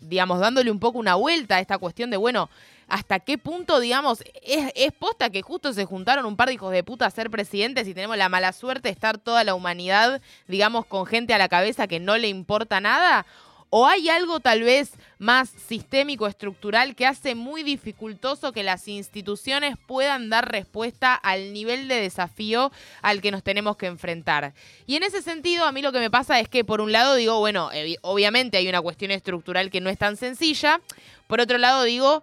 digamos, 0.00 0.40
dándole 0.40 0.70
un 0.70 0.78
poco 0.78 0.98
una 0.98 1.14
vuelta 1.14 1.56
a 1.56 1.60
esta 1.60 1.78
cuestión 1.78 2.10
de, 2.10 2.18
bueno, 2.18 2.50
hasta 2.92 3.20
qué 3.20 3.38
punto, 3.38 3.80
digamos, 3.80 4.22
es, 4.42 4.92
posta 4.92 5.30
que 5.30 5.40
justo 5.40 5.72
se 5.72 5.86
juntaron 5.86 6.26
un 6.26 6.36
par 6.36 6.48
de 6.48 6.54
hijos 6.54 6.70
de 6.72 6.84
puta 6.84 7.06
a 7.06 7.10
ser 7.10 7.30
presidentes 7.30 7.88
y 7.88 7.94
tenemos 7.94 8.18
la 8.18 8.28
mala 8.28 8.52
suerte 8.52 8.88
de 8.88 8.92
estar 8.92 9.16
toda 9.16 9.44
la 9.44 9.54
humanidad, 9.54 10.20
digamos, 10.46 10.84
con 10.84 11.06
gente 11.06 11.32
a 11.32 11.38
la 11.38 11.48
cabeza 11.48 11.86
que 11.86 12.00
no 12.00 12.18
le 12.18 12.28
importa 12.28 12.82
nada? 12.82 13.24
¿O 13.70 13.86
hay 13.86 14.10
algo 14.10 14.40
tal 14.40 14.62
vez 14.62 14.92
más 15.18 15.48
sistémico, 15.48 16.26
estructural, 16.26 16.94
que 16.94 17.06
hace 17.06 17.34
muy 17.34 17.62
dificultoso 17.62 18.52
que 18.52 18.62
las 18.62 18.86
instituciones 18.86 19.76
puedan 19.86 20.28
dar 20.28 20.52
respuesta 20.52 21.14
al 21.14 21.54
nivel 21.54 21.88
de 21.88 21.94
desafío 21.94 22.72
al 23.00 23.22
que 23.22 23.30
nos 23.30 23.42
tenemos 23.42 23.78
que 23.78 23.86
enfrentar? 23.86 24.52
Y 24.86 24.96
en 24.96 25.02
ese 25.02 25.22
sentido, 25.22 25.64
a 25.64 25.72
mí 25.72 25.80
lo 25.80 25.92
que 25.92 26.00
me 26.00 26.10
pasa 26.10 26.38
es 26.40 26.48
que, 26.50 26.62
por 26.62 26.82
un 26.82 26.92
lado, 26.92 27.14
digo, 27.14 27.38
bueno, 27.38 27.70
obviamente 28.02 28.58
hay 28.58 28.68
una 28.68 28.82
cuestión 28.82 29.12
estructural 29.12 29.70
que 29.70 29.80
no 29.80 29.88
es 29.88 29.96
tan 29.96 30.18
sencilla. 30.18 30.82
Por 31.26 31.40
otro 31.40 31.56
lado, 31.56 31.84
digo, 31.84 32.22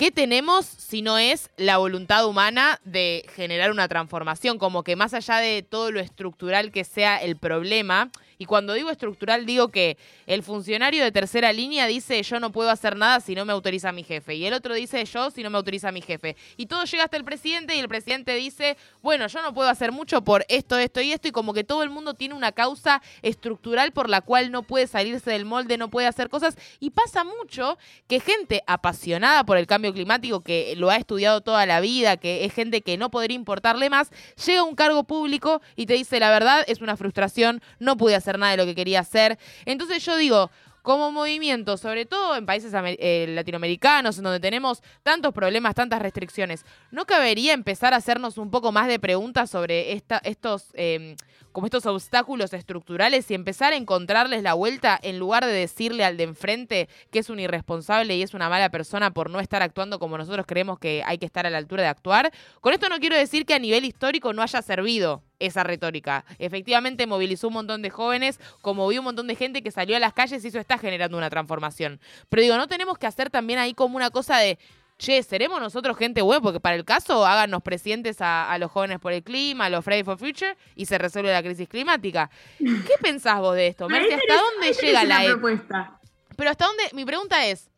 ¿Qué 0.00 0.10
tenemos 0.10 0.64
si 0.64 1.02
no 1.02 1.18
es 1.18 1.50
la 1.58 1.76
voluntad 1.76 2.26
humana 2.26 2.80
de 2.84 3.26
generar 3.36 3.70
una 3.70 3.86
transformación? 3.86 4.56
Como 4.56 4.82
que 4.82 4.96
más 4.96 5.12
allá 5.12 5.36
de 5.36 5.62
todo 5.62 5.92
lo 5.92 6.00
estructural 6.00 6.72
que 6.72 6.84
sea 6.84 7.18
el 7.18 7.36
problema, 7.36 8.10
y 8.40 8.46
cuando 8.46 8.72
digo 8.72 8.88
estructural 8.88 9.44
digo 9.44 9.68
que 9.68 9.98
el 10.26 10.42
funcionario 10.42 11.04
de 11.04 11.12
tercera 11.12 11.52
línea 11.52 11.86
dice 11.86 12.22
yo 12.22 12.40
no 12.40 12.50
puedo 12.50 12.70
hacer 12.70 12.96
nada 12.96 13.20
si 13.20 13.34
no 13.34 13.44
me 13.44 13.52
autoriza 13.52 13.92
mi 13.92 14.02
jefe, 14.02 14.34
y 14.34 14.46
el 14.46 14.54
otro 14.54 14.74
dice 14.74 15.04
yo 15.04 15.30
si 15.30 15.42
no 15.42 15.50
me 15.50 15.58
autoriza 15.58 15.92
mi 15.92 16.00
jefe. 16.00 16.36
Y 16.56 16.64
todo 16.64 16.84
llega 16.84 17.04
hasta 17.04 17.18
el 17.18 17.24
presidente 17.24 17.76
y 17.76 17.80
el 17.80 17.88
presidente 17.88 18.34
dice, 18.36 18.78
bueno, 19.02 19.26
yo 19.26 19.42
no 19.42 19.52
puedo 19.52 19.68
hacer 19.68 19.92
mucho 19.92 20.24
por 20.24 20.46
esto, 20.48 20.78
esto 20.78 21.02
y 21.02 21.12
esto, 21.12 21.28
y 21.28 21.32
como 21.32 21.52
que 21.52 21.64
todo 21.64 21.82
el 21.82 21.90
mundo 21.90 22.14
tiene 22.14 22.34
una 22.34 22.52
causa 22.52 23.02
estructural 23.20 23.92
por 23.92 24.08
la 24.08 24.22
cual 24.22 24.50
no 24.50 24.62
puede 24.62 24.86
salirse 24.86 25.30
del 25.30 25.44
molde, 25.44 25.76
no 25.76 25.90
puede 25.90 26.06
hacer 26.06 26.30
cosas, 26.30 26.56
y 26.78 26.90
pasa 26.90 27.24
mucho 27.24 27.76
que 28.08 28.20
gente 28.20 28.62
apasionada 28.66 29.44
por 29.44 29.58
el 29.58 29.66
cambio 29.66 29.92
climático, 29.92 30.40
que 30.40 30.74
lo 30.78 30.88
ha 30.88 30.96
estudiado 30.96 31.42
toda 31.42 31.66
la 31.66 31.80
vida, 31.80 32.16
que 32.16 32.46
es 32.46 32.54
gente 32.54 32.80
que 32.80 32.96
no 32.96 33.10
podría 33.10 33.34
importarle 33.34 33.90
más, 33.90 34.10
llega 34.46 34.60
a 34.60 34.64
un 34.64 34.76
cargo 34.76 35.04
público 35.04 35.60
y 35.76 35.84
te 35.84 35.92
dice 35.92 36.18
la 36.20 36.30
verdad, 36.30 36.64
es 36.66 36.80
una 36.80 36.96
frustración, 36.96 37.60
no 37.78 37.98
pude 37.98 38.14
hacer 38.14 38.29
nada 38.38 38.52
de 38.52 38.58
lo 38.58 38.66
que 38.66 38.74
quería 38.74 39.00
hacer. 39.00 39.38
Entonces 39.64 40.04
yo 40.04 40.16
digo, 40.16 40.50
como 40.82 41.12
movimiento, 41.12 41.76
sobre 41.76 42.06
todo 42.06 42.36
en 42.36 42.46
países 42.46 42.72
eh, 42.74 43.26
latinoamericanos, 43.28 44.18
en 44.18 44.24
donde 44.24 44.40
tenemos 44.40 44.82
tantos 45.02 45.32
problemas, 45.32 45.74
tantas 45.74 46.00
restricciones, 46.00 46.64
¿no 46.90 47.04
cabería 47.06 47.52
empezar 47.52 47.92
a 47.92 47.98
hacernos 47.98 48.38
un 48.38 48.50
poco 48.50 48.72
más 48.72 48.88
de 48.88 48.98
preguntas 48.98 49.50
sobre 49.50 49.92
estos, 49.92 50.68
eh, 50.74 51.16
como 51.52 51.66
estos 51.66 51.86
obstáculos 51.86 52.52
estructurales 52.52 53.30
y 53.30 53.34
empezar 53.34 53.72
a 53.72 53.76
encontrarles 53.76 54.42
la 54.42 54.54
vuelta 54.54 54.98
en 55.02 55.18
lugar 55.18 55.44
de 55.44 55.52
decirle 55.52 56.04
al 56.04 56.16
de 56.16 56.24
enfrente 56.24 56.88
que 57.10 57.18
es 57.18 57.28
un 57.28 57.40
irresponsable 57.40 58.16
y 58.16 58.22
es 58.22 58.34
una 58.34 58.48
mala 58.48 58.70
persona 58.70 59.10
por 59.12 59.30
no 59.30 59.40
estar 59.40 59.62
actuando 59.62 59.98
como 59.98 60.16
nosotros 60.16 60.46
creemos 60.46 60.78
que 60.78 61.02
hay 61.04 61.18
que 61.18 61.26
estar 61.26 61.46
a 61.46 61.50
la 61.50 61.58
altura 61.58 61.82
de 61.82 61.88
actuar? 61.88 62.32
Con 62.60 62.72
esto 62.72 62.88
no 62.88 62.98
quiero 62.98 63.16
decir 63.16 63.44
que 63.44 63.54
a 63.54 63.58
nivel 63.58 63.84
histórico 63.84 64.32
no 64.32 64.42
haya 64.42 64.62
servido 64.62 65.22
esa 65.40 65.64
retórica. 65.64 66.24
Efectivamente 66.38 67.06
movilizó 67.06 67.48
un 67.48 67.54
montón 67.54 67.82
de 67.82 67.90
jóvenes, 67.90 68.38
como 68.60 68.86
vi 68.86 68.98
un 68.98 69.04
montón 69.04 69.26
de 69.26 69.34
gente 69.34 69.62
que 69.62 69.70
salió 69.70 69.96
a 69.96 69.98
las 69.98 70.12
calles 70.12 70.44
y 70.44 70.48
eso 70.48 70.58
está 70.58 70.78
generando 70.78 71.16
una 71.18 71.30
transformación. 71.30 72.00
Pero 72.28 72.42
digo, 72.42 72.56
no 72.56 72.68
tenemos 72.68 72.98
que 72.98 73.06
hacer 73.06 73.30
también 73.30 73.58
ahí 73.58 73.74
como 73.74 73.96
una 73.96 74.10
cosa 74.10 74.38
de, 74.38 74.58
che, 74.98 75.22
¿seremos 75.22 75.60
nosotros 75.60 75.96
gente 75.96 76.22
buena? 76.22 76.42
Porque 76.42 76.60
para 76.60 76.76
el 76.76 76.84
caso, 76.84 77.26
háganos 77.26 77.62
presidentes 77.62 78.20
a, 78.20 78.52
a 78.52 78.58
los 78.58 78.70
jóvenes 78.70 79.00
por 79.00 79.12
el 79.12 79.22
clima, 79.22 79.64
a 79.64 79.70
los 79.70 79.84
Fridays 79.84 80.04
for 80.04 80.18
Future 80.18 80.56
y 80.76 80.86
se 80.86 80.98
resuelve 80.98 81.32
la 81.32 81.42
crisis 81.42 81.68
climática. 81.68 82.30
¿Qué 82.58 82.94
pensás 83.00 83.40
vos 83.40 83.54
de 83.56 83.68
esto, 83.68 83.88
Merce? 83.88 84.12
Ahí 84.14 84.20
¿Hasta 84.20 84.42
dónde 84.42 84.72
llega 84.74 85.04
la 85.04 85.24
e- 85.24 85.30
propuesta. 85.30 86.00
Pero 86.36 86.50
hasta 86.50 86.66
dónde, 86.66 86.84
mi 86.92 87.04
pregunta 87.04 87.46
es, 87.46 87.69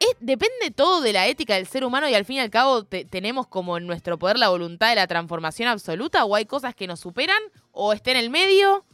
¿es- 0.00 0.16
¿depende 0.20 0.70
todo 0.74 1.00
de 1.00 1.12
la 1.12 1.26
ética 1.26 1.54
del 1.54 1.66
ser 1.66 1.84
humano 1.84 2.08
y 2.08 2.14
al 2.14 2.24
fin 2.24 2.36
y 2.36 2.40
al 2.40 2.50
cabo 2.50 2.84
te- 2.84 3.04
tenemos 3.04 3.46
como 3.46 3.76
en 3.78 3.86
nuestro 3.86 4.18
poder 4.18 4.38
la 4.38 4.48
voluntad 4.48 4.90
de 4.90 4.96
la 4.96 5.06
transformación 5.06 5.68
absoluta 5.68 6.24
o 6.24 6.34
hay 6.34 6.46
cosas 6.46 6.74
que 6.74 6.86
nos 6.86 7.00
superan 7.00 7.40
o 7.72 7.92
está 7.92 8.10
en 8.10 8.16
el 8.18 8.30
medio? 8.30 8.84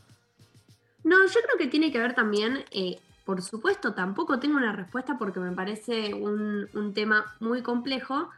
No, 1.04 1.16
yo 1.26 1.32
creo 1.32 1.58
que 1.58 1.66
tiene 1.66 1.90
que 1.90 1.98
ver 1.98 2.14
también, 2.14 2.64
eh, 2.70 3.00
por 3.24 3.42
supuesto, 3.42 3.94
tampoco 3.94 4.38
tengo 4.38 4.56
una 4.56 4.72
respuesta 4.72 5.18
porque 5.18 5.40
me 5.40 5.52
parece 5.52 6.14
un, 6.14 6.68
un 6.74 6.94
tema 6.94 7.24
muy 7.40 7.62
complejo, 7.62 8.28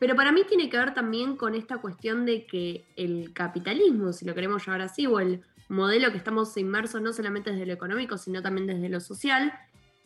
Pero 0.00 0.14
para 0.14 0.30
mí 0.30 0.44
tiene 0.44 0.70
que 0.70 0.78
ver 0.78 0.94
también 0.94 1.36
con 1.36 1.56
esta 1.56 1.78
cuestión 1.78 2.24
de 2.24 2.46
que 2.46 2.84
el 2.94 3.32
capitalismo, 3.34 4.12
si 4.12 4.24
lo 4.24 4.32
queremos 4.32 4.64
llamar 4.64 4.82
así, 4.82 5.08
o 5.08 5.18
el 5.18 5.42
modelo 5.68 6.12
que 6.12 6.18
estamos 6.18 6.56
inmersos 6.56 7.02
no 7.02 7.12
solamente 7.12 7.50
desde 7.50 7.66
lo 7.66 7.72
económico, 7.72 8.16
sino 8.16 8.40
también 8.40 8.68
desde 8.68 8.88
lo 8.88 9.00
social, 9.00 9.52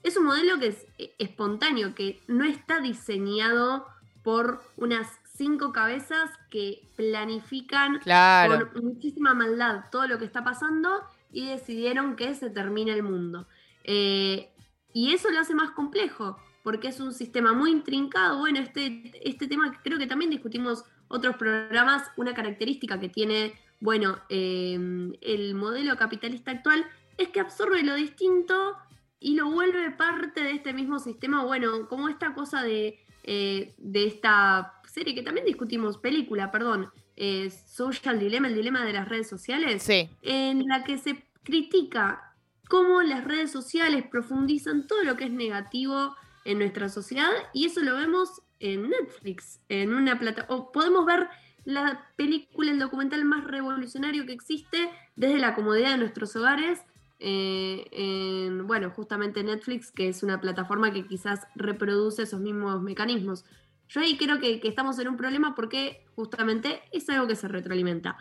es 0.02 0.16
un 0.16 0.24
modelo 0.24 0.58
que 0.58 0.68
es 0.68 0.86
eh, 0.98 1.14
espontáneo, 1.18 1.94
que 1.94 2.20
no 2.26 2.44
está 2.44 2.80
diseñado 2.80 3.86
por 4.22 4.62
unas 4.76 5.08
cinco 5.34 5.72
cabezas 5.72 6.30
que 6.50 6.82
planifican 6.96 7.98
Claro. 8.00 8.72
con 8.72 8.84
muchísima 8.84 9.34
maldad 9.34 9.84
todo 9.90 10.06
lo 10.06 10.18
que 10.18 10.24
está 10.24 10.44
pasando 10.44 11.02
y 11.32 11.46
decidieron 11.46 12.16
que 12.16 12.34
se 12.34 12.50
termine 12.50 12.92
el 12.92 13.02
mundo. 13.02 13.46
Eh, 13.84 14.50
y 14.92 15.12
eso 15.14 15.30
lo 15.30 15.40
hace 15.40 15.54
más 15.54 15.70
complejo, 15.70 16.36
porque 16.62 16.88
es 16.88 17.00
un 17.00 17.12
sistema 17.12 17.52
muy 17.52 17.70
intrincado. 17.70 18.38
Bueno, 18.38 18.60
este, 18.60 19.10
este 19.28 19.48
tema 19.48 19.80
creo 19.82 19.98
que 19.98 20.06
también 20.06 20.30
discutimos 20.30 20.84
otros 21.08 21.36
programas, 21.36 22.10
una 22.16 22.34
característica 22.34 23.00
que 23.00 23.08
tiene, 23.08 23.54
bueno, 23.80 24.18
eh, 24.28 24.78
el 25.20 25.54
modelo 25.54 25.96
capitalista 25.96 26.50
actual 26.50 26.86
es 27.18 27.28
que 27.28 27.40
absorbe 27.40 27.82
lo 27.82 27.94
distinto 27.94 28.76
y 29.22 29.34
lo 29.36 29.50
vuelve 29.50 29.90
parte 29.92 30.42
de 30.42 30.52
este 30.52 30.72
mismo 30.72 30.98
sistema, 30.98 31.44
bueno, 31.44 31.88
como 31.88 32.08
esta 32.08 32.34
cosa 32.34 32.62
de, 32.62 32.98
eh, 33.22 33.74
de 33.78 34.06
esta 34.06 34.74
serie 34.92 35.14
que 35.14 35.22
también 35.22 35.46
discutimos, 35.46 35.98
película, 35.98 36.50
perdón, 36.50 36.90
eh, 37.16 37.50
Social 37.50 38.18
Dilemma, 38.18 38.48
el 38.48 38.54
dilema 38.54 38.84
de 38.84 38.92
las 38.92 39.08
redes 39.08 39.28
sociales, 39.28 39.82
Sí. 39.82 40.08
en 40.22 40.66
la 40.66 40.84
que 40.84 40.98
se 40.98 41.24
critica 41.42 42.34
cómo 42.68 43.02
las 43.02 43.24
redes 43.24 43.50
sociales 43.50 44.04
profundizan 44.10 44.86
todo 44.86 45.04
lo 45.04 45.16
que 45.16 45.24
es 45.24 45.30
negativo 45.32 46.16
en 46.44 46.58
nuestra 46.58 46.88
sociedad 46.88 47.30
y 47.52 47.66
eso 47.66 47.80
lo 47.82 47.96
vemos 47.96 48.42
en 48.60 48.88
Netflix, 48.88 49.60
en 49.68 49.92
una 49.92 50.18
plata 50.18 50.46
o 50.48 50.72
podemos 50.72 51.04
ver 51.04 51.28
la 51.64 52.08
película, 52.16 52.72
el 52.72 52.78
documental 52.78 53.24
más 53.24 53.44
revolucionario 53.44 54.26
que 54.26 54.32
existe 54.32 54.90
desde 55.16 55.38
la 55.38 55.54
comodidad 55.54 55.90
de 55.90 55.98
nuestros 55.98 56.34
hogares, 56.34 56.80
eh, 57.24 57.86
en, 57.92 58.66
bueno, 58.66 58.90
justamente 58.90 59.44
Netflix, 59.44 59.92
que 59.92 60.08
es 60.08 60.24
una 60.24 60.40
plataforma 60.40 60.92
que 60.92 61.06
quizás 61.06 61.46
reproduce 61.54 62.24
esos 62.24 62.40
mismos 62.40 62.82
mecanismos. 62.82 63.44
Yo 63.88 64.00
ahí 64.00 64.16
creo 64.16 64.40
que, 64.40 64.58
que 64.58 64.66
estamos 64.66 64.98
en 64.98 65.06
un 65.06 65.16
problema 65.16 65.54
porque 65.54 66.04
justamente 66.16 66.82
es 66.90 67.08
algo 67.10 67.28
que 67.28 67.36
se 67.36 67.46
retroalimenta. 67.46 68.16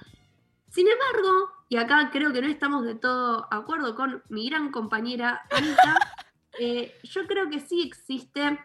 Sin 0.70 0.88
embargo, 0.88 1.50
y 1.68 1.78
acá 1.78 2.12
creo 2.12 2.32
que 2.32 2.42
no 2.42 2.48
estamos 2.48 2.86
de 2.86 2.94
todo 2.94 3.48
acuerdo 3.52 3.96
con 3.96 4.22
mi 4.30 4.48
gran 4.48 4.72
compañera 4.72 5.42
Anita, 5.50 5.98
eh, 6.60 6.94
yo 7.04 7.26
creo 7.26 7.50
que 7.50 7.60
sí 7.60 7.82
existe. 7.82 8.60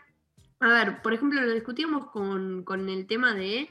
A 0.60 0.68
ver, 0.68 1.00
por 1.00 1.14
ejemplo, 1.14 1.40
lo 1.40 1.52
discutíamos 1.52 2.10
con, 2.10 2.62
con 2.62 2.90
el 2.90 3.06
tema 3.06 3.32
de 3.32 3.70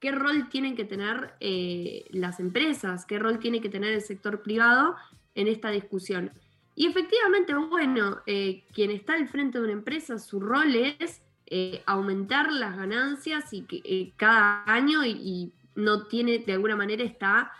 qué 0.00 0.12
rol 0.12 0.48
tienen 0.48 0.76
que 0.76 0.86
tener 0.86 1.34
eh, 1.40 2.06
las 2.10 2.40
empresas, 2.40 3.04
qué 3.04 3.18
rol 3.18 3.38
tiene 3.38 3.60
que 3.60 3.68
tener 3.68 3.92
el 3.92 4.00
sector 4.00 4.40
privado 4.42 4.96
en 5.36 5.46
esta 5.46 5.70
discusión. 5.70 6.32
Y 6.74 6.86
efectivamente, 6.86 7.54
bueno, 7.54 8.20
eh, 8.26 8.64
quien 8.74 8.90
está 8.90 9.14
al 9.14 9.28
frente 9.28 9.58
de 9.58 9.64
una 9.64 9.72
empresa, 9.72 10.18
su 10.18 10.40
rol 10.40 10.74
es 10.74 11.22
eh, 11.46 11.82
aumentar 11.86 12.52
las 12.52 12.76
ganancias 12.76 13.52
y 13.52 13.62
que 13.62 13.80
eh, 13.84 14.12
cada 14.16 14.64
año 14.66 15.04
y, 15.04 15.52
no 15.74 16.06
tiene, 16.06 16.38
de 16.38 16.54
alguna 16.54 16.74
manera, 16.74 17.04
está 17.04 17.52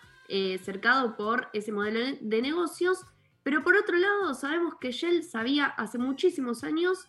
cercado 0.65 1.16
por 1.19 1.48
ese 1.53 1.70
modelo 1.70 2.01
de- 2.01 2.43
negocios. 2.43 3.05
Pero 3.43 3.62
por 3.62 3.77
otro 3.77 3.97
lado, 3.97 4.32
sabemos 4.32 4.74
que 4.81 4.90
Shell 4.90 5.23
sabía 5.23 5.66
hace 5.66 5.98
muchísimos 5.98 6.65
años 6.65 7.07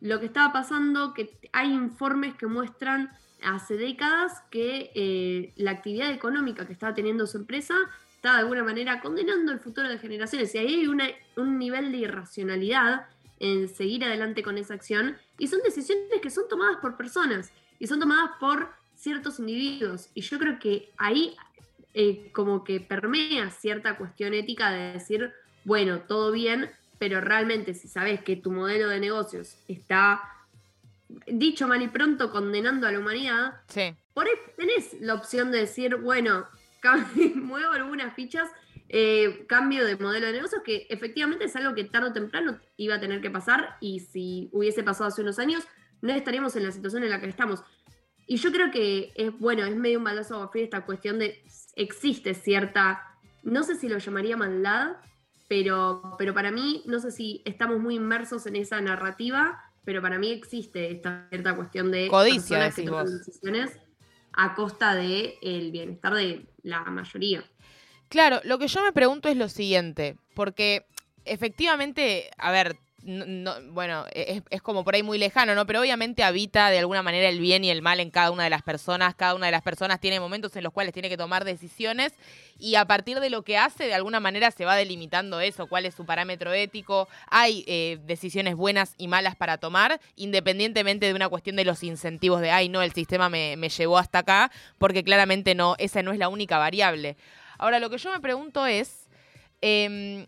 lo 0.00 0.18
que 0.18 0.26
estaba 0.26 0.52
pasando, 0.52 1.14
que 1.14 1.38
hay 1.52 1.72
informes 1.72 2.34
que 2.34 2.48
muestran 2.48 3.10
hace 3.44 3.76
décadas 3.76 4.42
que 4.50 5.52
la 5.56 5.70
actividad 5.70 6.10
económica 6.10 6.66
que 6.66 6.72
estaba 6.72 6.94
teniendo 6.94 7.28
su 7.28 7.38
empresa 7.38 7.76
estaba 8.20 8.36
de 8.36 8.40
alguna 8.42 8.62
manera 8.62 9.00
condenando 9.00 9.50
el 9.50 9.60
futuro 9.60 9.88
de 9.88 9.98
generaciones. 9.98 10.54
Y 10.54 10.58
ahí 10.58 10.74
hay 10.80 10.86
una- 10.86 11.08
un 11.36 11.58
nivel 11.58 11.90
de 11.90 11.98
irracionalidad 11.98 13.06
en 13.38 13.66
seguir 13.70 14.04
adelante 14.04 14.42
con 14.42 14.58
esa 14.58 14.74
acción. 14.74 15.16
Y 15.38 15.48
son 15.48 15.60
decisiones 15.62 16.20
que 16.20 16.28
son 16.28 16.46
tomadas 16.46 16.76
por 16.82 16.98
personas 16.98 17.50
y 17.78 17.86
son 17.86 17.98
tomadas 17.98 18.32
por 18.38 18.68
ciertos 18.94 19.38
individuos. 19.38 20.10
Y 20.14 20.20
yo 20.20 20.38
creo 20.38 20.58
que 20.58 20.90
ahí 20.98 21.34
eh, 21.94 22.30
como 22.32 22.62
que 22.62 22.78
permea 22.80 23.50
cierta 23.50 23.96
cuestión 23.96 24.32
ética 24.34 24.70
de 24.70 24.92
decir, 24.92 25.32
bueno, 25.64 25.98
todo 26.02 26.30
bien, 26.30 26.70
pero 27.00 27.20
realmente 27.20 27.74
si 27.74 27.88
sabes 27.88 28.22
que 28.22 28.36
tu 28.36 28.52
modelo 28.52 28.88
de 28.88 29.00
negocios 29.00 29.56
está, 29.66 30.22
dicho 31.26 31.66
mal 31.66 31.82
y 31.82 31.88
pronto, 31.88 32.30
condenando 32.30 32.86
a 32.86 32.92
la 32.92 32.98
humanidad, 33.00 33.54
Sí. 33.66 33.92
por 34.14 34.26
ahí 34.26 34.34
tenés 34.56 35.00
la 35.00 35.14
opción 35.14 35.50
de 35.50 35.58
decir, 35.58 35.96
bueno, 35.96 36.46
muevo 37.34 37.72
algunas 37.72 38.14
fichas, 38.14 38.48
eh, 38.88 39.44
cambio 39.46 39.84
de 39.84 39.96
modelo 39.96 40.26
de 40.26 40.32
negocios, 40.32 40.62
que 40.64 40.86
efectivamente 40.90 41.44
es 41.44 41.56
algo 41.56 41.74
que 41.74 41.84
tarde 41.84 42.08
o 42.08 42.12
temprano 42.12 42.58
iba 42.76 42.96
a 42.96 43.00
tener 43.00 43.20
que 43.20 43.30
pasar 43.30 43.76
y 43.80 44.00
si 44.00 44.48
hubiese 44.52 44.82
pasado 44.82 45.08
hace 45.08 45.22
unos 45.22 45.38
años, 45.38 45.64
no 46.02 46.12
estaríamos 46.12 46.56
en 46.56 46.64
la 46.64 46.72
situación 46.72 47.04
en 47.04 47.10
la 47.10 47.20
que 47.20 47.28
estamos. 47.28 47.62
Y 48.26 48.36
yo 48.36 48.52
creo 48.52 48.70
que 48.70 49.12
es 49.14 49.36
bueno, 49.38 49.64
es 49.64 49.76
medio 49.76 49.98
un 49.98 50.04
balazo 50.04 50.42
a 50.42 50.50
esta 50.54 50.84
cuestión 50.84 51.18
de 51.18 51.42
existe 51.74 52.34
cierta, 52.34 53.02
no 53.42 53.62
sé 53.62 53.76
si 53.76 53.88
lo 53.88 53.98
llamaría 53.98 54.36
maldad, 54.36 54.96
pero, 55.48 56.14
pero 56.16 56.32
para 56.32 56.52
mí, 56.52 56.82
no 56.86 57.00
sé 57.00 57.10
si 57.10 57.42
estamos 57.44 57.80
muy 57.80 57.96
inmersos 57.96 58.46
en 58.46 58.56
esa 58.56 58.80
narrativa, 58.80 59.60
pero 59.84 60.00
para 60.00 60.18
mí 60.18 60.30
existe 60.30 60.92
esta 60.92 61.26
cierta 61.30 61.56
cuestión 61.56 61.90
de 61.90 62.06
Codicia, 62.06 62.58
personas 62.58 62.74
que 62.74 62.82
decís 62.82 62.90
toman 62.90 63.04
vos. 63.04 63.18
decisiones 63.18 63.80
a 64.42 64.54
costa 64.54 64.94
del 64.94 65.70
bienestar 65.70 66.14
de 66.14 66.46
la 66.62 66.82
mayoría. 66.84 67.44
Claro, 68.08 68.40
lo 68.44 68.58
que 68.58 68.68
yo 68.68 68.82
me 68.82 68.92
pregunto 68.92 69.28
es 69.28 69.36
lo 69.36 69.48
siguiente, 69.48 70.16
porque 70.34 70.86
efectivamente, 71.26 72.30
a 72.38 72.50
ver, 72.50 72.76
no- 73.02 73.24
no- 73.26 73.72
bueno, 73.72 74.04
es, 74.12 74.42
es 74.50 74.62
como 74.62 74.84
por 74.84 74.94
ahí 74.94 75.02
muy 75.02 75.18
lejano, 75.18 75.54
¿no? 75.54 75.66
Pero 75.66 75.80
obviamente 75.80 76.22
habita 76.22 76.70
de 76.70 76.78
alguna 76.78 77.02
manera 77.02 77.28
el 77.28 77.40
bien 77.40 77.64
y 77.64 77.70
el 77.70 77.82
mal 77.82 78.00
en 78.00 78.10
cada 78.10 78.30
una 78.30 78.44
de 78.44 78.50
las 78.50 78.62
personas. 78.62 79.14
Cada 79.14 79.34
una 79.34 79.46
de 79.46 79.52
las 79.52 79.62
personas 79.62 80.00
tiene 80.00 80.20
momentos 80.20 80.54
en 80.56 80.64
los 80.64 80.72
cuales 80.72 80.92
tiene 80.92 81.08
que 81.08 81.16
tomar 81.16 81.44
decisiones 81.44 82.12
y 82.58 82.74
a 82.74 82.84
partir 82.84 83.20
de 83.20 83.30
lo 83.30 83.42
que 83.42 83.56
hace, 83.56 83.84
de 83.84 83.94
alguna 83.94 84.20
manera 84.20 84.50
se 84.50 84.64
va 84.64 84.76
delimitando 84.76 85.40
eso, 85.40 85.66
cuál 85.66 85.86
es 85.86 85.94
su 85.94 86.04
parámetro 86.04 86.52
ético. 86.52 87.08
Hay 87.30 87.64
eh, 87.66 87.98
decisiones 88.04 88.54
buenas 88.54 88.94
y 88.98 89.08
malas 89.08 89.34
para 89.36 89.56
tomar, 89.58 90.00
independientemente 90.16 91.06
de 91.06 91.14
una 91.14 91.28
cuestión 91.28 91.56
de 91.56 91.64
los 91.64 91.82
incentivos 91.82 92.40
de, 92.40 92.50
ay, 92.50 92.68
no, 92.68 92.82
el 92.82 92.92
sistema 92.92 93.28
me, 93.28 93.56
me 93.56 93.68
llevó 93.70 93.98
hasta 93.98 94.18
acá, 94.20 94.50
porque 94.78 95.02
claramente 95.04 95.54
no, 95.54 95.74
esa 95.78 96.02
no 96.02 96.12
es 96.12 96.18
la 96.18 96.28
única 96.28 96.58
variable. 96.58 97.16
Ahora, 97.58 97.78
lo 97.78 97.88
que 97.90 97.98
yo 97.98 98.10
me 98.12 98.20
pregunto 98.20 98.66
es, 98.66 99.06
em, 99.60 100.24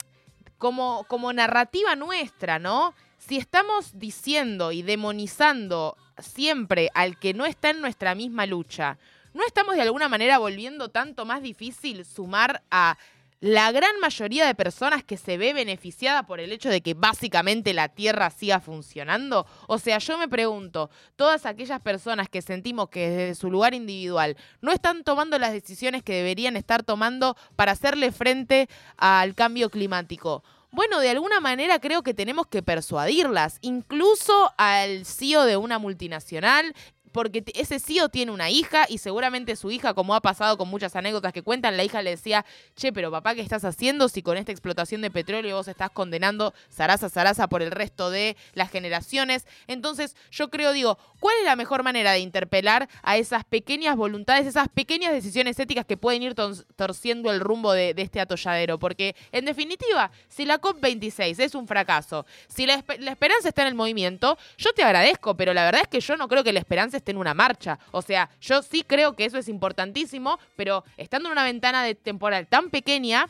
como, 0.63 1.33
narrativa 1.33 1.97
nuestra, 1.97 2.61
¿no? 2.61 2.95
Si 3.19 3.37
estamos 3.37 3.99
diciendo 3.99 4.71
y 4.71 4.83
demonizando 4.83 5.97
siempre 6.19 6.89
al 6.95 7.19
que 7.19 7.35
no 7.35 7.47
está 7.47 7.71
en 7.71 7.81
nuestra 7.81 8.15
misma 8.15 8.47
lucha, 8.47 8.97
¿no 9.35 9.45
estamos 9.45 9.75
de 9.75 9.83
alguna 9.83 10.09
manera 10.09 10.39
volviendo 10.39 10.89
tanto 10.89 11.25
más 11.25 11.43
difícil 11.43 12.05
sumar 12.05 12.63
a 12.71 12.97
la 13.41 13.73
gran 13.73 13.99
mayoría 13.99 14.47
de 14.47 14.55
personas 14.55 15.03
que 15.03 15.17
se 15.17 15.37
ve 15.37 15.53
beneficiada 15.53 16.23
por 16.23 16.39
el 16.39 16.53
hecho 16.53 16.69
de 16.69 16.81
que 16.81 16.95
básicamente 16.95 17.75
la 17.75 17.89
Tierra 17.89 18.31
siga 18.31 18.61
funcionando? 18.61 19.47
O 19.67 19.79
sea, 19.79 19.99
yo 19.99 20.17
me 20.17 20.29
pregunto, 20.29 20.91
todas 21.17 21.45
aquellas 21.45 21.81
personas 21.81 22.29
que 22.29 22.41
sentimos 22.41 22.89
que 22.89 23.11
desde 23.11 23.35
su 23.35 23.51
lugar 23.51 23.75
individual 23.75 24.37
no 24.61 24.71
están 24.71 25.03
tomando 25.03 25.41
las 25.41 25.53
decisiones 25.53 26.05
que 26.05 26.15
deberían 26.15 26.57
estar 26.57 26.85
tomando 26.85 27.37
para 27.57 27.73
hacerle 27.73 28.13
frente 28.13 28.69
al 28.97 29.35
cambio 29.35 29.71
climático. 29.71 30.45
Bueno, 30.75 31.01
de 31.01 31.11
alguna 31.11 31.39
manera 31.39 31.81
creo 31.81 32.03
que 32.03 32.15
tenemos 32.15 32.47
que 32.47 32.63
persuadirlas, 32.63 33.59
incluso 33.61 34.53
al 34.57 35.05
CEO 35.05 35.45
de 35.45 35.59
una 35.59 35.79
multinacional, 35.79 36.75
porque 37.13 37.45
ese 37.55 37.79
CEO 37.79 38.09
tiene 38.09 38.33
una 38.33 38.51
hija 38.51 38.87
y 38.89 38.99
seguramente 38.99 39.55
su 39.57 39.71
hija, 39.71 39.95
como 39.95 40.15
ha 40.15 40.21
pasado 40.21 40.57
con 40.59 40.69
muchas 40.69 40.97
anécdotas 40.97 41.33
que 41.33 41.43
cuentan, 41.43 41.77
la 41.77 41.85
hija 41.85 42.03
le 42.03 42.11
decía, 42.11 42.45
che, 42.75 42.93
pero 42.93 43.11
papá, 43.11 43.35
¿qué 43.35 43.43
estás 43.43 43.65
haciendo 43.65 44.09
si 44.09 44.23
con 44.23 44.37
esta 44.37 44.53
explotación 44.53 45.03
de 45.03 45.11
petróleo 45.11 45.57
vos 45.57 45.69
estás 45.69 45.91
condenando 45.91 46.55
zaraza, 46.71 47.09
zaraza 47.09 47.49
por 47.49 47.63
el 47.63 47.71
resto 47.71 48.11
de 48.11 48.37
las 48.55 48.71
generaciones? 48.71 49.47
Entonces 49.67 50.17
yo 50.31 50.51
creo, 50.51 50.73
digo, 50.73 50.99
¿cuál 51.21 51.35
es 51.41 51.45
la 51.45 51.57
mejor 51.57 51.83
manera 51.83 52.13
de 52.13 52.21
interpelar 52.21 52.89
a 53.03 53.17
esas 53.17 53.45
pequeñas 53.45 53.97
voluntades, 53.97 54.47
esas 54.47 54.69
pequeñas 54.69 55.13
decisiones 55.13 55.59
éticas 55.59 55.85
que 55.87 55.97
pueden 55.97 56.23
ir 56.23 56.35
tor- 56.35 56.65
torciendo 56.77 57.31
el 57.31 57.41
rumbo 57.41 57.73
de, 57.73 57.95
este 57.97 58.21
atolladero? 58.21 58.79
Porque 58.79 59.15
en 59.33 59.45
definitiva, 59.45 60.11
si 60.29 60.45
la 60.45 60.61
COP26 60.61 61.39
es 61.41 61.55
un 61.55 61.67
fracaso, 61.69 62.27
si 62.49 62.67
la 62.67 62.75
esperanza 62.75 63.49
está 63.49 63.63
en 63.63 63.69
el 63.69 63.75
movimiento, 63.75 64.39
yo 64.59 64.73
te 64.73 64.83
agradezco, 64.83 65.37
pero 65.37 65.53
la 65.55 65.65
verdad 65.65 65.83
es 65.83 65.89
que 65.89 66.01
yo 66.01 66.17
no 66.17 66.29
creo 66.29 66.43
que 66.45 66.53
la 66.53 66.59
esperanza 66.61 66.97
esté 67.03 67.11
en 67.11 67.19
una 67.19 67.35
marcha. 67.35 67.79
O 67.91 68.01
sea, 68.01 68.31
yo 68.41 68.63
sí 68.63 68.85
creo 68.87 69.15
que 69.15 69.25
eso 69.25 69.39
es 69.39 69.49
importantísimo, 69.49 70.39
pero 70.57 70.85
estando 70.97 71.29
en 71.29 71.33
una 71.33 71.45
ventana 71.45 71.85
de 71.85 71.95
temporal 71.95 72.47
tan 72.47 72.71
pequeña, 72.71 73.29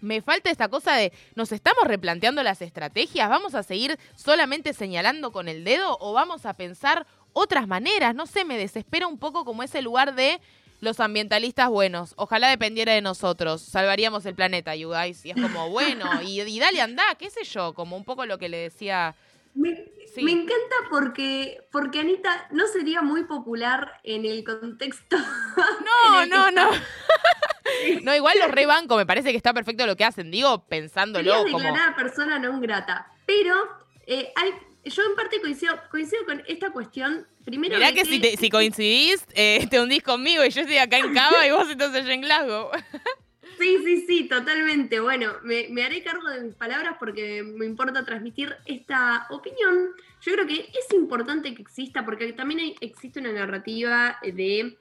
me 0.00 0.22
falta 0.22 0.50
esta 0.50 0.68
cosa 0.68 0.94
de, 0.94 1.12
¿nos 1.34 1.52
estamos 1.52 1.84
replanteando 1.84 2.42
las 2.42 2.62
estrategias? 2.62 3.28
¿Vamos 3.28 3.54
a 3.54 3.62
seguir 3.62 3.98
solamente 4.16 4.72
señalando 4.72 5.30
con 5.30 5.46
el 5.48 5.62
dedo 5.62 5.98
o 6.00 6.14
vamos 6.14 6.46
a 6.46 6.54
pensar 6.54 7.06
otras 7.32 7.66
maneras. 7.66 8.14
No 8.14 8.26
sé, 8.26 8.44
me 8.44 8.58
desespera 8.58 9.06
un 9.06 9.18
poco 9.18 9.44
como 9.44 9.62
ese 9.62 9.82
lugar 9.82 10.14
de 10.14 10.40
los 10.80 11.00
ambientalistas 11.00 11.68
buenos. 11.68 12.14
Ojalá 12.16 12.48
dependiera 12.48 12.92
de 12.92 13.02
nosotros. 13.02 13.62
Salvaríamos 13.62 14.24
el 14.26 14.34
planeta, 14.34 14.74
you 14.74 14.88
guys. 14.88 15.24
Y 15.24 15.30
es 15.30 15.40
como, 15.40 15.68
bueno, 15.70 16.06
y, 16.22 16.40
y 16.40 16.58
dale, 16.58 16.80
anda, 16.80 17.02
qué 17.18 17.30
sé 17.30 17.44
yo, 17.44 17.74
como 17.74 17.96
un 17.96 18.04
poco 18.04 18.26
lo 18.26 18.38
que 18.38 18.48
le 18.48 18.58
decía. 18.58 19.14
Me, 19.54 19.70
me 20.22 20.32
encanta 20.32 20.76
porque, 20.90 21.66
porque 21.72 22.00
Anita 22.00 22.48
no 22.50 22.66
sería 22.66 23.02
muy 23.02 23.24
popular 23.24 24.00
en 24.04 24.24
el 24.24 24.44
contexto. 24.44 25.16
No, 26.12 26.26
no, 26.26 26.50
no. 26.50 26.70
No, 28.02 28.14
igual 28.14 28.38
los 28.38 28.50
rebanco, 28.50 28.96
me 28.96 29.06
parece 29.06 29.30
que 29.30 29.36
está 29.36 29.52
perfecto 29.54 29.86
lo 29.86 29.96
que 29.96 30.04
hacen. 30.04 30.30
Digo, 30.30 30.66
pensándolo 30.66 31.44
como. 31.44 31.58
declarada 31.58 31.94
persona 31.94 32.38
no 32.38 32.58
grata. 32.60 33.12
Pero 33.26 33.54
eh, 34.06 34.32
hay, 34.34 34.52
yo 34.84 35.02
en 35.04 35.14
parte 35.14 35.40
coincido, 35.40 35.78
coincido 35.90 36.24
con 36.24 36.42
esta 36.48 36.70
cuestión. 36.70 37.26
Primero 37.44 37.76
Mirá 37.76 37.92
que, 37.92 38.04
si, 38.04 38.18
te- 38.20 38.36
si 38.36 38.50
coincidís, 38.50 39.24
eh, 39.34 39.66
te 39.70 39.80
hundís 39.80 40.02
conmigo 40.02 40.44
y 40.44 40.50
yo 40.50 40.62
estoy 40.62 40.78
acá 40.78 40.98
en 40.98 41.14
Cava 41.14 41.46
y 41.46 41.50
vos 41.52 41.70
entonces 41.70 42.06
en 42.08 42.22
Glasgow. 42.22 42.70
Sí, 43.60 43.76
sí, 43.84 44.04
sí, 44.06 44.24
totalmente. 44.26 45.00
Bueno, 45.00 45.34
me, 45.42 45.84
haré 45.84 46.02
cargo 46.02 46.26
de 46.30 46.40
mis 46.40 46.54
palabras 46.54 46.96
porque 46.98 47.42
me 47.42 47.66
importa 47.66 48.06
transmitir 48.06 48.56
esta 48.64 49.26
opinión. 49.28 49.90
Yo 50.22 50.32
creo 50.32 50.46
que 50.46 50.70
es 50.72 50.90
importante 50.94 51.54
que 51.54 51.60
exista 51.60 52.06
porque 52.06 52.32
también 52.32 52.74
existe 52.80 53.20
una 53.20 53.32
narrativa 53.32 54.16
de 54.22 54.78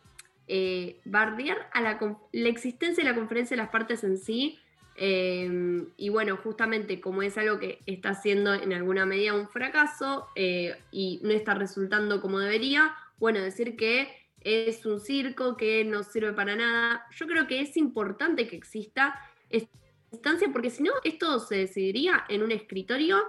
eh, 0.48 0.98
bardear 1.04 1.70
a 1.74 1.82
la, 1.82 2.00
la 2.32 2.48
existencia 2.48 3.04
de 3.04 3.10
la 3.10 3.18
conferencia 3.18 3.58
de 3.58 3.64
las 3.64 3.70
partes 3.70 4.06
en 4.06 4.18
sí. 4.18 4.58
eh, 4.96 5.86
y 5.98 6.08
bueno, 6.08 6.38
justamente 6.38 7.02
como 7.02 7.22
es 7.22 7.38
algo 7.38 7.60
que 7.60 7.80
está 7.86 8.14
siendo 8.14 8.54
en 8.54 8.72
alguna 8.72 9.06
medida 9.06 9.34
un 9.34 9.50
fracaso 9.50 10.30
eh, 10.36 10.78
y 10.90 11.20
no 11.22 11.32
está 11.32 11.54
resultando 11.54 12.22
como 12.22 12.40
debería, 12.40 12.96
bueno, 13.18 13.42
decir 13.42 13.76
que 13.76 14.08
es 14.42 14.86
un 14.86 15.00
circo 15.00 15.58
que 15.58 15.84
no 15.86 16.04
sirve 16.04 16.34
para 16.34 16.56
nada. 16.56 17.06
Yo 17.16 17.28
creo 17.28 17.48
que 17.48 17.62
es 17.62 17.78
importante 17.78 18.48
que 18.48 18.56
exista 18.56 19.20
esta 19.50 19.70
instancia 20.12 20.50
porque 20.52 20.70
si 20.70 20.84
no, 20.84 20.92
esto 21.04 21.40
se 21.40 21.58
decidiría 21.58 22.26
en 22.30 22.44
un 22.44 22.52
escritorio 22.52 23.20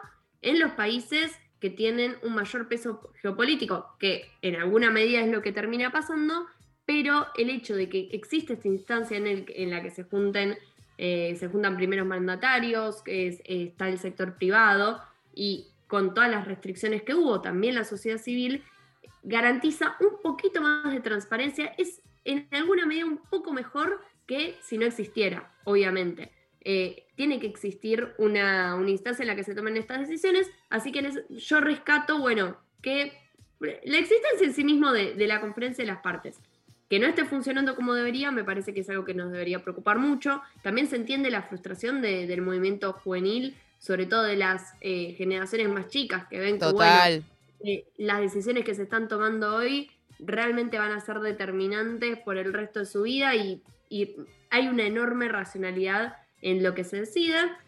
en 0.43 0.59
los 0.59 0.73
países 0.73 1.33
que 1.61 1.71
tienen 1.71 2.17
un 2.23 2.35
mayor 2.35 2.69
peso 2.69 3.13
geopolítico, 3.21 3.95
que 3.99 4.31
en 4.41 4.57
alguna 4.57 4.91
medida 4.91 5.21
es 5.21 5.31
lo 5.31 5.43
que 5.43 5.53
termina 5.53 5.93
pasando, 5.93 6.47
pero 6.87 7.27
el 7.37 7.51
hecho 7.51 7.77
de 7.77 7.89
que 7.89 8.09
existe 8.13 8.55
esta 8.55 8.69
instancia 8.69 9.19
en, 9.19 9.71
la 9.71 9.83
que 9.83 9.91
se 9.91 10.05
junten, 10.05 10.57
eh, 10.97 11.37
se 11.39 11.49
juntan 11.49 11.77
primeros 11.77 12.07
mandatarios, 12.07 13.03
que 13.03 13.29
es- 13.29 13.43
está 13.45 13.89
el 13.89 13.99
sector 13.99 14.37
privado, 14.37 15.03
y 15.35 15.67
con 15.87 16.15
todas 16.15 16.31
las 16.31 16.47
restricciones 16.47 17.03
que 17.03 17.15
hubo, 17.15 17.43
también 17.43 17.75
la 17.75 17.85
sociedad 17.85 18.19
civil, 18.19 18.63
garantiza 19.23 19.97
un 20.01 20.21
poquito 20.23 20.61
más 20.61 20.93
de 20.93 21.01
transparencia, 21.01 21.67
es 21.79 22.01
en 22.25 22.49
alguna 22.51 22.87
medida 22.87 23.07
un 23.07 23.19
poco 23.19 23.53
mejor 23.53 24.01
que 24.27 24.57
si 24.63 24.79
no 24.79 24.87
existiera, 24.87 25.53
obviamente. 25.65 26.31
Eh, 26.63 27.07
tiene 27.15 27.41
que 27.41 27.47
existir 27.47 28.13
una, 28.19 28.75
una 28.75 28.91
instancia 28.91 29.23
en 29.23 29.29
la 29.29 29.37
que 29.37 29.45
se 29.45 29.55
tomen 29.55 29.77
estas 29.77 30.01
decisiones, 30.01 30.51
así 30.69 30.93
que 30.93 31.11
yo 31.31 31.61
rescato, 31.61 32.19
bueno, 32.19 32.59
que 32.83 33.13
la 33.61 33.99
existencia 33.99 34.47
en 34.47 34.55
sí 34.55 34.65
mismo 34.65 34.93
de, 34.93 35.15
la 35.27 35.41
conferencia 35.41 35.85
de 35.85 35.91
las 35.91 36.01
partes, 36.01 36.39
que 36.89 36.99
no 36.99 37.07
esté 37.07 37.25
funcionando 37.25 37.77
como 37.77 37.95
debería, 37.95 38.31
me 38.31 38.43
parece 38.43 38.75
que 38.75 38.81
es 38.81 38.91
algo 38.91 39.05
que 39.05 39.15
nos 39.15 39.31
debería 39.31 39.63
preocupar 39.63 39.99
mucho. 39.99 40.43
También 40.63 40.89
se 40.89 40.97
entiende 40.97 41.31
la 41.31 41.43
frustración 41.43 42.03
de- 42.03 42.27
del 42.27 42.43
movimiento 42.43 42.93
juvenil, 42.95 43.57
sobre 43.79 44.07
todo 44.07 44.25
de 44.25 44.37
las 44.37 44.75
eh, 44.81 45.15
generaciones 45.17 45.69
más 45.69 45.89
chicas 45.89 46.27
que 46.29 46.41
ven 46.41 46.59
bueno, 46.59 47.25
Las 47.97 48.21
decisiones 48.21 48.65
que 48.65 48.75
se 48.75 48.85
están 48.85 49.09
tomando 49.09 49.55
hoy 49.55 49.91
realmente 50.19 50.79
van 50.79 50.93
a 50.93 51.01
ser 51.01 51.21
determinantes 51.21 52.19
por 52.19 52.37
el 52.37 52.53
resto 52.53 52.81
de 52.81 52.87
su 52.87 53.03
vida 53.03 53.35
y, 53.35 53.63
hay 54.53 54.69
una 54.69 54.85
enorme 54.85 55.29
racionalidad 55.29 56.17
en 56.43 56.63
lo 56.63 56.75
que 56.75 56.85
se 56.85 57.01
decida. 57.01 57.59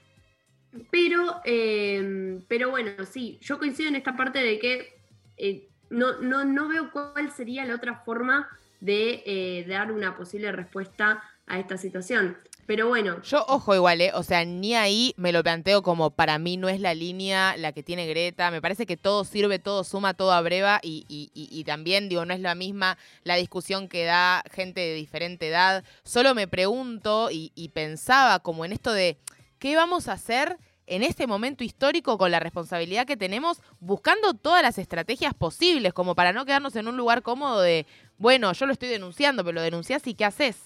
Pero, 0.90 1.40
eh, 1.44 2.40
pero 2.48 2.70
bueno, 2.70 3.04
sí, 3.04 3.38
yo 3.40 3.58
coincido 3.58 3.88
en 3.88 3.96
esta 3.96 4.16
parte 4.16 4.38
de 4.40 4.58
que 4.58 4.94
eh, 5.36 5.68
no, 5.90 6.20
no, 6.20 6.44
no 6.44 6.68
veo 6.68 6.90
cuál 6.90 7.30
sería 7.30 7.64
la 7.64 7.74
otra 7.74 8.02
forma 8.04 8.48
de 8.80 9.22
eh, 9.26 9.64
dar 9.68 9.92
una 9.92 10.16
posible 10.16 10.50
respuesta 10.50 11.22
a 11.46 11.58
esta 11.60 11.76
situación. 11.76 12.36
Pero 12.66 12.88
bueno, 12.88 13.20
Yo, 13.22 13.44
ojo 13.48 13.74
igual, 13.74 14.00
¿eh? 14.00 14.12
O 14.14 14.22
sea, 14.22 14.44
ni 14.44 14.74
ahí 14.74 15.14
me 15.16 15.32
lo 15.32 15.42
planteo 15.42 15.82
como 15.82 16.10
para 16.10 16.38
mí 16.38 16.56
no 16.56 16.68
es 16.68 16.80
la 16.80 16.94
línea 16.94 17.56
la 17.56 17.72
que 17.72 17.82
tiene 17.82 18.06
Greta. 18.06 18.50
Me 18.50 18.62
parece 18.62 18.86
que 18.86 18.96
todo 18.96 19.24
sirve, 19.24 19.58
todo 19.58 19.82
suma, 19.84 20.14
todo 20.14 20.32
abreva. 20.32 20.78
Y, 20.82 21.04
y, 21.08 21.30
y- 21.34 21.48
y 21.50 21.64
también, 21.64 22.08
digo, 22.08 22.24
no 22.24 22.32
es 22.34 22.40
la 22.40 22.54
misma 22.54 22.96
la 23.24 23.34
discusión 23.36 23.88
que 23.88 24.04
da 24.04 24.44
gente 24.52 24.80
de 24.80 24.94
diferente 24.94 25.48
edad. 25.48 25.84
Solo 26.04 26.34
me 26.34 26.46
pregunto 26.48 27.30
y, 27.30 27.50
y 27.54 27.70
pensaba 27.70 28.38
como 28.38 28.64
en 28.64 28.72
esto 28.72 28.92
de 28.92 29.18
qué 29.58 29.74
vamos 29.76 30.08
a 30.08 30.12
hacer 30.12 30.56
en 30.86 31.02
este 31.02 31.26
momento 31.26 31.64
histórico 31.64 32.18
con 32.18 32.30
la 32.30 32.40
responsabilidad 32.40 33.06
que 33.06 33.16
tenemos, 33.16 33.60
buscando 33.80 34.34
todas 34.34 34.62
las 34.62 34.78
estrategias 34.78 35.32
posibles, 35.34 35.92
como 35.92 36.14
para 36.14 36.32
no 36.32 36.44
quedarnos 36.44 36.76
en 36.76 36.88
un 36.88 36.96
lugar 36.96 37.22
cómodo 37.22 37.60
de, 37.60 37.86
bueno, 38.18 38.52
yo 38.52 38.66
lo 38.66 38.72
estoy 38.72 38.88
denunciando, 38.88 39.42
pero 39.44 39.54
lo 39.56 39.62
denunciás 39.62 40.06
y 40.06 40.14
¿qué 40.14 40.24
haces? 40.24 40.56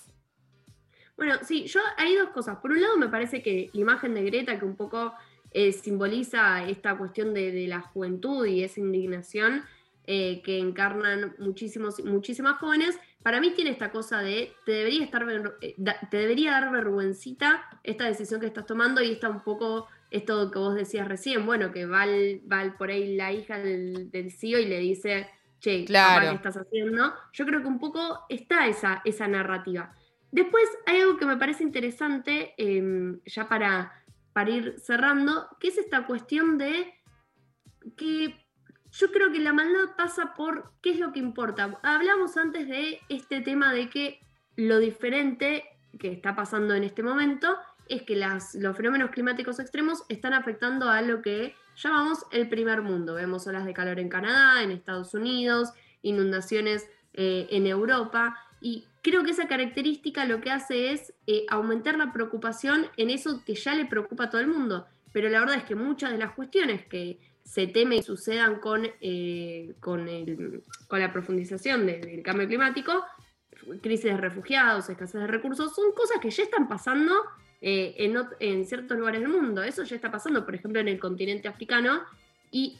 Bueno, 1.16 1.34
sí, 1.42 1.66
yo 1.66 1.80
hay 1.96 2.14
dos 2.16 2.30
cosas. 2.30 2.58
Por 2.58 2.72
un 2.72 2.80
lado, 2.80 2.96
me 2.98 3.08
parece 3.08 3.42
que 3.42 3.70
la 3.72 3.80
imagen 3.80 4.14
de 4.14 4.22
Greta, 4.24 4.58
que 4.58 4.64
un 4.64 4.76
poco 4.76 5.14
eh, 5.50 5.72
simboliza 5.72 6.68
esta 6.68 6.96
cuestión 6.96 7.32
de, 7.32 7.52
de 7.52 7.66
la 7.66 7.80
juventud 7.80 8.44
y 8.46 8.62
esa 8.62 8.80
indignación 8.80 9.64
eh, 10.04 10.42
que 10.44 10.58
encarnan 10.58 11.34
muchísimos, 11.38 12.04
muchísimas 12.04 12.58
jóvenes, 12.58 12.98
para 13.22 13.40
mí 13.40 13.50
tiene 13.54 13.70
esta 13.70 13.90
cosa 13.90 14.20
de 14.20 14.52
te 14.64 14.72
debería, 14.72 15.02
estar, 15.02 15.26
eh, 15.60 15.74
da- 15.78 15.98
te 16.10 16.18
debería 16.18 16.52
dar 16.52 16.70
vergüencita 16.70 17.64
esta 17.82 18.04
decisión 18.04 18.40
que 18.40 18.46
estás 18.46 18.66
tomando 18.66 19.02
y 19.02 19.10
está 19.12 19.28
un 19.30 19.42
poco 19.42 19.88
esto 20.10 20.50
que 20.52 20.58
vos 20.60 20.74
decías 20.76 21.08
recién, 21.08 21.44
bueno, 21.46 21.72
que 21.72 21.86
va, 21.86 22.02
al- 22.02 22.40
va 22.50 22.76
por 22.78 22.90
ahí 22.90 23.16
la 23.16 23.32
hija 23.32 23.58
del, 23.58 24.10
del 24.12 24.30
CEO 24.30 24.60
y 24.60 24.66
le 24.66 24.78
dice, 24.78 25.28
che, 25.60 25.78
papá, 25.80 25.86
Claro. 25.86 26.28
¿qué 26.30 26.34
estás 26.36 26.56
haciendo? 26.56 27.14
Yo 27.32 27.46
creo 27.46 27.60
que 27.62 27.66
un 27.66 27.80
poco 27.80 28.20
está 28.28 28.66
esa, 28.68 29.00
esa 29.04 29.26
narrativa. 29.26 29.92
Después 30.36 30.68
hay 30.84 31.00
algo 31.00 31.16
que 31.16 31.24
me 31.24 31.38
parece 31.38 31.62
interesante, 31.62 32.52
em, 32.58 33.20
ya 33.24 33.48
para, 33.48 34.04
para 34.34 34.50
ir 34.50 34.74
cerrando, 34.78 35.48
que 35.58 35.68
es 35.68 35.78
esta 35.78 36.06
cuestión 36.06 36.58
de 36.58 36.92
que 37.96 38.46
yo 38.92 39.10
creo 39.12 39.32
que 39.32 39.38
la 39.38 39.54
maldad 39.54 39.96
pasa 39.96 40.34
por 40.34 40.72
qué 40.82 40.90
es 40.90 40.98
lo 40.98 41.10
que 41.14 41.20
importa. 41.20 41.80
Hablamos 41.82 42.36
antes 42.36 42.68
de 42.68 43.00
este 43.08 43.40
tema 43.40 43.72
de 43.72 43.88
que 43.88 44.20
lo 44.56 44.78
diferente 44.78 45.64
que 45.98 46.12
está 46.12 46.36
pasando 46.36 46.74
en 46.74 46.84
este 46.84 47.02
momento 47.02 47.56
es 47.88 48.02
que 48.02 48.14
las, 48.14 48.54
los 48.56 48.76
fenómenos 48.76 49.12
climáticos 49.12 49.58
extremos 49.58 50.04
están 50.10 50.34
afectando 50.34 50.90
a 50.90 51.00
lo 51.00 51.22
que 51.22 51.54
llamamos 51.76 52.26
el 52.30 52.46
primer 52.50 52.82
mundo. 52.82 53.14
Vemos 53.14 53.46
olas 53.46 53.64
de 53.64 53.72
calor 53.72 53.98
en 53.98 54.10
Canadá, 54.10 54.62
en 54.62 54.70
Estados 54.70 55.14
Unidos, 55.14 55.72
inundaciones 56.02 56.86
eh, 57.14 57.46
en 57.48 57.66
Europa. 57.66 58.36
Y 58.60 58.86
creo 59.08 59.22
que 59.22 59.30
esa 59.30 59.46
característica 59.46 60.24
lo 60.24 60.40
que 60.40 60.50
hace 60.50 60.90
es 60.92 61.14
eh, 61.28 61.46
aumentar 61.48 61.96
la 61.96 62.12
preocupación 62.12 62.86
en 62.96 63.10
eso 63.10 63.42
que 63.46 63.54
ya 63.54 63.72
le 63.74 63.84
preocupa 63.84 64.24
a 64.24 64.30
todo 64.30 64.40
el 64.40 64.48
mundo. 64.48 64.86
Pero 65.12 65.28
la 65.28 65.38
verdad 65.38 65.56
es 65.58 65.64
que 65.64 65.76
muchas 65.76 66.10
de 66.10 66.18
las 66.18 66.32
cuestiones 66.32 66.84
que 66.86 67.18
se 67.44 67.68
teme 67.68 67.96
y 67.96 68.02
sucedan 68.02 68.56
con, 68.58 68.84
eh, 69.00 69.74
con, 69.78 70.08
el- 70.08 70.64
con 70.88 70.98
la 70.98 71.12
profundización 71.12 71.86
de- 71.86 72.00
del 72.00 72.22
cambio 72.24 72.48
climático, 72.48 73.04
crisis 73.80 74.06
de 74.06 74.16
refugiados, 74.16 74.90
escasez 74.90 75.20
de 75.20 75.26
recursos, 75.28 75.72
son 75.74 75.92
cosas 75.92 76.18
que 76.20 76.30
ya 76.30 76.42
están 76.42 76.66
pasando 76.68 77.12
eh, 77.62 77.94
en, 77.98 78.16
en 78.40 78.66
ciertos 78.66 78.98
lugares 78.98 79.20
del 79.20 79.30
mundo. 79.30 79.62
Eso 79.62 79.84
ya 79.84 79.94
está 79.96 80.10
pasando, 80.10 80.44
por 80.44 80.54
ejemplo, 80.56 80.80
en 80.80 80.88
el 80.88 80.98
continente 80.98 81.46
africano. 81.48 82.02
Y, 82.50 82.78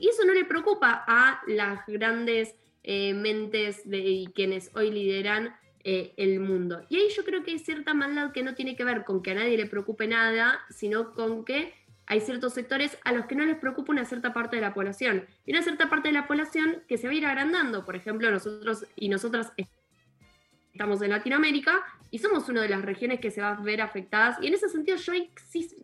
eso 0.00 0.24
no 0.24 0.32
le 0.32 0.44
preocupa 0.44 1.04
a 1.08 1.42
las 1.48 1.84
grandes 1.88 2.54
mentes 2.84 3.82
de 3.84 3.98
y 3.98 4.26
quienes 4.28 4.70
hoy 4.76 4.90
lideran 4.92 5.54
eh, 5.84 6.12
el 6.16 6.40
mundo. 6.40 6.84
Y 6.88 6.96
ahí 6.96 7.08
yo 7.16 7.24
creo 7.24 7.42
que 7.42 7.52
hay 7.52 7.58
cierta 7.58 7.94
maldad 7.94 8.32
que 8.32 8.42
no 8.42 8.54
tiene 8.54 8.76
que 8.76 8.84
ver 8.84 9.04
con 9.04 9.22
que 9.22 9.30
a 9.30 9.34
nadie 9.34 9.56
le 9.56 9.66
preocupe 9.66 10.06
nada, 10.06 10.60
sino 10.70 11.14
con 11.14 11.44
que 11.44 11.72
hay 12.06 12.20
ciertos 12.20 12.54
sectores 12.54 12.98
a 13.04 13.12
los 13.12 13.26
que 13.26 13.34
no 13.34 13.44
les 13.44 13.56
preocupa 13.56 13.92
una 13.92 14.04
cierta 14.04 14.32
parte 14.32 14.56
de 14.56 14.62
la 14.62 14.74
población. 14.74 15.26
Y 15.46 15.52
una 15.52 15.62
cierta 15.62 15.88
parte 15.88 16.08
de 16.08 16.14
la 16.14 16.26
población 16.26 16.82
que 16.88 16.96
se 16.96 17.06
va 17.06 17.12
a 17.12 17.16
ir 17.16 17.26
agrandando. 17.26 17.84
Por 17.84 17.96
ejemplo, 17.96 18.30
nosotros 18.30 18.86
y 18.96 19.08
nosotras 19.08 19.52
estamos 20.72 21.02
en 21.02 21.10
Latinoamérica 21.10 21.84
y 22.10 22.18
somos 22.18 22.48
una 22.48 22.62
de 22.62 22.70
las 22.70 22.82
regiones 22.82 23.20
que 23.20 23.30
se 23.30 23.40
va 23.40 23.50
a 23.50 23.60
ver 23.60 23.82
afectadas. 23.82 24.38
Y 24.40 24.46
en 24.46 24.54
ese 24.54 24.68
sentido 24.68 24.96
yo 24.96 25.12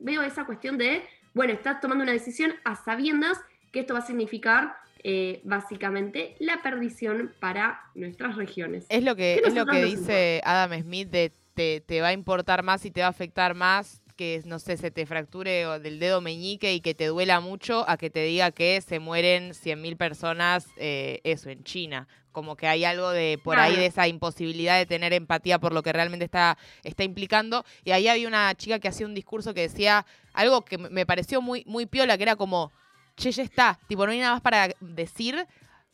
veo 0.00 0.22
esa 0.22 0.46
cuestión 0.46 0.78
de, 0.78 1.02
bueno, 1.34 1.52
estás 1.52 1.80
tomando 1.80 2.02
una 2.02 2.12
decisión 2.12 2.54
a 2.64 2.74
sabiendas 2.74 3.40
que 3.70 3.80
esto 3.80 3.92
va 3.92 4.00
a 4.00 4.06
significar 4.06 4.76
eh, 5.04 5.40
básicamente 5.44 6.34
la 6.40 6.62
perdición 6.62 7.32
para 7.38 7.80
nuestras 7.94 8.36
regiones. 8.36 8.86
Es 8.88 9.04
lo 9.04 9.14
que, 9.14 9.34
es 9.44 9.54
lo 9.54 9.66
que 9.66 9.84
dice 9.84 10.40
Adam 10.44 10.80
Smith 10.82 11.08
de 11.10 11.32
te, 11.54 11.80
te 11.82 12.00
va 12.00 12.08
a 12.08 12.12
importar 12.12 12.62
más 12.64 12.84
y 12.84 12.90
te 12.90 13.00
va 13.02 13.06
a 13.06 13.10
afectar 13.10 13.54
más 13.54 14.00
que, 14.16 14.40
no 14.44 14.58
sé, 14.58 14.76
se 14.76 14.90
te 14.90 15.06
fracture 15.06 15.78
del 15.80 15.98
dedo 15.98 16.20
meñique 16.20 16.72
y 16.72 16.80
que 16.80 16.94
te 16.94 17.06
duela 17.06 17.40
mucho 17.40 17.84
a 17.88 17.96
que 17.96 18.10
te 18.10 18.22
diga 18.24 18.50
que 18.52 18.80
se 18.80 18.98
mueren 19.00 19.54
100.000 19.54 19.96
personas, 19.96 20.68
eh, 20.76 21.20
eso, 21.24 21.50
en 21.50 21.64
China. 21.64 22.06
Como 22.32 22.56
que 22.56 22.66
hay 22.66 22.84
algo 22.84 23.10
de 23.10 23.38
por 23.42 23.58
ahí 23.58 23.76
de 23.76 23.86
esa 23.86 24.06
imposibilidad 24.08 24.78
de 24.78 24.86
tener 24.86 25.12
empatía 25.12 25.58
por 25.58 25.72
lo 25.72 25.82
que 25.82 25.92
realmente 25.92 26.24
está, 26.24 26.56
está 26.82 27.02
implicando. 27.04 27.64
Y 27.84 27.90
ahí 27.92 28.08
había 28.08 28.26
una 28.28 28.54
chica 28.54 28.78
que 28.78 28.88
hacía 28.88 29.06
un 29.06 29.14
discurso 29.14 29.52
que 29.54 29.62
decía 29.62 30.06
algo 30.32 30.64
que 30.64 30.78
me- 30.78 30.90
me 30.90 31.06
pareció 31.06 31.40
muy, 31.42 31.62
muy 31.66 31.86
piola, 31.86 32.16
que 32.16 32.22
era 32.24 32.36
como, 32.36 32.72
che, 33.16 33.32
ya 33.32 33.42
está, 33.42 33.78
tipo, 33.86 34.06
no 34.06 34.12
hay 34.12 34.20
nada 34.20 34.32
más 34.34 34.42
para 34.42 34.68
decir. 34.80 35.46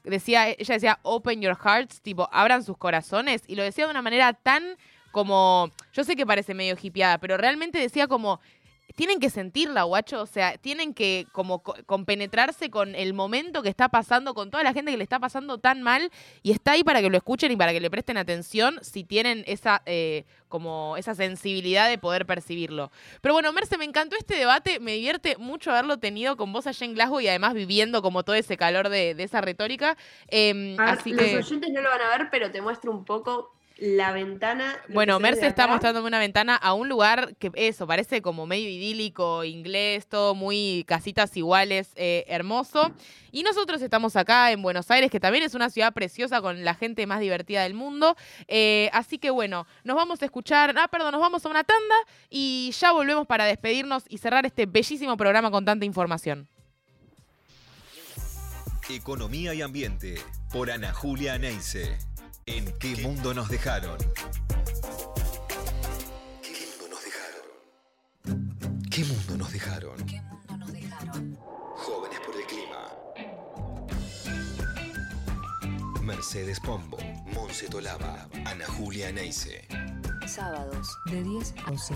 Decía, 0.02 0.48
ella 0.48 0.74
decía, 0.74 0.98
open 1.02 1.42
your 1.42 1.56
hearts, 1.56 2.00
tipo, 2.00 2.28
abran 2.32 2.64
sus 2.64 2.76
corazones. 2.78 3.42
Y 3.46 3.54
lo 3.54 3.62
decía 3.62 3.84
de 3.84 3.90
una 3.90 4.02
manera 4.02 4.32
tan 4.32 4.76
como, 5.12 5.70
yo 5.92 6.04
sé 6.04 6.16
que 6.16 6.26
parece 6.26 6.54
medio 6.54 6.76
hippieada, 6.80 7.18
pero 7.18 7.36
realmente 7.36 7.78
decía 7.78 8.06
como, 8.06 8.40
tienen 8.96 9.20
que 9.20 9.30
sentirla, 9.30 9.82
guacho, 9.84 10.22
o 10.22 10.26
sea, 10.26 10.58
tienen 10.58 10.94
que 10.94 11.26
como 11.32 11.62
co- 11.62 11.76
compenetrarse 11.86 12.70
con 12.70 12.94
el 12.94 13.14
momento 13.14 13.62
que 13.62 13.68
está 13.68 13.88
pasando, 13.88 14.34
con 14.34 14.50
toda 14.50 14.62
la 14.64 14.72
gente 14.72 14.90
que 14.90 14.96
le 14.96 15.02
está 15.02 15.18
pasando 15.18 15.58
tan 15.58 15.82
mal, 15.82 16.10
y 16.42 16.52
está 16.52 16.72
ahí 16.72 16.84
para 16.84 17.00
que 17.00 17.10
lo 17.10 17.16
escuchen 17.16 17.50
y 17.52 17.56
para 17.56 17.72
que 17.72 17.80
le 17.80 17.90
presten 17.90 18.16
atención 18.16 18.78
si 18.82 19.04
tienen 19.04 19.44
esa, 19.46 19.82
eh, 19.86 20.24
como 20.48 20.96
esa 20.96 21.14
sensibilidad 21.14 21.88
de 21.88 21.98
poder 21.98 22.26
percibirlo. 22.26 22.90
Pero 23.20 23.34
bueno, 23.34 23.52
Merce, 23.52 23.78
me 23.78 23.84
encantó 23.84 24.16
este 24.16 24.34
debate, 24.34 24.80
me 24.80 24.92
divierte 24.92 25.36
mucho 25.36 25.70
haberlo 25.70 25.98
tenido 25.98 26.36
con 26.36 26.52
vos 26.52 26.66
allá 26.66 26.84
en 26.84 26.94
Glasgow 26.94 27.20
y 27.20 27.28
además 27.28 27.54
viviendo 27.54 28.02
como 28.02 28.22
todo 28.24 28.36
ese 28.36 28.56
calor 28.56 28.88
de, 28.88 29.14
de 29.14 29.22
esa 29.22 29.40
retórica. 29.40 29.90
A 29.90 29.94
ver, 30.32 30.80
así 30.80 31.10
los 31.12 31.24
que... 31.24 31.36
oyentes 31.36 31.70
no 31.70 31.80
lo 31.80 31.90
van 31.90 32.00
a 32.02 32.18
ver, 32.18 32.28
pero 32.30 32.50
te 32.50 32.60
muestro 32.60 32.90
un 32.90 33.04
poco 33.04 33.54
la 33.80 34.12
ventana. 34.12 34.78
Bueno, 34.88 35.18
Merce 35.18 35.46
está 35.46 35.64
acá. 35.64 35.72
mostrándome 35.72 36.06
una 36.06 36.18
ventana 36.18 36.54
a 36.54 36.74
un 36.74 36.88
lugar 36.88 37.34
que 37.38 37.50
eso, 37.54 37.86
parece 37.86 38.20
como 38.20 38.46
medio 38.46 38.68
idílico, 38.68 39.42
inglés, 39.42 40.06
todo 40.06 40.34
muy 40.34 40.84
casitas 40.86 41.34
iguales, 41.36 41.92
eh, 41.96 42.24
hermoso. 42.28 42.92
Y 43.32 43.42
nosotros 43.42 43.80
estamos 43.80 44.16
acá 44.16 44.52
en 44.52 44.60
Buenos 44.60 44.90
Aires, 44.90 45.10
que 45.10 45.18
también 45.18 45.44
es 45.44 45.54
una 45.54 45.70
ciudad 45.70 45.94
preciosa 45.94 46.42
con 46.42 46.62
la 46.62 46.74
gente 46.74 47.06
más 47.06 47.20
divertida 47.20 47.62
del 47.62 47.74
mundo. 47.74 48.16
Eh, 48.48 48.90
así 48.92 49.18
que 49.18 49.30
bueno, 49.30 49.66
nos 49.82 49.96
vamos 49.96 50.20
a 50.20 50.26
escuchar, 50.26 50.74
ah, 50.76 50.88
perdón, 50.88 51.12
nos 51.12 51.20
vamos 51.20 51.44
a 51.46 51.48
una 51.48 51.64
tanda 51.64 51.94
y 52.28 52.72
ya 52.78 52.92
volvemos 52.92 53.26
para 53.26 53.46
despedirnos 53.46 54.04
y 54.08 54.18
cerrar 54.18 54.44
este 54.44 54.66
bellísimo 54.66 55.16
programa 55.16 55.50
con 55.50 55.64
tanta 55.64 55.86
información. 55.86 56.48
Economía 58.90 59.54
y 59.54 59.62
Ambiente 59.62 60.16
por 60.52 60.70
Ana 60.70 60.92
Julia 60.92 61.38
Neise. 61.38 62.09
¿En 62.46 62.72
qué 62.78 62.96
mundo 63.02 63.34
nos 63.34 63.48
dejaron? 63.48 63.98
¿Qué 68.90 69.04
mundo 69.04 69.36
nos 69.36 69.52
dejaron? 69.52 69.96
Jóvenes 71.76 72.20
por 72.20 72.34
el 72.36 72.46
clima. 72.46 72.88
Mercedes 76.02 76.58
Pombo, 76.60 76.98
Monse 77.32 77.68
Tolaba, 77.68 78.28
Ana 78.44 78.66
Julia 78.66 79.12
Neise. 79.12 79.66
Sábados 80.26 80.98
de 81.06 81.22
10 81.22 81.54
a 81.66 81.70
11. 81.70 81.94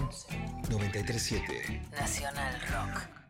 937 0.70 1.82
Nacional 1.92 2.60
Rock. 2.70 3.23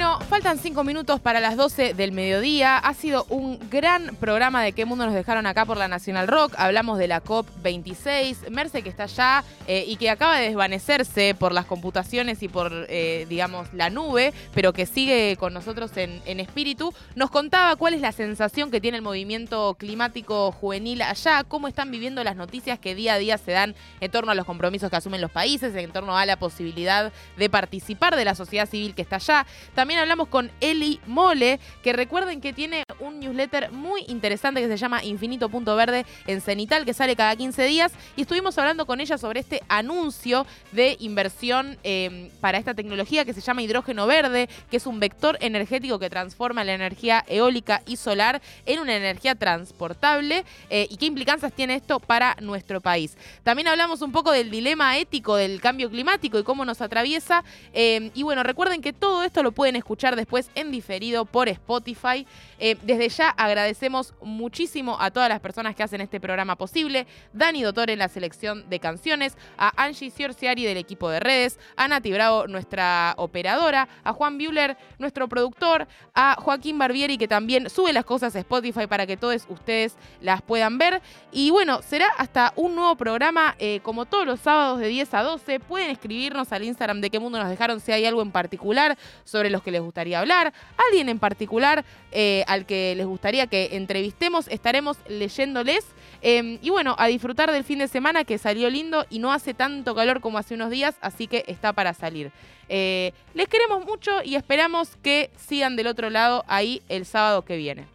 Bueno, 0.00 0.18
faltan 0.30 0.56
cinco 0.56 0.82
minutos 0.82 1.20
para 1.20 1.40
las 1.40 1.58
12 1.58 1.92
del 1.92 2.12
mediodía. 2.12 2.78
Ha 2.78 2.94
sido 2.94 3.26
un 3.28 3.58
gran 3.68 4.16
programa 4.16 4.62
de 4.62 4.72
qué 4.72 4.86
mundo 4.86 5.04
nos 5.04 5.12
dejaron 5.12 5.44
acá 5.44 5.66
por 5.66 5.76
la 5.76 5.88
Nacional 5.88 6.26
Rock. 6.26 6.54
Hablamos 6.56 6.96
de 6.96 7.06
la 7.06 7.22
COP26. 7.22 8.48
Merce, 8.48 8.80
que 8.80 8.88
está 8.88 9.02
allá 9.02 9.44
eh, 9.66 9.84
y 9.86 9.96
que 9.96 10.08
acaba 10.08 10.38
de 10.38 10.46
desvanecerse 10.46 11.34
por 11.34 11.52
las 11.52 11.66
computaciones 11.66 12.42
y 12.42 12.48
por, 12.48 12.86
eh, 12.88 13.26
digamos, 13.28 13.68
la 13.74 13.90
nube, 13.90 14.32
pero 14.54 14.72
que 14.72 14.86
sigue 14.86 15.36
con 15.38 15.52
nosotros 15.52 15.94
en, 15.98 16.22
en 16.24 16.40
espíritu, 16.40 16.94
nos 17.14 17.30
contaba 17.30 17.76
cuál 17.76 17.92
es 17.92 18.00
la 18.00 18.12
sensación 18.12 18.70
que 18.70 18.80
tiene 18.80 18.96
el 18.96 19.02
movimiento 19.02 19.76
climático 19.78 20.50
juvenil 20.50 21.02
allá, 21.02 21.44
cómo 21.44 21.68
están 21.68 21.90
viviendo 21.90 22.24
las 22.24 22.36
noticias 22.36 22.78
que 22.78 22.94
día 22.94 23.12
a 23.14 23.18
día 23.18 23.36
se 23.36 23.52
dan 23.52 23.74
en 24.00 24.10
torno 24.10 24.32
a 24.32 24.34
los 24.34 24.46
compromisos 24.46 24.88
que 24.88 24.96
asumen 24.96 25.20
los 25.20 25.30
países, 25.30 25.76
en 25.76 25.92
torno 25.92 26.16
a 26.16 26.24
la 26.24 26.38
posibilidad 26.38 27.12
de 27.36 27.50
participar 27.50 28.16
de 28.16 28.24
la 28.24 28.34
sociedad 28.34 28.66
civil 28.66 28.94
que 28.94 29.02
está 29.02 29.16
allá. 29.16 29.46
También 29.74 29.89
hablamos 29.98 30.28
con 30.28 30.50
Eli 30.60 31.00
Mole, 31.06 31.60
que 31.82 31.92
recuerden 31.92 32.40
que 32.40 32.52
tiene 32.52 32.84
un 32.98 33.20
newsletter 33.20 33.72
muy 33.72 34.04
interesante 34.08 34.60
que 34.60 34.68
se 34.68 34.76
llama 34.76 35.02
Infinito 35.04 35.48
Punto 35.48 35.74
Verde 35.76 36.06
en 36.26 36.40
Cenital, 36.40 36.84
que 36.84 36.94
sale 36.94 37.16
cada 37.16 37.34
15 37.34 37.64
días. 37.64 37.92
Y 38.16 38.22
estuvimos 38.22 38.56
hablando 38.58 38.86
con 38.86 39.00
ella 39.00 39.18
sobre 39.18 39.40
este 39.40 39.62
anuncio 39.68 40.46
de 40.72 40.96
inversión 41.00 41.78
eh, 41.82 42.30
para 42.40 42.58
esta 42.58 42.74
tecnología 42.74 43.24
que 43.24 43.32
se 43.32 43.40
llama 43.40 43.62
hidrógeno 43.62 44.06
verde, 44.06 44.48
que 44.70 44.76
es 44.76 44.86
un 44.86 45.00
vector 45.00 45.38
energético 45.40 45.98
que 45.98 46.10
transforma 46.10 46.64
la 46.64 46.74
energía 46.74 47.24
eólica 47.26 47.82
y 47.86 47.96
solar 47.96 48.40
en 48.66 48.80
una 48.80 48.96
energía 48.96 49.34
transportable. 49.34 50.44
eh, 50.68 50.86
¿Y 50.90 50.96
qué 50.96 51.06
implicancias 51.06 51.52
tiene 51.52 51.74
esto 51.74 52.00
para 52.00 52.36
nuestro 52.40 52.80
país? 52.80 53.16
También 53.42 53.68
hablamos 53.68 54.02
un 54.02 54.12
poco 54.12 54.32
del 54.32 54.50
dilema 54.50 54.98
ético 54.98 55.36
del 55.36 55.60
cambio 55.60 55.90
climático 55.90 56.38
y 56.38 56.44
cómo 56.44 56.64
nos 56.64 56.80
atraviesa. 56.80 57.44
eh, 57.72 58.10
y 58.14 58.22
bueno, 58.22 58.42
recuerden 58.42 58.80
que 58.80 58.92
todo 58.92 59.22
esto 59.22 59.42
lo 59.42 59.52
pueden 59.52 59.76
escuchar 59.80 60.16
después 60.16 60.50
en 60.54 60.70
diferido 60.70 61.24
por 61.24 61.48
Spotify. 61.48 62.26
Eh, 62.58 62.76
desde 62.82 63.08
ya 63.08 63.30
agradecemos 63.30 64.14
muchísimo 64.22 64.96
a 65.00 65.10
todas 65.10 65.28
las 65.28 65.40
personas 65.40 65.74
que 65.74 65.82
hacen 65.82 66.00
este 66.00 66.20
programa 66.20 66.56
posible. 66.56 67.06
Dani 67.32 67.62
Dotor 67.62 67.90
en 67.90 67.98
la 67.98 68.08
selección 68.08 68.68
de 68.70 68.78
canciones, 68.78 69.36
a 69.58 69.72
Angie 69.82 70.10
Ciorciari 70.10 70.64
del 70.64 70.76
equipo 70.76 71.10
de 71.10 71.20
redes, 71.20 71.58
a 71.76 71.88
Nati 71.88 72.12
Bravo, 72.12 72.46
nuestra 72.46 73.14
operadora, 73.16 73.88
a 74.04 74.12
Juan 74.12 74.38
Buehler, 74.38 74.76
nuestro 74.98 75.28
productor, 75.28 75.88
a 76.14 76.36
Joaquín 76.38 76.78
Barbieri, 76.78 77.18
que 77.18 77.28
también 77.28 77.68
sube 77.68 77.92
las 77.92 78.04
cosas 78.04 78.34
a 78.36 78.38
Spotify 78.38 78.86
para 78.86 79.06
que 79.06 79.16
todos 79.16 79.46
ustedes 79.48 79.96
las 80.20 80.42
puedan 80.42 80.78
ver. 80.78 81.02
Y 81.32 81.50
bueno, 81.50 81.82
será 81.82 82.08
hasta 82.16 82.52
un 82.56 82.74
nuevo 82.74 82.96
programa, 82.96 83.54
eh, 83.58 83.80
como 83.82 84.06
todos 84.06 84.26
los 84.26 84.40
sábados 84.40 84.78
de 84.78 84.88
10 84.88 85.14
a 85.14 85.22
12. 85.22 85.60
Pueden 85.60 85.90
escribirnos 85.90 86.52
al 86.52 86.64
Instagram 86.64 87.00
de 87.00 87.10
qué 87.10 87.18
mundo 87.18 87.38
nos 87.38 87.48
dejaron 87.48 87.80
si 87.80 87.92
hay 87.92 88.04
algo 88.06 88.22
en 88.22 88.32
particular 88.32 88.96
sobre 89.24 89.50
los 89.50 89.62
les 89.70 89.80
gustaría 89.80 90.20
hablar, 90.20 90.52
alguien 90.88 91.08
en 91.08 91.18
particular 91.18 91.84
eh, 92.12 92.44
al 92.46 92.66
que 92.66 92.94
les 92.96 93.06
gustaría 93.06 93.46
que 93.46 93.70
entrevistemos, 93.72 94.48
estaremos 94.48 94.98
leyéndoles. 95.08 95.84
Eh, 96.22 96.58
y 96.60 96.70
bueno, 96.70 96.96
a 96.98 97.06
disfrutar 97.06 97.50
del 97.50 97.64
fin 97.64 97.78
de 97.78 97.88
semana 97.88 98.24
que 98.24 98.38
salió 98.38 98.68
lindo 98.68 99.06
y 99.10 99.18
no 99.18 99.32
hace 99.32 99.54
tanto 99.54 99.94
calor 99.94 100.20
como 100.20 100.38
hace 100.38 100.54
unos 100.54 100.70
días, 100.70 100.96
así 101.00 101.26
que 101.26 101.44
está 101.46 101.72
para 101.72 101.94
salir. 101.94 102.30
Eh, 102.68 103.12
les 103.34 103.48
queremos 103.48 103.84
mucho 103.84 104.22
y 104.24 104.36
esperamos 104.36 104.96
que 105.02 105.30
sigan 105.36 105.76
del 105.76 105.88
otro 105.88 106.10
lado 106.10 106.44
ahí 106.46 106.82
el 106.88 107.04
sábado 107.04 107.44
que 107.44 107.56
viene. 107.56 107.86